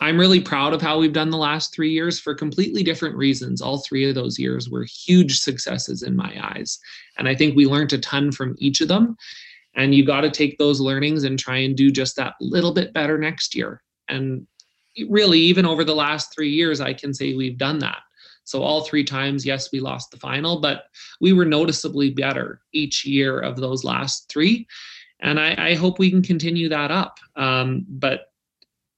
I'm 0.00 0.18
really 0.18 0.40
proud 0.40 0.74
of 0.74 0.82
how 0.82 0.98
we've 0.98 1.12
done 1.12 1.30
the 1.30 1.36
last 1.36 1.74
three 1.74 1.90
years 1.90 2.20
for 2.20 2.34
completely 2.34 2.82
different 2.82 3.16
reasons. 3.16 3.60
All 3.60 3.78
three 3.78 4.08
of 4.08 4.14
those 4.14 4.38
years 4.38 4.68
were 4.68 4.84
huge 4.84 5.40
successes 5.40 6.02
in 6.02 6.14
my 6.14 6.36
eyes. 6.54 6.78
And 7.16 7.28
I 7.28 7.34
think 7.34 7.56
we 7.56 7.66
learned 7.66 7.92
a 7.92 7.98
ton 7.98 8.30
from 8.30 8.54
each 8.58 8.80
of 8.80 8.88
them. 8.88 9.16
And 9.78 9.94
you 9.94 10.04
got 10.04 10.22
to 10.22 10.30
take 10.30 10.58
those 10.58 10.80
learnings 10.80 11.22
and 11.22 11.38
try 11.38 11.58
and 11.58 11.76
do 11.76 11.90
just 11.90 12.16
that 12.16 12.34
little 12.40 12.74
bit 12.74 12.92
better 12.92 13.16
next 13.16 13.54
year. 13.54 13.80
And 14.08 14.44
really, 15.08 15.38
even 15.38 15.64
over 15.64 15.84
the 15.84 15.94
last 15.94 16.34
three 16.34 16.50
years, 16.50 16.80
I 16.80 16.92
can 16.92 17.14
say 17.14 17.34
we've 17.34 17.56
done 17.56 17.78
that. 17.78 17.98
So 18.42 18.62
all 18.62 18.82
three 18.82 19.04
times, 19.04 19.46
yes, 19.46 19.70
we 19.70 19.78
lost 19.78 20.10
the 20.10 20.16
final, 20.16 20.60
but 20.60 20.86
we 21.20 21.32
were 21.32 21.44
noticeably 21.44 22.10
better 22.10 22.60
each 22.72 23.04
year 23.04 23.38
of 23.38 23.56
those 23.56 23.84
last 23.84 24.28
three. 24.28 24.66
And 25.20 25.38
I, 25.38 25.54
I 25.70 25.74
hope 25.74 25.98
we 25.98 26.10
can 26.10 26.22
continue 26.22 26.68
that 26.70 26.90
up. 26.90 27.18
Um, 27.36 27.86
but 27.88 28.32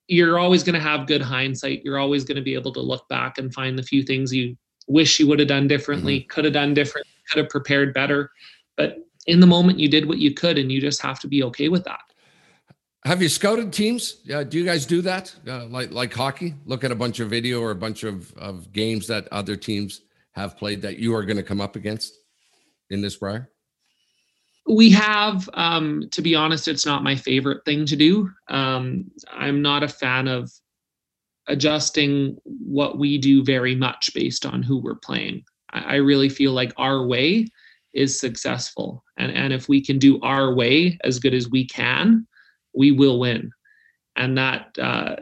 you're 0.07 0.39
always 0.39 0.63
going 0.63 0.75
to 0.75 0.81
have 0.81 1.07
good 1.07 1.21
hindsight. 1.21 1.85
You're 1.85 1.99
always 1.99 2.25
going 2.25 2.37
to 2.37 2.43
be 2.43 2.55
able 2.55 2.73
to 2.73 2.81
look 2.81 3.07
back 3.09 3.37
and 3.37 3.53
find 3.53 3.79
the 3.79 3.83
few 3.83 4.03
things 4.03 4.33
you 4.33 4.57
wish 4.89 5.21
you 5.21 5.27
would 5.27 5.41
have 5.41 5.49
done 5.49 5.69
differently, 5.69 6.21
mm-hmm. 6.21 6.29
could 6.29 6.45
have 6.45 6.55
done 6.55 6.73
different, 6.73 7.07
could 7.29 7.39
have 7.39 7.51
prepared 7.51 7.93
better. 7.93 8.31
But 8.77 8.99
in 9.27 9.41
the 9.41 9.47
moment, 9.47 9.79
you 9.79 9.89
did 9.89 10.07
what 10.07 10.19
you 10.19 10.33
could, 10.33 10.59
and 10.59 10.71
you 10.73 10.81
just 10.81 11.03
have 11.03 11.21
to 11.21 11.29
be 11.29 11.43
okay 11.45 11.69
with 11.69 11.85
that. 11.85 12.01
Have 13.05 13.23
you 13.23 13.29
scouted 13.29 13.73
teams? 13.73 14.21
Yeah, 14.25 14.45
do 14.45 14.59
you 14.59 14.65
guys 14.65 14.85
do 14.85 15.01
that? 15.03 15.35
Uh, 15.47 15.67
like 15.67 15.91
like 15.91 16.13
hockey? 16.13 16.55
Look 16.67 16.85
at 16.85 16.91
a 16.91 16.95
bunch 16.95 17.21
of 17.21 17.31
video 17.31 17.61
or 17.61 17.71
a 17.71 17.77
bunch 17.77 18.03
of, 18.03 18.33
of 18.35 18.73
games 18.73 19.07
that 19.07 19.27
other 19.33 19.57
teams 19.57 20.03
have 20.33 20.57
played 20.57 20.83
that 20.83 20.99
you 20.99 21.15
are 21.15 21.25
going 21.25 21.37
to 21.37 21.43
come 21.43 21.61
up 21.61 21.77
against 21.77 22.15
in 22.91 23.01
this 23.01 23.17
Brier? 23.17 23.51
We 24.69 24.91
have, 24.91 25.49
um, 25.55 26.09
to 26.13 26.23
be 26.23 26.35
honest, 26.35 26.69
it's 26.69 26.87
not 26.87 27.03
my 27.03 27.17
favorite 27.17 27.65
thing 27.65 27.87
to 27.87 27.97
do. 27.97 28.31
Um, 28.49 29.11
I'm 29.33 29.63
not 29.63 29.83
a 29.83 29.89
fan 29.89 30.29
of 30.29 30.53
adjusting 31.49 32.37
what 32.45 32.99
we 32.99 33.19
do 33.19 33.43
very 33.43 33.75
much 33.75 34.13
based 34.15 34.47
on 34.47 34.63
who 34.63 34.79
we're 34.79 34.97
playing. 34.97 35.43
I, 35.73 35.81
I 35.81 35.95
really 35.97 36.29
feel 36.29 36.53
like 36.53 36.73
our 36.77 37.07
way 37.07 37.49
is 37.93 38.19
successful. 38.19 39.05
And, 39.17 39.33
and 39.33 39.53
if 39.53 39.69
we 39.69 39.85
can 39.85 39.99
do 39.99 40.21
our 40.21 40.55
way 40.55 40.99
as 41.05 41.19
good 41.19 41.35
as 41.35 41.49
we 41.49 41.67
can, 41.67 42.27
we 42.75 42.93
will 42.93 43.19
win. 43.19 43.51
And 44.17 44.37
that 44.39 44.77
uh, 44.79 45.17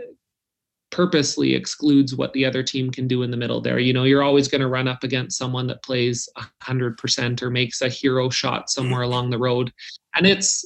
purposely 0.91 1.55
excludes 1.55 2.15
what 2.15 2.33
the 2.33 2.45
other 2.45 2.63
team 2.63 2.91
can 2.91 3.07
do 3.07 3.23
in 3.23 3.31
the 3.31 3.37
middle 3.37 3.61
there. 3.61 3.79
You 3.79 3.93
know, 3.93 4.05
you're 4.05 4.23
always 4.23 4.49
going 4.49 4.61
to 4.61 4.69
run 4.69 4.89
up 4.89 5.05
against 5.05 5.39
someone 5.39 5.67
that 5.67 5.83
plays 5.83 6.29
100% 6.63 7.43
or 7.43 7.51
makes 7.51 7.83
a 7.83 7.89
hero 7.89 8.31
shot 8.31 8.71
somewhere 8.71 9.03
along 9.03 9.31
the 9.31 9.39
road. 9.39 9.73
And 10.15 10.27
it's 10.27 10.65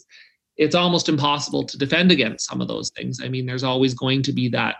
it's 0.58 0.74
almost 0.74 1.08
impossible 1.08 1.64
to 1.64 1.78
defend 1.78 2.12
against 2.12 2.46
some 2.46 2.60
of 2.60 2.68
those 2.68 2.90
things. 2.90 3.20
I 3.22 3.28
mean, 3.28 3.46
there's 3.46 3.64
always 3.64 3.94
going 3.94 4.22
to 4.24 4.32
be 4.32 4.48
that 4.50 4.76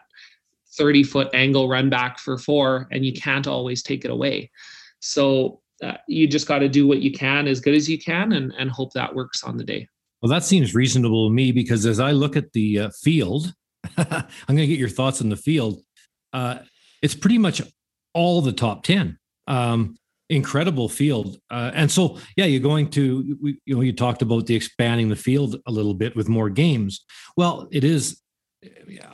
30 0.75 1.03
foot 1.03 1.31
angle 1.33 1.69
run 1.69 1.89
back 1.89 2.19
for 2.19 2.37
four, 2.37 2.89
and 2.91 3.05
you 3.05 3.13
can't 3.13 3.47
always 3.47 3.83
take 3.83 4.05
it 4.05 4.11
away. 4.11 4.51
So 5.01 5.62
you 6.07 6.27
just 6.27 6.47
got 6.47 6.61
to 6.61 6.69
do 6.69 6.87
what 6.87 7.01
you 7.01 7.13
can 7.13 7.47
as 7.47 7.61
good 7.61 7.75
as 7.75 7.89
you 7.89 7.99
can 7.99 8.33
and, 8.33 8.53
and 8.59 8.71
hope 8.71 8.93
that 8.93 9.15
works 9.15 9.43
on 9.43 9.57
the 9.57 9.65
day. 9.65 9.89
Well, 10.21 10.31
that 10.31 10.45
seems 10.45 10.75
reasonable 10.75 11.29
to 11.29 11.35
me 11.35 11.51
because 11.51 11.85
as 11.85 11.99
I 11.99 12.13
look 12.13 12.37
at 12.37 12.53
the 12.53 12.79
uh, 12.79 12.91
field, 13.03 13.53
I'm 13.97 14.27
going 14.47 14.59
to 14.59 14.67
get 14.67 14.79
your 14.79 14.89
thoughts 14.89 15.21
on 15.21 15.29
the 15.29 15.37
field. 15.37 15.83
Uh, 16.33 16.59
it's 17.03 17.15
pretty 17.15 17.39
much 17.39 17.61
all 18.15 18.41
the 18.41 18.53
top 18.53 18.85
10. 18.85 19.19
Um, 19.49 19.97
incredible 20.31 20.89
field. 20.89 21.39
Uh, 21.51 21.73
and 21.75 21.91
so, 21.91 22.19
yeah, 22.37 22.45
you're 22.45 22.61
going 22.61 22.89
to, 22.91 23.59
you 23.65 23.75
know, 23.75 23.81
you 23.81 23.93
talked 23.93 24.23
about 24.23 24.47
the 24.47 24.55
expanding 24.55 25.09
the 25.09 25.17
field 25.17 25.57
a 25.67 25.71
little 25.73 25.95
bit 25.95 26.15
with 26.17 26.29
more 26.29 26.49
games. 26.49 27.05
Well, 27.37 27.69
it 27.73 27.85
is 27.85 28.23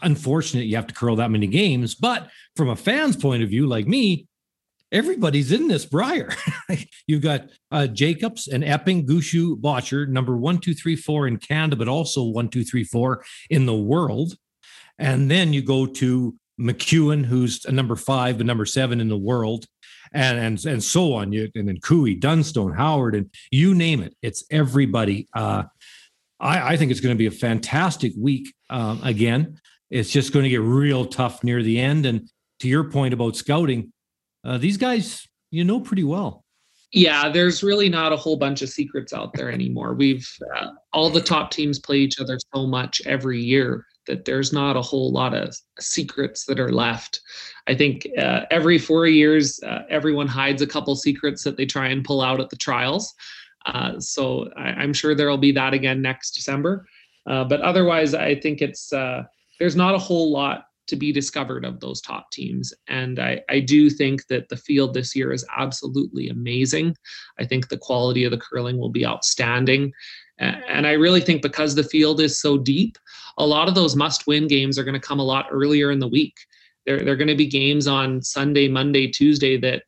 unfortunate 0.03 0.66
you 0.66 0.77
have 0.77 0.87
to 0.87 0.95
curl 0.95 1.16
that 1.16 1.31
many 1.31 1.47
games, 1.47 1.95
but 1.95 2.29
from 2.55 2.69
a 2.69 2.77
fan's 2.77 3.16
point 3.16 3.43
of 3.43 3.49
view, 3.49 3.66
like 3.66 3.87
me, 3.87 4.28
everybody's 4.93 5.53
in 5.53 5.68
this 5.68 5.84
Brier. 5.84 6.30
You've 7.07 7.22
got 7.22 7.49
uh, 7.70 7.86
Jacobs 7.86 8.49
and 8.49 8.64
Epping, 8.64 9.07
Gushue, 9.07 9.61
Bottcher, 9.61 10.09
number 10.09 10.36
one, 10.36 10.59
two, 10.59 10.74
three, 10.74 10.97
four 10.97 11.26
in 11.26 11.36
Canada, 11.36 11.76
but 11.76 11.89
also 11.89 12.24
one, 12.24 12.49
two, 12.49 12.64
three, 12.64 12.84
four 12.84 13.24
in 13.51 13.66
the 13.66 13.76
world. 13.76 14.34
And 14.99 15.30
then 15.30 15.53
you 15.53 15.62
go 15.62 15.86
to 15.86 16.36
McEwen, 16.61 17.24
who's 17.24 17.64
number 17.68 17.97
five, 17.97 18.39
but 18.39 18.47
number 18.47 18.64
seven 18.64 19.01
in 19.01 19.09
the 19.09 19.16
world, 19.16 19.66
and 20.12 20.39
and 20.39 20.64
and 20.66 20.82
so 20.82 21.14
on. 21.14 21.32
You 21.32 21.49
and 21.55 21.68
then 21.68 21.78
Koe, 21.80 22.14
Dunstone, 22.14 22.72
Howard, 22.72 23.14
and 23.14 23.30
you 23.51 23.74
name 23.74 24.03
it. 24.03 24.16
It's 24.22 24.45
everybody. 24.51 25.28
Uh, 25.34 25.64
I, 26.41 26.72
I 26.72 26.76
think 26.76 26.91
it's 26.91 27.01
going 27.01 27.14
to 27.14 27.18
be 27.18 27.26
a 27.26 27.30
fantastic 27.30 28.12
week. 28.18 28.53
Um, 28.70 29.01
again, 29.03 29.61
it's 29.91 30.11
just 30.11 30.32
going 30.32 30.45
to 30.45 30.49
get 30.49 30.61
real 30.61 31.07
tough 31.07 31.43
near 31.43 31.62
the 31.62 31.78
end. 31.78 32.07
And 32.07 32.28
to 32.61 32.68
your 32.68 32.91
point 32.91 33.14
about 33.14 33.36
scouting, 33.36 33.93
uh, 34.49 34.59
these 34.59 34.77
guys 34.77 35.29
you 35.51 35.65
know 35.65 35.81
pretty 35.81 36.05
well. 36.05 36.45
Yeah, 36.91 37.29
there's 37.29 37.63
really 37.63 37.91
not 37.91 38.13
a 38.13 38.17
whole 38.17 38.37
bunch 38.37 38.63
of 38.63 38.71
secrets 38.71 39.13
out 39.13 39.35
there 39.35 39.53
anymore. 39.53 39.95
We've 39.95 40.27
uh, 40.57 40.69
all 40.93 41.11
the 41.11 41.21
top 41.21 41.51
teams 41.51 41.79
play 41.79 41.99
each 41.99 42.19
other 42.19 42.39
so 42.55 42.67
much 42.67 43.03
every 43.05 43.41
year 43.41 43.85
that 44.07 44.25
there's 44.25 44.55
not 44.55 44.75
a 44.75 44.81
whole 44.81 45.13
lot 45.13 45.35
of 45.35 45.55
secrets 45.79 46.47
that 46.47 46.59
are 46.59 46.73
left. 46.73 47.21
I 47.67 47.75
think 47.75 48.09
uh, 48.17 48.47
every 48.51 48.79
four 48.79 49.07
years, 49.07 49.61
uh, 49.63 49.83
everyone 49.91 50.27
hides 50.27 50.63
a 50.63 50.67
couple 50.67 50.97
secrets 50.97 51.45
that 51.45 51.59
they 51.59 51.67
try 51.67 51.89
and 51.89 52.03
pull 52.03 52.23
out 52.23 52.41
at 52.41 52.49
the 52.49 52.57
trials. 52.57 53.15
Uh, 53.67 54.01
so 54.01 54.49
I, 54.57 54.83
am 54.83 54.95
sure 54.95 55.15
there'll 55.15 55.37
be 55.37 55.53
that 55.53 55.75
again 55.75 56.01
next 56.01 56.31
December. 56.31 56.87
Uh, 57.27 57.45
but 57.45 57.61
otherwise, 57.61 58.15
I 58.15 58.35
think 58.35 58.63
it's 58.63 58.95
uh, 58.95 59.25
there's 59.59 59.77
not 59.77 59.95
a 59.95 59.99
whole 59.99 60.33
lot 60.33 60.68
to 60.89 60.97
be 60.97 61.12
discovered 61.12 61.64
of 61.64 61.80
those 61.80 62.01
top 62.01 62.30
teams. 62.30 62.74
And 62.89 63.18
I, 63.18 63.41
I 63.49 63.61
do 63.61 63.89
think 63.89 64.26
that 64.26 64.49
the 64.49 64.57
field 64.57 64.93
this 64.93 65.14
year 65.14 65.32
is 65.32 65.47
absolutely 65.57 66.28
amazing. 66.28 66.97
I 67.39 67.45
think 67.45 67.68
the 67.68 67.78
quality 67.78 68.24
of 68.24 68.30
the 68.30 68.39
curling 68.39 68.78
will 68.78 68.91
be 68.91 69.07
outstanding. 69.07 69.93
And 70.39 70.86
I 70.86 70.93
really 70.93 71.20
think 71.20 71.43
because 71.43 71.74
the 71.74 71.82
field 71.82 72.20
is 72.20 72.41
so 72.41 72.59
deep, 72.59 72.97
a 73.39 73.47
lot 73.47 73.68
of 73.68 73.74
those 73.74 73.97
must 73.97 74.26
win 74.26 74.47
games 74.47 74.78
are 74.78 74.84
going 74.84 75.01
to 75.01 75.09
come 75.09 75.18
a 75.18 75.24
lot 75.24 75.47
earlier 75.51 75.91
in 75.91 75.99
the 75.99 76.09
week. 76.09 76.34
They're, 76.86 77.01
they're 77.01 77.16
going 77.16 77.28
to 77.28 77.34
be 77.34 77.47
games 77.47 77.86
on 77.86 78.22
Sunday, 78.22 78.68
Monday, 78.68 79.09
Tuesday 79.09 79.57
that, 79.59 79.82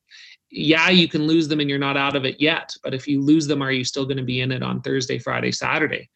yeah, 0.51 0.91
you 0.91 1.07
can 1.09 1.27
lose 1.29 1.47
them 1.47 1.61
and 1.61 1.71
you're 1.71 1.79
not 1.79 1.97
out 1.97 2.17
of 2.17 2.25
it 2.25 2.41
yet. 2.41 2.75
But 2.83 2.95
if 2.95 3.07
you 3.07 3.21
lose 3.21 3.47
them, 3.47 3.63
are 3.63 3.71
you 3.71 3.85
still 3.85 4.05
going 4.05 4.17
to 4.17 4.25
be 4.25 4.41
in 4.41 4.51
it 4.51 4.63
on 4.63 4.83
Thursday, 4.83 5.19
Friday, 5.19 5.53
Saturday? 5.53 6.11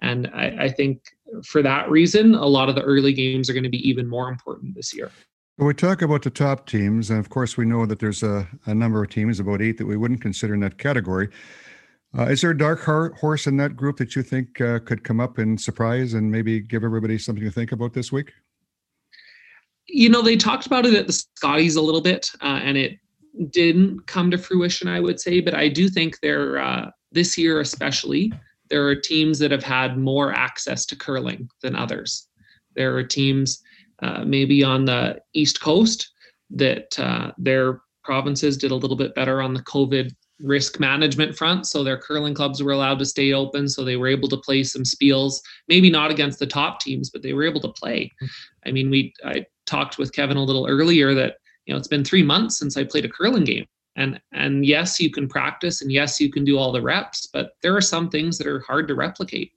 And 0.00 0.26
I, 0.34 0.64
I 0.64 0.68
think 0.68 1.00
for 1.44 1.62
that 1.62 1.90
reason, 1.90 2.34
a 2.34 2.46
lot 2.46 2.68
of 2.68 2.74
the 2.74 2.82
early 2.82 3.12
games 3.12 3.50
are 3.50 3.52
going 3.52 3.64
to 3.64 3.70
be 3.70 3.88
even 3.88 4.08
more 4.08 4.28
important 4.28 4.74
this 4.74 4.94
year. 4.94 5.10
We 5.58 5.72
talk 5.72 6.02
about 6.02 6.22
the 6.22 6.30
top 6.30 6.66
teams, 6.66 7.08
and 7.08 7.18
of 7.18 7.30
course, 7.30 7.56
we 7.56 7.64
know 7.64 7.86
that 7.86 7.98
there's 7.98 8.22
a, 8.22 8.46
a 8.66 8.74
number 8.74 9.02
of 9.02 9.08
teams, 9.08 9.40
about 9.40 9.62
eight, 9.62 9.78
that 9.78 9.86
we 9.86 9.96
wouldn't 9.96 10.20
consider 10.20 10.52
in 10.52 10.60
that 10.60 10.76
category. 10.76 11.30
Uh, 12.16 12.24
is 12.24 12.42
there 12.42 12.50
a 12.50 12.56
dark 12.56 12.82
horse 12.82 13.46
in 13.46 13.56
that 13.56 13.74
group 13.74 13.96
that 13.96 14.14
you 14.14 14.22
think 14.22 14.60
uh, 14.60 14.78
could 14.80 15.02
come 15.02 15.20
up 15.20 15.38
and 15.38 15.60
surprise 15.60 16.14
and 16.14 16.30
maybe 16.30 16.60
give 16.60 16.84
everybody 16.84 17.18
something 17.18 17.44
to 17.44 17.50
think 17.50 17.72
about 17.72 17.92
this 17.94 18.12
week? 18.12 18.32
You 19.86 20.08
know, 20.08 20.20
they 20.20 20.36
talked 20.36 20.66
about 20.66 20.84
it 20.84 20.94
at 20.94 21.06
the 21.06 21.12
Scotties 21.12 21.76
a 21.76 21.82
little 21.82 22.00
bit, 22.00 22.30
uh, 22.42 22.60
and 22.62 22.76
it 22.76 22.98
didn't 23.50 24.06
come 24.06 24.30
to 24.30 24.38
fruition, 24.38 24.88
I 24.88 25.00
would 25.00 25.20
say. 25.20 25.40
But 25.40 25.54
I 25.54 25.68
do 25.68 25.88
think 25.88 26.20
they're 26.20 26.58
uh, 26.58 26.90
this 27.12 27.38
year 27.38 27.60
especially, 27.60 28.32
there 28.68 28.86
are 28.86 28.94
teams 28.94 29.38
that 29.38 29.50
have 29.50 29.62
had 29.62 29.98
more 29.98 30.32
access 30.32 30.86
to 30.86 30.96
curling 30.96 31.48
than 31.62 31.76
others. 31.76 32.28
There 32.74 32.96
are 32.96 33.04
teams 33.04 33.62
uh, 34.02 34.24
maybe 34.24 34.62
on 34.62 34.84
the 34.84 35.20
East 35.32 35.60
Coast 35.60 36.12
that 36.50 36.98
uh, 36.98 37.32
their 37.38 37.80
provinces 38.04 38.56
did 38.56 38.70
a 38.70 38.76
little 38.76 38.96
bit 38.96 39.14
better 39.14 39.42
on 39.42 39.54
the 39.54 39.62
COVID 39.62 40.12
risk 40.40 40.78
management 40.78 41.36
front. 41.36 41.66
So 41.66 41.82
their 41.82 41.96
curling 41.96 42.34
clubs 42.34 42.62
were 42.62 42.72
allowed 42.72 42.98
to 42.98 43.06
stay 43.06 43.32
open. 43.32 43.68
So 43.68 43.84
they 43.84 43.96
were 43.96 44.08
able 44.08 44.28
to 44.28 44.36
play 44.36 44.62
some 44.62 44.82
spiels, 44.82 45.40
maybe 45.68 45.90
not 45.90 46.10
against 46.10 46.38
the 46.38 46.46
top 46.46 46.80
teams, 46.80 47.10
but 47.10 47.22
they 47.22 47.32
were 47.32 47.44
able 47.44 47.60
to 47.62 47.72
play. 47.72 48.12
I 48.66 48.70
mean, 48.70 48.90
we 48.90 49.14
I 49.24 49.46
talked 49.64 49.98
with 49.98 50.12
Kevin 50.12 50.36
a 50.36 50.44
little 50.44 50.66
earlier 50.66 51.14
that, 51.14 51.36
you 51.64 51.72
know, 51.72 51.78
it's 51.78 51.88
been 51.88 52.04
three 52.04 52.22
months 52.22 52.58
since 52.58 52.76
I 52.76 52.84
played 52.84 53.04
a 53.04 53.08
curling 53.08 53.44
game. 53.44 53.66
And 53.96 54.20
and 54.32 54.64
yes, 54.64 55.00
you 55.00 55.10
can 55.10 55.28
practice 55.28 55.82
and 55.82 55.90
yes, 55.90 56.20
you 56.20 56.30
can 56.30 56.44
do 56.44 56.58
all 56.58 56.72
the 56.72 56.82
reps, 56.82 57.26
but 57.26 57.56
there 57.62 57.76
are 57.76 57.80
some 57.80 58.10
things 58.10 58.38
that 58.38 58.46
are 58.46 58.60
hard 58.60 58.86
to 58.88 58.94
replicate. 58.94 59.52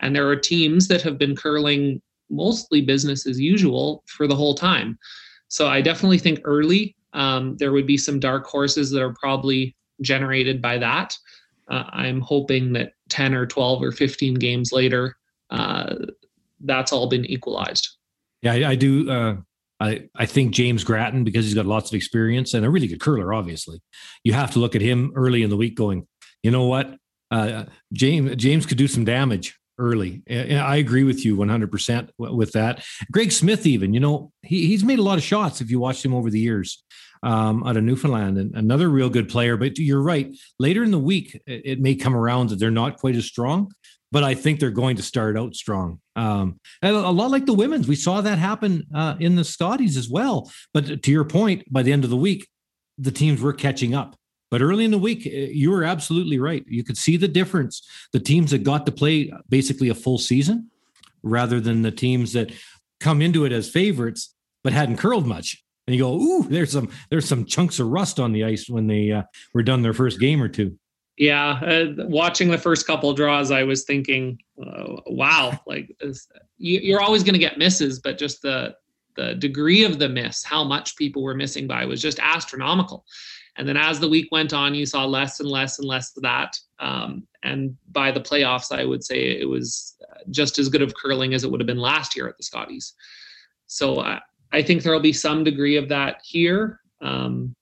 And 0.00 0.14
there 0.14 0.28
are 0.28 0.36
teams 0.36 0.88
that 0.88 1.02
have 1.02 1.18
been 1.18 1.36
curling 1.36 2.02
mostly 2.30 2.80
business 2.80 3.26
as 3.26 3.40
usual 3.40 4.02
for 4.06 4.26
the 4.26 4.36
whole 4.36 4.54
time. 4.54 4.98
So 5.48 5.66
I 5.66 5.80
definitely 5.80 6.18
think 6.18 6.40
early 6.44 6.96
um, 7.12 7.56
there 7.56 7.72
would 7.72 7.86
be 7.86 7.98
some 7.98 8.20
dark 8.20 8.46
horses 8.46 8.90
that 8.90 9.02
are 9.02 9.14
probably 9.14 9.74
generated 10.00 10.62
by 10.62 10.78
that. 10.78 11.16
Uh, 11.68 11.84
I'm 11.90 12.20
hoping 12.20 12.72
that 12.74 12.92
10 13.08 13.34
or 13.34 13.46
12 13.46 13.82
or 13.82 13.92
15 13.92 14.34
games 14.34 14.72
later, 14.72 15.16
uh, 15.50 15.94
that's 16.60 16.92
all 16.92 17.08
been 17.08 17.24
equalized. 17.26 17.88
Yeah, 18.42 18.52
I, 18.52 18.70
I 18.70 18.74
do. 18.74 19.10
Uh, 19.10 19.36
I, 19.80 20.08
I 20.14 20.26
think 20.26 20.52
James 20.52 20.84
Grattan, 20.84 21.24
because 21.24 21.46
he's 21.46 21.54
got 21.54 21.66
lots 21.66 21.90
of 21.90 21.96
experience 21.96 22.54
and 22.54 22.66
a 22.66 22.70
really 22.70 22.86
good 22.86 23.00
curler, 23.00 23.32
obviously, 23.32 23.80
you 24.24 24.34
have 24.34 24.50
to 24.52 24.58
look 24.58 24.76
at 24.76 24.82
him 24.82 25.12
early 25.16 25.42
in 25.42 25.50
the 25.50 25.56
week 25.56 25.74
going, 25.74 26.06
you 26.42 26.50
know 26.50 26.66
what? 26.66 26.94
Uh, 27.30 27.64
James 27.92 28.36
James 28.36 28.66
could 28.66 28.78
do 28.78 28.88
some 28.88 29.04
damage 29.04 29.56
early. 29.78 30.22
I 30.28 30.76
agree 30.76 31.04
with 31.04 31.24
you 31.24 31.36
100% 31.36 32.10
with 32.18 32.52
that. 32.52 32.84
Greg 33.10 33.32
Smith, 33.32 33.66
even, 33.66 33.94
you 33.94 34.00
know, 34.00 34.30
he, 34.42 34.66
he's 34.66 34.84
made 34.84 34.98
a 34.98 35.02
lot 35.02 35.16
of 35.16 35.24
shots 35.24 35.60
if 35.60 35.70
you 35.70 35.80
watched 35.80 36.04
him 36.04 36.14
over 36.14 36.28
the 36.28 36.38
years 36.38 36.84
um, 37.22 37.64
out 37.66 37.76
of 37.76 37.84
Newfoundland 37.84 38.38
and 38.38 38.54
another 38.54 38.88
real 38.88 39.08
good 39.08 39.28
player. 39.28 39.56
But 39.56 39.78
you're 39.78 40.02
right. 40.02 40.36
Later 40.58 40.84
in 40.84 40.90
the 40.90 40.98
week, 40.98 41.40
it, 41.46 41.62
it, 41.64 41.80
may 41.80 41.94
come 41.94 42.14
around 42.14 42.50
that 42.50 42.58
they're 42.58 42.70
not 42.70 42.98
quite 42.98 43.16
as 43.16 43.24
strong, 43.24 43.72
but 44.12 44.24
I 44.24 44.34
think 44.34 44.58
they're 44.58 44.70
going 44.70 44.96
to 44.96 45.02
start 45.02 45.36
out 45.36 45.54
strong. 45.54 46.00
Um, 46.16 46.58
a 46.82 46.92
lot 46.92 47.30
like 47.30 47.46
the 47.46 47.54
women's. 47.54 47.88
We 47.88 47.96
saw 47.96 48.20
that 48.20 48.38
happen 48.38 48.86
uh, 48.94 49.16
in 49.20 49.36
the 49.36 49.44
Scotties 49.44 49.96
as 49.96 50.08
well. 50.08 50.50
But 50.74 51.02
to 51.02 51.10
your 51.10 51.24
point, 51.24 51.70
by 51.72 51.82
the 51.82 51.92
end 51.92 52.04
of 52.04 52.10
the 52.10 52.16
week, 52.16 52.48
the 52.98 53.10
teams 53.12 53.40
were 53.40 53.52
catching 53.52 53.94
up. 53.94 54.16
But 54.50 54.62
early 54.62 54.84
in 54.84 54.90
the 54.90 54.98
week, 54.98 55.26
eh, 55.26 55.50
you 55.52 55.70
were 55.70 55.84
absolutely 55.84 56.38
right. 56.38 56.64
You 56.66 56.82
could 56.82 56.98
see 56.98 57.16
the 57.16 57.28
difference. 57.28 57.86
The 58.12 58.20
teams 58.20 58.50
that 58.50 58.64
got 58.64 58.84
to 58.86 58.92
play 58.92 59.32
basically 59.48 59.88
a 59.88 59.94
full 59.94 60.18
season 60.18 60.70
rather 61.22 61.60
than 61.60 61.82
the 61.82 61.92
teams 61.92 62.32
that 62.32 62.52
come 62.98 63.22
into 63.22 63.44
it 63.44 63.52
as 63.52 63.70
favorites 63.70 64.34
but 64.62 64.72
hadn't 64.72 64.96
curled 64.96 65.26
much 65.26 65.62
and 65.90 65.96
you 65.96 66.02
go, 66.04 66.14
"Ooh, 66.14 66.42
there's 66.44 66.70
some 66.70 66.88
there's 67.10 67.26
some 67.26 67.44
chunks 67.44 67.80
of 67.80 67.88
rust 67.88 68.20
on 68.20 68.32
the 68.32 68.44
ice 68.44 68.68
when 68.68 68.86
they 68.86 69.10
uh, 69.10 69.22
were 69.52 69.64
done 69.64 69.82
their 69.82 69.92
first 69.92 70.20
game 70.20 70.40
or 70.40 70.48
two. 70.48 70.78
Yeah, 71.20 71.60
uh, 71.60 72.06
watching 72.06 72.50
the 72.50 72.56
first 72.56 72.86
couple 72.86 73.12
draws, 73.12 73.50
I 73.50 73.62
was 73.62 73.84
thinking, 73.84 74.38
uh, 74.58 75.02
"Wow, 75.06 75.60
like 75.66 75.94
you, 76.56 76.96
are 76.96 77.02
always 77.02 77.22
going 77.22 77.34
to 77.34 77.38
get 77.38 77.58
misses, 77.58 77.98
but 77.98 78.16
just 78.16 78.40
the 78.40 78.74
the 79.16 79.34
degree 79.34 79.84
of 79.84 79.98
the 79.98 80.08
miss, 80.08 80.42
how 80.42 80.64
much 80.64 80.96
people 80.96 81.22
were 81.22 81.34
missing 81.34 81.66
by, 81.66 81.84
was 81.84 82.00
just 82.00 82.18
astronomical." 82.20 83.04
And 83.56 83.68
then 83.68 83.76
as 83.76 84.00
the 84.00 84.08
week 84.08 84.28
went 84.32 84.54
on, 84.54 84.74
you 84.74 84.86
saw 84.86 85.04
less 85.04 85.40
and 85.40 85.48
less 85.50 85.78
and 85.78 85.86
less 85.86 86.16
of 86.16 86.22
that. 86.22 86.56
Um, 86.78 87.26
and 87.42 87.76
by 87.92 88.10
the 88.12 88.22
playoffs, 88.22 88.74
I 88.74 88.86
would 88.86 89.04
say 89.04 89.38
it 89.38 89.46
was 89.46 89.98
just 90.30 90.58
as 90.58 90.70
good 90.70 90.80
of 90.80 90.94
curling 90.94 91.34
as 91.34 91.44
it 91.44 91.50
would 91.50 91.60
have 91.60 91.66
been 91.66 91.76
last 91.76 92.16
year 92.16 92.28
at 92.28 92.38
the 92.38 92.44
Scotties. 92.44 92.94
So 93.66 93.96
uh, 93.96 94.20
I 94.52 94.62
think 94.62 94.82
there'll 94.82 95.00
be 95.00 95.12
some 95.12 95.44
degree 95.44 95.76
of 95.76 95.90
that 95.90 96.22
here. 96.24 96.80
Um, 97.02 97.54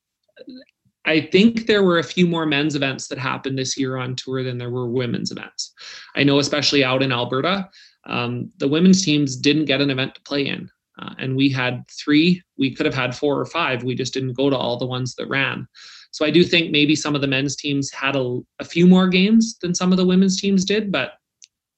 I 1.09 1.23
think 1.23 1.67
there 1.67 1.83
were 1.83 1.99
a 1.99 2.05
few 2.05 2.27
more 2.27 2.45
men's 2.45 2.77
events 2.77 3.09
that 3.09 3.19
happened 3.19 3.59
this 3.59 3.79
year 3.79 3.97
on 3.97 4.15
tour 4.15 4.45
than 4.45 4.59
there 4.59 4.71
were 4.71 4.91
women's 4.91 5.31
events. 5.31 5.73
I 6.15 6.23
know, 6.23 6.39
especially 6.39 6.85
out 6.85 7.03
in 7.03 7.13
Alberta, 7.13 7.71
um, 8.05 8.53
the 8.59 8.69
women's 8.69 9.03
teams 9.03 9.35
didn't 9.35 9.65
get 9.65 9.81
an 9.81 9.91
event 9.91 10.15
to 10.15 10.21
play 10.21 10.47
in. 10.47 10.71
Uh, 10.99 11.15
and 11.19 11.35
we 11.35 11.49
had 11.49 11.85
three. 11.89 12.43
We 12.59 12.75
could 12.75 12.85
have 12.85 12.95
had 12.95 13.17
four 13.17 13.41
or 13.41 13.47
five. 13.47 13.85
We 13.85 13.95
just 13.95 14.13
didn't 14.13 14.35
go 14.35 14.51
to 14.51 14.57
all 14.57 14.77
the 14.77 14.87
ones 14.87 15.15
that 15.15 15.29
ran. 15.29 15.67
So 16.11 16.27
I 16.27 16.31
do 16.31 16.45
think 16.45 16.73
maybe 16.73 16.95
some 16.95 17.15
of 17.15 17.23
the 17.23 17.27
men's 17.27 17.57
teams 17.57 17.91
had 17.91 18.15
a, 18.15 18.41
a 18.59 18.65
few 18.65 18.87
more 18.87 19.09
games 19.09 19.57
than 19.63 19.75
some 19.75 19.93
of 19.93 19.99
the 19.99 20.07
women's 20.07 20.39
teams 20.39 20.65
did. 20.65 20.93
But 20.93 21.13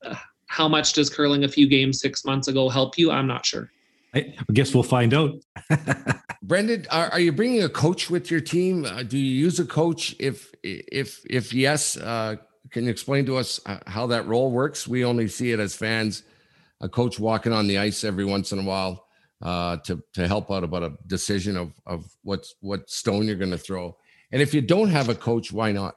uh, 0.04 0.16
how 0.46 0.66
much 0.66 0.94
does 0.94 1.08
curling 1.08 1.44
a 1.44 1.48
few 1.48 1.68
games 1.68 2.00
six 2.00 2.24
months 2.24 2.48
ago 2.48 2.68
help 2.68 2.98
you? 2.98 3.12
I'm 3.12 3.28
not 3.28 3.46
sure. 3.46 3.70
I 4.14 4.34
guess 4.52 4.74
we'll 4.74 4.82
find 4.82 5.14
out. 5.14 5.34
Brendan, 6.42 6.86
are, 6.90 7.10
are, 7.10 7.20
you 7.20 7.32
bringing 7.32 7.62
a 7.62 7.68
coach 7.68 8.10
with 8.10 8.30
your 8.30 8.40
team? 8.40 8.84
Uh, 8.84 9.02
do 9.02 9.16
you 9.16 9.44
use 9.44 9.60
a 9.60 9.64
coach? 9.64 10.16
If 10.18 10.52
if 10.62 11.20
if 11.28 11.52
yes, 11.52 11.96
uh, 11.96 12.36
can 12.70 12.84
you 12.84 12.90
explain 12.90 13.26
to 13.26 13.36
us 13.36 13.60
uh, 13.66 13.78
how 13.86 14.06
that 14.08 14.26
role 14.26 14.50
works? 14.50 14.88
We 14.88 15.04
only 15.04 15.28
see 15.28 15.52
it 15.52 15.60
as 15.60 15.76
fans, 15.76 16.24
a 16.80 16.88
coach 16.88 17.20
walking 17.20 17.52
on 17.52 17.68
the 17.68 17.78
ice 17.78 18.02
every 18.02 18.24
once 18.24 18.52
in 18.52 18.58
a 18.58 18.64
while 18.64 19.06
uh, 19.42 19.76
to 19.78 20.02
to 20.14 20.26
help 20.26 20.50
out 20.50 20.64
about 20.64 20.82
a 20.82 20.92
decision 21.06 21.56
of 21.56 21.72
of 21.86 22.04
what's 22.22 22.54
what 22.60 22.90
stone 22.90 23.26
you're 23.26 23.36
going 23.36 23.50
to 23.50 23.58
throw. 23.58 23.96
And 24.32 24.42
if 24.42 24.54
you 24.54 24.60
don't 24.60 24.90
have 24.90 25.08
a 25.08 25.14
coach, 25.14 25.52
why 25.52 25.72
not? 25.72 25.94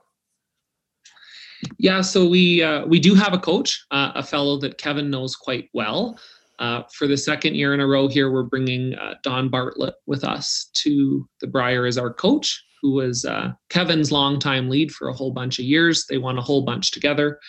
Yeah, 1.78 2.02
so 2.02 2.28
we 2.28 2.62
uh, 2.62 2.86
we 2.86 3.00
do 3.00 3.16
have 3.16 3.34
a 3.34 3.40
coach, 3.40 3.86
uh, 3.92 4.12
a 4.16 4.24
fellow 4.24 4.58
that 4.58 4.78
Kevin 4.78 5.10
knows 5.10 5.36
quite 5.36 5.70
well. 5.74 6.20
Uh, 6.60 6.84
for 6.94 7.08
the 7.08 7.18
second 7.18 7.56
year 7.56 7.74
in 7.74 7.80
a 7.80 7.88
row 7.88 8.08
here, 8.08 8.32
we're 8.32 8.44
bringing 8.44 8.94
uh, 8.96 9.16
Don 9.24 9.50
Bartlett 9.50 9.96
with 10.06 10.24
us 10.24 10.70
to 10.76 11.28
the 11.42 11.48
Brier 11.48 11.86
as 11.86 11.98
our 11.98 12.14
coach, 12.14 12.64
who 12.82 12.94
was 12.94 13.26
uh, 13.26 13.52
Kevin's 13.70 14.12
longtime 14.12 14.70
lead 14.70 14.92
for 14.92 15.08
a 15.08 15.14
whole 15.14 15.32
bunch 15.32 15.60
of 15.60 15.66
years. 15.66 16.06
They 16.08 16.18
won 16.18 16.38
a 16.38 16.42
whole 16.42 16.62
bunch 16.62 16.92
together. 16.92 17.40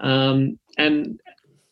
Um, 0.00 0.58
and 0.78 1.20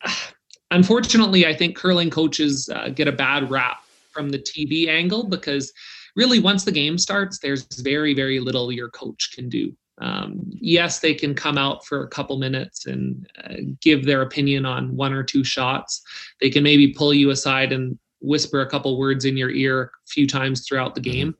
unfortunately, 0.71 1.47
I 1.47 1.55
think 1.55 1.75
curling 1.75 2.09
coaches 2.09 2.69
uh, 2.73 2.89
get 2.89 3.07
a 3.07 3.13
bad 3.13 3.49
rap 3.49 3.77
from 4.11 4.29
the 4.29 4.39
TV 4.39 4.87
angle 4.87 5.23
because 5.23 5.71
really, 6.15 6.39
once 6.39 6.65
the 6.65 6.71
game 6.71 6.97
starts, 6.97 7.39
there's 7.39 7.65
very, 7.81 8.13
very 8.13 8.39
little 8.39 8.71
your 8.71 8.89
coach 8.89 9.31
can 9.33 9.49
do. 9.49 9.73
Um, 9.99 10.39
yes, 10.45 10.99
they 10.99 11.13
can 11.13 11.35
come 11.35 11.57
out 11.57 11.85
for 11.85 12.03
a 12.03 12.07
couple 12.07 12.37
minutes 12.37 12.85
and 12.85 13.29
uh, 13.43 13.55
give 13.81 14.05
their 14.05 14.21
opinion 14.21 14.65
on 14.65 14.95
one 14.95 15.13
or 15.13 15.23
two 15.23 15.43
shots. 15.43 16.01
They 16.39 16.49
can 16.49 16.63
maybe 16.63 16.93
pull 16.93 17.13
you 17.13 17.31
aside 17.31 17.71
and 17.71 17.97
whisper 18.21 18.61
a 18.61 18.69
couple 18.69 18.97
words 18.97 19.25
in 19.25 19.37
your 19.37 19.51
ear 19.51 19.83
a 19.83 20.09
few 20.09 20.27
times 20.27 20.65
throughout 20.65 20.95
the 20.95 21.01
game. 21.01 21.35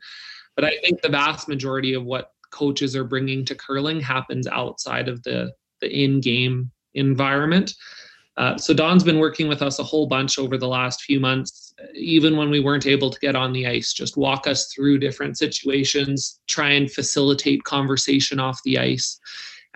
But 0.55 0.65
I 0.65 0.73
think 0.81 1.01
the 1.01 1.09
vast 1.09 1.47
majority 1.47 1.93
of 1.93 2.03
what 2.03 2.31
coaches 2.51 2.95
are 2.95 3.03
bringing 3.03 3.45
to 3.45 3.55
curling 3.55 4.01
happens 4.01 4.47
outside 4.47 5.07
of 5.07 5.23
the 5.23 5.53
the 5.81 5.89
in-game 5.89 6.69
environment. 6.93 7.73
Uh, 8.39 8.57
so 8.57 8.73
Don's 8.73 9.03
been 9.03 9.19
working 9.19 9.49
with 9.49 9.61
us 9.61 9.79
a 9.79 9.83
whole 9.83 10.07
bunch 10.07 10.39
over 10.39 10.57
the 10.57 10.67
last 10.67 11.01
few 11.01 11.19
months, 11.19 11.73
even 11.93 12.37
when 12.37 12.49
we 12.49 12.61
weren't 12.61 12.87
able 12.87 13.09
to 13.09 13.19
get 13.19 13.35
on 13.35 13.51
the 13.51 13.67
ice, 13.67 13.91
just 13.91 14.15
walk 14.15 14.47
us 14.47 14.73
through 14.73 14.97
different 14.97 15.37
situations, 15.37 16.39
try 16.47 16.69
and 16.69 16.89
facilitate 16.89 17.61
conversation 17.65 18.39
off 18.39 18.63
the 18.63 18.79
ice. 18.79 19.19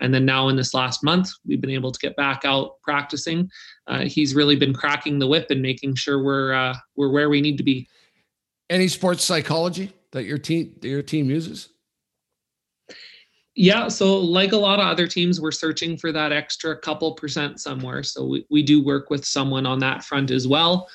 And 0.00 0.14
then 0.14 0.24
now 0.24 0.48
in 0.48 0.56
this 0.56 0.72
last 0.72 1.04
month, 1.04 1.30
we've 1.46 1.60
been 1.60 1.70
able 1.70 1.92
to 1.92 1.98
get 2.00 2.16
back 2.16 2.46
out 2.46 2.80
practicing. 2.80 3.50
Uh, 3.86 4.06
he's 4.06 4.34
really 4.34 4.56
been 4.56 4.72
cracking 4.72 5.18
the 5.18 5.26
whip 5.26 5.50
and 5.50 5.60
making 5.60 5.94
sure 5.96 6.24
we're 6.24 6.54
uh, 6.54 6.74
we're 6.96 7.10
where 7.10 7.28
we 7.28 7.42
need 7.42 7.58
to 7.58 7.64
be. 7.64 7.86
Any 8.70 8.88
sports 8.88 9.22
psychology 9.22 9.92
that 10.12 10.24
your 10.24 10.38
team 10.38 10.74
that 10.80 10.88
your 10.88 11.02
team 11.02 11.28
uses? 11.28 11.68
Yeah, 13.56 13.86
so 13.86 14.18
like 14.18 14.52
a 14.52 14.56
lot 14.56 14.80
of 14.80 14.86
other 14.86 15.06
teams, 15.06 15.40
we're 15.40 15.52
searching 15.52 15.96
for 15.96 16.10
that 16.10 16.32
extra 16.32 16.76
couple 16.76 17.12
percent 17.12 17.60
somewhere. 17.60 18.02
So 18.02 18.26
we, 18.26 18.46
we 18.50 18.62
do 18.62 18.82
work 18.82 19.10
with 19.10 19.24
someone 19.24 19.64
on 19.64 19.78
that 19.78 20.02
front 20.02 20.32
as 20.32 20.48
well. 20.48 20.88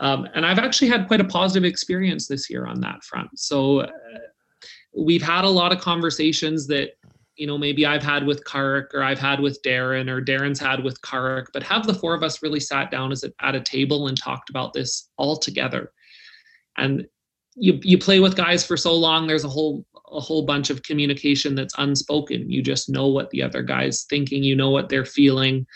Um, 0.00 0.26
and 0.34 0.46
I've 0.46 0.58
actually 0.58 0.88
had 0.88 1.08
quite 1.08 1.20
a 1.20 1.24
positive 1.24 1.64
experience 1.64 2.26
this 2.26 2.48
year 2.48 2.66
on 2.66 2.80
that 2.80 3.04
front. 3.04 3.38
So 3.38 3.80
uh, 3.80 3.90
we've 4.96 5.22
had 5.22 5.44
a 5.44 5.48
lot 5.48 5.72
of 5.72 5.80
conversations 5.80 6.66
that, 6.68 6.96
you 7.36 7.46
know, 7.46 7.58
maybe 7.58 7.84
I've 7.84 8.02
had 8.02 8.26
with 8.26 8.44
Karrick 8.44 8.94
or 8.94 9.02
I've 9.02 9.18
had 9.18 9.40
with 9.40 9.60
Darren 9.62 10.08
or 10.08 10.22
Darren's 10.22 10.58
had 10.58 10.82
with 10.82 10.98
Karrick, 11.02 11.46
but 11.52 11.62
have 11.62 11.86
the 11.86 11.94
four 11.94 12.14
of 12.14 12.22
us 12.22 12.42
really 12.42 12.60
sat 12.60 12.90
down 12.90 13.12
as 13.12 13.24
at 13.42 13.54
a 13.54 13.60
table 13.60 14.08
and 14.08 14.16
talked 14.16 14.48
about 14.48 14.72
this 14.72 15.10
all 15.18 15.36
together. 15.36 15.92
And 16.78 17.06
you 17.56 17.78
you 17.82 17.98
play 17.98 18.20
with 18.20 18.36
guys 18.36 18.64
for 18.66 18.76
so 18.76 18.94
long, 18.94 19.26
there's 19.26 19.44
a 19.44 19.48
whole 19.48 19.84
a 20.10 20.20
whole 20.20 20.42
bunch 20.42 20.70
of 20.70 20.82
communication 20.82 21.54
that's 21.54 21.74
unspoken. 21.78 22.50
You 22.50 22.62
just 22.62 22.88
know 22.88 23.08
what 23.08 23.30
the 23.30 23.42
other 23.42 23.62
guy's 23.62 24.04
thinking, 24.04 24.42
you 24.42 24.56
know 24.56 24.70
what 24.70 24.88
they're 24.88 25.04
feeling. 25.04 25.66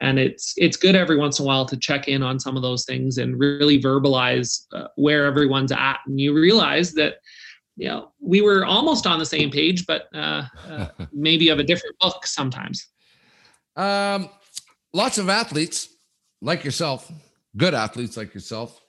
And 0.00 0.18
it's 0.18 0.54
it's 0.56 0.76
good 0.76 0.96
every 0.96 1.16
once 1.16 1.38
in 1.38 1.44
a 1.44 1.46
while 1.46 1.66
to 1.66 1.76
check 1.76 2.08
in 2.08 2.22
on 2.22 2.40
some 2.40 2.56
of 2.56 2.62
those 2.62 2.84
things 2.84 3.18
and 3.18 3.38
really 3.38 3.80
verbalize 3.80 4.66
uh, 4.72 4.88
where 4.96 5.24
everyone's 5.24 5.72
at. 5.72 6.00
And 6.06 6.20
you 6.20 6.34
realize 6.34 6.92
that 6.94 7.16
you 7.76 7.88
know 7.88 8.12
we 8.20 8.40
were 8.40 8.64
almost 8.64 9.06
on 9.06 9.18
the 9.18 9.26
same 9.26 9.50
page, 9.50 9.86
but 9.86 10.08
uh, 10.14 10.44
uh, 10.68 10.88
maybe 11.12 11.48
of 11.48 11.58
a 11.58 11.64
different 11.64 11.98
book 12.00 12.26
sometimes. 12.26 12.86
Um, 13.76 14.28
lots 14.92 15.18
of 15.18 15.28
athletes 15.28 15.88
like 16.42 16.64
yourself, 16.64 17.10
good 17.56 17.74
athletes 17.74 18.16
like 18.16 18.34
yourself, 18.34 18.80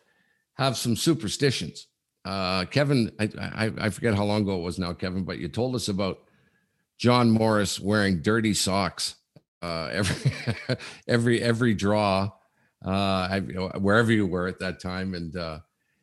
have 0.55 0.75
some 0.75 0.95
superstitions. 0.95 1.87
Uh, 2.25 2.65
Kevin, 2.65 3.11
I, 3.19 3.29
I, 3.39 3.71
I 3.77 3.89
forget 3.91 4.15
how 4.15 4.25
long 4.25 4.41
ago 4.41 4.57
it 4.57 4.63
was 4.63 4.79
now, 4.79 4.93
Kevin, 4.93 5.23
but 5.23 5.37
you 5.37 5.47
told 5.47 5.75
us 5.75 5.87
about 5.87 6.19
John 6.97 7.29
Morris 7.29 7.79
wearing 7.79 8.21
dirty 8.21 8.53
socks 8.53 9.15
uh, 9.65 9.89
every 9.91 10.31
every 11.07 11.41
every 11.41 11.73
draw, 11.73 12.31
uh, 12.83 13.39
wherever 13.79 14.11
you 14.11 14.25
were 14.25 14.47
at 14.47 14.59
that 14.59 14.79
time, 14.79 15.13
and 15.13 15.35
uh, 15.35 15.59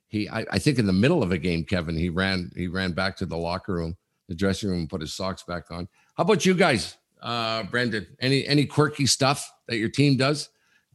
he 0.09 0.29
I, 0.29 0.45
I, 0.51 0.59
think 0.59 0.79
in 0.79 0.87
the 0.87 0.93
middle 0.93 1.23
of 1.23 1.33
a 1.33 1.39
game, 1.39 1.65
Kevin, 1.65 1.97
he 1.97 2.09
ran 2.09 2.51
he 2.57 2.67
ran 2.67 2.93
back 2.93 3.17
to 3.19 3.27
the 3.27 3.37
locker 3.37 3.75
room, 3.75 3.97
the 4.29 4.35
dressing 4.35 4.69
room, 4.69 4.81
and 4.81 4.91
put 4.91 5.01
his 5.01 5.15
socks 5.15 5.45
back 5.45 5.71
on. 5.71 5.89
How 6.17 6.23
about 6.23 6.45
you 6.45 6.55
guys, 6.55 6.97
uh, 7.21 7.63
Brendan? 7.65 8.07
Any 8.21 8.47
any 8.47 8.67
quirky 8.67 9.07
stuff 9.07 9.51
that 9.69 9.77
your 9.77 9.91
team 9.91 10.17
does 10.17 10.49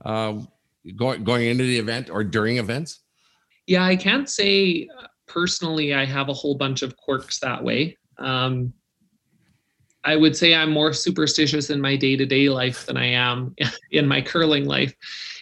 uh, 0.03 0.33
going 0.95 1.23
going 1.23 1.47
into 1.47 1.63
the 1.63 1.79
event 1.79 2.09
or 2.09 2.23
during 2.23 2.57
events? 2.57 2.99
Yeah, 3.65 3.83
I 3.83 3.95
can't 3.95 4.29
say 4.29 4.89
personally 5.27 5.93
I 5.93 6.05
have 6.05 6.29
a 6.29 6.33
whole 6.33 6.55
bunch 6.55 6.81
of 6.81 6.97
quirks 6.97 7.39
that 7.39 7.63
way. 7.63 7.97
Um, 8.17 8.73
I 10.03 10.15
would 10.15 10.37
say 10.37 10.55
I'm 10.55 10.71
more 10.71 10.93
superstitious 10.93 11.69
in 11.69 11.81
my 11.81 11.97
day 11.97 12.15
to 12.15 12.25
day 12.25 12.47
life 12.47 12.85
than 12.85 12.95
I 12.95 13.07
am 13.07 13.53
in 13.91 14.07
my 14.07 14.21
curling 14.21 14.65
life. 14.65 14.93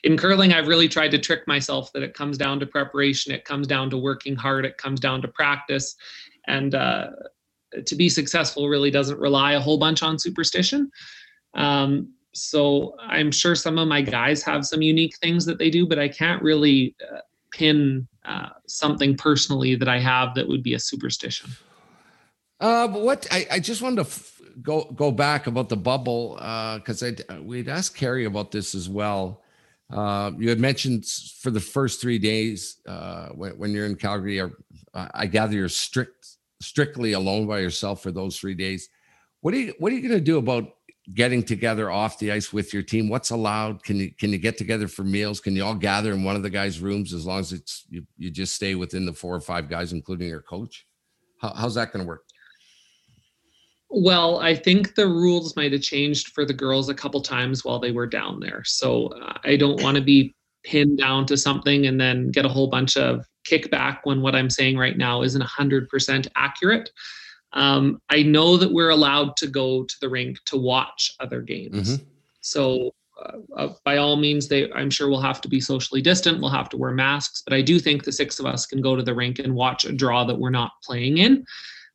In 0.04 0.18
curling, 0.18 0.54
I've 0.54 0.68
really 0.68 0.88
tried 0.88 1.12
to 1.12 1.20
trick 1.20 1.48
myself 1.48 1.94
that 1.94 2.02
it 2.02 2.16
comes 2.16 2.38
down 2.38 2.60
to 2.62 2.66
preparation, 2.66 3.32
it 3.32 3.46
comes 3.46 3.68
down 3.68 3.90
to 3.92 3.98
working 3.98 4.36
hard, 4.36 4.66
it 4.66 4.78
comes 4.78 5.00
down 5.00 5.22
to 5.22 5.28
practice. 5.28 5.96
And 6.48 6.74
uh, 6.74 7.08
to 7.86 7.96
be 7.96 8.10
successful 8.10 8.68
really 8.68 8.92
doesn't 8.92 9.20
rely 9.20 9.54
a 9.54 9.60
whole 9.60 9.78
bunch 9.78 10.02
on 10.02 10.18
superstition. 10.18 10.90
Um, 11.54 12.14
so 12.34 12.96
I'm 13.00 13.32
sure 13.32 13.56
some 13.56 13.78
of 13.78 13.88
my 13.88 14.02
guys 14.02 14.44
have 14.44 14.66
some 14.66 14.82
unique 14.82 15.16
things 15.18 15.46
that 15.46 15.58
they 15.58 15.70
do, 15.70 15.88
but 15.88 16.00
I 16.00 16.10
can't 16.10 16.42
really 16.42 16.96
uh, 17.02 17.20
pin 17.52 18.08
uh, 18.28 18.50
something 18.68 19.16
personally 19.18 19.76
that 19.76 19.88
I 19.88 20.00
have 20.00 20.36
that 20.36 20.48
would 20.48 20.64
be 20.64 20.74
a 20.74 20.80
superstition. 20.80 21.52
Uh, 22.60 22.88
but 22.88 23.02
what 23.02 23.28
I, 23.32 23.48
I 23.52 23.60
just 23.60 23.82
wanted 23.82 23.98
to 23.98 24.02
f- 24.02 24.42
go 24.62 24.86
go 24.96 25.12
back 25.12 25.48
about 25.48 25.70
the 25.70 25.78
bubble 25.78 26.36
because 26.36 27.04
uh, 27.04 27.12
I 27.30 27.40
we'd 27.40 27.68
asked 27.68 27.98
Kerri 27.98 28.26
about 28.26 28.52
this 28.52 28.74
as 28.74 28.88
well. 28.88 29.42
Uh, 29.92 30.32
you 30.38 30.50
had 30.50 30.60
mentioned 30.60 31.06
for 31.06 31.52
the 31.52 31.60
first 31.60 32.02
three 32.02 32.18
days 32.18 32.78
uh, 32.88 33.28
when, 33.30 33.52
when 33.58 33.72
you're 33.72 33.86
in 33.86 33.96
Calgary, 33.96 34.40
or, 34.40 34.52
I 34.94 35.28
gather 35.28 35.56
you're 35.56 35.70
strict 35.70 36.38
strictly 36.62 37.14
alone 37.14 37.46
by 37.46 37.60
yourself 37.60 38.02
for 38.02 38.12
those 38.12 38.40
three 38.40 38.56
days. 38.56 38.90
What 39.42 39.54
are 39.54 39.58
you 39.58 39.74
What 39.78 39.92
are 39.92 39.96
you 39.96 40.02
going 40.02 40.20
to 40.20 40.24
do 40.24 40.38
about 40.38 40.74
getting 41.14 41.44
together 41.44 41.92
off 41.92 42.18
the 42.20 42.32
ice 42.32 42.52
with 42.52 42.74
your 42.74 42.84
team? 42.84 43.10
What's 43.10 43.30
allowed? 43.30 43.84
Can 43.84 43.98
you 43.98 44.12
can 44.12 44.32
you 44.32 44.38
get 44.38 44.58
together 44.58 44.88
for 44.88 45.04
meals? 45.04 45.40
Can 45.40 45.56
you 45.56 45.64
all 45.64 45.76
gather 45.76 46.12
in 46.14 46.24
one 46.24 46.36
of 46.36 46.44
the 46.44 46.50
guys' 46.50 46.80
rooms 46.80 47.14
as 47.14 47.26
long 47.26 47.40
as 47.40 47.54
it's 47.54 47.86
you, 47.90 48.06
you 48.18 48.32
just 48.32 48.56
stay 48.56 48.76
within 48.76 49.06
the 49.06 49.14
four 49.14 49.36
or 49.36 49.42
five 49.42 49.70
guys, 49.70 49.94
including 49.94 50.28
your 50.28 50.42
coach? 50.42 50.86
How, 51.42 51.54
how's 51.54 51.76
that 51.76 51.92
going 51.92 52.04
to 52.04 52.08
work? 52.08 52.24
Well, 53.90 54.40
I 54.40 54.56
think 54.56 54.96
the 54.96 55.08
rules 55.08 55.56
might 55.56 55.72
have 55.72 55.82
changed 55.82 56.30
for 56.30 56.44
the 56.44 56.54
girls 56.54 56.90
a 56.90 56.94
couple 56.94 57.22
times 57.22 57.64
while 57.64 57.80
they 57.80 57.92
were 57.92 58.08
down 58.08 58.40
there. 58.40 58.64
So 58.66 59.08
uh, 59.08 59.38
I 59.44 59.56
don't 59.56 59.82
want 59.82 59.96
to 59.96 60.04
be 60.04 60.36
pinned 60.64 60.98
down 60.98 61.26
to 61.28 61.38
something 61.38 61.86
and 61.86 62.02
then 62.02 62.32
get 62.32 62.46
a 62.46 62.50
whole 62.50 62.68
bunch 62.68 62.98
of 62.98 63.26
kickback 63.48 64.00
when 64.04 64.22
what 64.22 64.36
I'm 64.36 64.50
saying 64.50 64.78
right 64.78 64.98
now 64.98 65.22
isn't 65.22 65.42
100% 65.42 66.28
accurate. 66.36 66.90
Um, 67.56 68.02
I 68.10 68.22
know 68.22 68.58
that 68.58 68.72
we're 68.72 68.90
allowed 68.90 69.38
to 69.38 69.48
go 69.48 69.84
to 69.84 69.96
the 70.02 70.10
rink 70.10 70.38
to 70.46 70.58
watch 70.58 71.16
other 71.20 71.42
games. 71.42 71.98
Mm-hmm. 71.98 72.04
So 72.42 72.94
uh, 73.24 73.38
uh, 73.56 73.74
by 73.84 73.98
all 73.98 74.18
means, 74.18 74.48
they 74.48 74.72
I'm 74.74 74.90
sure 74.90 75.10
we'll 75.10 75.22
have 75.22 75.42
to 75.42 75.48
be 75.48 75.62
socially 75.62 76.02
distant. 76.02 76.42
We'll 76.42 76.50
have 76.50 76.70
to 76.70 76.78
wear 76.78 76.92
masks, 76.92 77.42
but 77.46 77.54
I 77.54 77.62
do 77.62 77.80
think 77.80 78.04
the 78.04 78.12
six 78.12 78.40
of 78.40 78.46
us 78.46 78.66
can 78.66 78.82
go 78.82 78.96
to 78.96 79.04
the 79.04 79.16
rink 79.16 79.40
and 79.40 79.56
watch 79.56 79.86
a 79.86 79.94
draw 79.94 80.26
that 80.26 80.38
we're 80.38 80.50
not 80.50 80.74
playing 80.84 81.18
in. 81.18 81.46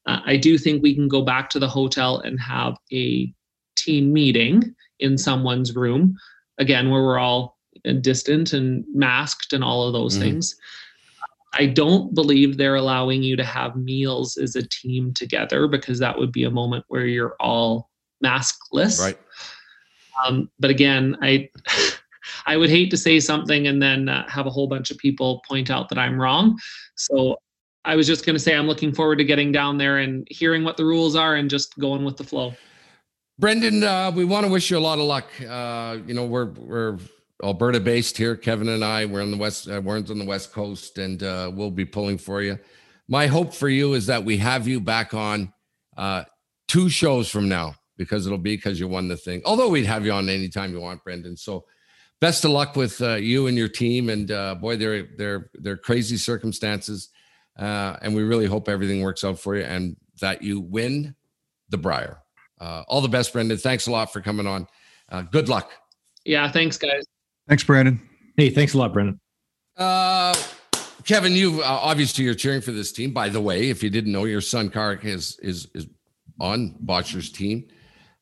Uh, 0.07 0.21
I 0.25 0.37
do 0.37 0.57
think 0.57 0.83
we 0.83 0.95
can 0.95 1.09
go 1.09 1.23
back 1.23 1.51
to 1.51 1.59
the 1.59 1.69
hotel 1.69 2.21
and 2.21 2.41
have 2.41 2.77
a 2.93 3.33
team 3.77 4.13
meeting 4.13 4.75
in 4.99 5.19
someone's 5.19 5.77
room, 5.77 6.17
again, 6.59 6.91
where 6.91 7.03
we're 7.03 7.19
all 7.19 7.59
distant 8.01 8.53
and 8.53 8.85
masked 8.95 9.53
and 9.53 9.63
all 9.63 9.87
of 9.87 9.93
those 9.93 10.15
mm-hmm. 10.15 10.23
things. 10.23 10.57
I 11.53 11.67
don't 11.67 12.15
believe 12.15 12.57
they're 12.57 12.77
allowing 12.77 13.23
you 13.23 13.37
to 13.37 13.45
have 13.45 13.77
meals 13.77 14.37
as 14.37 14.55
a 14.55 14.67
team 14.69 15.13
together 15.13 15.67
because 15.67 15.99
that 15.99 16.17
would 16.19 16.33
be 16.33 16.45
a 16.45 16.51
moment 16.51 16.85
where 16.89 17.07
you're 17.07 17.35
all 17.41 17.91
maskless. 18.25 19.01
Right. 19.01 19.19
Um, 20.25 20.51
but 20.59 20.71
again, 20.71 21.17
I 21.23 21.49
I 22.47 22.57
would 22.57 22.71
hate 22.71 22.91
to 22.91 22.97
say 22.97 23.19
something 23.21 23.67
and 23.67 23.83
then 23.83 24.09
uh, 24.09 24.29
have 24.29 24.47
a 24.47 24.51
whole 24.51 24.67
bunch 24.67 24.91
of 24.91 24.99
people 24.99 25.43
point 25.49 25.71
out 25.71 25.89
that 25.89 25.99
I'm 25.99 26.21
wrong. 26.21 26.59
So 26.95 27.37
I 27.85 27.97
was 27.97 28.07
just 28.07 28.27
going 28.27 28.37
to 28.37 28.41
say 28.41 28.55
I'm 28.55 28.67
looking 28.67 28.93
forward 28.93 29.17
to 29.17 29.25
getting 29.25 29.53
down 29.53 29.79
there 29.79 29.99
and 29.99 30.27
hearing 30.31 30.65
what 30.65 30.77
the 30.77 30.85
rules 30.85 31.17
are 31.17 31.37
and 31.37 31.49
just 31.49 31.79
going 31.79 32.05
with 32.05 32.17
the 32.17 32.25
flow. 32.25 32.55
Brendan, 33.39 33.83
uh, 33.83 34.13
we 34.15 34.25
want 34.25 34.45
to 34.45 34.53
wish 34.53 34.71
you 34.71 34.77
a 34.77 34.81
lot 34.81 34.99
of 34.99 35.07
luck. 35.07 35.27
Uh, 35.41 35.97
you 36.07 36.13
know, 36.13 36.27
we're 36.27 36.47
we're 36.47 36.99
Alberta 37.43 37.81
based 37.81 38.17
here. 38.17 38.37
Kevin 38.37 38.69
and 38.69 38.85
I, 38.85 39.07
we're 39.07 39.23
on 39.23 39.31
the 39.31 39.37
west, 39.37 39.69
uh, 39.69 39.81
we're 39.83 39.97
on 39.97 40.19
the 40.19 40.25
west 40.25 40.53
coast, 40.53 40.99
and 40.99 41.23
uh, 41.23 41.51
we'll 41.53 41.71
be 41.71 41.85
pulling 41.85 42.19
for 42.19 42.43
you. 42.43 42.59
My 43.09 43.27
hope 43.27 43.55
for 43.55 43.69
you 43.69 43.95
is 43.95 44.07
that 44.07 44.25
we 44.25 44.37
have 44.39 44.69
you 44.69 44.81
back 44.81 45.15
on 45.15 45.53
uh, 45.97 46.25
two 46.69 46.89
shows 46.89 47.29
from 47.29 47.49
now 47.49 47.75
because 47.97 48.27
it'll 48.27 48.39
be 48.39 48.57
because 48.57 48.79
you 48.79 48.89
won 48.89 49.09
the 49.09 49.17
thing. 49.17 49.43
Although 49.45 49.69
we'd 49.69 49.87
have 49.87 50.07
you 50.07 50.13
on 50.13 50.29
anytime 50.29 50.73
you 50.73 50.81
want, 50.81 51.03
Brendan. 51.03 51.37
So 51.37 51.65
best 52.21 52.45
of 52.45 52.53
luck 52.53 52.77
with 52.77 53.01
uh, 53.03 53.15
you 53.15 53.47
and 53.47 53.59
your 53.59 53.69
team. 53.69 54.09
And 54.09 54.31
uh, 54.31 54.55
boy, 54.55 54.77
they're 54.77 55.09
they're 55.19 55.51
they're 55.55 55.77
crazy 55.77 56.17
circumstances. 56.17 57.09
Uh, 57.59 57.97
and 58.01 58.15
we 58.15 58.23
really 58.23 58.47
hope 58.47 58.69
everything 58.69 59.03
works 59.03 59.25
out 59.25 59.39
for 59.39 59.57
you 59.57 59.65
and 59.65 59.97
that 60.21 60.43
you 60.43 60.61
win 60.61 61.15
the 61.69 61.77
Brier. 61.77 62.19
Uh, 62.61 62.85
all 62.89 63.01
the 63.01 63.09
best, 63.09 63.33
Brendan. 63.33 63.59
Thanks 63.59 63.87
a 63.87 63.91
lot 63.91 64.13
for 64.13 64.21
coming 64.21 64.47
on. 64.47 64.67
Uh, 65.11 65.23
good 65.23 65.49
luck. 65.49 65.71
Yeah, 66.25 66.51
thanks, 66.51 66.79
guys. 66.79 67.05
Thanks, 67.51 67.65
Brandon. 67.65 68.01
Hey, 68.37 68.49
thanks 68.49 68.75
a 68.75 68.79
lot, 68.79 68.93
Brendan. 68.93 69.19
Uh, 69.77 70.33
Kevin, 71.05 71.33
you 71.33 71.61
uh, 71.63 71.67
obviously 71.67 72.25
you're 72.25 72.35
cheering 72.35 72.61
for 72.61 72.71
this 72.71 72.93
team. 72.93 73.13
By 73.13 73.29
the 73.29 73.41
way, 73.41 73.71
if 73.71 73.83
you 73.83 73.91
didn't 73.91 74.13
know, 74.13 74.25
your 74.25 74.41
son 74.41 74.71
Karrick 74.71 75.05
is 75.05 75.37
is 75.41 75.67
is 75.75 75.89
on 76.41 76.77
Bottcher's 76.85 77.33
team. 77.33 77.67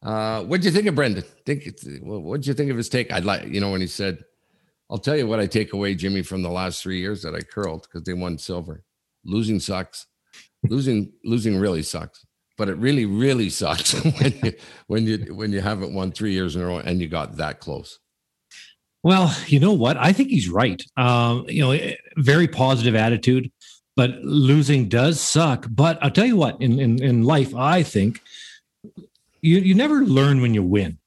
Uh, 0.02 0.44
what 0.44 0.62
do 0.62 0.66
you 0.66 0.72
think 0.72 0.86
of 0.86 0.94
Brendan? 0.94 1.24
Think 1.44 1.68
what 2.02 2.38
did 2.38 2.46
you 2.46 2.54
think 2.54 2.70
of 2.70 2.78
his 2.78 2.88
take? 2.88 3.12
I'd 3.12 3.26
like 3.26 3.46
you 3.48 3.60
know 3.60 3.70
when 3.70 3.82
he 3.82 3.86
said, 3.86 4.24
"I'll 4.88 4.96
tell 4.96 5.16
you 5.16 5.26
what 5.26 5.40
I 5.40 5.46
take 5.46 5.74
away, 5.74 5.94
Jimmy, 5.94 6.22
from 6.22 6.42
the 6.42 6.48
last 6.48 6.82
three 6.82 6.98
years 6.98 7.20
that 7.22 7.34
I 7.34 7.40
curled 7.40 7.82
because 7.82 8.04
they 8.04 8.14
won 8.14 8.38
silver." 8.38 8.82
losing 9.26 9.60
sucks. 9.60 10.06
losing 10.70 11.12
losing 11.24 11.58
really 11.58 11.82
sucks. 11.82 12.24
But 12.56 12.70
it 12.70 12.78
really, 12.78 13.04
really 13.04 13.50
sucks 13.50 13.92
when 14.20 14.34
you 14.42 14.52
when 14.86 15.06
you 15.06 15.34
when 15.34 15.52
you 15.52 15.60
haven't 15.60 15.92
won 15.92 16.12
three 16.12 16.32
years 16.32 16.56
in 16.56 16.62
a 16.62 16.66
row 16.66 16.78
and 16.78 16.98
you 16.98 17.08
got 17.08 17.36
that 17.36 17.60
close. 17.60 17.98
Well, 19.02 19.34
you 19.46 19.60
know 19.60 19.72
what? 19.72 19.96
I 19.96 20.12
think 20.12 20.30
he's 20.30 20.48
right. 20.48 20.82
Um, 20.96 21.44
you 21.48 21.62
know, 21.62 21.70
eh, 21.70 21.94
very 22.16 22.48
positive 22.48 22.94
attitude, 22.94 23.50
but 23.96 24.10
losing 24.22 24.88
does 24.88 25.20
suck. 25.20 25.66
But 25.70 26.02
I'll 26.02 26.10
tell 26.10 26.26
you 26.26 26.36
what, 26.36 26.60
in 26.60 26.80
in, 26.80 27.02
in 27.02 27.22
life, 27.22 27.54
I 27.54 27.82
think 27.82 28.20
you 29.40 29.58
you 29.58 29.74
never 29.74 30.04
learn 30.04 30.40
when 30.40 30.54
you 30.54 30.62
win. 30.62 30.98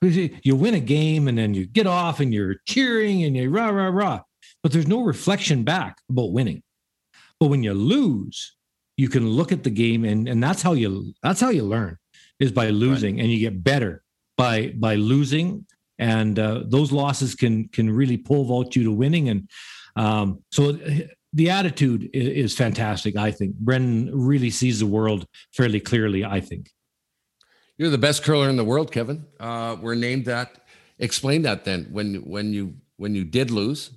You 0.00 0.54
win 0.54 0.74
a 0.74 0.80
game 0.80 1.26
and 1.26 1.36
then 1.36 1.54
you 1.54 1.66
get 1.66 1.88
off 1.88 2.20
and 2.20 2.32
you're 2.32 2.56
cheering 2.66 3.24
and 3.24 3.36
you 3.36 3.50
rah 3.50 3.68
rah 3.68 3.88
rah, 3.88 4.20
but 4.62 4.70
there's 4.70 4.86
no 4.86 5.02
reflection 5.02 5.64
back 5.64 5.98
about 6.08 6.32
winning. 6.32 6.62
But 7.40 7.48
when 7.48 7.64
you 7.64 7.74
lose, 7.74 8.56
you 8.96 9.08
can 9.08 9.28
look 9.28 9.50
at 9.50 9.64
the 9.64 9.70
game 9.70 10.04
and 10.04 10.28
and 10.28 10.42
that's 10.42 10.62
how 10.62 10.74
you 10.74 11.14
that's 11.22 11.40
how 11.40 11.48
you 11.48 11.64
learn 11.64 11.98
is 12.38 12.52
by 12.52 12.70
losing 12.70 13.16
right. 13.16 13.24
and 13.24 13.32
you 13.32 13.40
get 13.40 13.64
better 13.64 14.04
by 14.36 14.68
by 14.76 14.94
losing 14.94 15.66
and 15.98 16.38
uh, 16.38 16.62
those 16.66 16.92
losses 16.92 17.34
can 17.34 17.68
can 17.68 17.90
really 17.90 18.16
pull 18.16 18.44
vault 18.44 18.74
you 18.76 18.84
to 18.84 18.92
winning 18.92 19.28
and 19.28 19.48
um, 19.96 20.42
so 20.50 20.78
the 21.32 21.50
attitude 21.50 22.08
is, 22.12 22.52
is, 22.52 22.56
fantastic 22.56 23.16
i 23.16 23.30
think 23.30 23.54
brendan 23.56 24.10
really 24.14 24.50
sees 24.50 24.80
the 24.80 24.86
world 24.86 25.26
fairly 25.52 25.80
clearly 25.80 26.24
i 26.24 26.40
think 26.40 26.70
you're 27.76 27.90
the 27.90 27.98
best 27.98 28.22
curler 28.22 28.48
in 28.48 28.56
the 28.56 28.64
world 28.64 28.90
kevin 28.92 29.24
uh, 29.40 29.76
we're 29.80 29.94
named 29.94 30.24
that 30.24 30.66
explain 30.98 31.42
that 31.42 31.64
then 31.64 31.86
when 31.90 32.16
when 32.24 32.52
you 32.52 32.74
when 32.96 33.14
you 33.14 33.24
did 33.24 33.50
lose 33.50 33.90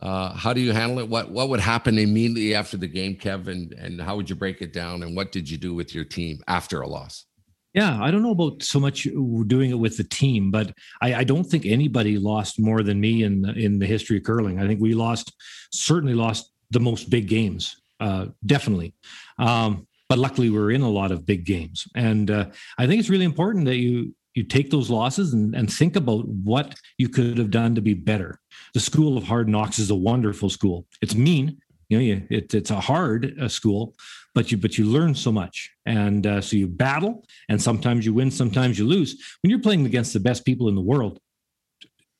uh, 0.00 0.32
how 0.34 0.52
do 0.52 0.60
you 0.60 0.72
handle 0.72 0.98
it? 0.98 1.08
What 1.08 1.30
what 1.30 1.48
would 1.48 1.60
happen 1.60 1.98
immediately 1.98 2.54
after 2.54 2.76
the 2.76 2.88
game, 2.88 3.14
Kevin? 3.14 3.72
And 3.78 4.00
how 4.00 4.16
would 4.16 4.28
you 4.28 4.34
break 4.34 4.60
it 4.60 4.72
down? 4.72 5.02
And 5.02 5.14
what 5.14 5.30
did 5.30 5.48
you 5.48 5.58
do 5.58 5.74
with 5.74 5.94
your 5.94 6.04
team 6.04 6.42
after 6.48 6.80
a 6.80 6.88
loss? 6.88 7.26
Yeah, 7.74 7.98
I 8.02 8.10
don't 8.10 8.22
know 8.22 8.32
about 8.32 8.62
so 8.62 8.78
much 8.78 9.04
doing 9.46 9.70
it 9.70 9.78
with 9.78 9.96
the 9.96 10.04
team, 10.04 10.50
but 10.50 10.72
I, 11.00 11.14
I, 11.14 11.24
don't 11.24 11.44
think 11.44 11.64
anybody 11.64 12.18
lost 12.18 12.60
more 12.60 12.82
than 12.82 13.00
me 13.00 13.22
in 13.22 13.48
in 13.56 13.78
the 13.78 13.86
history 13.86 14.18
of 14.18 14.24
curling. 14.24 14.60
I 14.60 14.66
think 14.66 14.78
we 14.78 14.92
lost 14.92 15.32
certainly 15.72 16.12
lost 16.12 16.52
the 16.70 16.80
most 16.80 17.08
big 17.08 17.28
games 17.28 17.82
uh, 18.02 18.26
definitely. 18.44 18.94
Um, 19.38 19.86
but 20.08 20.18
luckily, 20.18 20.50
we 20.50 20.58
we're 20.58 20.72
in 20.72 20.82
a 20.82 20.90
lot 20.90 21.12
of 21.12 21.24
big 21.24 21.46
games, 21.46 21.86
and 21.94 22.30
uh, 22.30 22.46
I 22.76 22.86
think 22.86 23.00
it's 23.00 23.08
really 23.08 23.24
important 23.24 23.64
that 23.66 23.76
you 23.76 24.14
you 24.34 24.42
take 24.42 24.70
those 24.70 24.90
losses 24.90 25.32
and, 25.34 25.54
and 25.54 25.72
think 25.72 25.94
about 25.94 26.26
what 26.26 26.74
you 26.98 27.08
could 27.08 27.38
have 27.38 27.50
done 27.50 27.74
to 27.74 27.80
be 27.80 27.94
better. 27.94 28.40
The 28.74 28.80
School 28.80 29.16
of 29.16 29.24
Hard 29.24 29.48
Knocks 29.48 29.78
is 29.78 29.90
a 29.90 29.94
wonderful 29.94 30.50
school. 30.50 30.86
It's 31.00 31.14
mean, 31.14 31.58
you 31.88 31.98
know, 31.98 32.02
you, 32.02 32.26
it, 32.30 32.54
it's 32.54 32.70
a 32.70 32.80
hard 32.80 33.38
uh, 33.40 33.48
school, 33.48 33.94
but 34.34 34.50
you 34.50 34.56
but 34.56 34.78
you 34.78 34.84
learn 34.84 35.14
so 35.14 35.30
much, 35.32 35.70
and 35.86 36.26
uh, 36.26 36.40
so 36.40 36.56
you 36.56 36.66
battle, 36.66 37.24
and 37.48 37.60
sometimes 37.60 38.06
you 38.06 38.14
win, 38.14 38.30
sometimes 38.30 38.78
you 38.78 38.86
lose. 38.86 39.22
When 39.42 39.50
you're 39.50 39.60
playing 39.60 39.86
against 39.86 40.12
the 40.12 40.20
best 40.20 40.44
people 40.44 40.68
in 40.68 40.74
the 40.74 40.80
world, 40.80 41.18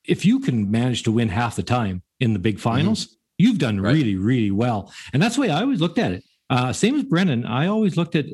if 0.05 0.25
you 0.25 0.41
can 0.41 0.71
manage 0.71 1.03
to 1.05 1.13
win 1.13 1.29
half 1.29 1.57
the 1.57 1.63
time 1.63 2.03
in 2.21 2.33
the 2.33 2.39
big 2.39 2.57
mm-hmm. 2.57 2.63
finals, 2.63 3.07
mm-hmm. 3.07 3.15
you've 3.39 3.59
done 3.59 3.81
right. 3.81 3.95
really, 3.95 4.17
really 4.17 4.51
well. 4.51 4.93
And 5.13 5.23
that's 5.23 5.37
the 5.37 5.43
way 5.43 5.51
I 5.51 5.63
always 5.63 5.81
looked 5.81 5.99
at 5.99 6.13
it. 6.13 6.25
Uh, 6.51 6.73
same 6.73 6.97
as 6.97 7.05
Brennan, 7.05 7.47
I 7.47 7.67
always 7.67 7.97
looked 7.97 8.15
at 8.15 8.27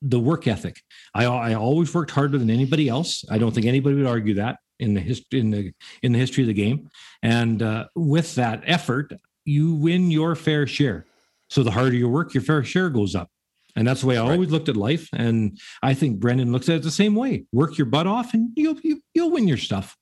the 0.00 0.18
work 0.18 0.46
ethic. 0.46 0.80
I, 1.14 1.26
I 1.26 1.54
always 1.54 1.92
worked 1.94 2.10
harder 2.10 2.38
than 2.38 2.50
anybody 2.50 2.88
else. 2.88 3.24
I 3.30 3.38
don't 3.38 3.54
think 3.54 3.66
anybody 3.66 3.96
would 3.96 4.06
argue 4.06 4.34
that 4.34 4.58
in 4.78 4.94
the 4.94 5.00
history 5.00 5.40
in 5.40 5.50
the 5.50 5.72
in 6.02 6.12
the 6.12 6.18
history 6.18 6.42
of 6.42 6.48
the 6.48 6.54
game. 6.54 6.90
And 7.22 7.62
uh, 7.62 7.86
with 7.94 8.34
that 8.34 8.62
effort, 8.66 9.12
you 9.44 9.74
win 9.74 10.10
your 10.10 10.34
fair 10.34 10.66
share. 10.66 11.06
So 11.52 11.62
the 11.62 11.70
harder 11.70 11.94
you 11.94 12.08
work, 12.08 12.32
your 12.32 12.42
fair 12.42 12.64
share 12.64 12.88
goes 12.88 13.14
up. 13.14 13.28
And 13.76 13.86
that's 13.86 14.00
the 14.00 14.06
way 14.06 14.16
I 14.16 14.22
right. 14.22 14.32
always 14.32 14.48
looked 14.48 14.70
at 14.70 14.76
life. 14.76 15.10
And 15.12 15.60
I 15.82 15.92
think 15.92 16.18
Brendan 16.18 16.50
looks 16.50 16.66
at 16.70 16.76
it 16.76 16.82
the 16.82 16.90
same 16.90 17.14
way. 17.14 17.44
Work 17.52 17.76
your 17.76 17.84
butt 17.84 18.06
off, 18.06 18.32
and 18.32 18.52
you'll 18.56 18.80
you, 18.80 18.94
will 18.94 19.00
you 19.12 19.24
will 19.24 19.32
win 19.32 19.46
your 19.46 19.58
stuff. 19.58 19.98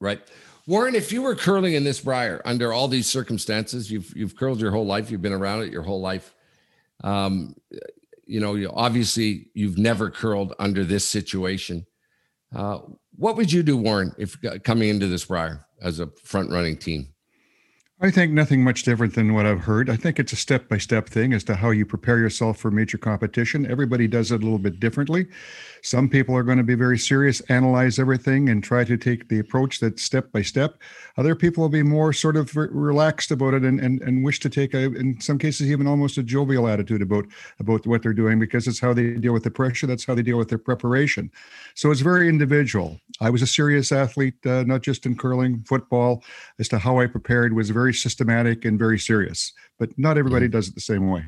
Right. 0.00 0.20
Warren, 0.66 0.96
if 0.96 1.12
you 1.12 1.22
were 1.22 1.36
curling 1.36 1.74
in 1.74 1.84
this 1.84 2.00
Brier 2.00 2.42
under 2.44 2.72
all 2.72 2.88
these 2.88 3.06
circumstances, 3.06 3.88
you've 3.88 4.12
you've 4.16 4.34
curled 4.34 4.60
your 4.60 4.72
whole 4.72 4.84
life, 4.84 5.12
you've 5.12 5.22
been 5.22 5.32
around 5.32 5.62
it 5.62 5.72
your 5.72 5.82
whole 5.82 6.00
life. 6.00 6.34
Um, 7.04 7.54
you 8.26 8.40
know, 8.40 8.56
you, 8.56 8.68
obviously 8.74 9.48
you've 9.54 9.78
never 9.78 10.10
curled 10.10 10.54
under 10.58 10.82
this 10.82 11.04
situation. 11.04 11.86
Uh, 12.52 12.80
what 13.14 13.36
would 13.36 13.52
you 13.52 13.62
do, 13.62 13.76
Warren, 13.76 14.12
if 14.18 14.36
coming 14.64 14.88
into 14.88 15.06
this 15.06 15.24
Brier 15.24 15.64
as 15.80 16.00
a 16.00 16.08
front 16.24 16.50
running 16.50 16.76
team? 16.76 17.14
I 18.02 18.10
think 18.10 18.32
nothing 18.32 18.64
much 18.64 18.84
different 18.84 19.14
than 19.14 19.34
what 19.34 19.44
I've 19.44 19.60
heard. 19.60 19.90
I 19.90 19.96
think 19.96 20.18
it's 20.18 20.32
a 20.32 20.36
step 20.36 20.70
by 20.70 20.78
step 20.78 21.06
thing 21.06 21.34
as 21.34 21.44
to 21.44 21.56
how 21.56 21.68
you 21.68 21.84
prepare 21.84 22.16
yourself 22.16 22.56
for 22.56 22.70
major 22.70 22.96
competition. 22.96 23.70
Everybody 23.70 24.08
does 24.08 24.32
it 24.32 24.36
a 24.36 24.44
little 24.44 24.58
bit 24.58 24.80
differently. 24.80 25.26
Some 25.82 26.08
people 26.08 26.36
are 26.36 26.42
going 26.42 26.58
to 26.58 26.64
be 26.64 26.74
very 26.74 26.98
serious, 26.98 27.40
analyze 27.42 27.98
everything, 27.98 28.48
and 28.48 28.62
try 28.62 28.84
to 28.84 28.96
take 28.96 29.28
the 29.28 29.38
approach 29.38 29.80
that's 29.80 30.02
step 30.02 30.30
by 30.32 30.42
step. 30.42 30.78
Other 31.16 31.34
people 31.34 31.62
will 31.62 31.68
be 31.68 31.82
more 31.82 32.12
sort 32.12 32.36
of 32.36 32.54
re- 32.56 32.68
relaxed 32.70 33.30
about 33.30 33.54
it 33.54 33.62
and, 33.62 33.80
and, 33.80 34.00
and 34.02 34.24
wish 34.24 34.40
to 34.40 34.50
take 34.50 34.74
a, 34.74 34.84
in 34.94 35.20
some 35.20 35.38
cases, 35.38 35.70
even 35.70 35.86
almost 35.86 36.18
a 36.18 36.22
jovial 36.22 36.68
attitude 36.68 37.02
about, 37.02 37.26
about 37.58 37.86
what 37.86 38.02
they're 38.02 38.12
doing 38.12 38.38
because 38.38 38.66
it's 38.66 38.80
how 38.80 38.92
they 38.92 39.12
deal 39.14 39.32
with 39.32 39.44
the 39.44 39.50
pressure. 39.50 39.86
That's 39.86 40.04
how 40.04 40.14
they 40.14 40.22
deal 40.22 40.38
with 40.38 40.48
their 40.48 40.58
preparation. 40.58 41.30
So 41.74 41.90
it's 41.90 42.00
very 42.00 42.28
individual. 42.28 43.00
I 43.20 43.30
was 43.30 43.42
a 43.42 43.46
serious 43.46 43.92
athlete, 43.92 44.34
uh, 44.46 44.64
not 44.64 44.82
just 44.82 45.06
in 45.06 45.16
curling, 45.16 45.62
football, 45.64 46.22
as 46.58 46.68
to 46.68 46.78
how 46.78 46.98
I 46.98 47.06
prepared 47.06 47.54
was 47.54 47.70
very 47.70 47.94
systematic 47.94 48.64
and 48.64 48.78
very 48.78 48.98
serious. 48.98 49.52
But 49.78 49.98
not 49.98 50.18
everybody 50.18 50.46
mm-hmm. 50.46 50.52
does 50.52 50.68
it 50.68 50.74
the 50.74 50.80
same 50.80 51.08
way. 51.08 51.24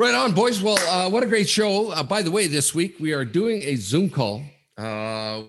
Right 0.00 0.14
on, 0.14 0.32
boys. 0.32 0.62
Well, 0.62 0.78
uh, 0.88 1.10
what 1.10 1.22
a 1.22 1.26
great 1.26 1.46
show. 1.46 1.90
Uh, 1.90 2.02
by 2.02 2.22
the 2.22 2.30
way, 2.30 2.46
this 2.46 2.74
week 2.74 2.96
we 3.00 3.12
are 3.12 3.22
doing 3.22 3.60
a 3.64 3.76
Zoom 3.76 4.08
call. 4.08 4.42
Uh, 4.78 5.42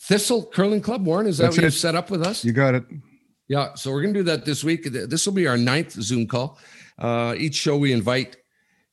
Thistle 0.00 0.46
Curling 0.46 0.80
Club, 0.80 1.04
Warren, 1.04 1.26
is 1.26 1.38
that 1.38 1.46
That's 1.46 1.56
what 1.56 1.64
you 1.64 1.70
set 1.70 1.96
up 1.96 2.12
with 2.12 2.24
us? 2.24 2.44
You 2.44 2.52
got 2.52 2.76
it. 2.76 2.84
Yeah, 3.48 3.74
so 3.74 3.90
we're 3.90 4.02
going 4.02 4.14
to 4.14 4.20
do 4.20 4.24
that 4.26 4.44
this 4.44 4.62
week. 4.62 4.84
This 4.84 5.26
will 5.26 5.32
be 5.32 5.48
our 5.48 5.56
ninth 5.58 5.90
Zoom 5.90 6.28
call. 6.28 6.56
Uh, 7.00 7.34
each 7.36 7.56
show 7.56 7.76
we 7.76 7.92
invite 7.92 8.36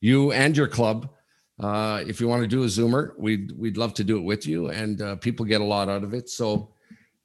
you 0.02 0.32
and 0.32 0.58
your 0.58 0.68
club 0.68 1.12
uh, 1.60 2.04
if 2.08 2.20
you 2.20 2.28
want 2.28 2.42
to 2.42 2.48
do 2.48 2.64
a 2.64 2.66
Zoomer, 2.66 3.12
we'd 3.20 3.52
we'd 3.56 3.78
love 3.78 3.94
to 3.96 4.04
do 4.04 4.18
it 4.18 4.22
with 4.22 4.48
you, 4.48 4.70
and 4.70 5.00
uh, 5.00 5.16
people 5.18 5.46
get 5.46 5.62
a 5.62 5.64
lot 5.64 5.90
out 5.90 6.04
of 6.04 6.16
it. 6.16 6.28
So 6.28 6.72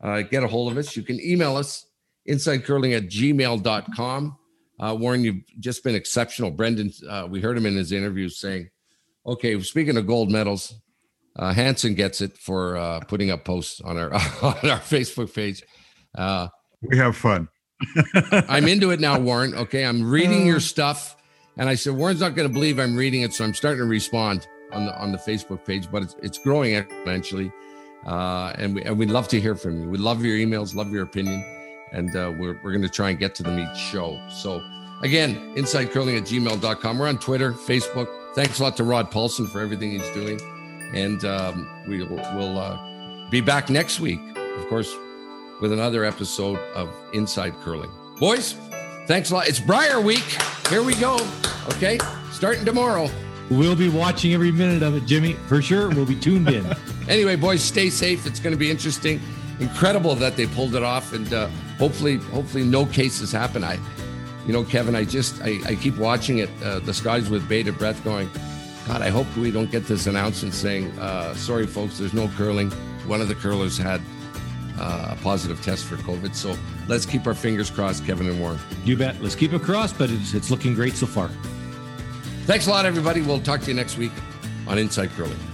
uh, 0.02 0.20
get 0.20 0.42
a 0.42 0.46
hold 0.46 0.70
of 0.70 0.76
us. 0.76 0.94
You 0.94 1.02
can 1.02 1.18
email 1.20 1.56
us 1.56 1.86
insidecurling 2.28 2.94
at 2.94 3.04
gmail.com. 3.04 4.36
Uh, 4.82 4.94
Warren, 4.94 5.22
you've 5.22 5.44
just 5.60 5.84
been 5.84 5.94
exceptional. 5.94 6.50
Brendan, 6.50 6.92
uh, 7.08 7.28
we 7.30 7.40
heard 7.40 7.56
him 7.56 7.66
in 7.66 7.76
his 7.76 7.92
interview 7.92 8.28
saying, 8.28 8.68
okay, 9.24 9.60
speaking 9.60 9.96
of 9.96 10.08
gold 10.08 10.28
medals, 10.28 10.74
uh, 11.36 11.52
Hansen 11.52 11.94
gets 11.94 12.20
it 12.20 12.36
for 12.36 12.76
uh, 12.76 12.98
putting 13.00 13.30
up 13.30 13.44
posts 13.44 13.80
on 13.80 13.96
our 13.96 14.12
on 14.14 14.70
our 14.70 14.80
Facebook 14.80 15.32
page. 15.32 15.62
Uh, 16.16 16.48
we 16.82 16.98
have 16.98 17.16
fun. 17.16 17.48
I'm 18.48 18.66
into 18.66 18.90
it 18.90 18.98
now, 18.98 19.20
Warren. 19.20 19.54
Okay, 19.54 19.84
I'm 19.84 20.02
reading 20.02 20.46
your 20.46 20.60
stuff. 20.60 21.16
And 21.56 21.68
I 21.68 21.76
said, 21.76 21.94
Warren's 21.94 22.20
not 22.20 22.34
going 22.34 22.48
to 22.48 22.52
believe 22.52 22.80
I'm 22.80 22.96
reading 22.96 23.22
it, 23.22 23.34
so 23.34 23.44
I'm 23.44 23.54
starting 23.54 23.80
to 23.80 23.86
respond 23.86 24.48
on 24.72 24.86
the 24.86 24.98
on 24.98 25.12
the 25.12 25.18
Facebook 25.18 25.64
page, 25.64 25.90
but 25.92 26.02
it's 26.02 26.16
it's 26.22 26.38
growing 26.38 26.74
exponentially. 26.74 27.52
Uh, 28.04 28.52
and 28.58 28.74
we 28.74 28.82
and 28.82 28.98
we'd 28.98 29.10
love 29.10 29.28
to 29.28 29.40
hear 29.40 29.54
from 29.54 29.80
you. 29.80 29.88
We 29.88 29.98
love 29.98 30.24
your 30.24 30.36
emails, 30.36 30.74
love 30.74 30.90
your 30.90 31.04
opinion, 31.04 31.44
and 31.92 32.14
uh, 32.16 32.32
we're 32.36 32.58
we're 32.62 32.72
going 32.72 32.82
to 32.82 32.88
try 32.88 33.10
and 33.10 33.18
get 33.18 33.34
to 33.36 33.42
them 33.42 33.58
each 33.58 33.78
show. 33.78 34.20
So 34.28 34.62
again, 35.02 35.54
insidecurling 35.54 36.18
at 36.18 36.24
gmail.com. 36.24 36.98
We're 36.98 37.08
on 37.08 37.18
Twitter, 37.18 37.52
Facebook. 37.52 38.08
Thanks 38.34 38.58
a 38.58 38.62
lot 38.62 38.76
to 38.78 38.84
Rod 38.84 39.10
Paulson 39.10 39.46
for 39.46 39.60
everything 39.60 39.90
he's 39.92 40.10
doing, 40.10 40.40
and 40.94 41.24
um, 41.24 41.68
we 41.86 42.02
will 42.02 42.16
we'll, 42.34 42.58
uh, 42.58 43.28
be 43.30 43.40
back 43.40 43.70
next 43.70 44.00
week, 44.00 44.20
of 44.36 44.66
course, 44.68 44.94
with 45.60 45.72
another 45.72 46.04
episode 46.04 46.58
of 46.74 46.90
Inside 47.12 47.54
Curling. 47.62 47.90
Boys, 48.18 48.56
Thanks 49.06 49.30
a 49.30 49.34
lot. 49.34 49.48
It's 49.48 49.58
Brier 49.58 50.00
Week. 50.00 50.24
Here 50.68 50.82
we 50.82 50.94
go. 50.94 51.18
Okay, 51.70 51.98
starting 52.30 52.64
tomorrow. 52.64 53.10
We'll 53.50 53.74
be 53.74 53.88
watching 53.88 54.32
every 54.32 54.52
minute 54.52 54.82
of 54.82 54.94
it, 54.94 55.06
Jimmy, 55.06 55.32
for 55.32 55.60
sure. 55.60 55.88
We'll 55.88 56.06
be 56.06 56.18
tuned 56.18 56.48
in. 56.48 56.64
anyway, 57.08 57.34
boys, 57.34 57.62
stay 57.62 57.90
safe. 57.90 58.26
It's 58.26 58.38
going 58.38 58.52
to 58.52 58.58
be 58.58 58.70
interesting. 58.70 59.20
Incredible 59.58 60.14
that 60.14 60.36
they 60.36 60.46
pulled 60.46 60.76
it 60.76 60.84
off, 60.84 61.12
and 61.12 61.32
uh, 61.32 61.48
hopefully, 61.82 62.18
hopefully, 62.30 62.62
no 62.62 62.86
cases 62.86 63.32
happen. 63.32 63.64
I, 63.64 63.76
you 64.46 64.52
know, 64.52 64.62
Kevin, 64.62 64.94
I 64.94 65.02
just 65.02 65.42
I, 65.42 65.58
I 65.66 65.74
keep 65.74 65.96
watching 65.96 66.38
it. 66.38 66.50
Uh, 66.62 66.78
the 66.78 66.94
skies 66.94 67.28
with 67.28 67.48
bated 67.48 67.76
breath, 67.76 68.02
going, 68.04 68.30
God, 68.86 69.02
I 69.02 69.08
hope 69.08 69.26
we 69.36 69.50
don't 69.50 69.68
get 69.68 69.86
this 69.86 70.06
announcement 70.06 70.54
saying, 70.54 70.96
uh, 71.00 71.34
"Sorry, 71.34 71.66
folks, 71.66 71.98
there's 71.98 72.14
no 72.14 72.28
curling." 72.36 72.70
One 73.08 73.20
of 73.20 73.26
the 73.26 73.34
curlers 73.34 73.76
had 73.76 74.00
uh, 74.78 75.16
a 75.18 75.22
positive 75.22 75.60
test 75.60 75.84
for 75.84 75.96
COVID. 75.96 76.36
So 76.36 76.56
let's 76.86 77.04
keep 77.04 77.26
our 77.26 77.34
fingers 77.34 77.68
crossed, 77.68 78.06
Kevin 78.06 78.28
and 78.28 78.40
Warren. 78.40 78.60
You 78.84 78.96
bet. 78.96 79.20
Let's 79.20 79.34
keep 79.34 79.52
it 79.52 79.62
crossed, 79.62 79.98
but 79.98 80.08
it's, 80.08 80.34
it's 80.34 80.52
looking 80.52 80.74
great 80.74 80.94
so 80.94 81.06
far. 81.06 81.30
Thanks 82.46 82.68
a 82.68 82.70
lot, 82.70 82.86
everybody. 82.86 83.22
We'll 83.22 83.40
talk 83.40 83.60
to 83.62 83.66
you 83.66 83.74
next 83.74 83.98
week 83.98 84.12
on 84.68 84.78
Inside 84.78 85.10
Curling. 85.10 85.51